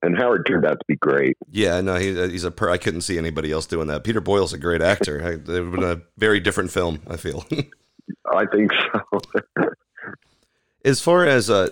and 0.02 0.16
Howard 0.16 0.46
turned 0.46 0.66
out 0.66 0.78
to 0.78 0.84
be 0.86 0.96
great. 0.96 1.36
Yeah, 1.50 1.80
no, 1.80 1.96
he, 1.96 2.18
uh, 2.18 2.28
he's 2.28 2.44
a. 2.44 2.50
Per- 2.50 2.70
I 2.70 2.78
couldn't 2.78 3.00
see 3.02 3.18
anybody 3.18 3.50
else 3.50 3.66
doing 3.66 3.88
that. 3.88 4.04
Peter 4.04 4.20
Boyle's 4.20 4.52
a 4.52 4.58
great 4.58 4.82
actor. 4.82 5.22
I, 5.22 5.30
it 5.32 5.46
would 5.46 5.56
have 5.56 5.72
been 5.72 5.84
a 5.84 6.02
very 6.18 6.40
different 6.40 6.70
film. 6.70 7.00
I 7.06 7.16
feel. 7.16 7.44
I 8.32 8.46
think 8.46 8.70
so. 8.92 9.20
as 10.86 11.00
far 11.00 11.26
as 11.26 11.50
uh, 11.50 11.68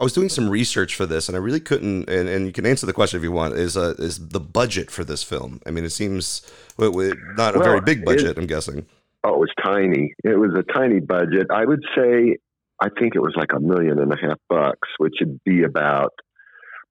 I 0.00 0.04
was 0.04 0.12
doing 0.12 0.28
some 0.28 0.48
research 0.48 0.96
for 0.96 1.06
this, 1.06 1.28
and 1.28 1.36
I 1.36 1.40
really 1.40 1.60
couldn't. 1.60 2.08
And, 2.08 2.28
and 2.28 2.46
you 2.46 2.52
can 2.52 2.66
answer 2.66 2.86
the 2.86 2.92
question 2.92 3.18
if 3.18 3.22
you 3.22 3.32
want. 3.32 3.54
Is 3.54 3.76
uh, 3.76 3.94
is 3.98 4.28
the 4.28 4.40
budget 4.40 4.90
for 4.90 5.04
this 5.04 5.22
film? 5.22 5.60
I 5.66 5.70
mean, 5.70 5.84
it 5.84 5.90
seems 5.90 6.42
not 6.78 6.88
a 6.88 7.58
Well, 7.58 7.68
very 7.68 7.80
big 7.80 8.04
budget. 8.04 8.38
I'm 8.38 8.46
guessing. 8.46 8.86
Oh, 9.24 9.34
it 9.34 9.38
was 9.38 9.52
tiny. 9.62 10.14
It 10.24 10.38
was 10.38 10.52
a 10.56 10.72
tiny 10.72 11.00
budget. 11.00 11.48
I 11.52 11.64
would 11.64 11.82
say, 11.96 12.38
I 12.80 12.88
think 12.98 13.14
it 13.14 13.20
was 13.20 13.34
like 13.36 13.50
a 13.54 13.60
million 13.60 13.98
and 13.98 14.12
a 14.12 14.16
half 14.20 14.38
bucks, 14.48 14.88
which 14.98 15.14
would 15.20 15.40
be 15.44 15.64
about 15.64 16.12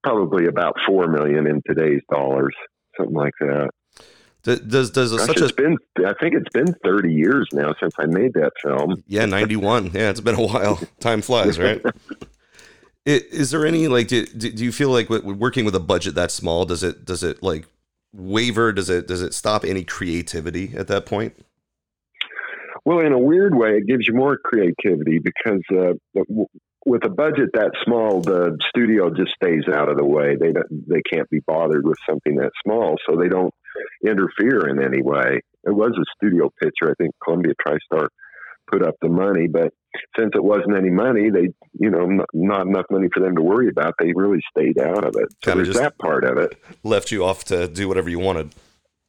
probably 0.03 0.45
about 0.45 0.75
four 0.87 1.07
million 1.07 1.47
in 1.47 1.61
today's 1.65 2.01
dollars, 2.11 2.53
something 2.97 3.15
like 3.15 3.33
that. 3.39 3.69
Does 4.55 4.91
does, 4.91 5.11
Gosh, 5.11 5.25
such 5.27 5.41
it's 5.41 5.51
a 5.51 5.55
been? 5.55 5.77
I 6.05 6.13
think 6.21 6.33
it's 6.33 6.49
been 6.53 6.73
thirty 6.83 7.13
years 7.13 7.49
now 7.51 7.73
since 7.81 7.93
I 7.99 8.05
made 8.05 8.33
that 8.35 8.53
film. 8.63 9.03
yeah 9.05 9.25
ninety 9.25 9.57
one? 9.57 9.91
Yeah, 9.93 10.09
it's 10.09 10.21
been 10.21 10.35
a 10.35 10.41
while. 10.45 10.79
Time 11.01 11.21
flies, 11.21 11.59
right? 11.59 11.81
I- 13.05 13.21
Is 13.31 13.51
there 13.51 13.65
any 13.65 13.87
like 13.89 14.07
do, 14.07 14.25
do 14.25 14.63
you 14.63 14.71
feel 14.71 14.89
like 14.89 15.09
working 15.09 15.65
with 15.65 15.75
a 15.75 15.79
budget 15.81 16.15
that 16.15 16.31
small 16.31 16.65
does 16.65 16.81
it 16.83 17.03
does 17.05 17.23
it 17.23 17.43
like 17.43 17.65
waver 18.13 18.71
does 18.71 18.89
it 18.89 19.05
does 19.07 19.21
it 19.21 19.33
stop 19.33 19.63
any 19.65 19.83
creativity 19.83 20.73
at 20.77 20.87
that 20.87 21.05
point 21.05 21.35
Well, 22.85 22.99
in 22.99 23.11
a 23.11 23.19
weird 23.19 23.53
way, 23.53 23.71
it 23.77 23.85
gives 23.85 24.07
you 24.07 24.13
more 24.13 24.37
creativity 24.37 25.19
because 25.19 25.61
uh, 25.73 25.93
with 26.87 27.03
a 27.05 27.09
budget 27.09 27.49
that 27.53 27.71
small, 27.83 28.23
the 28.23 28.57
studio 28.69 29.09
just 29.09 29.31
stays 29.35 29.63
out 29.71 29.89
of 29.89 29.97
the 29.97 30.05
way. 30.05 30.37
They 30.39 30.53
they 30.87 31.01
can't 31.01 31.29
be 31.29 31.41
bothered 31.41 31.85
with 31.85 31.97
something 32.09 32.35
that 32.37 32.51
small, 32.63 32.95
so 33.07 33.17
they 33.17 33.27
don't 33.27 33.53
interfere 34.05 34.69
in 34.69 34.81
any 34.81 35.01
way. 35.01 35.41
It 35.65 35.75
was 35.75 35.91
a 35.99 36.05
studio 36.15 36.49
picture. 36.63 36.89
I 36.89 36.93
think 36.97 37.13
Columbia 37.21 37.53
TriStar 37.67 38.07
put 38.71 38.83
up 38.87 38.95
the 39.01 39.09
money, 39.09 39.47
but 39.47 39.73
since 40.17 40.31
it 40.33 40.43
wasn't 40.43 40.77
any 40.77 40.89
money, 40.89 41.29
they 41.29 41.49
you 41.77 41.89
know 41.89 42.05
not, 42.05 42.27
not 42.33 42.67
enough 42.67 42.85
money 42.89 43.09
for 43.13 43.19
them 43.19 43.35
to 43.35 43.41
worry 43.41 43.67
about. 43.67 43.95
They 43.99 44.13
really 44.15 44.41
stayed 44.49 44.79
out 44.79 45.03
of 45.03 45.15
it. 45.17 45.27
So 45.43 45.51
Kinda 45.51 45.63
there's 45.65 45.75
that 45.75 45.97
part 45.97 46.23
of 46.23 46.37
it. 46.37 46.57
left 46.83 47.11
you 47.11 47.25
off 47.25 47.43
to 47.45 47.67
do 47.67 47.89
whatever 47.89 48.09
you 48.09 48.19
wanted 48.19 48.55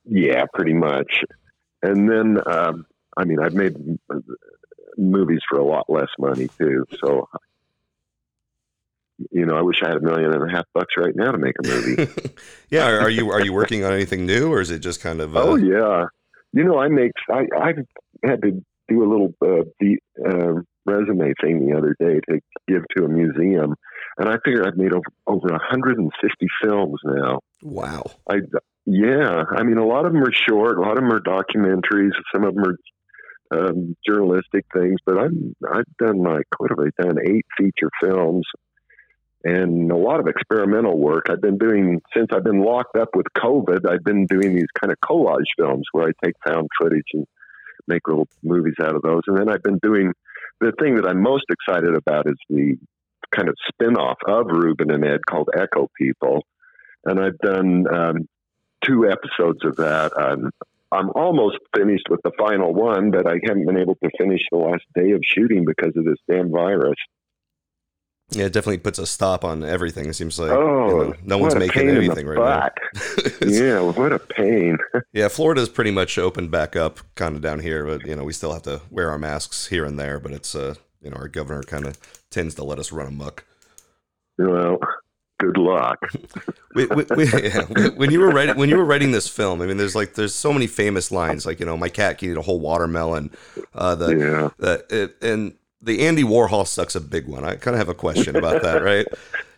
Yeah, 0.05 0.47
pretty 0.53 0.75
much. 0.75 1.21
And 1.83 2.11
then, 2.11 2.39
um, 2.51 2.87
I 3.17 3.25
mean, 3.25 3.39
I've 3.41 3.55
made 3.55 3.77
m- 3.77 4.25
movies 4.97 5.43
for 5.49 5.61
a 5.61 5.65
lot 5.65 5.85
less 5.89 6.09
money 6.19 6.49
too. 6.59 6.85
So, 7.05 7.29
you 9.31 9.45
know, 9.45 9.57
I 9.57 9.63
wish 9.63 9.81
I 9.85 9.89
had 9.89 9.97
a 9.99 10.01
million 10.01 10.33
and 10.33 10.49
a 10.49 10.55
half 10.55 10.65
bucks 10.75 10.95
right 10.97 11.15
now 11.15 11.33
to 11.33 11.39
make 11.39 11.55
a 11.65 11.67
movie. 11.67 12.09
Yeah, 12.71 12.87
are, 12.87 13.01
are 13.01 13.11
you 13.11 13.31
are 13.31 13.41
you 13.41 13.55
working 13.55 13.83
on 13.85 13.95
anything 13.95 14.27
new, 14.27 14.53
or 14.53 14.61
is 14.61 14.71
it 14.71 14.81
just 14.81 15.01
kind 15.01 15.23
of? 15.23 15.35
Uh, 15.35 15.43
oh 15.43 15.57
yeah, 15.57 16.05
you 16.53 16.65
know, 16.65 16.79
I 16.79 16.89
make 16.89 17.13
I 17.31 17.47
I 17.57 17.73
had 18.23 18.43
to 18.43 18.63
do 18.89 19.03
a 19.03 19.09
little 19.09 19.35
uh, 19.43 19.65
the 19.81 19.99
uh, 20.23 20.61
resume 20.85 21.33
thing 21.41 21.67
the 21.67 21.77
other 21.77 21.97
day 21.99 22.21
to 22.29 22.41
give 22.69 22.83
to 22.97 23.05
a 23.05 23.09
museum, 23.09 23.75
and 24.19 24.29
I 24.29 24.37
figure 24.45 24.67
I've 24.67 24.77
made 24.77 24.93
over 24.93 25.07
over 25.27 25.49
150 25.49 26.47
films 26.63 27.01
now. 27.05 27.41
Wow. 27.63 28.05
I 28.29 28.41
yeah, 28.85 29.45
I 29.51 29.63
mean, 29.63 29.79
a 29.79 29.87
lot 29.87 30.05
of 30.05 30.13
them 30.13 30.23
are 30.23 30.33
short, 30.33 30.77
a 30.77 30.83
lot 30.83 30.99
of 30.99 31.05
them 31.05 31.13
are 31.13 31.21
documentaries, 31.21 32.13
some 32.35 32.45
of 32.45 32.55
them 32.55 32.65
are 32.65 32.77
um, 33.51 33.97
journalistic 34.07 34.67
things. 34.75 34.99
But 35.07 35.19
I'm 35.19 35.55
I've 35.73 35.97
done 35.99 36.23
like 36.23 36.47
what 36.59 36.71
have 36.71 36.81
I 36.81 37.03
done? 37.03 37.17
Eight 37.27 37.47
feature 37.57 37.91
films 38.03 38.45
and 39.45 39.91
a 39.93 39.97
lot 39.97 40.21
of 40.21 40.27
experimental 40.27 40.99
work. 40.99 41.27
I've 41.31 41.41
been 41.41 41.59
doing 41.59 42.01
since 42.15 42.29
I've 42.33 42.45
been 42.45 42.63
locked 42.63 42.97
up 42.97 43.11
with 43.15 43.27
COVID. 43.37 43.89
I've 43.89 44.05
been 44.05 44.27
doing 44.27 44.55
these 44.55 44.71
kind 44.81 44.93
of 44.93 44.99
collage 45.01 45.47
films 45.57 45.85
where 45.93 46.09
I 46.09 46.13
take 46.25 46.35
found 46.47 46.69
footage 46.81 47.07
and 47.15 47.27
make 47.87 48.07
little 48.07 48.29
movies 48.43 48.75
out 48.83 48.95
of 48.95 49.03
those. 49.03 49.23
And 49.27 49.39
then 49.39 49.49
I've 49.49 49.63
been 49.63 49.79
doing 49.83 50.13
the 50.61 50.73
thing 50.81 50.97
that 50.97 51.07
I'm 51.07 51.23
most 51.23 51.45
excited 51.51 51.95
about 51.95 52.29
is 52.29 52.37
the 52.49 52.77
kind 53.35 53.49
of 53.49 53.55
spin-off 53.69 54.19
of 54.27 54.47
Ruben 54.47 54.91
and 54.91 55.05
Ed 55.05 55.21
called 55.27 55.51
Echo 55.57 55.89
People, 55.97 56.45
and 57.05 57.21
I've 57.21 57.39
done 57.39 57.87
um, 57.93 58.29
two 58.85 59.09
episodes 59.09 59.65
of 59.65 59.77
that. 59.77 60.13
Um, 60.17 60.51
I'm 60.91 61.11
almost 61.11 61.59
finished 61.77 62.07
with 62.09 62.21
the 62.25 62.33
final 62.39 62.73
one, 62.73 63.11
but 63.11 63.27
I 63.27 63.35
haven't 63.47 63.67
been 63.67 63.79
able 63.79 63.97
to 63.97 64.11
finish 64.19 64.41
the 64.51 64.59
last 64.59 64.85
day 64.95 65.11
of 65.13 65.21
shooting 65.23 65.65
because 65.65 65.95
of 65.97 66.05
this 66.05 66.17
damn 66.31 66.51
virus. 66.51 66.97
Yeah, 68.31 68.45
it 68.45 68.53
definitely 68.53 68.79
puts 68.79 68.99
a 68.99 69.07
stop 69.07 69.43
on 69.43 69.65
everything. 69.65 70.07
It 70.07 70.13
seems 70.15 70.39
like 70.39 70.51
Oh, 70.51 70.89
you 70.89 71.09
know, 71.09 71.15
no 71.25 71.39
one's 71.39 71.55
making 71.55 71.71
pain 71.73 71.89
in 71.89 71.95
the 71.95 72.01
anything 72.03 72.27
right 72.27 72.39
now. 72.39 73.01
yeah, 73.49 73.81
what 73.81 74.13
a 74.13 74.19
pain. 74.19 74.77
Yeah, 75.13 75.29
Florida's 75.29 75.71
pretty 75.71 75.91
much 75.91 76.19
opened 76.19 76.51
back 76.51 76.77
up, 76.77 77.01
kind 77.15 77.35
of 77.35 77.41
down 77.41 77.61
here, 77.61 77.85
but 77.87 78.07
you 78.07 78.15
know 78.15 78.25
we 78.25 78.33
still 78.35 78.53
have 78.53 78.63
to 78.63 78.83
wear 78.91 79.11
our 79.11 79.19
masks 79.19 79.69
here 79.69 79.85
and 79.87 79.99
there. 79.99 80.21
But 80.21 80.33
it's 80.33 80.55
uh, 80.55 80.75
you 81.01 81.11
know, 81.11 81.17
our 81.17 81.29
governor 81.29 81.63
kind 81.63 81.87
of 81.87 81.99
tends 82.31 82.55
to 82.57 82.65
let 82.65 82.79
us 82.79 82.93
run 82.93 83.07
amok. 83.07 83.45
Well, 84.37 84.79
good 85.41 85.57
luck. 85.57 85.99
we, 86.75 86.87
we, 86.87 87.05
we, 87.17 87.27
yeah, 87.43 87.63
when 87.97 88.11
you 88.11 88.21
were 88.21 88.31
writing 88.31 88.57
when 88.57 88.69
you 88.69 88.77
were 88.77 88.85
writing 88.85 89.13
this 89.13 89.27
film, 89.29 89.63
I 89.63 89.67
mean, 89.67 89.79
there's 89.79 89.97
like 89.97 90.15
there's 90.15 90.35
so 90.35 90.53
many 90.53 90.67
famous 90.67 91.11
lines, 91.11 91.47
like 91.47 91.61
you 91.61 91.67
know, 91.67 91.77
my 91.79 91.89
cat 91.89 92.19
can 92.19 92.31
eat 92.31 92.37
a 92.37 92.43
whole 92.43 92.61
watermelon. 92.61 93.31
Uh, 93.75 93.95
the, 93.95 94.11
Yeah. 94.11 94.49
the 94.59 94.85
it, 94.91 95.17
and 95.23 95.55
the 95.81 96.07
Andy 96.07 96.25
Warhol 96.25 96.67
sucks 96.67 96.95
a 96.95 97.01
big 97.01 97.27
one. 97.27 97.45
I 97.45 97.55
kind 97.57 97.75
of 97.75 97.79
have 97.79 97.89
a 97.89 97.95
question 97.95 98.37
about 98.37 98.63
that, 98.63 98.83
right? 98.83 99.07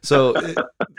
So, 0.02 0.34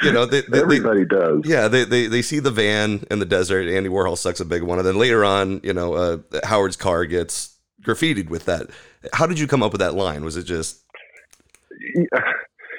you 0.02 0.12
know, 0.12 0.26
they, 0.26 0.42
they, 0.42 0.62
Everybody 0.62 1.06
does. 1.06 1.42
Yeah, 1.46 1.68
they, 1.68 1.84
they 1.84 2.08
they 2.08 2.22
see 2.22 2.40
the 2.40 2.52
van 2.52 3.04
in 3.10 3.20
the 3.20 3.26
desert. 3.26 3.68
Andy 3.68 3.90
Warhol 3.90 4.18
sucks 4.18 4.40
a 4.40 4.46
big 4.46 4.64
one, 4.64 4.80
and 4.80 4.88
then 4.88 4.98
later 4.98 5.24
on, 5.26 5.60
you 5.64 5.74
know, 5.74 5.94
uh, 5.94 6.18
Howard's 6.44 6.76
car 6.76 7.06
gets 7.06 7.58
graffitied 7.84 8.30
with 8.30 8.46
that. 8.46 8.68
How 9.14 9.26
did 9.26 9.40
you 9.40 9.48
come 9.48 9.64
up 9.64 9.72
with 9.72 9.82
that 9.82 9.96
line? 9.96 10.24
Was 10.24 10.38
it 10.38 10.44
just 10.44 10.84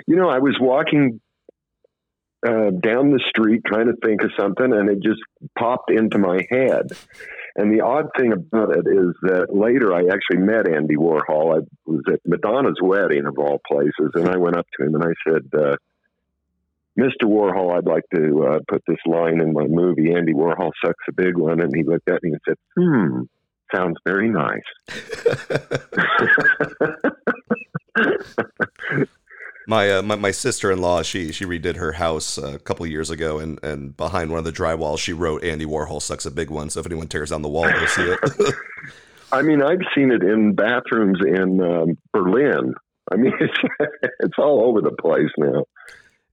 You 0.07 0.17
know, 0.17 0.29
I 0.29 0.39
was 0.39 0.57
walking 0.61 1.21
uh, 2.47 2.71
down 2.71 3.11
the 3.11 3.23
street 3.29 3.63
trying 3.67 3.87
to 3.87 3.95
think 4.05 4.23
of 4.23 4.31
something, 4.39 4.73
and 4.73 4.89
it 4.89 4.99
just 5.03 5.21
popped 5.59 5.91
into 5.91 6.19
my 6.19 6.47
head. 6.51 6.93
And 7.57 7.73
the 7.73 7.83
odd 7.83 8.09
thing 8.19 8.33
about 8.33 8.77
it 8.77 8.87
is 8.87 9.15
that 9.23 9.55
later 9.55 9.95
I 9.95 10.07
actually 10.13 10.39
met 10.39 10.69
Andy 10.69 10.97
Warhol. 10.97 11.59
I 11.59 11.61
was 11.85 12.03
at 12.13 12.21
Madonna's 12.27 12.81
wedding, 12.81 13.27
of 13.27 13.39
all 13.39 13.61
places, 13.67 14.13
and 14.15 14.29
I 14.29 14.39
went 14.39 14.57
up 14.57 14.67
to 14.79 14.87
him 14.87 14.95
and 14.95 15.05
I 15.05 15.13
said, 15.29 15.51
uh, 15.55 15.77
Mr. 16.99 17.25
Warhol, 17.25 17.77
I'd 17.77 17.87
like 17.87 18.05
to 18.15 18.45
uh, 18.45 18.59
put 18.69 18.83
this 18.87 18.99
line 19.07 19.41
in 19.41 19.53
my 19.53 19.67
movie. 19.67 20.15
Andy 20.15 20.35
Warhol 20.35 20.73
sucks 20.85 21.05
a 21.09 21.13
big 21.13 21.39
one. 21.39 21.61
And 21.61 21.75
he 21.75 21.83
looked 21.85 22.11
at 22.11 22.23
me 22.23 22.33
and 22.33 22.41
said, 22.47 22.57
Hmm, 22.77 23.23
sounds 23.75 23.97
very 24.05 24.29
nice. 24.29 24.61
My, 29.73 29.91
uh, 29.91 30.03
my 30.03 30.17
my 30.17 30.31
sister 30.33 30.71
in 30.71 30.83
law 30.83 31.01
she 31.03 31.33
she 31.33 31.47
redid 31.47 31.77
her 31.77 31.93
house 31.93 32.37
uh, 32.37 32.57
a 32.57 32.59
couple 32.59 32.87
years 32.87 33.09
ago, 33.09 33.39
and 33.39 33.59
and 33.65 33.97
behind 33.97 34.31
one 34.31 34.39
of 34.39 34.45
the 34.45 34.53
drywalls 34.53 34.99
she 34.99 35.15
wrote 35.15 35.43
Andy 35.43 35.65
Warhol 35.65 36.03
sucks 36.03 36.27
a 36.27 36.31
big 36.31 36.51
one. 36.51 36.69
So 36.69 36.81
if 36.81 36.85
anyone 36.85 37.09
tears 37.09 37.31
down 37.31 37.41
the 37.41 37.49
wall, 37.49 37.65
they'll 37.65 37.87
see 37.87 38.03
it. 38.03 38.55
I 39.33 39.41
mean, 39.41 39.63
I've 39.63 39.81
seen 39.95 40.13
it 40.13 40.23
in 40.23 40.55
bathrooms 40.55 41.21
in 41.27 41.63
um, 41.63 41.97
Berlin. 42.13 42.75
I 43.11 43.17
mean, 43.17 43.33
it's, 43.41 43.59
it's 44.21 44.35
all 44.37 44.63
over 44.67 44.83
the 44.83 44.95
place 45.01 45.31
now. 45.39 45.65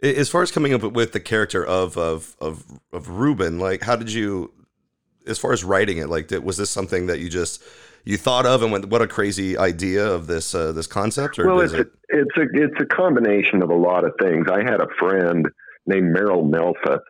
as 0.03 0.27
far 0.27 0.41
as 0.41 0.51
coming 0.51 0.73
up 0.73 0.83
with 0.83 1.13
the 1.13 1.21
character 1.21 1.65
of 1.65 1.97
of 1.97 2.35
of 2.41 2.65
of 2.91 3.07
Ruben, 3.07 3.57
like 3.57 3.83
how 3.83 3.95
did 3.95 4.11
you, 4.11 4.51
as 5.25 5.39
far 5.39 5.53
as 5.53 5.63
writing 5.63 5.99
it, 5.99 6.09
like 6.09 6.29
was 6.43 6.57
this 6.57 6.71
something 6.71 7.07
that 7.07 7.19
you 7.19 7.29
just 7.29 7.63
you 8.09 8.17
thought 8.17 8.47
of 8.47 8.63
and 8.63 8.71
went, 8.71 8.85
what 8.85 9.03
a 9.03 9.07
crazy 9.07 9.55
idea 9.55 10.05
of 10.05 10.25
this 10.25 10.55
uh, 10.55 10.71
this 10.71 10.87
concept, 10.87 11.37
or 11.37 11.45
well, 11.45 11.61
it's 11.61 11.73
it? 11.73 11.87
a, 11.87 12.19
it's 12.19 12.37
a 12.37 12.45
it's 12.53 12.81
a 12.81 12.85
combination 12.85 13.61
of 13.61 13.69
a 13.69 13.75
lot 13.75 14.03
of 14.03 14.13
things. 14.19 14.47
I 14.51 14.63
had 14.63 14.81
a 14.81 14.87
friend 14.97 15.47
named 15.85 16.11
Merrill 16.11 16.43
Melfeth 16.43 17.03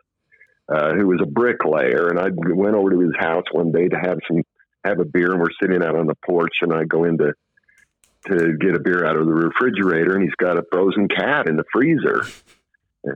uh, 0.68 0.94
who 0.94 1.06
was 1.06 1.20
a 1.22 1.26
bricklayer, 1.26 2.08
and 2.08 2.18
I 2.18 2.28
went 2.30 2.76
over 2.76 2.90
to 2.90 3.00
his 3.00 3.14
house 3.18 3.44
one 3.50 3.72
day 3.72 3.88
to 3.88 3.96
have 3.96 4.18
some 4.28 4.42
have 4.84 5.00
a 5.00 5.04
beer, 5.04 5.32
and 5.32 5.40
we're 5.40 5.48
sitting 5.60 5.82
out 5.82 5.96
on 5.96 6.06
the 6.06 6.16
porch, 6.26 6.54
and 6.60 6.72
I 6.72 6.84
go 6.84 7.04
in 7.04 7.18
to 7.18 7.32
to 8.26 8.58
get 8.60 8.74
a 8.74 8.80
beer 8.80 9.06
out 9.06 9.16
of 9.16 9.26
the 9.26 9.32
refrigerator, 9.32 10.14
and 10.14 10.22
he's 10.22 10.34
got 10.34 10.58
a 10.58 10.62
frozen 10.70 11.08
cat 11.08 11.48
in 11.48 11.56
the 11.56 11.64
freezer. 11.72 12.26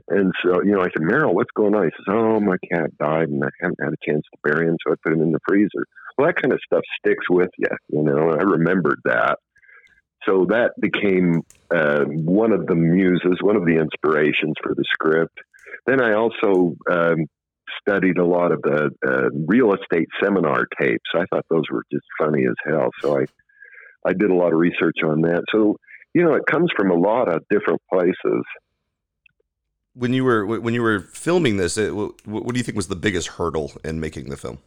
And 0.07 0.31
so, 0.43 0.63
you 0.63 0.71
know, 0.71 0.81
I 0.81 0.85
said, 0.85 1.01
Merrill, 1.01 1.35
what's 1.35 1.51
going 1.55 1.75
on? 1.75 1.83
He 1.83 1.91
says, 1.91 2.05
Oh, 2.09 2.39
my 2.39 2.57
cat 2.71 2.97
died 2.97 3.29
and 3.29 3.43
I 3.43 3.49
haven't 3.61 3.79
had 3.81 3.93
a 3.93 4.09
chance 4.11 4.23
to 4.23 4.39
bury 4.43 4.67
him, 4.67 4.77
so 4.85 4.93
I 4.93 4.95
put 5.03 5.13
him 5.13 5.21
in 5.21 5.31
the 5.31 5.39
freezer. 5.47 5.85
Well, 6.17 6.27
that 6.27 6.41
kind 6.41 6.53
of 6.53 6.59
stuff 6.65 6.81
sticks 6.99 7.25
with 7.29 7.51
you, 7.57 7.67
you 7.89 8.03
know, 8.03 8.31
and 8.31 8.39
I 8.39 8.43
remembered 8.43 9.01
that. 9.05 9.37
So 10.27 10.47
that 10.49 10.71
became 10.79 11.43
uh, 11.69 12.05
one 12.05 12.51
of 12.51 12.65
the 12.65 12.75
muses, 12.75 13.37
one 13.41 13.55
of 13.55 13.65
the 13.65 13.77
inspirations 13.77 14.55
for 14.63 14.73
the 14.73 14.83
script. 14.91 15.37
Then 15.85 16.01
I 16.01 16.13
also 16.13 16.75
um, 16.89 17.27
studied 17.79 18.17
a 18.17 18.25
lot 18.25 18.51
of 18.51 18.61
the 18.63 18.89
uh, 19.05 19.29
real 19.47 19.73
estate 19.73 20.07
seminar 20.23 20.65
tapes. 20.79 21.09
I 21.13 21.25
thought 21.29 21.45
those 21.49 21.65
were 21.71 21.83
just 21.91 22.05
funny 22.19 22.45
as 22.45 22.55
hell. 22.65 22.89
So 23.01 23.19
I, 23.19 23.25
I 24.05 24.13
did 24.13 24.31
a 24.31 24.35
lot 24.35 24.53
of 24.53 24.59
research 24.59 24.97
on 25.05 25.21
that. 25.21 25.43
So, 25.51 25.77
you 26.13 26.23
know, 26.23 26.33
it 26.33 26.45
comes 26.49 26.71
from 26.75 26.89
a 26.89 26.95
lot 26.95 27.31
of 27.31 27.43
different 27.49 27.81
places. 27.91 28.43
When 29.95 30.13
you 30.13 30.23
were 30.25 30.45
when 30.45 30.73
you 30.73 30.81
were 30.81 30.99
filming 30.99 31.57
this, 31.57 31.77
it, 31.77 31.95
what, 31.95 32.13
what 32.25 32.53
do 32.53 32.57
you 32.57 32.63
think 32.63 32.75
was 32.75 32.89
the 32.89 32.95
biggest 32.95 33.29
hurdle 33.29 33.71
in 33.83 33.99
making 33.99 34.29
the 34.29 34.37
film? 34.37 34.59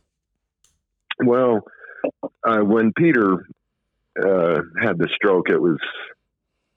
Well, 1.23 1.61
uh, 2.45 2.61
when 2.61 2.93
Peter 2.97 3.47
uh, 4.19 4.61
had 4.81 4.99
the 4.99 5.09
stroke, 5.15 5.51
it 5.51 5.61
was 5.61 5.79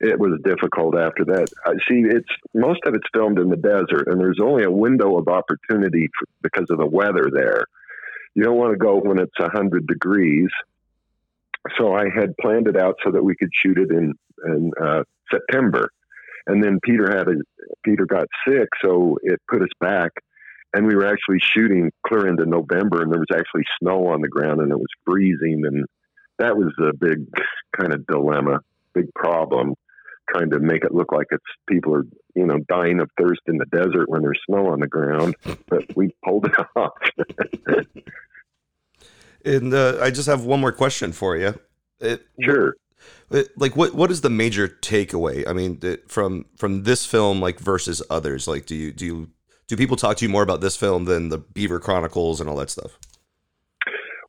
it 0.02 0.20
was 0.20 0.40
difficult 0.44 0.98
after 0.98 1.24
that. 1.26 1.48
I 1.66 1.74
see, 1.88 2.04
it's 2.04 2.30
most 2.54 2.82
of 2.86 2.96
it's 2.96 3.08
filmed 3.14 3.40
in 3.40 3.50
the 3.50 3.56
desert, 3.56 4.08
and 4.08 4.20
there's 4.20 4.40
only 4.42 4.64
a 4.64 4.72
window 4.72 5.18
of 5.18 5.28
opportunity 5.28 6.10
for, 6.18 6.28
because 6.42 6.68
of 6.72 6.80
the 6.80 6.88
weather 6.88 7.30
there. 7.32 7.66
You 8.34 8.44
don't 8.44 8.58
want 8.58 8.72
to 8.72 8.78
go 8.78 8.98
when 8.98 9.20
it's 9.20 9.32
hundred 9.40 9.88
degrees. 9.88 10.50
So 11.78 11.94
I 11.94 12.06
had 12.10 12.36
planned 12.38 12.68
it 12.68 12.76
out 12.76 12.96
so 13.04 13.12
that 13.12 13.24
we 13.24 13.36
could 13.36 13.52
shoot 13.54 13.78
it 13.78 13.92
in 13.92 14.14
in 14.46 14.72
uh, 14.82 15.04
September, 15.32 15.92
and 16.52 16.64
then 16.64 16.80
Peter 16.84 17.10
had 17.10 17.28
a 17.28 17.36
Peter 17.84 18.06
got 18.06 18.28
sick, 18.48 18.70
so 18.84 19.18
it 19.24 19.40
put 19.50 19.62
us 19.62 19.70
back 19.80 20.12
and 20.74 20.86
we 20.86 20.96
were 20.96 21.06
actually 21.06 21.40
shooting 21.40 21.92
clear 22.06 22.28
into 22.28 22.46
November, 22.46 23.02
and 23.02 23.12
there 23.12 23.20
was 23.20 23.28
actually 23.34 23.64
snow 23.82 24.08
on 24.08 24.22
the 24.22 24.28
ground, 24.28 24.62
and 24.62 24.72
it 24.72 24.78
was 24.78 24.88
freezing, 25.06 25.64
and 25.66 25.86
that 26.40 26.56
was 26.56 26.72
a 26.80 26.96
big 26.96 27.28
kind 27.80 27.94
of 27.94 28.06
dilemma, 28.08 28.60
big 28.94 29.14
problem, 29.14 29.76
trying 30.30 30.50
to 30.52 30.60
make 30.60 30.84
it 30.84 30.94
look 30.94 31.12
like 31.12 31.28
it's 31.32 31.44
people 31.68 31.94
are 31.94 32.06
you 32.36 32.46
know 32.46 32.58
dying 32.70 33.00
of 33.00 33.10
thirst 33.20 33.42
in 33.48 33.58
the 33.58 33.66
desert 33.66 34.08
when 34.08 34.22
there's 34.22 34.40
snow 34.48 34.68
on 34.68 34.80
the 34.80 34.88
ground, 34.88 35.36
but 35.68 35.84
we 35.96 36.16
pulled 36.24 36.46
it 36.46 36.54
off. 36.76 36.92
And 39.44 39.74
uh, 39.74 39.98
I 40.00 40.12
just 40.12 40.28
have 40.28 40.46
one 40.46 40.62
more 40.62 40.72
question 40.72 41.12
for 41.12 41.36
you. 41.36 41.60
It, 42.00 42.26
sure. 42.40 42.76
It, 43.30 43.50
like 43.58 43.76
what 43.76 43.94
what 43.94 44.12
is 44.12 44.22
the 44.22 44.30
major 44.30 44.68
takeaway? 44.68 45.48
I 45.48 45.54
mean, 45.54 45.80
from 46.08 46.46
from 46.56 46.84
this 46.84 47.06
film, 47.06 47.42
like 47.42 47.60
versus 47.60 48.02
others. 48.10 48.48
Like, 48.48 48.66
do 48.66 48.76
you 48.76 48.92
do 48.92 49.06
you 49.06 49.30
do 49.68 49.78
people 49.78 49.98
talk 49.98 50.18
to 50.18 50.26
you 50.26 50.30
more 50.30 50.44
about 50.44 50.62
this 50.62 50.76
film 50.76 51.06
than 51.06 51.30
the 51.30 51.38
Beaver 51.38 51.80
Chronicles 51.80 52.42
and 52.42 52.50
all 52.50 52.58
that 52.58 52.70
stuff? 52.70 52.98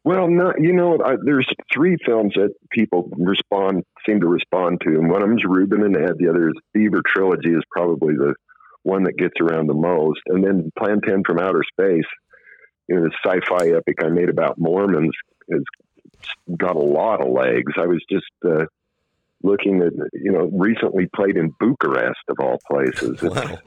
Well, 0.04 0.28
no, 0.28 0.52
you 0.58 0.72
know, 0.72 0.98
I, 1.04 1.14
there's 1.24 1.48
three 1.72 1.96
films 2.04 2.32
that 2.34 2.50
people 2.72 3.08
respond 3.16 3.84
seem 4.08 4.20
to 4.20 4.26
respond 4.26 4.80
to, 4.84 4.90
and 4.90 5.08
one 5.08 5.22
of 5.22 5.28
them's 5.28 5.44
Ruben 5.44 5.84
and 5.84 5.96
Ed. 5.96 6.14
The 6.18 6.28
other 6.28 6.48
is 6.48 6.54
Beaver 6.74 7.02
Trilogy 7.06 7.50
is 7.50 7.62
probably 7.70 8.14
the 8.14 8.34
one 8.82 9.04
that 9.04 9.16
gets 9.16 9.34
around 9.40 9.68
the 9.68 9.74
most, 9.74 10.20
and 10.26 10.44
then 10.44 10.72
Plan 10.76 11.00
Ten 11.06 11.22
from 11.24 11.38
Outer 11.38 11.62
Space 11.72 12.08
you 12.88 12.96
know, 12.96 13.02
the 13.02 13.12
sci-fi 13.24 13.76
epic 13.76 13.96
I 14.02 14.08
made 14.08 14.28
about 14.28 14.58
Mormons 14.58 15.14
has 15.50 15.62
got 16.56 16.76
a 16.76 16.80
lot 16.80 17.20
of 17.20 17.32
legs. 17.32 17.72
I 17.76 17.86
was 17.86 18.02
just 18.10 18.26
uh, 18.44 18.66
looking 19.42 19.82
at, 19.82 19.92
you 20.12 20.32
know, 20.32 20.50
recently 20.52 21.08
played 21.14 21.36
in 21.36 21.54
Bucharest 21.58 22.20
of 22.28 22.36
all 22.40 22.58
places. 22.70 23.20
Wow. 23.22 23.58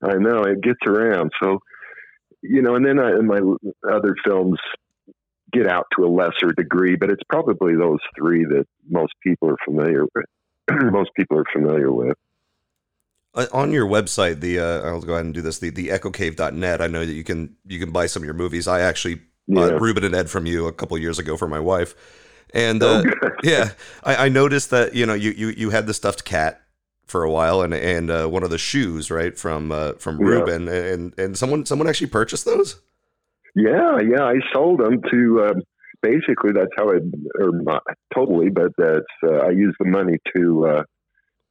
I 0.00 0.14
know 0.14 0.44
it 0.44 0.60
gets 0.60 0.78
around. 0.86 1.32
So, 1.42 1.58
you 2.40 2.62
know, 2.62 2.76
and 2.76 2.86
then 2.86 3.00
I, 3.00 3.10
and 3.10 3.26
my 3.26 3.40
other 3.92 4.14
films 4.24 4.60
get 5.52 5.66
out 5.66 5.86
to 5.96 6.04
a 6.04 6.08
lesser 6.08 6.52
degree, 6.56 6.94
but 6.94 7.10
it's 7.10 7.22
probably 7.28 7.74
those 7.74 7.98
three 8.16 8.44
that 8.44 8.66
most 8.88 9.12
people 9.24 9.48
are 9.48 9.56
familiar 9.64 10.04
with. 10.14 10.24
most 10.92 11.10
people 11.16 11.38
are 11.38 11.46
familiar 11.52 11.92
with. 11.92 12.16
Uh, 13.34 13.46
on 13.52 13.72
your 13.72 13.86
website, 13.86 14.40
the 14.40 14.58
uh, 14.58 14.82
I'll 14.82 15.00
go 15.00 15.14
ahead 15.14 15.24
and 15.24 15.34
do 15.34 15.42
this. 15.42 15.58
The 15.58 15.70
the 15.70 15.88
echocave.net. 15.88 16.80
I 16.80 16.86
know 16.86 17.04
that 17.04 17.12
you 17.12 17.24
can 17.24 17.56
you 17.66 17.78
can 17.78 17.90
buy 17.90 18.06
some 18.06 18.22
of 18.22 18.24
your 18.24 18.34
movies. 18.34 18.66
I 18.66 18.80
actually 18.80 19.20
bought 19.48 19.72
Yeah. 19.72 19.78
Ruben 19.80 20.04
and 20.04 20.14
Ed 20.14 20.30
from 20.30 20.46
you 20.46 20.66
a 20.66 20.72
couple 20.72 20.96
years 20.98 21.18
ago 21.18 21.36
for 21.36 21.48
my 21.48 21.60
wife, 21.60 21.94
and 22.54 22.82
uh, 22.82 23.02
Oh, 23.04 23.28
yeah, 23.42 23.70
I, 24.04 24.26
I 24.26 24.28
noticed 24.28 24.70
that 24.70 24.94
you 24.94 25.06
know 25.06 25.14
you, 25.14 25.30
you 25.30 25.48
you 25.48 25.70
had 25.70 25.86
the 25.86 25.94
stuffed 25.94 26.24
cat 26.24 26.60
for 27.06 27.22
a 27.24 27.30
while, 27.30 27.62
and 27.62 27.72
and 27.74 28.10
uh, 28.10 28.26
one 28.26 28.42
of 28.42 28.50
the 28.50 28.58
shoes 28.58 29.10
right 29.10 29.36
from 29.38 29.72
uh, 29.72 29.92
from 29.94 30.18
Yeah. 30.20 30.26
Ruben, 30.26 30.68
and 30.68 31.18
and 31.18 31.36
someone 31.38 31.64
someone 31.66 31.88
actually 31.88 32.08
purchased 32.08 32.44
those. 32.44 32.80
Yeah, 33.54 33.98
yeah, 34.06 34.22
I 34.24 34.34
sold 34.54 34.80
them 34.80 35.00
to. 35.10 35.46
Um, 35.50 35.62
basically, 36.02 36.52
that's 36.54 36.70
how 36.76 36.88
it, 36.90 37.02
or 37.40 37.50
not 37.52 37.82
totally, 38.14 38.50
but 38.50 38.72
that's 38.76 39.06
uh, 39.26 39.38
I 39.46 39.50
used 39.50 39.76
the 39.80 39.86
money 39.88 40.18
to 40.36 40.66
uh, 40.66 40.82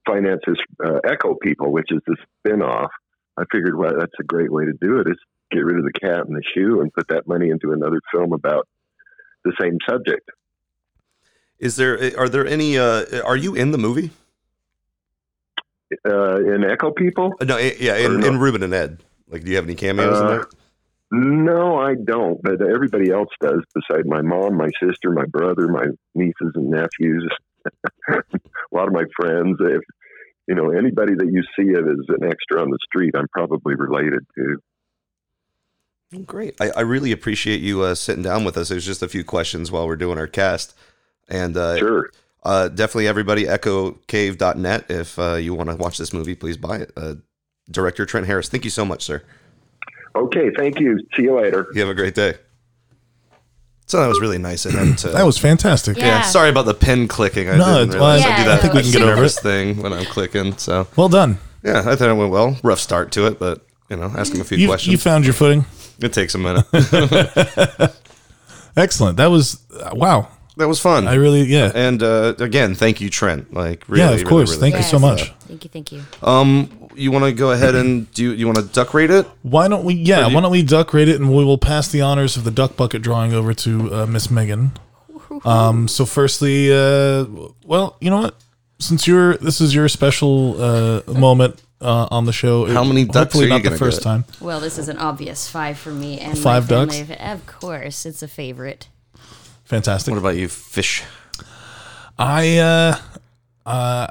finance 0.06 0.41
this 0.48 0.57
uh, 0.86 0.99
Echo 1.06 1.36
People, 1.41 1.72
which 1.74 1.88
is 1.91 1.99
the 2.07 2.15
spin-off. 2.45 2.91
I 3.38 3.44
figured, 3.52 3.78
well, 3.78 3.91
that's 3.98 4.14
a 4.19 4.24
great 4.24 4.52
way 4.52 4.65
to 4.65 4.74
do 4.80 4.99
it. 4.99 5.07
Is 5.10 5.18
get 5.52 5.64
rid 5.65 5.78
of 5.78 5.84
the 5.84 5.94
cat 5.99 6.26
and 6.26 6.36
the 6.36 6.44
shoe 6.53 6.82
and 6.82 6.91
put 6.94 7.07
that 7.10 7.28
money 7.28 7.49
into 7.49 7.72
another 7.72 7.99
film 8.11 8.34
about 8.34 8.68
the 9.44 9.53
same 9.60 9.78
subject. 9.88 10.30
Is 11.60 11.76
there 11.76 11.98
are 12.19 12.30
there 12.30 12.45
any? 12.45 12.78
Uh, 12.78 13.22
are 13.24 13.38
you 13.38 13.56
in 13.56 13.72
the 13.72 13.78
movie? 13.78 14.11
Uh, 16.06 16.38
in 16.38 16.64
Echo 16.64 16.91
People? 16.91 17.34
No, 17.41 17.57
yeah, 17.57 17.95
in, 17.95 18.19
no? 18.19 18.28
in 18.28 18.40
Ruben 18.40 18.61
and 18.61 18.74
Ed. 18.74 19.03
Like, 19.30 19.44
do 19.44 19.49
you 19.49 19.56
have 19.56 19.65
any 19.65 19.76
cameos 19.76 20.19
in 20.19 20.26
Uh, 20.26 20.30
there? 20.30 20.48
No, 21.10 21.78
I 21.78 21.95
don't, 21.95 22.41
but 22.44 22.61
everybody 22.61 23.11
else 23.11 23.30
does. 23.40 23.61
Beside 23.74 24.06
my 24.06 24.22
mom, 24.22 24.57
my 24.57 24.69
sister, 24.84 25.11
my 25.11 25.24
brother, 25.26 25.69
my 25.69 25.86
nieces 26.14 26.52
and 26.56 26.69
nephews, 26.69 27.30
a 28.10 28.22
lot 28.72 28.88
of 28.88 28.94
my 28.94 29.06
friends. 29.15 29.57
If 29.61 29.82
you 30.48 30.56
know 30.56 30.72
anybody 30.72 31.14
that 31.15 31.28
you 31.32 31.44
see 31.57 31.72
it 31.72 31.80
as 31.80 32.06
an 32.10 32.26
extra 32.30 32.61
on 32.61 32.69
the 32.69 32.80
street, 32.84 33.15
I'm 33.15 33.28
probably 33.32 33.76
related 33.76 34.26
to. 34.38 34.57
Oh, 36.16 36.20
Great. 36.20 36.56
I, 36.62 36.70
I 36.70 36.82
really 36.82 37.12
appreciate 37.12 37.60
you 37.60 37.82
uh, 37.82 37.94
sitting 37.96 38.24
down 38.24 38.44
with 38.46 38.58
us. 38.58 38.70
There's 38.70 38.86
just 38.86 39.04
a 39.04 39.10
few 39.10 39.24
questions 39.24 39.72
while 39.72 39.88
we're 39.88 39.96
doing 39.98 40.18
our 40.18 40.28
cast. 40.28 40.74
And 41.28 41.58
uh, 41.58 41.78
sure. 41.78 42.10
Uh, 42.44 42.70
definitely 42.70 43.08
everybody, 43.10 43.44
echocave.net. 43.46 44.86
If 44.90 45.20
uh, 45.20 45.36
you 45.36 45.54
want 45.54 45.70
to 45.70 45.76
watch 45.76 45.98
this 45.98 46.14
movie, 46.14 46.36
please 46.36 46.56
buy 46.56 46.78
it. 46.78 46.92
Uh, 46.96 47.16
Director 47.70 48.06
Trent 48.06 48.26
Harris, 48.28 48.48
thank 48.48 48.64
you 48.64 48.70
so 48.70 48.86
much, 48.86 49.04
sir. 49.04 49.22
Okay, 50.16 50.50
thank 50.58 50.80
you. 50.80 50.98
See 51.16 51.24
you 51.24 51.36
later. 51.36 51.68
You 51.74 51.82
have 51.82 51.90
a 51.90 51.94
great 51.94 52.16
day. 52.16 52.36
So 53.86 54.00
that 54.02 54.08
was 54.08 54.20
really 54.22 54.38
nice 54.38 54.66
of 54.66 54.74
him 54.74 54.96
to. 54.98 55.10
That 55.10 55.26
was 55.26 55.38
fantastic. 55.38 55.98
Yeah. 55.98 56.06
Yeah. 56.06 56.22
sorry 56.22 56.50
about 56.50 56.66
the 56.66 56.74
pen 56.74 57.08
clicking. 57.08 57.50
I 57.50 57.58
No, 57.58 57.66
didn't 57.66 57.90
it's- 57.90 57.94
realize 57.96 58.22
well, 58.24 58.32
I 58.32 58.36
do 58.38 58.42
Yeah, 58.42 58.48
that. 58.48 58.58
I 58.60 58.62
think 58.62 58.74
we 58.74 58.82
can 58.84 58.92
get 58.92 59.02
over 59.02 59.16
nervous 59.16 59.38
it. 59.38 59.42
thing 59.42 59.82
when 59.82 59.94
I'm 59.94 60.06
clicking. 60.06 60.58
So 60.58 60.88
Well 60.96 61.10
done. 61.10 61.38
yeah, 61.64 61.80
I 61.86 61.96
thought 61.96 62.10
it 62.10 62.14
went 62.16 62.32
well. 62.32 62.58
Rough 62.64 62.80
start 62.80 63.12
to 63.14 63.28
it, 63.28 63.40
but 63.40 63.66
you 63.90 63.96
know, 63.98 64.12
ask 64.18 64.34
him 64.34 64.42
a 64.42 64.44
few 64.46 64.58
You, 64.58 64.68
questions. 64.68 64.92
you 64.92 64.98
found 64.98 65.24
your 65.26 65.34
footing. 65.34 65.66
It 66.02 66.14
takes 66.14 66.36
a 66.36 66.38
minute. 66.38 66.65
Excellent. 68.76 69.18
That 69.18 69.28
was 69.28 69.60
uh, 69.74 69.91
wow. 69.94 70.28
That 70.57 70.68
was 70.68 70.80
fun. 70.80 71.07
I 71.07 71.15
really 71.15 71.44
yeah. 71.44 71.72
And 71.76 72.02
uh, 72.02 72.34
again, 72.40 72.74
thank 72.76 72.99
you, 73.02 73.10
Trent. 73.10 73.53
Like 73.53 73.84
really, 73.88 74.02
Yeah, 74.03 74.11
of 74.11 74.26
course. 74.26 74.49
really 74.52 74.61
Thank 74.61 74.74
you 74.76 74.80
nice. 74.82 74.90
so 74.91 74.99
much. 74.99 75.32
Thank 75.48 75.64
you, 75.64 75.69
thank 75.69 75.91
you. 75.91 76.03
Um, 76.24 76.90
you 76.95 77.11
want 77.11 77.26
to 77.26 77.32
go 77.32 77.52
ahead 77.52 77.76
and 77.76 78.11
do 78.14 78.34
you 78.34 78.48
want 78.48 78.57
to 78.57 78.64
duck 78.65 78.94
rate 78.95 79.11
it? 79.11 79.28
Why 79.44 79.68
don't 79.68 79.84
we? 79.84 79.94
Yeah, 79.94 80.24
do 80.24 80.30
you- 80.30 80.36
why 80.36 80.41
don't 80.41 80.52
we 80.52 80.64
duck 80.64 80.94
rate 80.94 81.07
it 81.10 81.19
and 81.19 81.30
we 81.36 81.44
will 81.45 81.60
pass 81.60 81.88
the 81.88 82.02
honors 82.02 82.38
of 82.38 82.44
the 82.44 82.52
duck 82.52 82.76
bucket 82.76 83.02
drawing 83.03 83.34
over 83.34 83.53
to 83.53 83.94
uh, 83.94 84.06
Miss 84.06 84.30
Megan. 84.32 84.72
Um. 85.45 85.88
So, 85.88 86.06
firstly, 86.06 86.72
uh, 86.74 87.26
well, 87.64 87.95
you 87.99 88.10
know 88.10 88.22
what? 88.22 88.36
Since 88.80 89.06
you're 89.06 89.36
this 89.38 89.61
is 89.61 89.76
your 89.76 89.88
special 89.88 90.60
uh, 90.60 91.02
moment 91.06 91.61
uh, 91.82 92.08
on 92.12 92.26
the 92.26 92.34
show, 92.34 92.66
How 92.66 92.84
many 92.84 93.06
ducks 93.06 93.18
hopefully 93.18 93.44
are 93.45 93.48
you 93.48 93.54
not 93.54 93.58
the 93.64 93.70
gonna 93.70 93.78
first 93.78 93.99
get? 93.99 94.04
time. 94.04 94.26
Well, 94.41 94.60
this 94.60 94.78
is 94.78 94.90
an 94.90 94.98
obvious 94.98 95.48
five 95.49 95.78
for 95.78 95.91
me 95.91 96.20
and 96.20 96.38
Five 96.38 96.64
my 96.70 96.76
ducks? 96.86 96.98
family. 96.99 97.18
Of 97.20 97.45
course, 97.45 98.06
it's 98.06 98.22
a 98.24 98.28
favorite. 98.28 98.88
Fantastic. 99.66 100.12
What 100.14 100.20
about 100.20 100.38
you, 100.38 100.48
fish? 100.48 101.04
I 102.18 102.58
uh 102.58 102.98
uh 103.66 104.08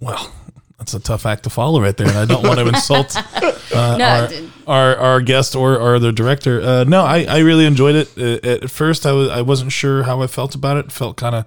well, 0.00 0.32
that's 0.78 0.94
a 0.94 1.00
tough 1.00 1.26
act 1.26 1.44
to 1.44 1.50
follow 1.50 1.80
right 1.80 1.96
there, 1.96 2.08
and 2.08 2.16
I 2.18 2.24
don't 2.24 2.42
want 2.46 2.58
to 2.58 2.66
insult 2.74 3.14
uh, 3.16 3.96
No, 3.98 4.04
our, 4.04 4.28
d- 4.28 4.50
our 4.66 4.96
our 4.96 5.20
guest 5.20 5.54
or, 5.54 5.76
or 5.78 5.98
the 5.98 6.10
director. 6.12 6.60
Uh, 6.60 6.84
no, 6.84 7.02
I, 7.04 7.24
I 7.24 7.38
really 7.40 7.66
enjoyed 7.66 7.94
it. 7.94 8.08
Uh, 8.18 8.48
At 8.64 8.70
first, 8.70 9.04
I 9.06 9.12
was 9.12 9.28
I 9.28 9.42
wasn't 9.42 9.72
sure 9.72 10.02
how 10.04 10.22
I 10.22 10.26
felt 10.26 10.54
about 10.54 10.76
it. 10.78 10.90
Felt 10.90 11.16
kind 11.16 11.34
of 11.34 11.44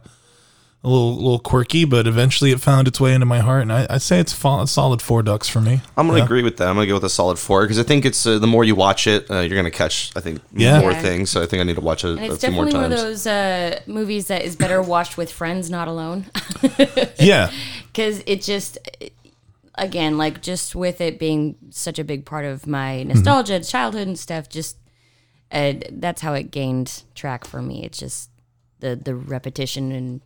a 0.85 0.89
little 0.89 1.15
little 1.15 1.39
quirky, 1.39 1.85
but 1.85 2.07
eventually 2.07 2.51
it 2.51 2.59
found 2.59 2.87
its 2.89 2.99
way 2.99 3.13
into 3.13 3.25
my 3.25 3.39
heart, 3.39 3.61
and 3.61 3.71
I, 3.71 3.87
I'd 3.89 4.01
say 4.01 4.19
it's 4.19 4.33
fa- 4.33 4.59
a 4.63 4.67
solid 4.67 5.01
four 5.01 5.23
ducks 5.23 5.47
for 5.47 5.61
me. 5.61 5.81
I'm 5.95 6.07
gonna 6.07 6.19
Yeah. 6.19 6.25
agree 6.25 6.43
with 6.43 6.57
that. 6.57 6.67
I'm 6.67 6.75
gonna 6.75 6.87
go 6.87 6.95
with 6.95 7.05
a 7.05 7.09
solid 7.09 7.39
four 7.39 7.61
because 7.63 7.79
I 7.79 7.83
think 7.83 8.03
it's 8.05 8.25
uh, 8.25 8.37
the 8.37 8.47
more 8.47 8.65
you 8.65 8.75
watch 8.75 9.07
it, 9.07 9.31
uh, 9.31 9.39
you're 9.39 9.55
gonna 9.55 9.71
catch 9.71 10.11
I 10.15 10.19
think 10.19 10.41
Yeah. 10.53 10.81
more 10.81 10.91
Yeah. 10.91 11.01
things. 11.01 11.29
So 11.29 11.41
I 11.41 11.45
think 11.45 11.61
I 11.61 11.63
need 11.63 11.75
to 11.75 11.81
watch 11.81 12.03
it 12.03 12.09
And 12.09 12.19
a 12.19 12.33
it's 12.33 12.43
few 12.43 12.51
more 12.51 12.65
definitely 12.65 12.81
one 12.89 12.91
of 12.91 12.97
times. 12.99 13.23
those 13.23 13.27
uh, 13.27 13.79
movies 13.87 14.27
that 14.27 14.41
is 14.43 14.57
better 14.57 14.81
watched 14.81 15.15
with 15.17 15.31
friends, 15.31 15.69
not 15.69 15.87
alone. 15.87 16.25
Yeah. 17.17 17.49
Because 17.87 18.21
it 18.25 18.41
just, 18.41 18.77
again, 19.75 20.17
like 20.17 20.41
just 20.41 20.75
with 20.75 20.99
it 20.99 21.19
being 21.19 21.55
such 21.69 21.99
a 21.99 22.03
big 22.03 22.25
part 22.25 22.43
of 22.45 22.67
my 22.67 22.97
Mm-hmm. 22.97 23.09
nostalgia, 23.09 23.63
childhood 23.63 24.07
and 24.07 24.19
stuff, 24.19 24.49
just 24.49 24.77
uh, 25.51 25.73
that's 25.91 26.21
how 26.21 26.33
it 26.33 26.51
gained 26.51 27.03
track 27.15 27.45
for 27.45 27.61
me. 27.61 27.83
It's 27.83 27.99
just 27.99 28.29
the 28.79 28.95
the 28.95 29.15
repetition 29.15 29.91
and 29.91 30.21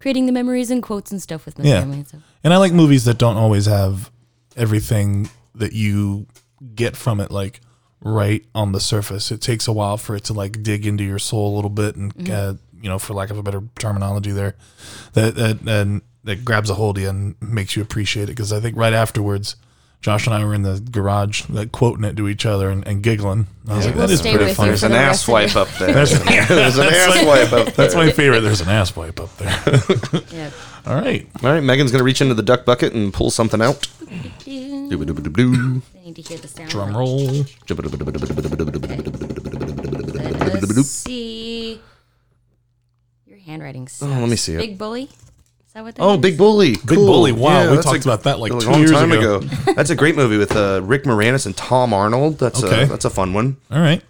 creating 0.00 0.26
the 0.26 0.32
memories 0.32 0.70
and 0.70 0.82
quotes 0.82 1.10
and 1.10 1.20
stuff 1.22 1.46
with 1.46 1.58
my 1.58 1.64
Yeah, 1.64 1.80
family. 1.80 2.04
So. 2.04 2.18
and 2.44 2.52
I 2.54 2.56
like 2.58 2.72
movies 2.72 3.04
that 3.04 3.18
don't 3.18 3.36
always 3.36 3.66
have 3.66 4.10
everything 4.56 5.28
that 5.54 5.72
you 5.72 6.26
get 6.74 6.96
from 6.96 7.20
it 7.20 7.30
like 7.30 7.60
right 8.00 8.44
on 8.54 8.72
the 8.72 8.80
surface. 8.80 9.30
It 9.30 9.40
takes 9.40 9.66
a 9.68 9.72
while 9.72 9.96
for 9.96 10.16
it 10.16 10.24
to 10.24 10.32
like 10.32 10.62
dig 10.62 10.86
into 10.86 11.04
your 11.04 11.18
soul 11.18 11.54
a 11.54 11.56
little 11.56 11.70
bit, 11.70 11.96
and 11.96 12.14
Mhm. 12.14 12.30
uh, 12.30 12.54
you 12.80 12.88
know, 12.88 12.98
for 12.98 13.14
lack 13.14 13.30
of 13.30 13.38
a 13.38 13.42
better 13.42 13.62
terminology, 13.78 14.30
there 14.32 14.54
that 15.14 15.34
that 15.36 15.60
and 15.66 16.02
that 16.24 16.44
grabs 16.44 16.68
a 16.70 16.74
hold 16.74 16.98
of 16.98 17.02
you 17.04 17.08
and 17.08 17.34
makes 17.40 17.74
you 17.76 17.82
appreciate 17.82 18.24
it. 18.24 18.26
Because 18.36 18.52
I 18.52 18.60
think 18.60 18.76
right 18.76 18.92
afterwards. 18.92 19.56
Josh 20.06 20.24
and 20.28 20.34
I 20.36 20.44
were 20.44 20.54
in 20.54 20.62
the 20.62 20.78
garage, 20.92 21.48
like 21.48 21.72
quoting 21.72 22.04
it 22.04 22.16
to 22.16 22.28
each 22.28 22.46
other 22.46 22.70
and, 22.70 22.86
and 22.86 23.02
giggling. 23.02 23.48
I 23.68 23.74
was 23.74 23.86
Yeah, 23.86 23.90
like, 23.90 23.98
we'll 23.98 24.06
"That 24.06 24.12
is 24.12 24.20
pretty 24.22 24.54
funny." 24.54 24.68
There's 24.68 24.84
an 24.84 24.92
the 24.92 24.98
ass 24.98 25.26
wipe 25.26 25.56
up 25.56 25.66
there. 25.80 25.92
There's, 25.92 26.10
There's 26.12 26.78
an 26.78 26.86
ass 26.86 27.12
that's 27.12 27.26
wipe 27.26 27.50
my- 27.50 27.58
up 27.62 27.74
That's 27.74 27.96
my 27.96 28.12
favorite. 28.12 28.42
There's 28.42 28.60
an 28.60 28.68
ass 28.68 28.94
wipe 28.94 29.18
up 29.18 29.36
there. 29.36 29.50
Yep. 30.32 30.52
All 30.86 30.94
right. 30.94 31.26
All 31.42 31.50
right, 31.50 31.60
Megan's 31.60 31.90
gonna 31.90 32.04
reach 32.04 32.20
into 32.20 32.34
the 32.34 32.44
duck 32.44 32.64
bucket 32.64 32.92
and 32.92 33.12
pull 33.12 33.32
something 33.32 33.60
out. 33.60 33.88
I 34.08 34.14
need 34.14 34.22
to 36.14 36.22
hear 36.22 36.38
the 36.38 36.46
sound. 36.46 36.70
Drum 36.70 36.96
roll. 36.96 37.44
Let's 40.76 40.88
see. 40.88 41.80
Your 43.26 43.38
handwriting 43.38 43.88
sucks. 43.88 44.12
Oh, 44.12 44.20
let 44.20 44.28
me 44.28 44.36
see 44.36 44.54
it. 44.54 44.58
Big 44.58 44.78
Bully? 44.78 45.08
Is 45.76 45.78
that 45.78 45.84
what 45.84 45.94
that 45.96 46.02
Oh, 46.02 46.14
is? 46.14 46.20
Big 46.20 46.38
Bully! 46.38 46.70
Big 46.72 46.86
Cool. 46.88 47.06
Bully, 47.06 47.32
wow, 47.32 47.68
we 47.68 47.76
that's 47.76 47.84
talked 47.86 48.04
about 48.06 48.22
that, 48.22 48.38
like, 48.38 48.50
a 48.50 48.58
two 48.58 48.70
long 48.70 48.78
years 48.80 48.92
time 48.92 49.12
ago. 49.12 49.40
that's 49.74 49.90
a 49.90 49.94
great 49.94 50.16
movie 50.16 50.38
with 50.38 50.56
uh, 50.56 50.80
Rick 50.82 51.04
Moranis 51.04 51.44
and 51.44 51.54
Tom 51.54 51.92
Arnold. 51.92 52.38
That's 52.38 52.64
Okay. 52.64 52.84
a, 52.84 52.86
that's 52.86 53.04
a 53.04 53.10
fun 53.10 53.34
one. 53.34 53.58
All 53.70 53.80
right. 53.80 54.02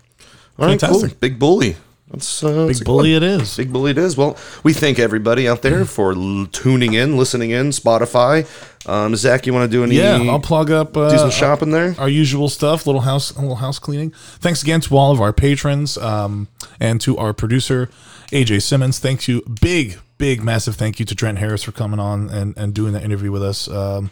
All 0.60 0.66
right, 0.68 0.78
cool. 0.80 0.88
Fantastic. 0.90 1.18
Big 1.18 1.40
Bully. 1.40 1.74
That's, 2.08 2.44
uh, 2.44 2.66
that's 2.66 2.78
Big 2.78 2.86
good 2.86 2.92
Bully 2.92 3.14
one. 3.14 3.22
it 3.24 3.40
is. 3.42 3.56
Big 3.56 3.72
Bully 3.72 3.90
it 3.90 3.98
is. 3.98 4.16
Well, 4.16 4.36
we 4.62 4.74
thank 4.74 5.00
everybody 5.00 5.48
out 5.48 5.62
there 5.62 5.84
for 5.84 6.12
l- 6.12 6.46
tuning 6.52 6.94
in, 6.94 7.16
listening 7.16 7.50
in, 7.50 7.70
Spotify. 7.70 8.46
Um, 8.88 9.16
Zach, 9.16 9.44
you 9.44 9.52
want 9.52 9.68
to 9.68 9.76
do 9.76 9.82
any? 9.82 9.96
Yeah, 9.96 10.18
I'll 10.30 10.38
plug 10.38 10.70
up. 10.70 10.96
Uh, 10.96 11.10
do 11.10 11.18
some 11.18 11.32
shopping 11.32 11.72
there. 11.72 11.96
Our 11.98 12.08
usual 12.08 12.48
stuff, 12.48 12.86
little 12.86 13.00
house, 13.00 13.32
a 13.32 13.40
little 13.40 13.56
house 13.56 13.80
cleaning. 13.80 14.12
Thanks 14.38 14.62
again 14.62 14.80
to 14.82 14.96
all 14.96 15.10
of 15.10 15.20
our 15.20 15.32
patrons 15.32 15.98
um, 15.98 16.46
and 16.78 17.00
to 17.00 17.18
our 17.18 17.32
producer 17.32 17.90
AJ 18.30 18.62
Simmons. 18.62 19.00
Thank 19.00 19.26
you, 19.26 19.42
big, 19.60 19.98
big, 20.18 20.42
massive 20.42 20.76
thank 20.76 20.98
you 20.98 21.06
to 21.06 21.14
Trent 21.14 21.38
Harris 21.38 21.62
for 21.62 21.72
coming 21.72 22.00
on 22.00 22.30
and 22.30 22.56
and 22.56 22.74
doing 22.74 22.92
the 22.92 23.02
interview 23.02 23.30
with 23.32 23.42
us. 23.42 23.68
Um, 23.68 24.10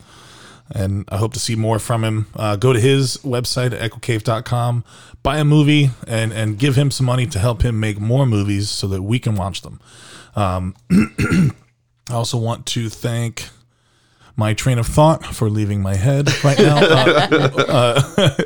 and 0.70 1.04
I 1.08 1.18
hope 1.18 1.34
to 1.34 1.40
see 1.40 1.56
more 1.56 1.78
from 1.78 2.04
him. 2.04 2.26
Uh, 2.34 2.56
go 2.56 2.72
to 2.72 2.80
his 2.80 3.18
website 3.18 3.70
echocave.com, 3.70 4.84
buy 5.22 5.38
a 5.38 5.44
movie, 5.44 5.90
and 6.06 6.32
and 6.32 6.58
give 6.58 6.76
him 6.76 6.90
some 6.90 7.06
money 7.06 7.26
to 7.26 7.38
help 7.38 7.62
him 7.62 7.78
make 7.78 8.00
more 8.00 8.26
movies 8.26 8.70
so 8.70 8.86
that 8.88 9.02
we 9.02 9.18
can 9.18 9.34
watch 9.34 9.62
them. 9.62 9.80
Um, 10.36 10.74
I 10.90 12.14
also 12.14 12.38
want 12.38 12.66
to 12.66 12.88
thank 12.88 13.48
my 14.36 14.52
train 14.52 14.78
of 14.78 14.86
thought 14.86 15.24
for 15.24 15.48
leaving 15.48 15.80
my 15.80 15.94
head 15.94 16.28
right 16.44 16.58
now. 16.58 16.74
Uh, 17.74 18.02
uh, 18.16 18.38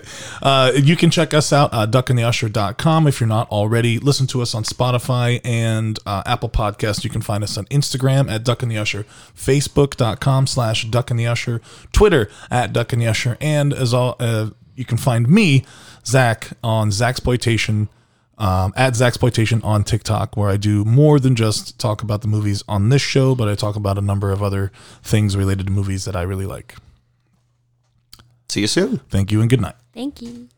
uh, 0.43 0.73
you 0.75 0.97
can 0.97 1.11
check 1.11 1.35
us 1.35 1.53
out 1.53 1.73
at 1.75 1.91
duckandtheusher.com 1.91 3.07
if 3.07 3.21
you're 3.21 3.29
not 3.29 3.49
already. 3.51 3.99
Listen 3.99 4.27
to 4.27 4.41
us 4.41 4.55
on 4.55 4.63
Spotify 4.63 5.41
and 5.45 5.99
uh, 6.07 6.23
Apple 6.25 6.49
Podcasts. 6.49 7.05
You 7.05 7.11
can 7.11 7.21
find 7.21 7.43
us 7.43 7.57
on 7.59 7.65
Instagram 7.67 8.31
at 8.31 8.45
Duck 8.45 8.63
and 8.63 8.71
the 8.71 8.79
Usher, 8.79 9.05
Facebook.com 9.37 10.47
slash 10.47 10.85
Duck 10.87 11.11
and 11.11 11.19
the 11.19 11.27
Usher, 11.27 11.61
Twitter 11.93 12.31
at 12.51 12.73
Duck 12.73 12.93
and 12.93 13.03
the 13.03 13.07
Usher, 13.07 13.37
and 13.41 13.73
as 13.73 13.93
all, 13.93 14.17
uh, 14.21 14.51
you 14.77 14.85
can 14.85 14.99
find 14.99 15.29
me, 15.29 15.65
Zach, 16.05 16.51
on 16.63 16.91
Zachsploitation 16.91 17.89
um, 18.39 18.73
at 18.77 18.95
Zachsploitation 18.95 19.63
on 19.65 19.85
TikTok, 19.85 20.37
where 20.37 20.49
I 20.49 20.57
do 20.57 20.85
more 20.85 21.19
than 21.19 21.35
just 21.35 21.79
talk 21.79 22.03
about 22.03 22.23
the 22.23 22.29
movies 22.29 22.63
on 22.69 22.89
this 22.89 23.03
show, 23.03 23.35
but 23.35 23.49
I 23.49 23.55
talk 23.55 23.77
about 23.77 23.99
a 23.99 24.03
number 24.03 24.31
of 24.31 24.43
other 24.43 24.73
things 25.03 25.37
related 25.37 25.67
to 25.67 25.73
movies 25.73 26.05
that 26.05 26.17
I 26.17 26.23
really 26.23 26.47
like. 26.47 26.77
See 28.49 28.63
you 28.63 28.67
soon. 28.67 28.99
Thank 29.11 29.31
you 29.31 29.41
and 29.41 29.51
good 29.51 29.61
night. 29.61 29.75
Thank 29.93 30.23
you. 30.23 30.49